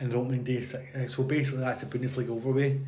in 0.00 0.10
the 0.10 0.16
opening 0.16 0.44
day. 0.44 0.62
Uh, 0.94 1.06
so 1.08 1.22
basically, 1.22 1.60
that's 1.60 1.80
the 1.80 1.86
Bundesliga 1.86 2.30
over 2.30 2.50
with. 2.50 2.86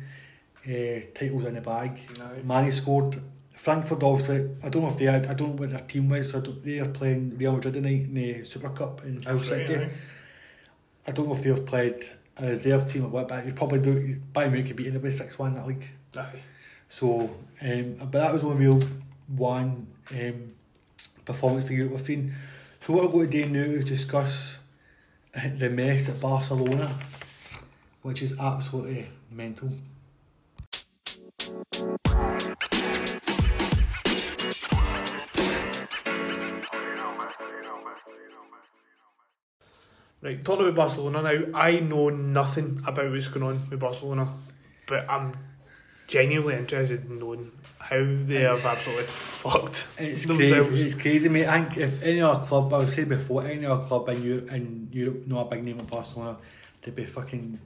Uh, 0.65 0.99
titles 1.13 1.45
in 1.45 1.55
the 1.55 1.61
bag. 1.61 1.97
No. 2.17 2.29
Mane 2.43 2.71
scored. 2.71 3.21
Frankfurt 3.51 4.03
obviously. 4.03 4.49
I 4.63 4.69
don't 4.69 4.83
know 4.83 4.89
if 4.89 4.97
they 4.97 5.05
had. 5.05 5.27
I 5.27 5.33
don't 5.33 5.49
know 5.49 5.55
what 5.55 5.71
their 5.71 5.79
team 5.79 6.09
was. 6.09 6.31
So 6.31 6.39
they 6.39 6.79
are 6.79 6.87
playing 6.87 7.37
Real 7.37 7.53
Madrid 7.53 7.73
tonight 7.73 8.03
in 8.03 8.13
the 8.13 8.43
Super 8.43 8.69
Cup 8.69 9.03
in 9.03 9.21
City. 9.39 9.75
Right. 9.75 9.91
I 11.07 11.11
don't 11.11 11.27
know 11.27 11.33
if 11.33 11.43
they've 11.43 11.65
played 11.65 12.03
a 12.37 12.47
reserve 12.47 12.91
team 12.91 13.05
or 13.05 13.07
what, 13.07 13.27
but 13.27 13.45
you 13.45 13.53
probably 13.53 13.79
do. 13.79 14.15
Bayern 14.33 14.51
Munich 14.51 14.67
could 14.67 14.75
beat 14.75 14.87
anybody 14.87 15.11
six 15.11 15.39
one 15.39 15.51
in 15.51 15.57
that 15.57 15.67
league. 15.67 15.89
Aye. 16.15 16.41
So, 16.87 17.29
um, 17.61 17.95
but 17.99 18.11
that 18.11 18.33
was 18.33 18.43
one 18.43 18.57
real 18.57 18.81
one 19.35 19.87
um, 20.11 20.53
performance 21.25 21.65
for 21.65 21.73
Europe 21.73 21.99
seen. 22.01 22.33
So 22.81 22.93
what 22.93 23.05
we're 23.05 23.25
going 23.25 23.29
to 23.29 23.43
do 23.43 23.49
now 23.49 23.59
is 23.59 23.83
discuss 23.85 24.57
the 25.33 25.69
mess 25.69 26.09
at 26.09 26.19
Barcelona, 26.19 26.95
which 28.01 28.21
is 28.21 28.37
absolutely 28.39 29.07
mental. 29.31 29.69
Right, 40.21 40.43
talking 40.43 40.65
about 40.65 40.75
Barcelona 40.75 41.21
now, 41.21 41.57
I 41.57 41.79
know 41.79 42.09
nothing 42.09 42.83
about 42.85 43.09
what's 43.09 43.29
going 43.29 43.45
on 43.45 43.69
with 43.69 43.79
Barcelona, 43.79 44.27
but 44.85 45.09
I'm 45.09 45.33
genuinely 46.07 46.55
interested 46.55 47.05
in 47.09 47.19
knowing 47.19 47.51
how 47.89 47.97
they 48.05 48.41
have 48.41 48.63
absolutely 48.65 49.05
fucked 49.07 49.87
It's 49.97 50.25
themselves. 50.25 50.67
crazy. 50.67 50.85
It's 50.87 50.95
crazy, 50.95 51.29
mate. 51.29 51.47
I 51.47 51.61
think 51.63 51.77
if 51.77 52.03
any 52.03 52.21
other 52.21 52.45
club, 52.45 52.71
I 52.73 52.77
was 52.77 52.93
saying 52.93 53.09
before, 53.09 53.43
any 53.45 53.65
other 53.65 53.83
club 53.83 54.07
in 54.09 54.21
Europe, 54.23 54.51
in 54.51 54.89
Europe, 54.91 55.25
not 55.27 55.47
a 55.47 55.49
big 55.55 55.63
name 55.63 55.77
like 55.77 55.89
Barcelona, 55.89 56.37
they'd 56.83 56.95
be 56.95 57.05
fucking 57.05 57.59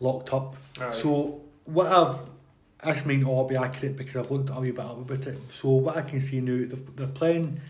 locked 0.00 0.32
up. 0.32 0.54
Aye. 0.80 0.92
So 0.92 1.40
what 1.64 1.86
I've 1.86 2.18
this 2.84 3.06
may 3.06 3.16
not 3.16 3.28
all 3.30 3.46
be 3.46 3.54
accurate 3.56 3.96
because 3.96 4.16
I've 4.16 4.30
looked 4.30 4.50
a 4.50 4.60
wee 4.60 4.72
bit 4.72 4.80
up 4.84 4.98
about 4.98 5.24
it. 5.26 5.38
So 5.52 5.68
what 5.70 5.96
I 5.96 6.02
can 6.02 6.20
see 6.20 6.40
now, 6.40 6.66
they've, 6.68 6.96
they're 6.96 7.06
playing 7.06 7.60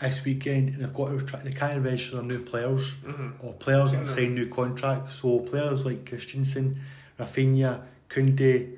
this 0.00 0.24
weekend 0.24 0.70
and 0.70 0.78
they've 0.82 0.92
got 0.92 1.08
to 1.16 1.24
try, 1.24 1.38
they 1.40 1.52
can't 1.52 1.84
register 1.84 2.20
new 2.22 2.40
players 2.40 2.94
Mhm. 3.04 3.32
or 3.44 3.52
players 3.54 3.92
that 3.92 3.98
have 3.98 4.10
signed 4.10 4.34
new 4.34 4.48
contracts. 4.48 5.14
So 5.20 5.38
players 5.38 5.86
like 5.86 6.04
Christensen, 6.08 6.80
Raphinha, 7.18 7.82
Koundé, 8.10 8.76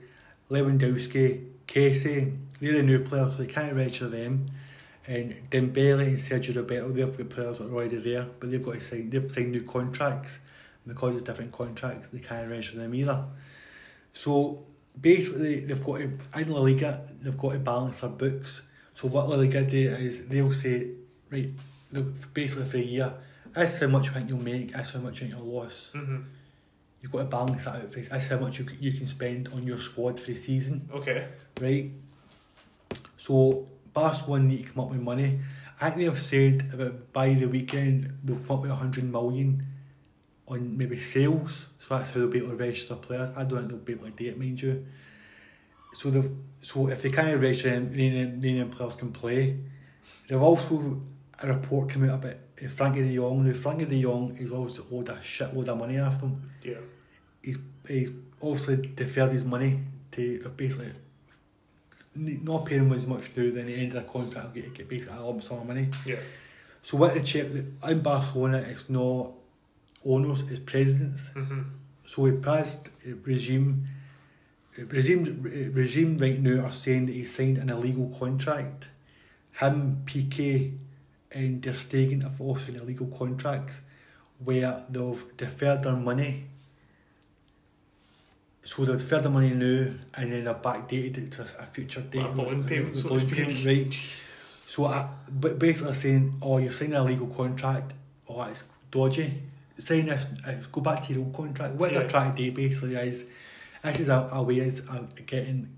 Lewandowski, 0.51 1.45
Kessié, 1.67 2.37
they're 2.61 2.73
the 2.73 2.83
new 2.83 3.05
players, 3.05 3.33
so 3.37 3.43
they 3.43 3.47
can't 3.47 3.75
register 3.75 4.09
them. 4.09 4.47
And 5.07 5.35
Dembele 5.51 6.07
and 6.07 6.19
Sergio 6.19 6.57
Roberto, 6.57 6.91
they've 6.91 7.17
got 7.17 7.29
players 7.31 7.59
that 7.59 7.69
are 7.69 7.73
already 7.75 7.97
there, 7.97 8.27
but 8.39 8.51
they've 8.51 8.63
got 8.63 8.75
to 8.75 8.81
sign. 8.81 9.11
They've 9.11 9.31
signed 9.31 9.53
new 9.53 9.63
contracts, 9.63 10.39
and 10.85 10.95
because 10.95 11.15
it's 11.17 11.25
different 11.25 11.53
contracts, 11.53 12.11
they 12.11 12.19
can't 12.19 12.51
register 12.51 12.79
them 12.79 12.95
either. 12.95 13.25
So 14.13 14.67
basically, 15.01 15.61
they've 15.61 15.83
got 15.85 15.99
to 15.99 16.19
in 16.37 16.53
La 16.53 16.61
Liga, 16.61 17.03
they've 17.23 17.39
got 17.39 17.53
to 17.53 17.59
balance 17.59 18.01
their 18.01 18.11
books. 18.11 18.63
So 18.95 19.09
what 19.09 19.29
La 19.29 19.37
Liga 19.37 19.63
do 19.63 19.79
is 19.79 20.27
they'll 20.27 20.53
say, 20.53 20.89
right, 21.31 21.51
look, 21.93 22.35
basically 22.35 22.65
for 22.67 22.77
a 22.79 22.81
year, 22.81 23.15
this 23.55 23.75
is 23.75 23.81
how 23.81 23.87
much 23.87 24.07
you 24.07 24.13
think 24.13 24.29
you'll 24.29 24.39
make, 24.41 24.73
this 24.73 24.89
is 24.89 24.95
how 24.95 25.01
much 25.01 25.21
you 25.23 25.29
think 25.29 25.39
you'll 25.41 25.63
lose. 25.63 25.91
Mhm. 25.95 26.25
You've 27.09 27.13
got 27.13 27.19
to 27.21 27.25
balance 27.25 27.65
that 27.65 27.77
out. 27.77 27.93
This 27.93 28.29
how 28.29 28.39
much 28.39 28.59
you, 28.59 28.67
you 28.81 28.93
can 28.93 29.07
spend 29.07 29.49
on 29.55 29.67
your 29.67 29.79
squad 29.79 30.21
for 30.21 30.31
the 30.31 30.37
season 30.37 30.89
Okay. 30.93 31.27
right? 31.59 31.91
So 33.17 33.67
Barcelona 33.95 34.45
need 34.45 34.67
to 34.67 34.73
come 34.73 34.85
up 34.85 34.91
with 34.91 35.01
money. 35.01 35.41
I 35.81 35.91
think 35.91 36.09
they've 36.11 36.21
said 36.21 36.71
about 36.73 37.13
by 37.13 37.33
the 37.35 37.47
weekend 37.47 38.19
we'll 38.25 38.39
come 38.39 38.57
up 38.57 38.63
with 38.63 38.71
hundred 38.73 39.05
million 39.11 39.67
on 40.47 40.77
maybe 40.77 40.99
sales. 40.99 41.69
So 41.79 41.97
that's 41.97 42.11
how 42.11 42.21
they'll 42.21 42.29
be 42.29 42.39
able 42.39 42.51
to 42.51 42.57
register 42.57 42.95
players. 42.97 43.31
I 43.37 43.45
don't 43.45 43.61
think 43.61 43.71
they'll 43.71 43.79
be 43.79 43.93
able 43.95 44.05
to 44.07 44.11
do 44.11 44.27
it, 44.29 44.39
mind 44.39 44.61
you. 44.61 44.85
So 45.95 46.11
they've 46.11 46.31
so 46.63 46.89
if 46.89 47.01
they 47.03 47.11
can't 47.11 47.41
register 47.41 47.71
them, 47.71 47.97
then 47.97 48.41
then 48.41 48.71
players 48.71 48.97
can 48.97 49.13
play. 49.13 49.57
They've 50.29 50.43
also 50.43 51.01
a 51.41 51.47
report 51.47 51.91
come 51.91 52.05
out 52.05 52.17
about 52.25 52.35
Frenkie 52.57 53.05
de 53.05 53.15
Jong. 53.15 53.47
Now 53.47 53.53
Frenkie 53.53 53.89
de 53.89 54.03
Jong 54.03 54.37
is 54.37 54.51
obviously 54.53 54.85
owed 54.93 55.09
a 55.09 55.17
shitload 55.17 55.69
of 55.69 55.79
money 55.79 55.99
off 55.99 56.21
them 56.21 56.51
Yeah. 56.63 56.75
He's 57.43 57.59
he's 57.87 58.11
obviously 58.43 58.77
deferred 58.95 59.33
his 59.33 59.45
money 59.45 59.81
to 60.13 60.39
basically 60.57 60.93
not 62.15 62.65
paying 62.67 62.83
him 62.83 62.93
as 62.93 63.07
much 63.07 63.31
now 63.37 63.45
than 63.51 63.67
the 63.67 63.75
end 63.75 63.95
of 63.95 64.05
the 64.05 64.11
contract 64.11 64.55
get, 64.55 64.75
get 64.75 64.89
basically 64.89 65.17
a 65.17 65.21
lump 65.21 65.43
sum 65.43 65.59
of 65.59 65.67
money. 65.67 65.89
Yeah. 66.05 66.17
So 66.83 66.97
what 66.97 67.15
they 67.15 67.23
check 67.23 67.47
in 67.89 68.01
Barcelona 68.01 68.59
it's 68.59 68.89
not 68.91 69.33
owners, 70.05 70.43
it's 70.51 70.59
presidents. 70.61 71.31
Mhm. 71.35 71.65
So 72.07 72.23
we 72.23 72.33
passed 72.33 72.89
uh, 73.07 73.15
regime 73.25 73.87
uh, 74.79 74.85
regime 74.87 75.23
uh, 75.45 75.71
regime 75.73 76.19
right 76.19 76.41
now 76.41 76.65
are 76.67 76.73
saying 76.73 77.07
that 77.07 77.13
he 77.13 77.25
signed 77.25 77.59
an 77.59 77.71
illegal 77.71 78.09
contract. 78.19 78.89
Him, 79.61 80.03
Piqué 80.07 80.73
and 81.33 81.63
ter 81.63 81.73
Stegen 81.73 82.23
have 82.23 82.41
all 82.41 82.57
signed 82.57 82.81
illegal 82.81 83.09
contracts 83.09 83.81
where 84.43 84.85
they've 84.89 85.25
deferred 85.37 85.83
their 85.83 85.97
money. 85.97 86.45
So 88.69 88.85
they've 88.85 88.99
deferred 88.99 89.23
the 89.23 89.31
money 89.31 89.51
now 89.51 89.93
and 90.15 90.33
then 90.33 90.45
they've 90.45 90.63
backdated 90.71 91.17
it 91.19 91.33
to 91.33 91.43
a 91.59 91.65
future 91.75 92.03
date. 92.03 92.23
Like 92.23 92.35
balloon 92.37 92.65
payment, 92.65 92.95
The 92.95 93.01
so 93.01 93.09
to 93.09 93.15
balloon 93.15 93.27
speak. 93.29 93.39
payment, 93.39 93.65
right. 93.67 93.95
So 94.73 94.85
I, 94.85 95.09
but 95.33 95.59
basically 95.59 95.95
saying, 95.95 96.35
oh, 96.43 96.59
you're 96.59 96.71
signing 96.73 96.95
a 96.95 97.03
legal 97.03 97.29
contract, 97.29 97.95
oh, 98.29 98.43
it's 98.43 98.65
dodgy. 98.91 99.43
Sign 99.79 100.07
this, 100.07 100.27
uh, 100.47 100.55
go 100.71 100.83
back 100.83 101.03
to 101.05 101.15
your 101.15 101.23
old 101.25 101.35
contract. 101.35 101.75
What 101.77 101.93
Yeah. 101.93 102.01
they're 102.01 102.09
trying 102.11 102.35
to 102.35 102.43
do 102.45 102.53
basically 102.53 102.95
is, 102.97 103.25
this 103.83 104.01
is 104.01 104.09
a, 104.09 104.29
a 104.33 104.43
way 104.43 104.59
is 104.59 104.83
uh, 104.91 105.03
getting, 105.25 105.69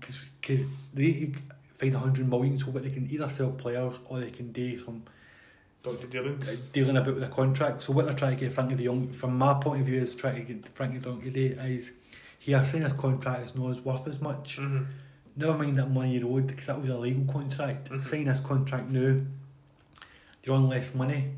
because 0.41 0.65
they 0.93 1.03
need 1.05 1.33
to 1.35 1.39
find 1.77 1.95
a 1.95 1.99
hundred 1.99 2.27
million, 2.27 2.59
so 2.59 2.71
what 2.71 2.83
they 2.83 2.89
can 2.89 3.07
either 3.09 3.29
sell 3.29 3.51
players 3.51 3.99
or 4.09 4.19
they 4.19 4.31
can 4.31 4.51
do 4.51 4.77
some 4.77 5.03
Dr. 5.83 6.07
Dylan. 6.07 6.45
uh, 6.47 6.55
dealing 6.73 6.97
about 6.97 7.13
with 7.15 7.21
the 7.23 7.29
contract. 7.29 7.83
So 7.83 7.93
what 7.93 8.05
they're 8.05 8.13
trying 8.15 8.37
to 8.37 8.39
get 8.45 8.53
Frenkie 8.53 8.75
de 8.75 8.83
Jong, 8.83 9.07
from 9.13 9.37
my 9.37 9.53
point 9.53 9.79
of 9.81 9.87
view, 9.87 10.01
is 10.01 10.13
trying 10.13 10.45
to 10.45 10.53
get 10.53 10.75
Frenkie 10.75 10.99
de 11.01 11.05
Jong 11.09 11.21
today 11.21 11.55
is, 11.73 11.93
he 12.43 12.53
has 12.53 12.71
signed 12.71 12.83
his 12.83 12.93
contract, 12.93 13.43
it's 13.43 13.55
not 13.55 13.69
as 13.69 13.81
worth 13.81 14.07
as 14.07 14.19
much. 14.19 14.57
Mhm. 14.57 14.85
Never 15.35 15.57
mind 15.57 15.77
that 15.77 15.91
money 15.91 16.17
you 16.17 16.27
owed 16.27 16.47
because 16.47 16.65
that 16.65 16.79
was 16.79 16.89
a 16.89 16.97
legal 16.97 17.23
contract. 17.31 17.89
Mhm. 17.91 18.03
Sign 18.03 18.23
this 18.25 18.39
contract 18.39 18.89
now, 18.89 19.21
you're 20.43 20.55
on 20.55 20.67
less 20.67 20.95
money. 20.95 21.35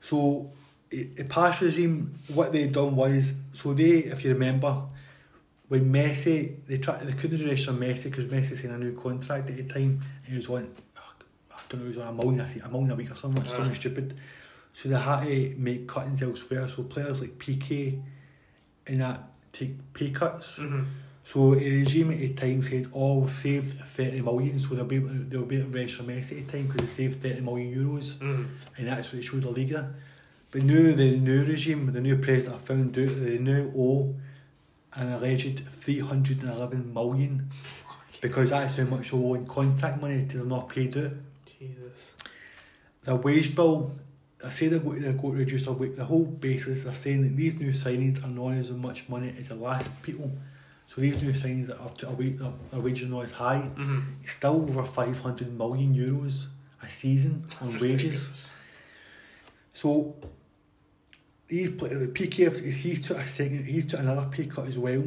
So, 0.00 0.50
i- 0.92 1.08
the 1.16 1.24
past 1.24 1.62
regime, 1.62 2.18
what 2.28 2.50
they 2.52 2.66
done 2.68 2.96
was, 2.96 3.34
so 3.54 3.72
they, 3.72 3.98
if 4.14 4.24
you 4.24 4.32
remember, 4.32 4.82
when 5.68 5.92
Messi, 5.92 6.56
they 6.66 6.78
tried, 6.78 7.06
they 7.06 7.12
couldn't 7.12 7.44
register 7.44 7.72
Messi 7.72 8.04
because 8.10 8.26
Messi 8.26 8.56
signed 8.60 8.74
a 8.74 8.78
new 8.78 8.94
contract 9.00 9.48
at 9.50 9.56
the 9.56 9.64
time 9.64 10.00
and 10.24 10.26
he 10.30 10.34
was 10.36 10.48
on, 10.48 10.68
I 10.96 11.60
don't 11.68 11.80
know, 11.80 11.90
he 11.90 11.96
was 11.96 11.98
on 11.98 12.08
a 12.08 12.12
million, 12.12 12.40
a 12.40 12.48
se- 12.48 12.60
a 12.64 12.68
million 12.68 12.90
a 12.90 12.94
week 12.96 13.10
or 13.12 13.16
something, 13.16 13.42
it's 13.44 13.52
Aye. 13.52 13.56
something 13.58 13.74
stupid. 13.74 14.14
So 14.72 14.88
they 14.88 14.98
had 14.98 15.22
to 15.24 15.54
make 15.58 15.86
cuttings 15.88 16.20
elsewhere. 16.20 16.68
So 16.68 16.82
players 16.82 17.20
like 17.20 17.38
Piqué 17.38 18.02
and 18.88 19.00
that 19.00 19.22
take 19.58 19.74
pay 19.92 20.10
cuts. 20.10 20.58
Mhm. 20.58 20.84
So 21.24 21.54
the 21.56 21.70
regime 21.80 22.12
at 22.12 22.18
the 22.18 22.32
time 22.34 22.62
said, 22.62 22.86
"Oh, 22.94 23.18
we've 23.20 23.32
saved 23.32 23.80
thirty 23.96 24.20
million, 24.20 24.60
so 24.60 24.74
they'll 24.74 24.84
be 24.84 24.98
they'll 24.98 25.44
be 25.44 25.56
to 25.58 25.64
register 25.64 26.04
Messi 26.04 26.38
at 26.40 26.46
the 26.46 26.52
time 26.52 26.66
because 26.66 26.82
they 26.82 26.92
saved 27.02 27.20
thirty 27.22 27.40
million 27.40 27.74
euros, 27.74 28.14
Mhm. 28.18 28.46
and 28.76 28.86
that's 28.88 29.08
what 29.12 29.16
they 29.20 29.26
showed 29.26 29.42
the 29.42 29.50
Liga." 29.50 29.92
But 30.52 30.62
now 30.62 30.94
the 30.94 31.16
new 31.18 31.42
regime, 31.44 31.92
the 31.92 32.00
new 32.00 32.16
president, 32.18 32.60
found 32.64 32.96
out 32.98 33.08
they 33.24 33.38
now 33.38 33.62
owe 33.76 34.14
an 34.94 35.08
alleged 35.12 35.60
three 35.80 35.98
hundred 35.98 36.42
and 36.42 36.50
eleven 36.50 36.94
million 36.94 37.48
because 38.22 38.50
that's 38.50 38.76
how 38.76 38.84
much 38.84 39.10
they 39.10 39.18
owe 39.18 39.34
in 39.34 39.46
contract 39.46 40.00
money 40.00 40.24
till 40.28 40.40
they're 40.40 40.48
not 40.58 40.68
paid 40.68 40.96
out. 40.96 41.12
Jesus. 41.58 42.14
The 43.02 43.16
wage 43.16 43.54
bill, 43.56 43.96
I 44.44 44.50
say 44.50 44.68
they're 44.68 44.78
going 44.80 45.02
to, 45.02 45.12
going 45.12 45.32
to 45.34 45.38
reduce 45.38 45.64
the 45.64 45.72
wage. 45.72 45.96
The 45.96 46.04
whole 46.04 46.24
basis, 46.24 46.84
they're 46.84 46.92
saying 46.94 47.22
that 47.22 47.36
these 47.36 47.54
new 47.54 47.70
signings 47.70 48.22
are 48.22 48.28
not 48.28 48.50
as 48.52 48.70
much 48.70 49.08
money 49.08 49.34
as 49.38 49.48
the 49.48 49.54
last 49.56 49.90
people. 50.02 50.30
So 50.88 51.00
these 51.00 51.20
new 51.22 51.32
signings 51.32 51.66
that 51.66 51.78
are 51.80 51.88
to 51.88 52.08
a 52.08 52.12
wage, 52.12 52.36
their, 52.36 52.52
their 52.70 52.80
wages 52.80 53.08
are 53.08 53.12
not 53.12 53.24
as 53.24 53.32
high. 53.32 53.70
Mm-hmm. 53.74 54.00
It's 54.22 54.32
still 54.32 54.56
over 54.68 54.84
500 54.84 55.56
million 55.58 55.94
euros 55.94 56.46
a 56.82 56.88
season 56.90 57.44
on 57.62 57.78
wages. 57.80 58.52
So 59.72 60.14
these 61.48 61.76
the 61.76 62.08
Piqué 62.12 62.72
he's 62.74 63.06
took 63.06 63.18
a 63.18 63.26
second 63.26 63.64
he's 63.66 63.84
took 63.86 64.00
another 64.00 64.26
pay 64.30 64.46
cut 64.46 64.66
as 64.68 64.78
well. 64.78 65.02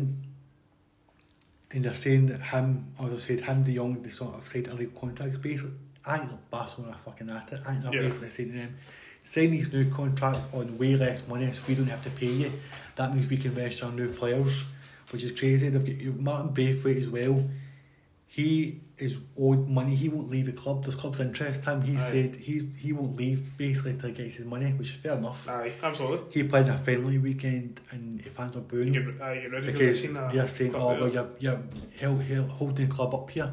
And 1.72 1.86
they're 1.86 1.94
saying 1.94 2.26
that 2.28 2.42
him, 2.42 2.94
as 3.00 3.14
I 3.14 3.18
said, 3.20 3.42
him 3.42 3.64
De 3.64 3.76
Jong, 3.76 4.02
they 4.02 4.10
sort 4.10 4.34
of 4.36 4.48
said 4.48 4.68
illegal 4.68 5.00
contracts. 5.00 5.38
Basically, 5.38 5.72
I 6.04 6.18
like 6.18 6.50
Barcelona 6.50 6.98
fucking 7.06 7.30
at 7.30 7.52
it. 7.54 7.60
I 7.68 7.76
they're 7.76 7.94
Yeah. 7.94 8.02
basically 8.02 8.30
saying 8.32 8.52
to 8.54 8.58
them, 8.58 8.76
sign 9.24 9.52
these 9.52 9.72
new 9.72 9.90
contracts 9.92 10.48
on 10.54 10.78
way 10.78 10.96
less 10.96 11.28
money 11.28 11.52
so 11.54 11.62
we 11.68 11.76
don't 11.76 11.88
have 11.88 12.04
to 12.04 12.10
pay 12.10 12.28
you. 12.28 12.52
That 12.96 13.14
means 13.14 13.30
we 13.30 13.38
can 13.38 13.54
register 13.54 13.86
our 13.86 13.92
new 13.92 14.12
players, 14.12 14.66
which 15.12 15.24
is 15.24 15.38
crazy. 15.38 15.70
They've 15.70 16.14
got 16.14 16.20
Martin 16.22 16.54
Braithwaite 16.54 16.98
as 16.98 17.10
well. 17.10 17.44
He 18.28 18.82
is 18.98 19.18
owed 19.40 19.68
money. 19.68 19.96
He 19.96 20.10
won't 20.10 20.30
leave 20.30 20.46
the 20.46 20.52
club. 20.52 20.84
There's 20.84 20.96
clubs 20.96 21.20
interest 21.20 21.66
him. 21.66 21.82
He 21.82 21.96
Aye. 21.96 22.10
said 22.12 22.36
he's 22.36 22.66
he 22.78 22.94
won't 22.94 23.16
leave 23.16 23.58
basically 23.58 23.94
till 23.94 24.10
he 24.10 24.16
gets 24.16 24.36
his 24.36 24.46
money, 24.46 24.72
which 24.72 24.92
is 24.92 24.96
fair 24.98 25.14
enough. 25.14 25.48
Aye, 25.50 25.74
absolutely. 25.82 26.32
He 26.32 26.48
played 26.48 26.68
a 26.68 26.78
friendly 26.78 27.18
weekend 27.18 27.80
and 27.92 28.22
if 28.22 28.34
fans 28.34 28.56
are 28.56 28.62
booing 28.62 28.94
You're, 28.94 29.22
aye, 29.22 29.40
you're 29.42 29.52
ready 29.52 29.72
because 29.72 30.04
they're 30.32 30.48
saying, 30.48 30.76
"Oh, 30.76 30.88
well, 31.00 31.10
you're 31.10 31.30
you're 31.40 31.60
held, 32.00 32.22
held, 32.22 32.50
holding 32.50 32.88
the 32.88 32.94
club 32.94 33.16
up 33.16 33.30
here." 33.30 33.52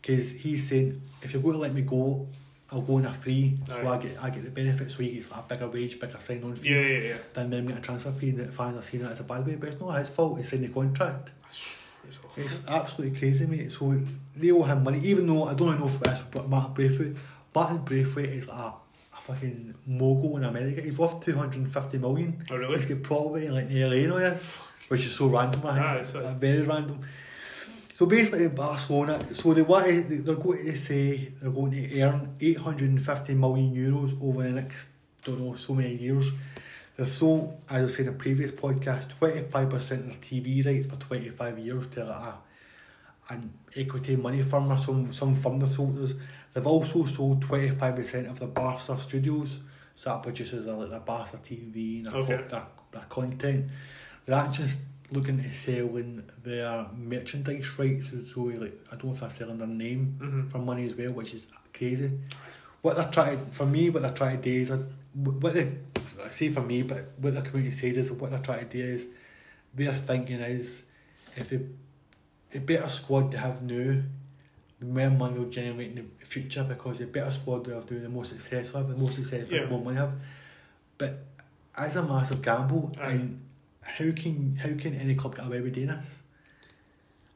Because 0.00 0.32
he's 0.32 0.68
saying, 0.68 1.00
"If 1.22 1.32
you're 1.32 1.42
going 1.42 1.54
to 1.54 1.60
let 1.60 1.74
me 1.74 1.82
go, 1.82 2.28
I'll 2.72 2.80
go 2.80 2.96
on 2.96 3.04
a 3.04 3.12
free, 3.12 3.58
so. 3.68 3.86
I 3.86 3.98
get 3.98 4.22
I 4.22 4.30
get 4.30 4.44
the 4.44 4.50
benefits. 4.50 4.94
So 4.96 5.02
he 5.02 5.12
gets 5.12 5.30
like 5.30 5.40
a 5.40 5.42
bigger 5.54 5.68
wage, 5.68 6.00
bigger 6.00 6.20
sign 6.20 6.42
on 6.42 6.54
fee." 6.56 6.70
Yeah, 6.70 6.80
yeah, 6.80 6.98
yeah. 7.08 7.16
Than 7.34 7.50
them 7.50 7.66
get 7.66 7.78
a 7.78 7.80
transfer 7.80 8.10
fee, 8.10 8.30
and 8.30 8.38
the 8.38 8.50
fans 8.52 8.76
are 8.76 8.82
seeing 8.82 9.02
that 9.02 9.12
as 9.12 9.20
a 9.20 9.24
bad 9.24 9.46
way, 9.46 9.56
but 9.56 9.68
it's 9.68 9.80
not 9.80 9.92
his 9.98 10.10
fault. 10.10 10.38
He 10.38 10.44
signed 10.44 10.64
the 10.64 10.68
contract. 10.68 11.30
It's, 11.48 12.18
It's 12.36 12.60
absolutely 12.68 13.18
crazy, 13.18 13.46
mate. 13.46 13.70
So 13.70 13.98
they 14.34 14.50
owe 14.50 14.62
him 14.64 14.82
money, 14.84 14.98
even 15.00 15.26
though 15.26 15.44
I 15.44 15.54
don't 15.54 15.78
know 15.78 15.86
for 15.88 15.98
this, 16.04 16.20
but 16.30 16.48
Martin 16.48 16.72
Braithwaite, 16.74 17.16
Martin 17.54 17.78
Braithwaite 17.78 18.28
is 18.30 18.48
like 18.48 18.58
a, 18.58 18.74
a 19.16 19.20
fucking 19.20 19.74
mogul 19.86 20.36
in 20.38 20.44
America. 20.44 20.80
He's 20.82 20.98
worth 20.98 21.20
two 21.24 21.34
hundred 21.36 21.58
and 21.62 21.72
fifty 21.72 21.98
million. 21.98 22.44
oh, 22.50 22.56
really? 22.56 22.74
He's 22.74 22.86
got 22.86 23.02
property 23.02 23.46
in 23.46 23.54
like 23.54 23.68
LA 23.70 24.08
now, 24.12 24.18
yes, 24.18 24.58
which 24.88 25.06
is 25.06 25.14
so 25.14 25.26
random. 25.28 25.60
I 25.64 25.72
think. 25.74 25.84
Ah, 25.86 25.94
it's, 25.96 26.38
very 26.38 26.62
random. 26.62 27.00
So 28.02 28.06
basically, 28.06 28.48
Barcelona. 28.48 29.32
So 29.32 29.54
they 29.54 29.62
want 29.62 29.86
to, 29.86 30.02
they're 30.02 30.34
going 30.34 30.64
to 30.64 30.74
say 30.76 31.32
they're 31.40 31.52
going 31.52 31.70
to 31.70 32.00
earn 32.02 32.34
eight 32.40 32.58
hundred 32.58 32.90
and 32.90 33.00
fifty 33.00 33.32
million 33.32 33.72
euros 33.72 34.20
over 34.20 34.42
the 34.42 34.50
next 34.50 34.88
don't 35.22 35.38
know 35.38 35.54
so 35.54 35.72
many 35.74 35.94
years. 35.94 36.32
They've 36.96 37.06
sold, 37.06 37.60
as 37.70 37.84
I 37.84 37.96
said 37.96 38.06
in 38.06 38.12
the 38.14 38.18
previous 38.18 38.50
podcast, 38.50 39.10
twenty 39.10 39.42
five 39.42 39.70
percent 39.70 40.00
of 40.00 40.06
their 40.08 40.16
TV 40.18 40.66
rights 40.66 40.88
for 40.88 40.96
twenty 40.96 41.28
five 41.28 41.60
years 41.60 41.86
to 41.92 42.04
like 42.04 42.16
a 42.16 42.38
an 43.34 43.52
equity 43.76 44.16
money 44.16 44.42
firm 44.42 44.72
or 44.72 44.78
some 44.78 45.12
some 45.12 45.36
firm 45.36 45.60
they've 45.60 45.70
sold. 45.70 45.96
They've 46.54 46.66
also 46.66 47.04
sold 47.04 47.40
twenty 47.42 47.70
five 47.70 47.94
percent 47.94 48.26
of 48.26 48.40
the 48.40 48.48
Barca 48.48 48.98
studios, 48.98 49.60
so 49.94 50.10
that 50.10 50.24
produces 50.24 50.64
their, 50.64 50.74
like 50.74 50.90
their 50.90 50.98
Barca 50.98 51.36
TV 51.36 51.98
and 51.98 52.06
their, 52.06 52.16
Okay. 52.16 52.36
co- 52.38 52.48
their, 52.48 52.66
their 52.90 53.06
content. 53.08 53.70
They're 54.26 54.48
just 54.48 54.80
looking 55.12 55.38
at 55.40 55.54
selling 55.54 56.22
their 56.42 56.86
merchandise 56.96 57.78
rights, 57.78 58.10
so 58.32 58.40
like 58.42 58.74
I 58.90 58.96
don't 58.96 59.04
know 59.06 59.12
if 59.12 59.20
they're 59.20 59.30
selling 59.30 59.58
their 59.58 59.66
name 59.68 60.16
Mm-hmm. 60.20 60.48
for 60.48 60.58
money 60.58 60.84
as 60.86 60.94
well, 60.94 61.12
which 61.12 61.34
is 61.34 61.46
crazy. 61.74 62.10
What 62.80 62.96
they're 62.96 63.10
trying 63.10 63.46
for 63.50 63.66
me, 63.66 63.90
what 63.90 64.02
they're 64.02 64.12
trying 64.12 64.40
to 64.40 64.42
do 64.42 64.60
is, 64.60 64.70
uh, 64.70 64.78
what 65.14 65.54
they 65.54 65.70
I 66.24 66.30
say 66.30 66.50
for 66.50 66.62
me, 66.62 66.82
but 66.82 67.12
what 67.18 67.34
the 67.34 67.42
community 67.42 67.74
says 67.76 67.96
is 67.96 68.12
what 68.12 68.30
they're 68.30 68.40
trying 68.40 68.68
to 68.68 68.76
do 68.76 68.82
is, 68.94 69.06
their 69.74 69.92
thinking 69.92 70.40
is, 70.40 70.82
if 71.36 71.50
they, 71.50 71.60
a 72.54 72.60
better 72.60 72.88
squad 72.88 73.30
to 73.32 73.38
have 73.38 73.62
now, 73.62 74.02
the 74.80 74.86
more 74.86 75.10
money 75.10 75.38
will 75.38 75.46
generate 75.50 75.90
in 75.96 76.08
the 76.18 76.26
future 76.26 76.64
because 76.64 76.98
the 76.98 77.06
better 77.06 77.30
squad 77.30 77.64
they 77.64 77.72
have 77.74 77.86
to 77.86 78.00
the 78.00 78.08
more 78.08 78.24
success 78.24 78.70
they 78.72 78.78
have, 78.78 78.88
the 78.88 78.94
more 78.96 79.10
success 79.12 79.48
Yeah. 79.50 79.64
the 79.64 79.68
more 79.70 79.80
money 79.84 79.94
they 79.96 80.00
have. 80.02 80.14
But 80.98 81.18
it's 81.78 81.94
a 81.96 82.02
massive 82.02 82.42
gamble, 82.42 82.92
and 83.00 83.40
how 83.82 84.10
can 84.12 84.56
how 84.56 84.70
can 84.78 84.94
any 84.94 85.14
club 85.14 85.36
get 85.36 85.46
away 85.46 85.60
with 85.60 85.74
doing 85.74 85.88
this? 85.88 86.18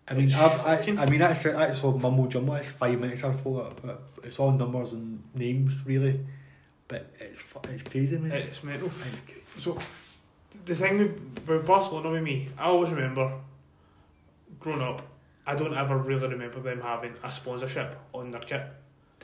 I 0.09 0.15
mean, 0.15 0.33
I've, 0.33 0.61
I. 0.61 1.03
I 1.03 1.07
mean 1.11 1.19
that's 1.19 1.43
that's 1.43 1.83
all 1.83 1.99
mumbo 1.99 2.29
jumbo. 2.29 2.55
It's 2.55 2.73
five 2.73 3.01
minutes 3.01 3.25
I 3.25 3.33
thought, 3.33 3.81
but 3.83 4.03
it's 4.23 4.39
all 4.39 4.53
numbers 4.53 4.93
and 4.93 5.23
names 5.35 5.85
really. 5.85 6.21
But 6.89 7.13
it's 7.19 7.43
it's 7.69 7.83
crazy, 7.83 8.17
man. 8.19 8.31
It's 8.31 8.63
mental. 8.63 8.91
It's 9.13 9.65
So, 9.65 9.79
the 10.65 10.75
thing 10.75 10.99
with, 10.99 11.49
with 11.49 11.67
Barcelona 11.67 12.11
with 12.11 12.23
me, 12.23 12.49
I 12.57 12.67
always 12.67 12.91
remember 12.91 13.33
growing 14.61 14.83
up, 14.83 15.03
I 15.47 15.57
don't 15.57 15.75
ever 15.75 15.97
really 15.97 16.29
remember 16.29 16.61
them 16.61 16.81
having 16.81 17.15
a 17.25 17.31
sponsorship 17.31 17.97
on 18.13 18.31
their 18.31 18.41
kit 18.41 18.63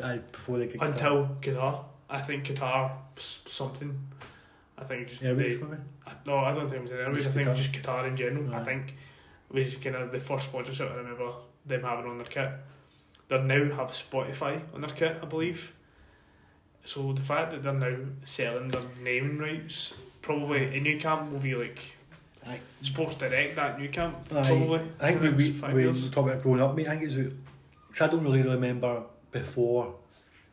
aye, 0.02 0.20
before 0.32 0.58
they 0.58 0.64
until 0.80 1.36
Qatar. 1.40 1.84
I 2.10 2.20
think 2.20 2.44
Qatar 2.44 2.92
something. 3.16 3.98
I 4.82 4.84
think 4.84 5.08
just 5.08 5.20
they. 5.22 5.58
I- 6.06 6.12
no, 6.26 6.38
I 6.38 6.52
don't 6.52 6.68
think 6.68 6.80
it 6.80 6.82
was 6.82 6.92
Airways. 6.92 7.26
I 7.26 7.30
think 7.30 7.46
it 7.46 7.50
was 7.50 7.58
just 7.58 7.72
Qatar 7.72 8.06
in 8.08 8.16
general. 8.16 8.52
I 8.52 8.58
Aye. 8.60 8.64
think 8.64 8.96
was 9.50 9.76
kind 9.76 9.96
of 9.96 10.10
the 10.10 10.18
first 10.18 10.48
sponsorship 10.48 10.90
I 10.90 10.94
remember 10.96 11.30
them 11.66 11.82
having 11.82 12.10
on 12.10 12.18
their 12.18 12.26
kit. 12.26 12.50
They 13.28 13.40
now 13.42 13.64
have 13.76 13.92
Spotify 13.92 14.60
on 14.74 14.80
their 14.80 14.90
kit, 14.90 15.18
I 15.22 15.26
believe. 15.26 15.72
So 16.84 17.12
the 17.12 17.22
fact 17.22 17.52
that 17.52 17.62
they're 17.62 17.72
now 17.72 17.96
selling 18.24 18.68
their 18.68 18.82
naming 19.00 19.38
rights, 19.38 19.94
probably 20.20 20.76
in 20.76 20.82
Nou 20.82 20.98
Camp 20.98 21.30
will 21.30 21.38
be 21.38 21.54
like 21.54 21.78
Aye. 22.48 22.60
Sports 22.82 23.14
Direct 23.14 23.54
that 23.56 23.78
Nou 23.78 23.88
Camp, 23.88 24.28
probably. 24.28 24.80
I 25.00 25.12
think 25.12 25.36
we, 25.36 25.44
next 25.48 25.60
five 25.60 25.74
when 25.74 25.92
we 25.92 26.08
talk 26.08 26.26
about 26.26 26.42
growing 26.42 26.60
up, 26.60 26.74
mate, 26.74 26.88
I 26.88 26.96
think 26.96 27.04
it's 27.04 27.14
because 27.14 28.00
I 28.00 28.10
don't 28.10 28.24
really 28.24 28.42
remember 28.42 29.04
before 29.30 29.94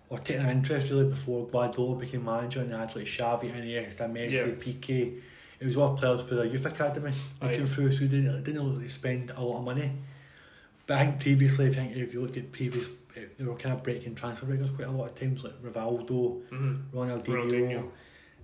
or 0.10 0.18
taking 0.20 0.42
an 0.44 0.50
interest 0.50 0.90
really 0.90 1.10
before 1.10 1.48
Guardiola 1.48 1.96
became 1.96 2.26
manager 2.26 2.62
and 2.62 2.72
they 2.72 2.78
had 2.78 2.96
like 2.96 3.06
Xavi, 3.06 3.52
Iniesta, 3.52 4.12
Messi, 4.12 4.32
Yeah. 4.32 4.44
Piqué. 4.64 5.20
It 5.60 5.66
was 5.66 5.76
all 5.78 5.96
players 5.98 6.22
for 6.24 6.36
the 6.36 6.48
youth 6.48 6.66
academy 6.66 7.12
Aye. 7.42 7.46
looking 7.52 7.66
through, 7.66 7.92
so 7.92 8.00
they 8.06 8.08
didn't, 8.22 8.44
didn't 8.44 8.74
really 8.74 8.88
spend 8.88 9.32
a 9.36 9.42
lot 9.44 9.60
of 9.60 9.66
money. 9.66 9.92
But 10.88 10.98
I 10.98 11.06
think 11.06 11.20
previously, 11.20 11.68
I 11.68 11.74
think 11.74 11.96
if 11.98 12.14
you 12.14 12.22
look 12.22 12.38
at 12.38 12.52
previous, 12.52 12.86
eh, 13.16 13.26
they 13.38 13.44
were 13.44 13.56
kind 13.56 13.76
of 13.76 13.84
breaking 13.84 14.16
transfer 14.16 14.46
records 14.46 14.72
quite 14.72 14.88
a 14.88 14.92
lot 14.92 15.10
of 15.10 15.20
times, 15.20 15.44
like 15.44 15.62
Rivaldo, 15.62 16.42
Mhm. 16.50 16.84
Ronaldinho, 16.94 17.24
Ronaldinho. 17.26 17.90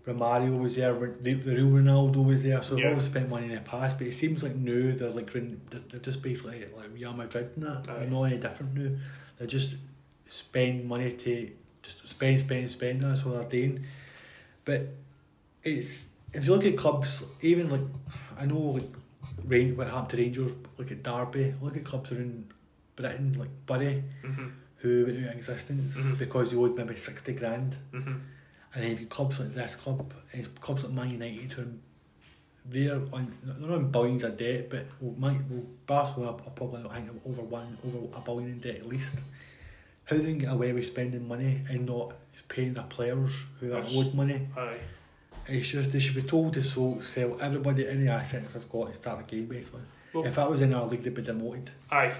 Romario 0.05 0.61
was 0.61 0.75
there, 0.75 0.93
the, 0.93 1.33
the 1.33 1.55
real 1.55 1.67
Ronaldo 1.69 2.23
was 2.23 2.43
there, 2.43 2.61
so 2.61 2.75
they've 2.75 2.85
always 2.85 3.05
spent 3.05 3.27
money 3.27 3.47
in 3.47 3.55
the 3.55 3.61
past, 3.61 3.97
but 3.97 4.05
it 4.05 4.13
seems 4.13 4.43
like 4.43 4.55
now 4.55 4.93
they're 4.95 5.09
like 5.09 5.31
they're 5.33 5.41
they're 5.89 5.99
just 5.99 6.21
basically 6.21 6.59
like 6.77 6.89
Real 6.93 7.13
Madrid 7.13 7.49
and 7.55 7.63
that. 7.65 7.89
Aye. 7.89 7.99
They're 8.01 8.09
not 8.09 8.23
any 8.25 8.37
different 8.37 8.75
now. 8.75 8.91
They're 9.39 9.47
just 9.47 9.77
spend 10.27 10.85
money 10.85 11.11
to 11.13 11.49
just 11.81 12.07
spend, 12.07 12.41
spend, 12.41 12.69
spend. 12.71 13.01
That's 13.01 13.23
what 13.25 13.33
they're 13.49 13.49
doing. 13.61 13.85
But 14.63 14.87
it's 15.63 16.05
if 16.33 16.45
you 16.45 16.53
look 16.55 16.65
at 16.65 16.77
clubs, 16.77 17.23
even 17.41 17.69
like 17.69 17.81
I 18.39 18.45
know 18.45 18.59
like 18.59 18.89
Range, 19.45 19.73
what 19.77 19.87
happened 19.87 20.09
to 20.09 20.17
Rangers. 20.17 20.51
Look 20.77 20.91
at 20.91 21.03
Derby. 21.03 21.53
Look 21.61 21.77
at 21.77 21.83
clubs 21.85 22.11
around 22.11 22.51
Britain 22.95 23.33
like 23.37 23.49
Bury, 23.67 24.03
Mhm. 24.23 24.51
who 24.77 25.05
went 25.05 25.17
out 25.25 25.31
of 25.31 25.35
existence 25.37 25.97
Mhm. 25.97 26.17
because 26.17 26.51
they 26.51 26.57
owed 26.57 26.75
maybe 26.75 26.95
sixty 26.95 27.33
grand. 27.33 27.75
Mhm. 27.93 28.21
And 28.73 28.83
then 28.83 28.91
if 28.91 28.99
you 28.99 29.05
clubs 29.07 29.39
like 29.39 29.53
this 29.53 29.75
club, 29.75 30.13
and 30.33 30.59
clubs 30.61 30.83
like 30.83 30.93
Man 30.93 31.11
United, 31.11 31.53
who 31.53 31.67
they're 32.65 33.01
on 33.13 33.31
they're 33.43 33.71
on 33.71 33.91
billions 33.91 34.23
of 34.23 34.35
debt, 34.37 34.69
but 34.69 34.87
well, 34.99 35.13
my, 35.17 35.39
well, 35.49 35.63
Barcelona 35.85 36.31
are 36.31 36.49
probably 36.51 36.89
I 36.89 37.01
think 37.01 37.21
over 37.25 37.43
one 37.43 37.77
over 37.85 38.17
a 38.17 38.21
billion 38.21 38.51
in 38.53 38.59
debt 38.59 38.77
at 38.79 38.87
least. 38.87 39.15
How 40.05 40.17
they 40.17 40.23
can 40.23 40.37
get 40.37 40.51
away 40.51 40.71
with 40.73 40.85
spending 40.85 41.27
money 41.27 41.61
and 41.69 41.85
not 41.85 42.13
paying 42.47 42.73
their 42.73 42.85
players 42.85 43.31
who 43.59 43.73
are 43.73 43.83
owed 43.89 44.13
money? 44.13 44.47
Aye. 44.55 44.77
It's 45.47 45.69
just 45.69 45.91
they 45.91 45.99
should 45.99 46.15
be 46.15 46.21
told 46.23 46.53
to 46.53 46.63
so 46.63 46.99
sell 47.01 47.37
everybody 47.41 47.87
any 47.87 48.07
assets 48.07 48.51
they've 48.53 48.69
got 48.69 48.87
and 48.87 48.95
start 48.95 49.21
again 49.21 49.45
basically. 49.45 49.81
Well- 50.13 50.25
if 50.25 50.35
that 50.35 50.49
was 50.49 50.61
in 50.61 50.73
our 50.73 50.85
league, 50.85 51.03
they'd 51.03 51.13
be 51.13 51.21
demoted. 51.21 51.71
Aye, 51.91 52.13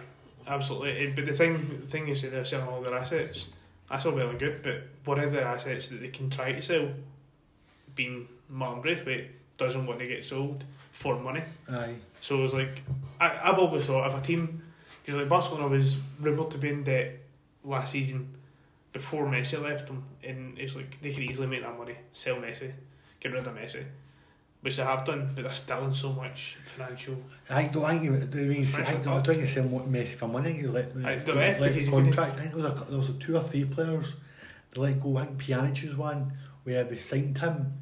absolutely. 0.48 0.98
Eh, 1.08 1.12
But 1.16 1.26
the 1.26 1.34
thing, 1.34 1.68
the 1.82 1.88
thing 1.88 2.08
you 2.08 2.16
say 2.16 2.30
they're 2.30 2.44
selling 2.46 2.68
all 2.68 2.82
their 2.82 2.98
assets. 2.98 3.48
That's 3.90 4.06
all 4.08 4.14
well 4.14 4.30
and 4.30 4.40
good, 4.40 4.62
but 4.64 4.82
one 5.06 5.20
of 5.20 5.32
their 5.32 5.46
assets 5.46 5.88
that 5.90 6.02
they 6.02 6.08
can 6.10 6.30
try 6.32 6.52
to 6.54 6.62
sell, 6.62 6.90
being 7.96 8.28
Martin 8.50 8.82
Braithwaite, 8.82 9.32
doesn't 9.58 9.86
want 9.86 10.00
to 10.00 10.08
get 10.08 10.26
sold 10.26 10.66
for 10.92 11.18
money. 11.20 11.44
Aye, 11.70 11.96
So 12.20 12.44
it's 12.44 12.54
like 12.54 12.82
I, 13.20 13.40
I've 13.44 13.60
always 13.60 13.86
thought 13.86 14.08
if 14.12 14.18
a 14.18 14.22
team, 14.22 14.64
because 15.02 15.16
like 15.20 15.30
Barcelona 15.30 15.68
was 15.68 15.98
rumoured 16.20 16.52
to 16.52 16.58
be 16.58 16.70
in 16.70 16.84
debt 16.84 17.20
last 17.66 17.92
season 17.92 18.30
before 18.94 19.26
Messi 19.28 19.62
left 19.62 19.88
them, 19.88 20.04
and 20.24 20.58
it's 20.58 20.76
like 20.76 21.02
they 21.02 21.12
could 21.12 21.24
easily 21.24 21.48
make 21.48 21.62
that 21.64 21.78
money, 21.78 21.96
sell 22.14 22.38
Messi, 22.38 22.72
get 23.20 23.34
rid 23.34 23.46
of 23.46 23.54
Messi, 23.56 23.84
which 24.62 24.78
they 24.78 24.84
have 24.84 25.04
done, 25.04 25.32
but 25.36 25.44
they're 25.44 25.54
still 25.54 25.86
in 25.86 25.94
so 25.94 26.14
much 26.14 26.58
financial. 26.66 27.16
I 27.50 27.64
don't 27.68 27.88
think, 27.90 28.04
you- 28.04 28.18
do 28.26 28.40
you 28.42 28.50
mean, 28.52 28.66
I 28.76 28.80
I 28.82 28.94
don't 29.04 29.26
think 29.26 29.40
you 29.42 29.48
sell 29.48 29.66
Messi 29.66 30.16
for 30.16 30.28
money. 30.28 30.58
You 30.58 30.72
let, 30.72 30.86
Aye, 30.96 31.02
let 31.02 31.26
the 31.26 31.34
left 31.34 31.60
let 31.62 31.74
because 31.74 31.90
contract. 31.90 32.34
I 32.38 32.42
think 32.42 32.54
there 32.56 32.64
was, 32.72 32.82
a, 32.82 32.86
there 32.86 32.98
was 32.98 33.12
two 33.20 33.36
or 33.38 33.42
three 33.44 33.66
players 33.66 34.14
they 34.72 34.82
let 34.82 35.00
go. 35.02 35.18
I 35.18 35.26
think 35.26 35.42
Pjanic 35.44 35.84
was 35.84 35.96
one 35.96 36.34
where 36.64 36.84
they 36.84 36.98
signed 36.98 37.38
him 37.38 37.74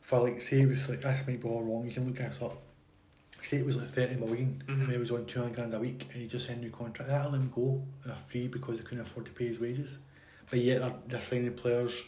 for 0.00 0.20
like 0.20 0.40
say 0.42 0.62
it 0.62 0.68
was 0.68 0.88
like 0.88 1.02
this 1.02 1.26
might 1.26 1.40
be 1.40 1.48
all 1.48 1.62
wrong. 1.62 1.84
You 1.86 1.92
can 1.92 2.06
look 2.06 2.16
this 2.16 2.40
up. 2.42 2.56
Say 3.42 3.56
it 3.56 3.66
was 3.66 3.76
like 3.76 3.88
thirty 3.88 4.16
million, 4.16 4.62
Mhm. 4.66 4.82
and 4.82 4.92
he 4.92 4.98
was 4.98 5.10
on 5.10 5.24
two 5.26 5.40
hundred 5.40 5.54
grand 5.56 5.74
a 5.74 5.78
week, 5.78 6.06
and 6.12 6.20
he 6.22 6.28
just 6.28 6.46
signed 6.46 6.58
a 6.60 6.64
new 6.64 6.70
contract. 6.70 7.08
That'll 7.10 7.32
let 7.32 7.40
him 7.40 7.50
go 7.54 7.82
on 8.04 8.10
a 8.10 8.16
free 8.16 8.48
because 8.48 8.78
they 8.78 8.84
couldn't 8.84 9.00
afford 9.00 9.26
to 9.26 9.32
pay 9.32 9.46
his 9.46 9.58
wages. 9.58 9.96
But 10.50 10.58
yet 10.60 10.80
they're, 10.80 10.94
they're 11.06 11.20
signing 11.20 11.52
players 11.54 12.02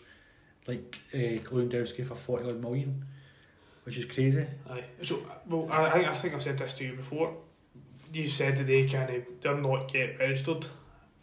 like 0.66 0.98
uh, 1.14 1.16
Lewandowski 1.16 2.04
for 2.06 2.14
forty 2.16 2.48
odd 2.48 2.60
million, 2.60 3.04
which 3.84 3.96
is 3.96 4.04
crazy. 4.04 4.46
Aye. 4.70 4.84
So, 5.02 5.20
well, 5.48 5.68
I, 5.70 6.04
I- 6.04 6.14
think 6.14 6.34
I've 6.34 6.42
said 6.42 6.58
this 6.58 6.74
to 6.74 6.84
you 6.84 6.92
before. 6.94 7.36
You 8.12 8.28
said 8.28 8.56
that 8.56 8.66
they 8.66 8.84
kind 8.84 9.08
of 9.08 9.22
they're 9.40 9.56
not 9.56 9.92
yet 9.94 10.18
registered. 10.18 10.66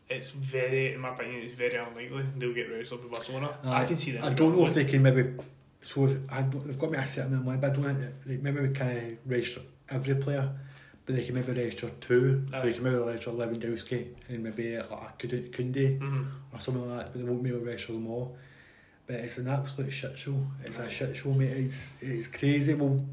It's 0.10 0.32
very, 0.32 0.94
in 0.96 1.02
my 1.02 1.10
opinion, 1.14 1.44
it's 1.44 1.54
very 1.56 1.76
unlikely 1.76 2.26
they'll 2.38 2.52
get 2.54 2.72
registered 2.72 3.04
with 3.04 3.12
Barcelona. 3.12 3.56
I 3.64 3.86
can 3.86 3.96
see 3.96 4.12
that. 4.14 4.24
I 4.24 4.34
don't 4.34 4.58
know 4.58 4.66
if 4.66 4.74
they 4.74 4.86
can 4.86 5.04
maybe. 5.04 5.34
So 5.84 6.06
if 6.06 6.20
I 6.32 6.42
they've 6.42 6.78
got 6.78 6.92
me 6.92 6.98
a 6.98 7.08
certain 7.08 7.34
amount 7.34 7.42
of 7.42 7.46
money, 7.46 7.60
but 7.62 7.72
I 7.72 7.74
don't 7.74 8.26
like 8.28 8.42
maybe 8.42 8.60
we 8.62 8.74
can 8.74 9.18
register 9.26 9.62
every 9.90 10.16
player, 10.16 10.50
but 11.06 11.16
they 11.16 11.24
can 11.24 11.36
maybe 11.36 11.52
register 11.54 11.90
two. 12.02 12.46
So 12.52 12.58
Aye. 12.58 12.68
you 12.68 12.74
can 12.74 12.84
maybe 12.84 12.96
register 12.98 13.32
Lewandowski 13.32 14.08
and 14.28 14.44
maybe 14.44 14.78
like 14.78 14.90
a 14.92 15.28
Koundé 15.28 16.00
Mhm. 16.00 16.28
or 16.54 16.60
something 16.60 16.88
like 16.90 17.00
that, 17.00 17.14
but 17.14 17.22
they 17.24 17.30
won't 17.30 17.44
be 17.44 17.50
able 17.50 17.60
to 17.62 17.66
register 17.66 17.94
them 17.94 18.08
all. 18.08 18.38
But 19.08 19.16
it's 19.22 19.38
an 19.40 19.48
absolute 19.48 19.92
shit 19.92 20.20
show. 20.20 20.36
It's 20.64 20.78
a 20.78 20.90
shit 20.90 21.16
show, 21.16 21.32
mate. 21.34 21.50
It's 21.52 21.96
it's 22.02 22.28
crazy. 22.28 22.74
We'll, 22.76 23.04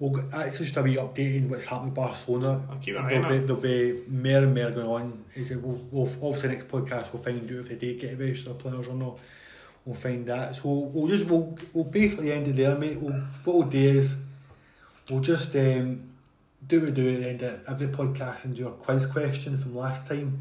we'll 0.00 0.10
that's 0.28 0.58
just 0.58 0.76
a 0.78 0.82
wee 0.82 0.96
updating 0.96 1.48
what's 1.48 1.66
happening 1.66 1.90
with 1.90 1.94
Barcelona. 1.96 2.66
I'll 2.68 2.78
keep 2.78 2.96
an 2.96 3.06
There'll 3.06 3.28
be, 3.28 3.38
there'll 3.46 3.62
be 3.62 4.02
more 4.08 4.38
and 4.42 4.54
more 4.54 4.70
going 4.72 4.86
on. 4.88 5.24
Is 5.36 5.52
it, 5.52 5.62
we'll, 5.62 5.80
we'll, 5.92 6.10
obviously, 6.26 6.48
next 6.48 6.66
podcast 6.68 7.12
we'll 7.12 7.22
find 7.22 7.38
out 7.44 7.50
if 7.58 7.68
they 7.68 7.76
did 7.76 8.00
get 8.00 8.18
registered 8.18 8.58
players 8.58 8.88
or 8.88 8.94
not. 8.94 9.18
We'll 9.84 9.96
find 9.96 10.26
that. 10.28 10.56
So 10.56 10.68
we'll, 10.68 11.08
just 11.08 11.26
we'll, 11.26 11.58
we'll 11.72 11.84
basically 11.84 12.32
end 12.32 12.46
it 12.48 12.56
there, 12.56 12.76
mate. 12.76 13.00
We'll, 13.00 13.20
what 13.44 13.56
we'll 13.56 13.68
do 13.68 13.98
is 13.98 14.14
we'll 15.10 15.20
just 15.20 15.54
um, 15.56 16.10
do 16.66 16.80
what 16.80 16.90
we 16.90 16.94
do 16.94 17.14
at 17.14 17.20
the 17.20 17.28
end 17.28 17.42
of 17.42 17.60
every 17.68 17.88
podcast 17.88 18.44
and 18.44 18.54
do 18.54 18.68
a 18.68 18.72
quiz 18.72 19.06
question 19.06 19.58
from 19.58 19.76
last 19.76 20.06
time, 20.06 20.40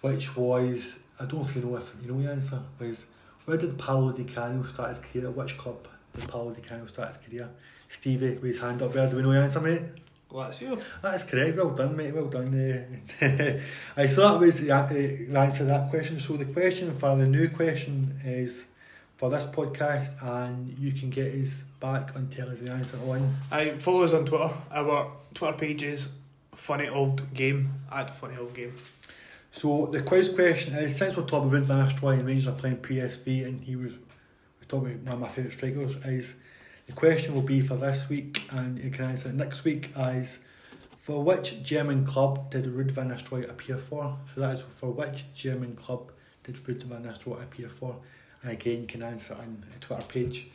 which 0.00 0.36
was 0.36 0.96
I 1.18 1.24
don't 1.24 1.42
know 1.42 1.48
if 1.48 1.56
you 1.56 1.62
know 1.62 1.76
if 1.76 1.92
you 2.02 2.12
know 2.12 2.22
the 2.22 2.30
answer 2.30 2.60
was 2.78 3.04
where 3.44 3.56
did 3.56 3.78
Paolo 3.78 4.12
Di 4.12 4.24
Canio 4.24 4.62
start 4.64 4.90
his 4.90 4.98
career? 5.00 5.30
Which 5.30 5.58
club 5.58 5.88
did 6.14 6.28
Paolo 6.28 6.52
Di 6.52 6.60
Canio 6.60 6.86
start 6.86 7.08
his 7.08 7.16
career? 7.16 7.48
Stevie 7.88 8.34
with 8.34 8.44
his 8.44 8.58
hand 8.60 8.82
up 8.82 8.92
there. 8.92 9.08
Do 9.08 9.16
we 9.16 9.22
know 9.22 9.32
the 9.32 9.40
answer, 9.40 9.60
mate? 9.60 9.82
Lazio. 10.30 10.80
That's 11.00 11.24
correct. 11.24 11.56
Well 11.56 11.70
done, 11.70 11.96
mate. 11.96 12.14
Well 12.14 12.26
done. 12.26 13.02
Uh, 13.20 13.58
I 13.96 14.06
so 14.06 14.20
that 14.28 14.38
was 14.38 14.60
the, 14.60 14.70
uh, 14.70 15.40
answer 15.40 15.58
to 15.58 15.64
that 15.64 15.90
question. 15.90 16.20
So 16.20 16.36
the 16.36 16.44
question 16.44 16.94
for 16.94 17.16
the 17.16 17.26
new 17.26 17.48
question 17.48 18.20
is 18.24 18.66
for 19.16 19.30
this 19.30 19.46
podcast, 19.46 20.22
and 20.22 20.68
you 20.78 20.92
can 20.92 21.10
get 21.10 21.34
us 21.34 21.64
back 21.80 22.14
and 22.14 22.30
tell 22.30 22.48
us 22.50 22.60
the 22.60 22.70
answer 22.70 22.98
on. 23.08 23.36
I 23.50 23.70
follow 23.78 24.02
us 24.02 24.12
on 24.12 24.26
Twitter. 24.26 24.50
Our 24.70 25.10
Twitter 25.34 25.56
page 25.56 25.82
is 25.82 26.10
funny 26.54 26.88
old 26.88 27.32
game 27.34 27.72
at 27.90 28.10
funny 28.10 28.36
old 28.36 28.54
game. 28.54 28.74
So 29.50 29.86
the 29.86 30.02
quiz 30.02 30.28
question 30.28 30.74
is: 30.74 30.96
since 30.96 31.16
we're 31.16 31.24
talking 31.24 31.48
about 31.48 31.62
Van 31.62 31.88
Nistelrooy 31.88 32.18
and 32.18 32.26
Rangers 32.26 32.46
are 32.46 32.52
playing 32.52 32.76
PSV, 32.76 33.44
and 33.46 33.60
he 33.62 33.76
was 33.76 33.92
we're 33.92 34.68
talking 34.68 34.92
about 34.92 35.04
one 35.04 35.14
of 35.14 35.20
my 35.20 35.28
favourite 35.28 35.54
strikers, 35.54 35.96
is 36.04 36.34
the 36.88 36.94
question 36.94 37.34
will 37.34 37.42
be 37.42 37.60
for 37.60 37.76
this 37.76 38.08
week, 38.08 38.42
and 38.50 38.80
you 38.80 38.90
can 38.90 39.04
answer 39.04 39.28
it 39.28 39.36
next 39.36 39.62
week 39.62 39.90
as. 39.96 40.40
For 41.00 41.22
which 41.22 41.62
German 41.62 42.04
club 42.04 42.50
did 42.50 42.66
Ruud 42.66 42.90
van 42.90 43.08
Nistelrooy 43.08 43.48
appear 43.48 43.78
for? 43.78 44.18
So 44.26 44.42
that 44.42 44.56
is 44.56 44.60
for 44.60 44.90
which 44.90 45.24
German 45.34 45.74
club 45.74 46.12
did 46.44 46.56
Ruud 46.56 46.82
van 46.82 47.04
Nistelrooy 47.04 47.42
appear 47.42 47.70
for? 47.70 47.96
And 48.42 48.52
again, 48.52 48.82
you 48.82 48.86
can 48.86 49.02
answer 49.02 49.32
it 49.32 49.38
on 49.38 49.64
the 49.72 49.78
Twitter 49.78 50.04
page. 50.06 50.48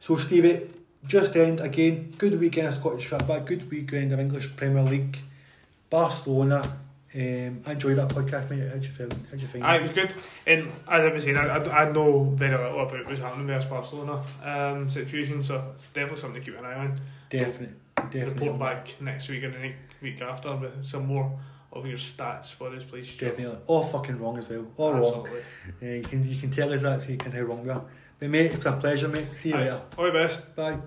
So 0.00 0.16
Stevie, 0.16 0.70
just 1.06 1.36
end 1.36 1.60
again. 1.60 2.14
Good 2.18 2.40
weekend 2.40 2.66
of 2.66 2.74
Scottish 2.74 3.06
football. 3.06 3.40
Good 3.42 3.70
weekend 3.70 4.12
of 4.12 4.18
English 4.18 4.56
Premier 4.56 4.82
League. 4.82 5.18
Barcelona. 5.88 6.78
Um, 7.14 7.62
I 7.66 7.72
enjoyed 7.72 7.98
that 7.98 8.08
podcast, 8.08 8.48
mate. 8.48 8.66
How'd 8.70 8.82
you 8.82 8.90
feel? 8.90 9.08
How'd 9.30 9.40
you 9.40 9.46
find 9.46 9.64
Aye, 9.64 9.76
it 9.76 9.82
was 9.82 9.90
good. 9.90 10.14
And 10.46 10.72
as 10.88 11.04
I 11.04 11.08
was 11.08 11.24
saying, 11.24 11.36
I, 11.36 11.58
I, 11.58 11.82
I 11.84 11.92
know 11.92 12.24
very 12.24 12.52
little 12.56 12.80
about 12.80 13.06
what's 13.06 13.20
happening 13.20 13.46
with 13.46 13.56
this 13.56 13.66
Barcelona 13.66 14.22
um, 14.42 14.88
situation, 14.88 15.42
so 15.42 15.72
it's 15.74 15.86
definitely 15.88 16.16
something 16.20 16.42
to 16.42 16.50
keep 16.50 16.58
an 16.58 16.64
eye 16.64 16.74
on. 16.74 16.98
Definitely, 17.28 17.74
definitely. 17.96 18.48
Report 18.48 18.58
back 18.58 18.96
next 19.00 19.28
week 19.28 19.44
or 19.44 19.50
the 19.50 19.72
week 20.00 20.22
after 20.22 20.56
with 20.56 20.82
some 20.84 21.06
more 21.06 21.38
of 21.72 21.86
your 21.86 21.96
stats 21.96 22.52
for 22.54 22.70
this 22.70 22.84
place. 22.84 23.16
Definitely. 23.16 23.58
All 23.66 23.82
fucking 23.82 24.18
wrong 24.18 24.38
as 24.38 24.48
well. 24.48 24.66
All 24.76 24.92
wrong. 24.92 25.04
Absolutely. 25.04 25.40
Uh, 25.82 25.94
you 25.96 26.02
can 26.02 26.28
you 26.28 26.36
can 26.40 26.50
tell 26.50 26.72
us 26.72 26.82
that 26.82 27.02
so 27.02 27.08
you 27.08 27.18
can 27.18 27.32
how 27.32 27.40
wrong 27.40 27.62
we 27.62 27.70
are. 27.70 27.84
But 28.18 28.30
mate, 28.30 28.52
it's 28.52 28.64
a 28.64 28.72
pleasure, 28.72 29.08
mate. 29.08 29.28
See 29.34 29.50
you 29.50 29.56
Aye. 29.56 29.64
later. 29.64 29.82
All 29.98 30.04
the 30.04 30.12
best. 30.12 30.54
Bye. 30.56 30.78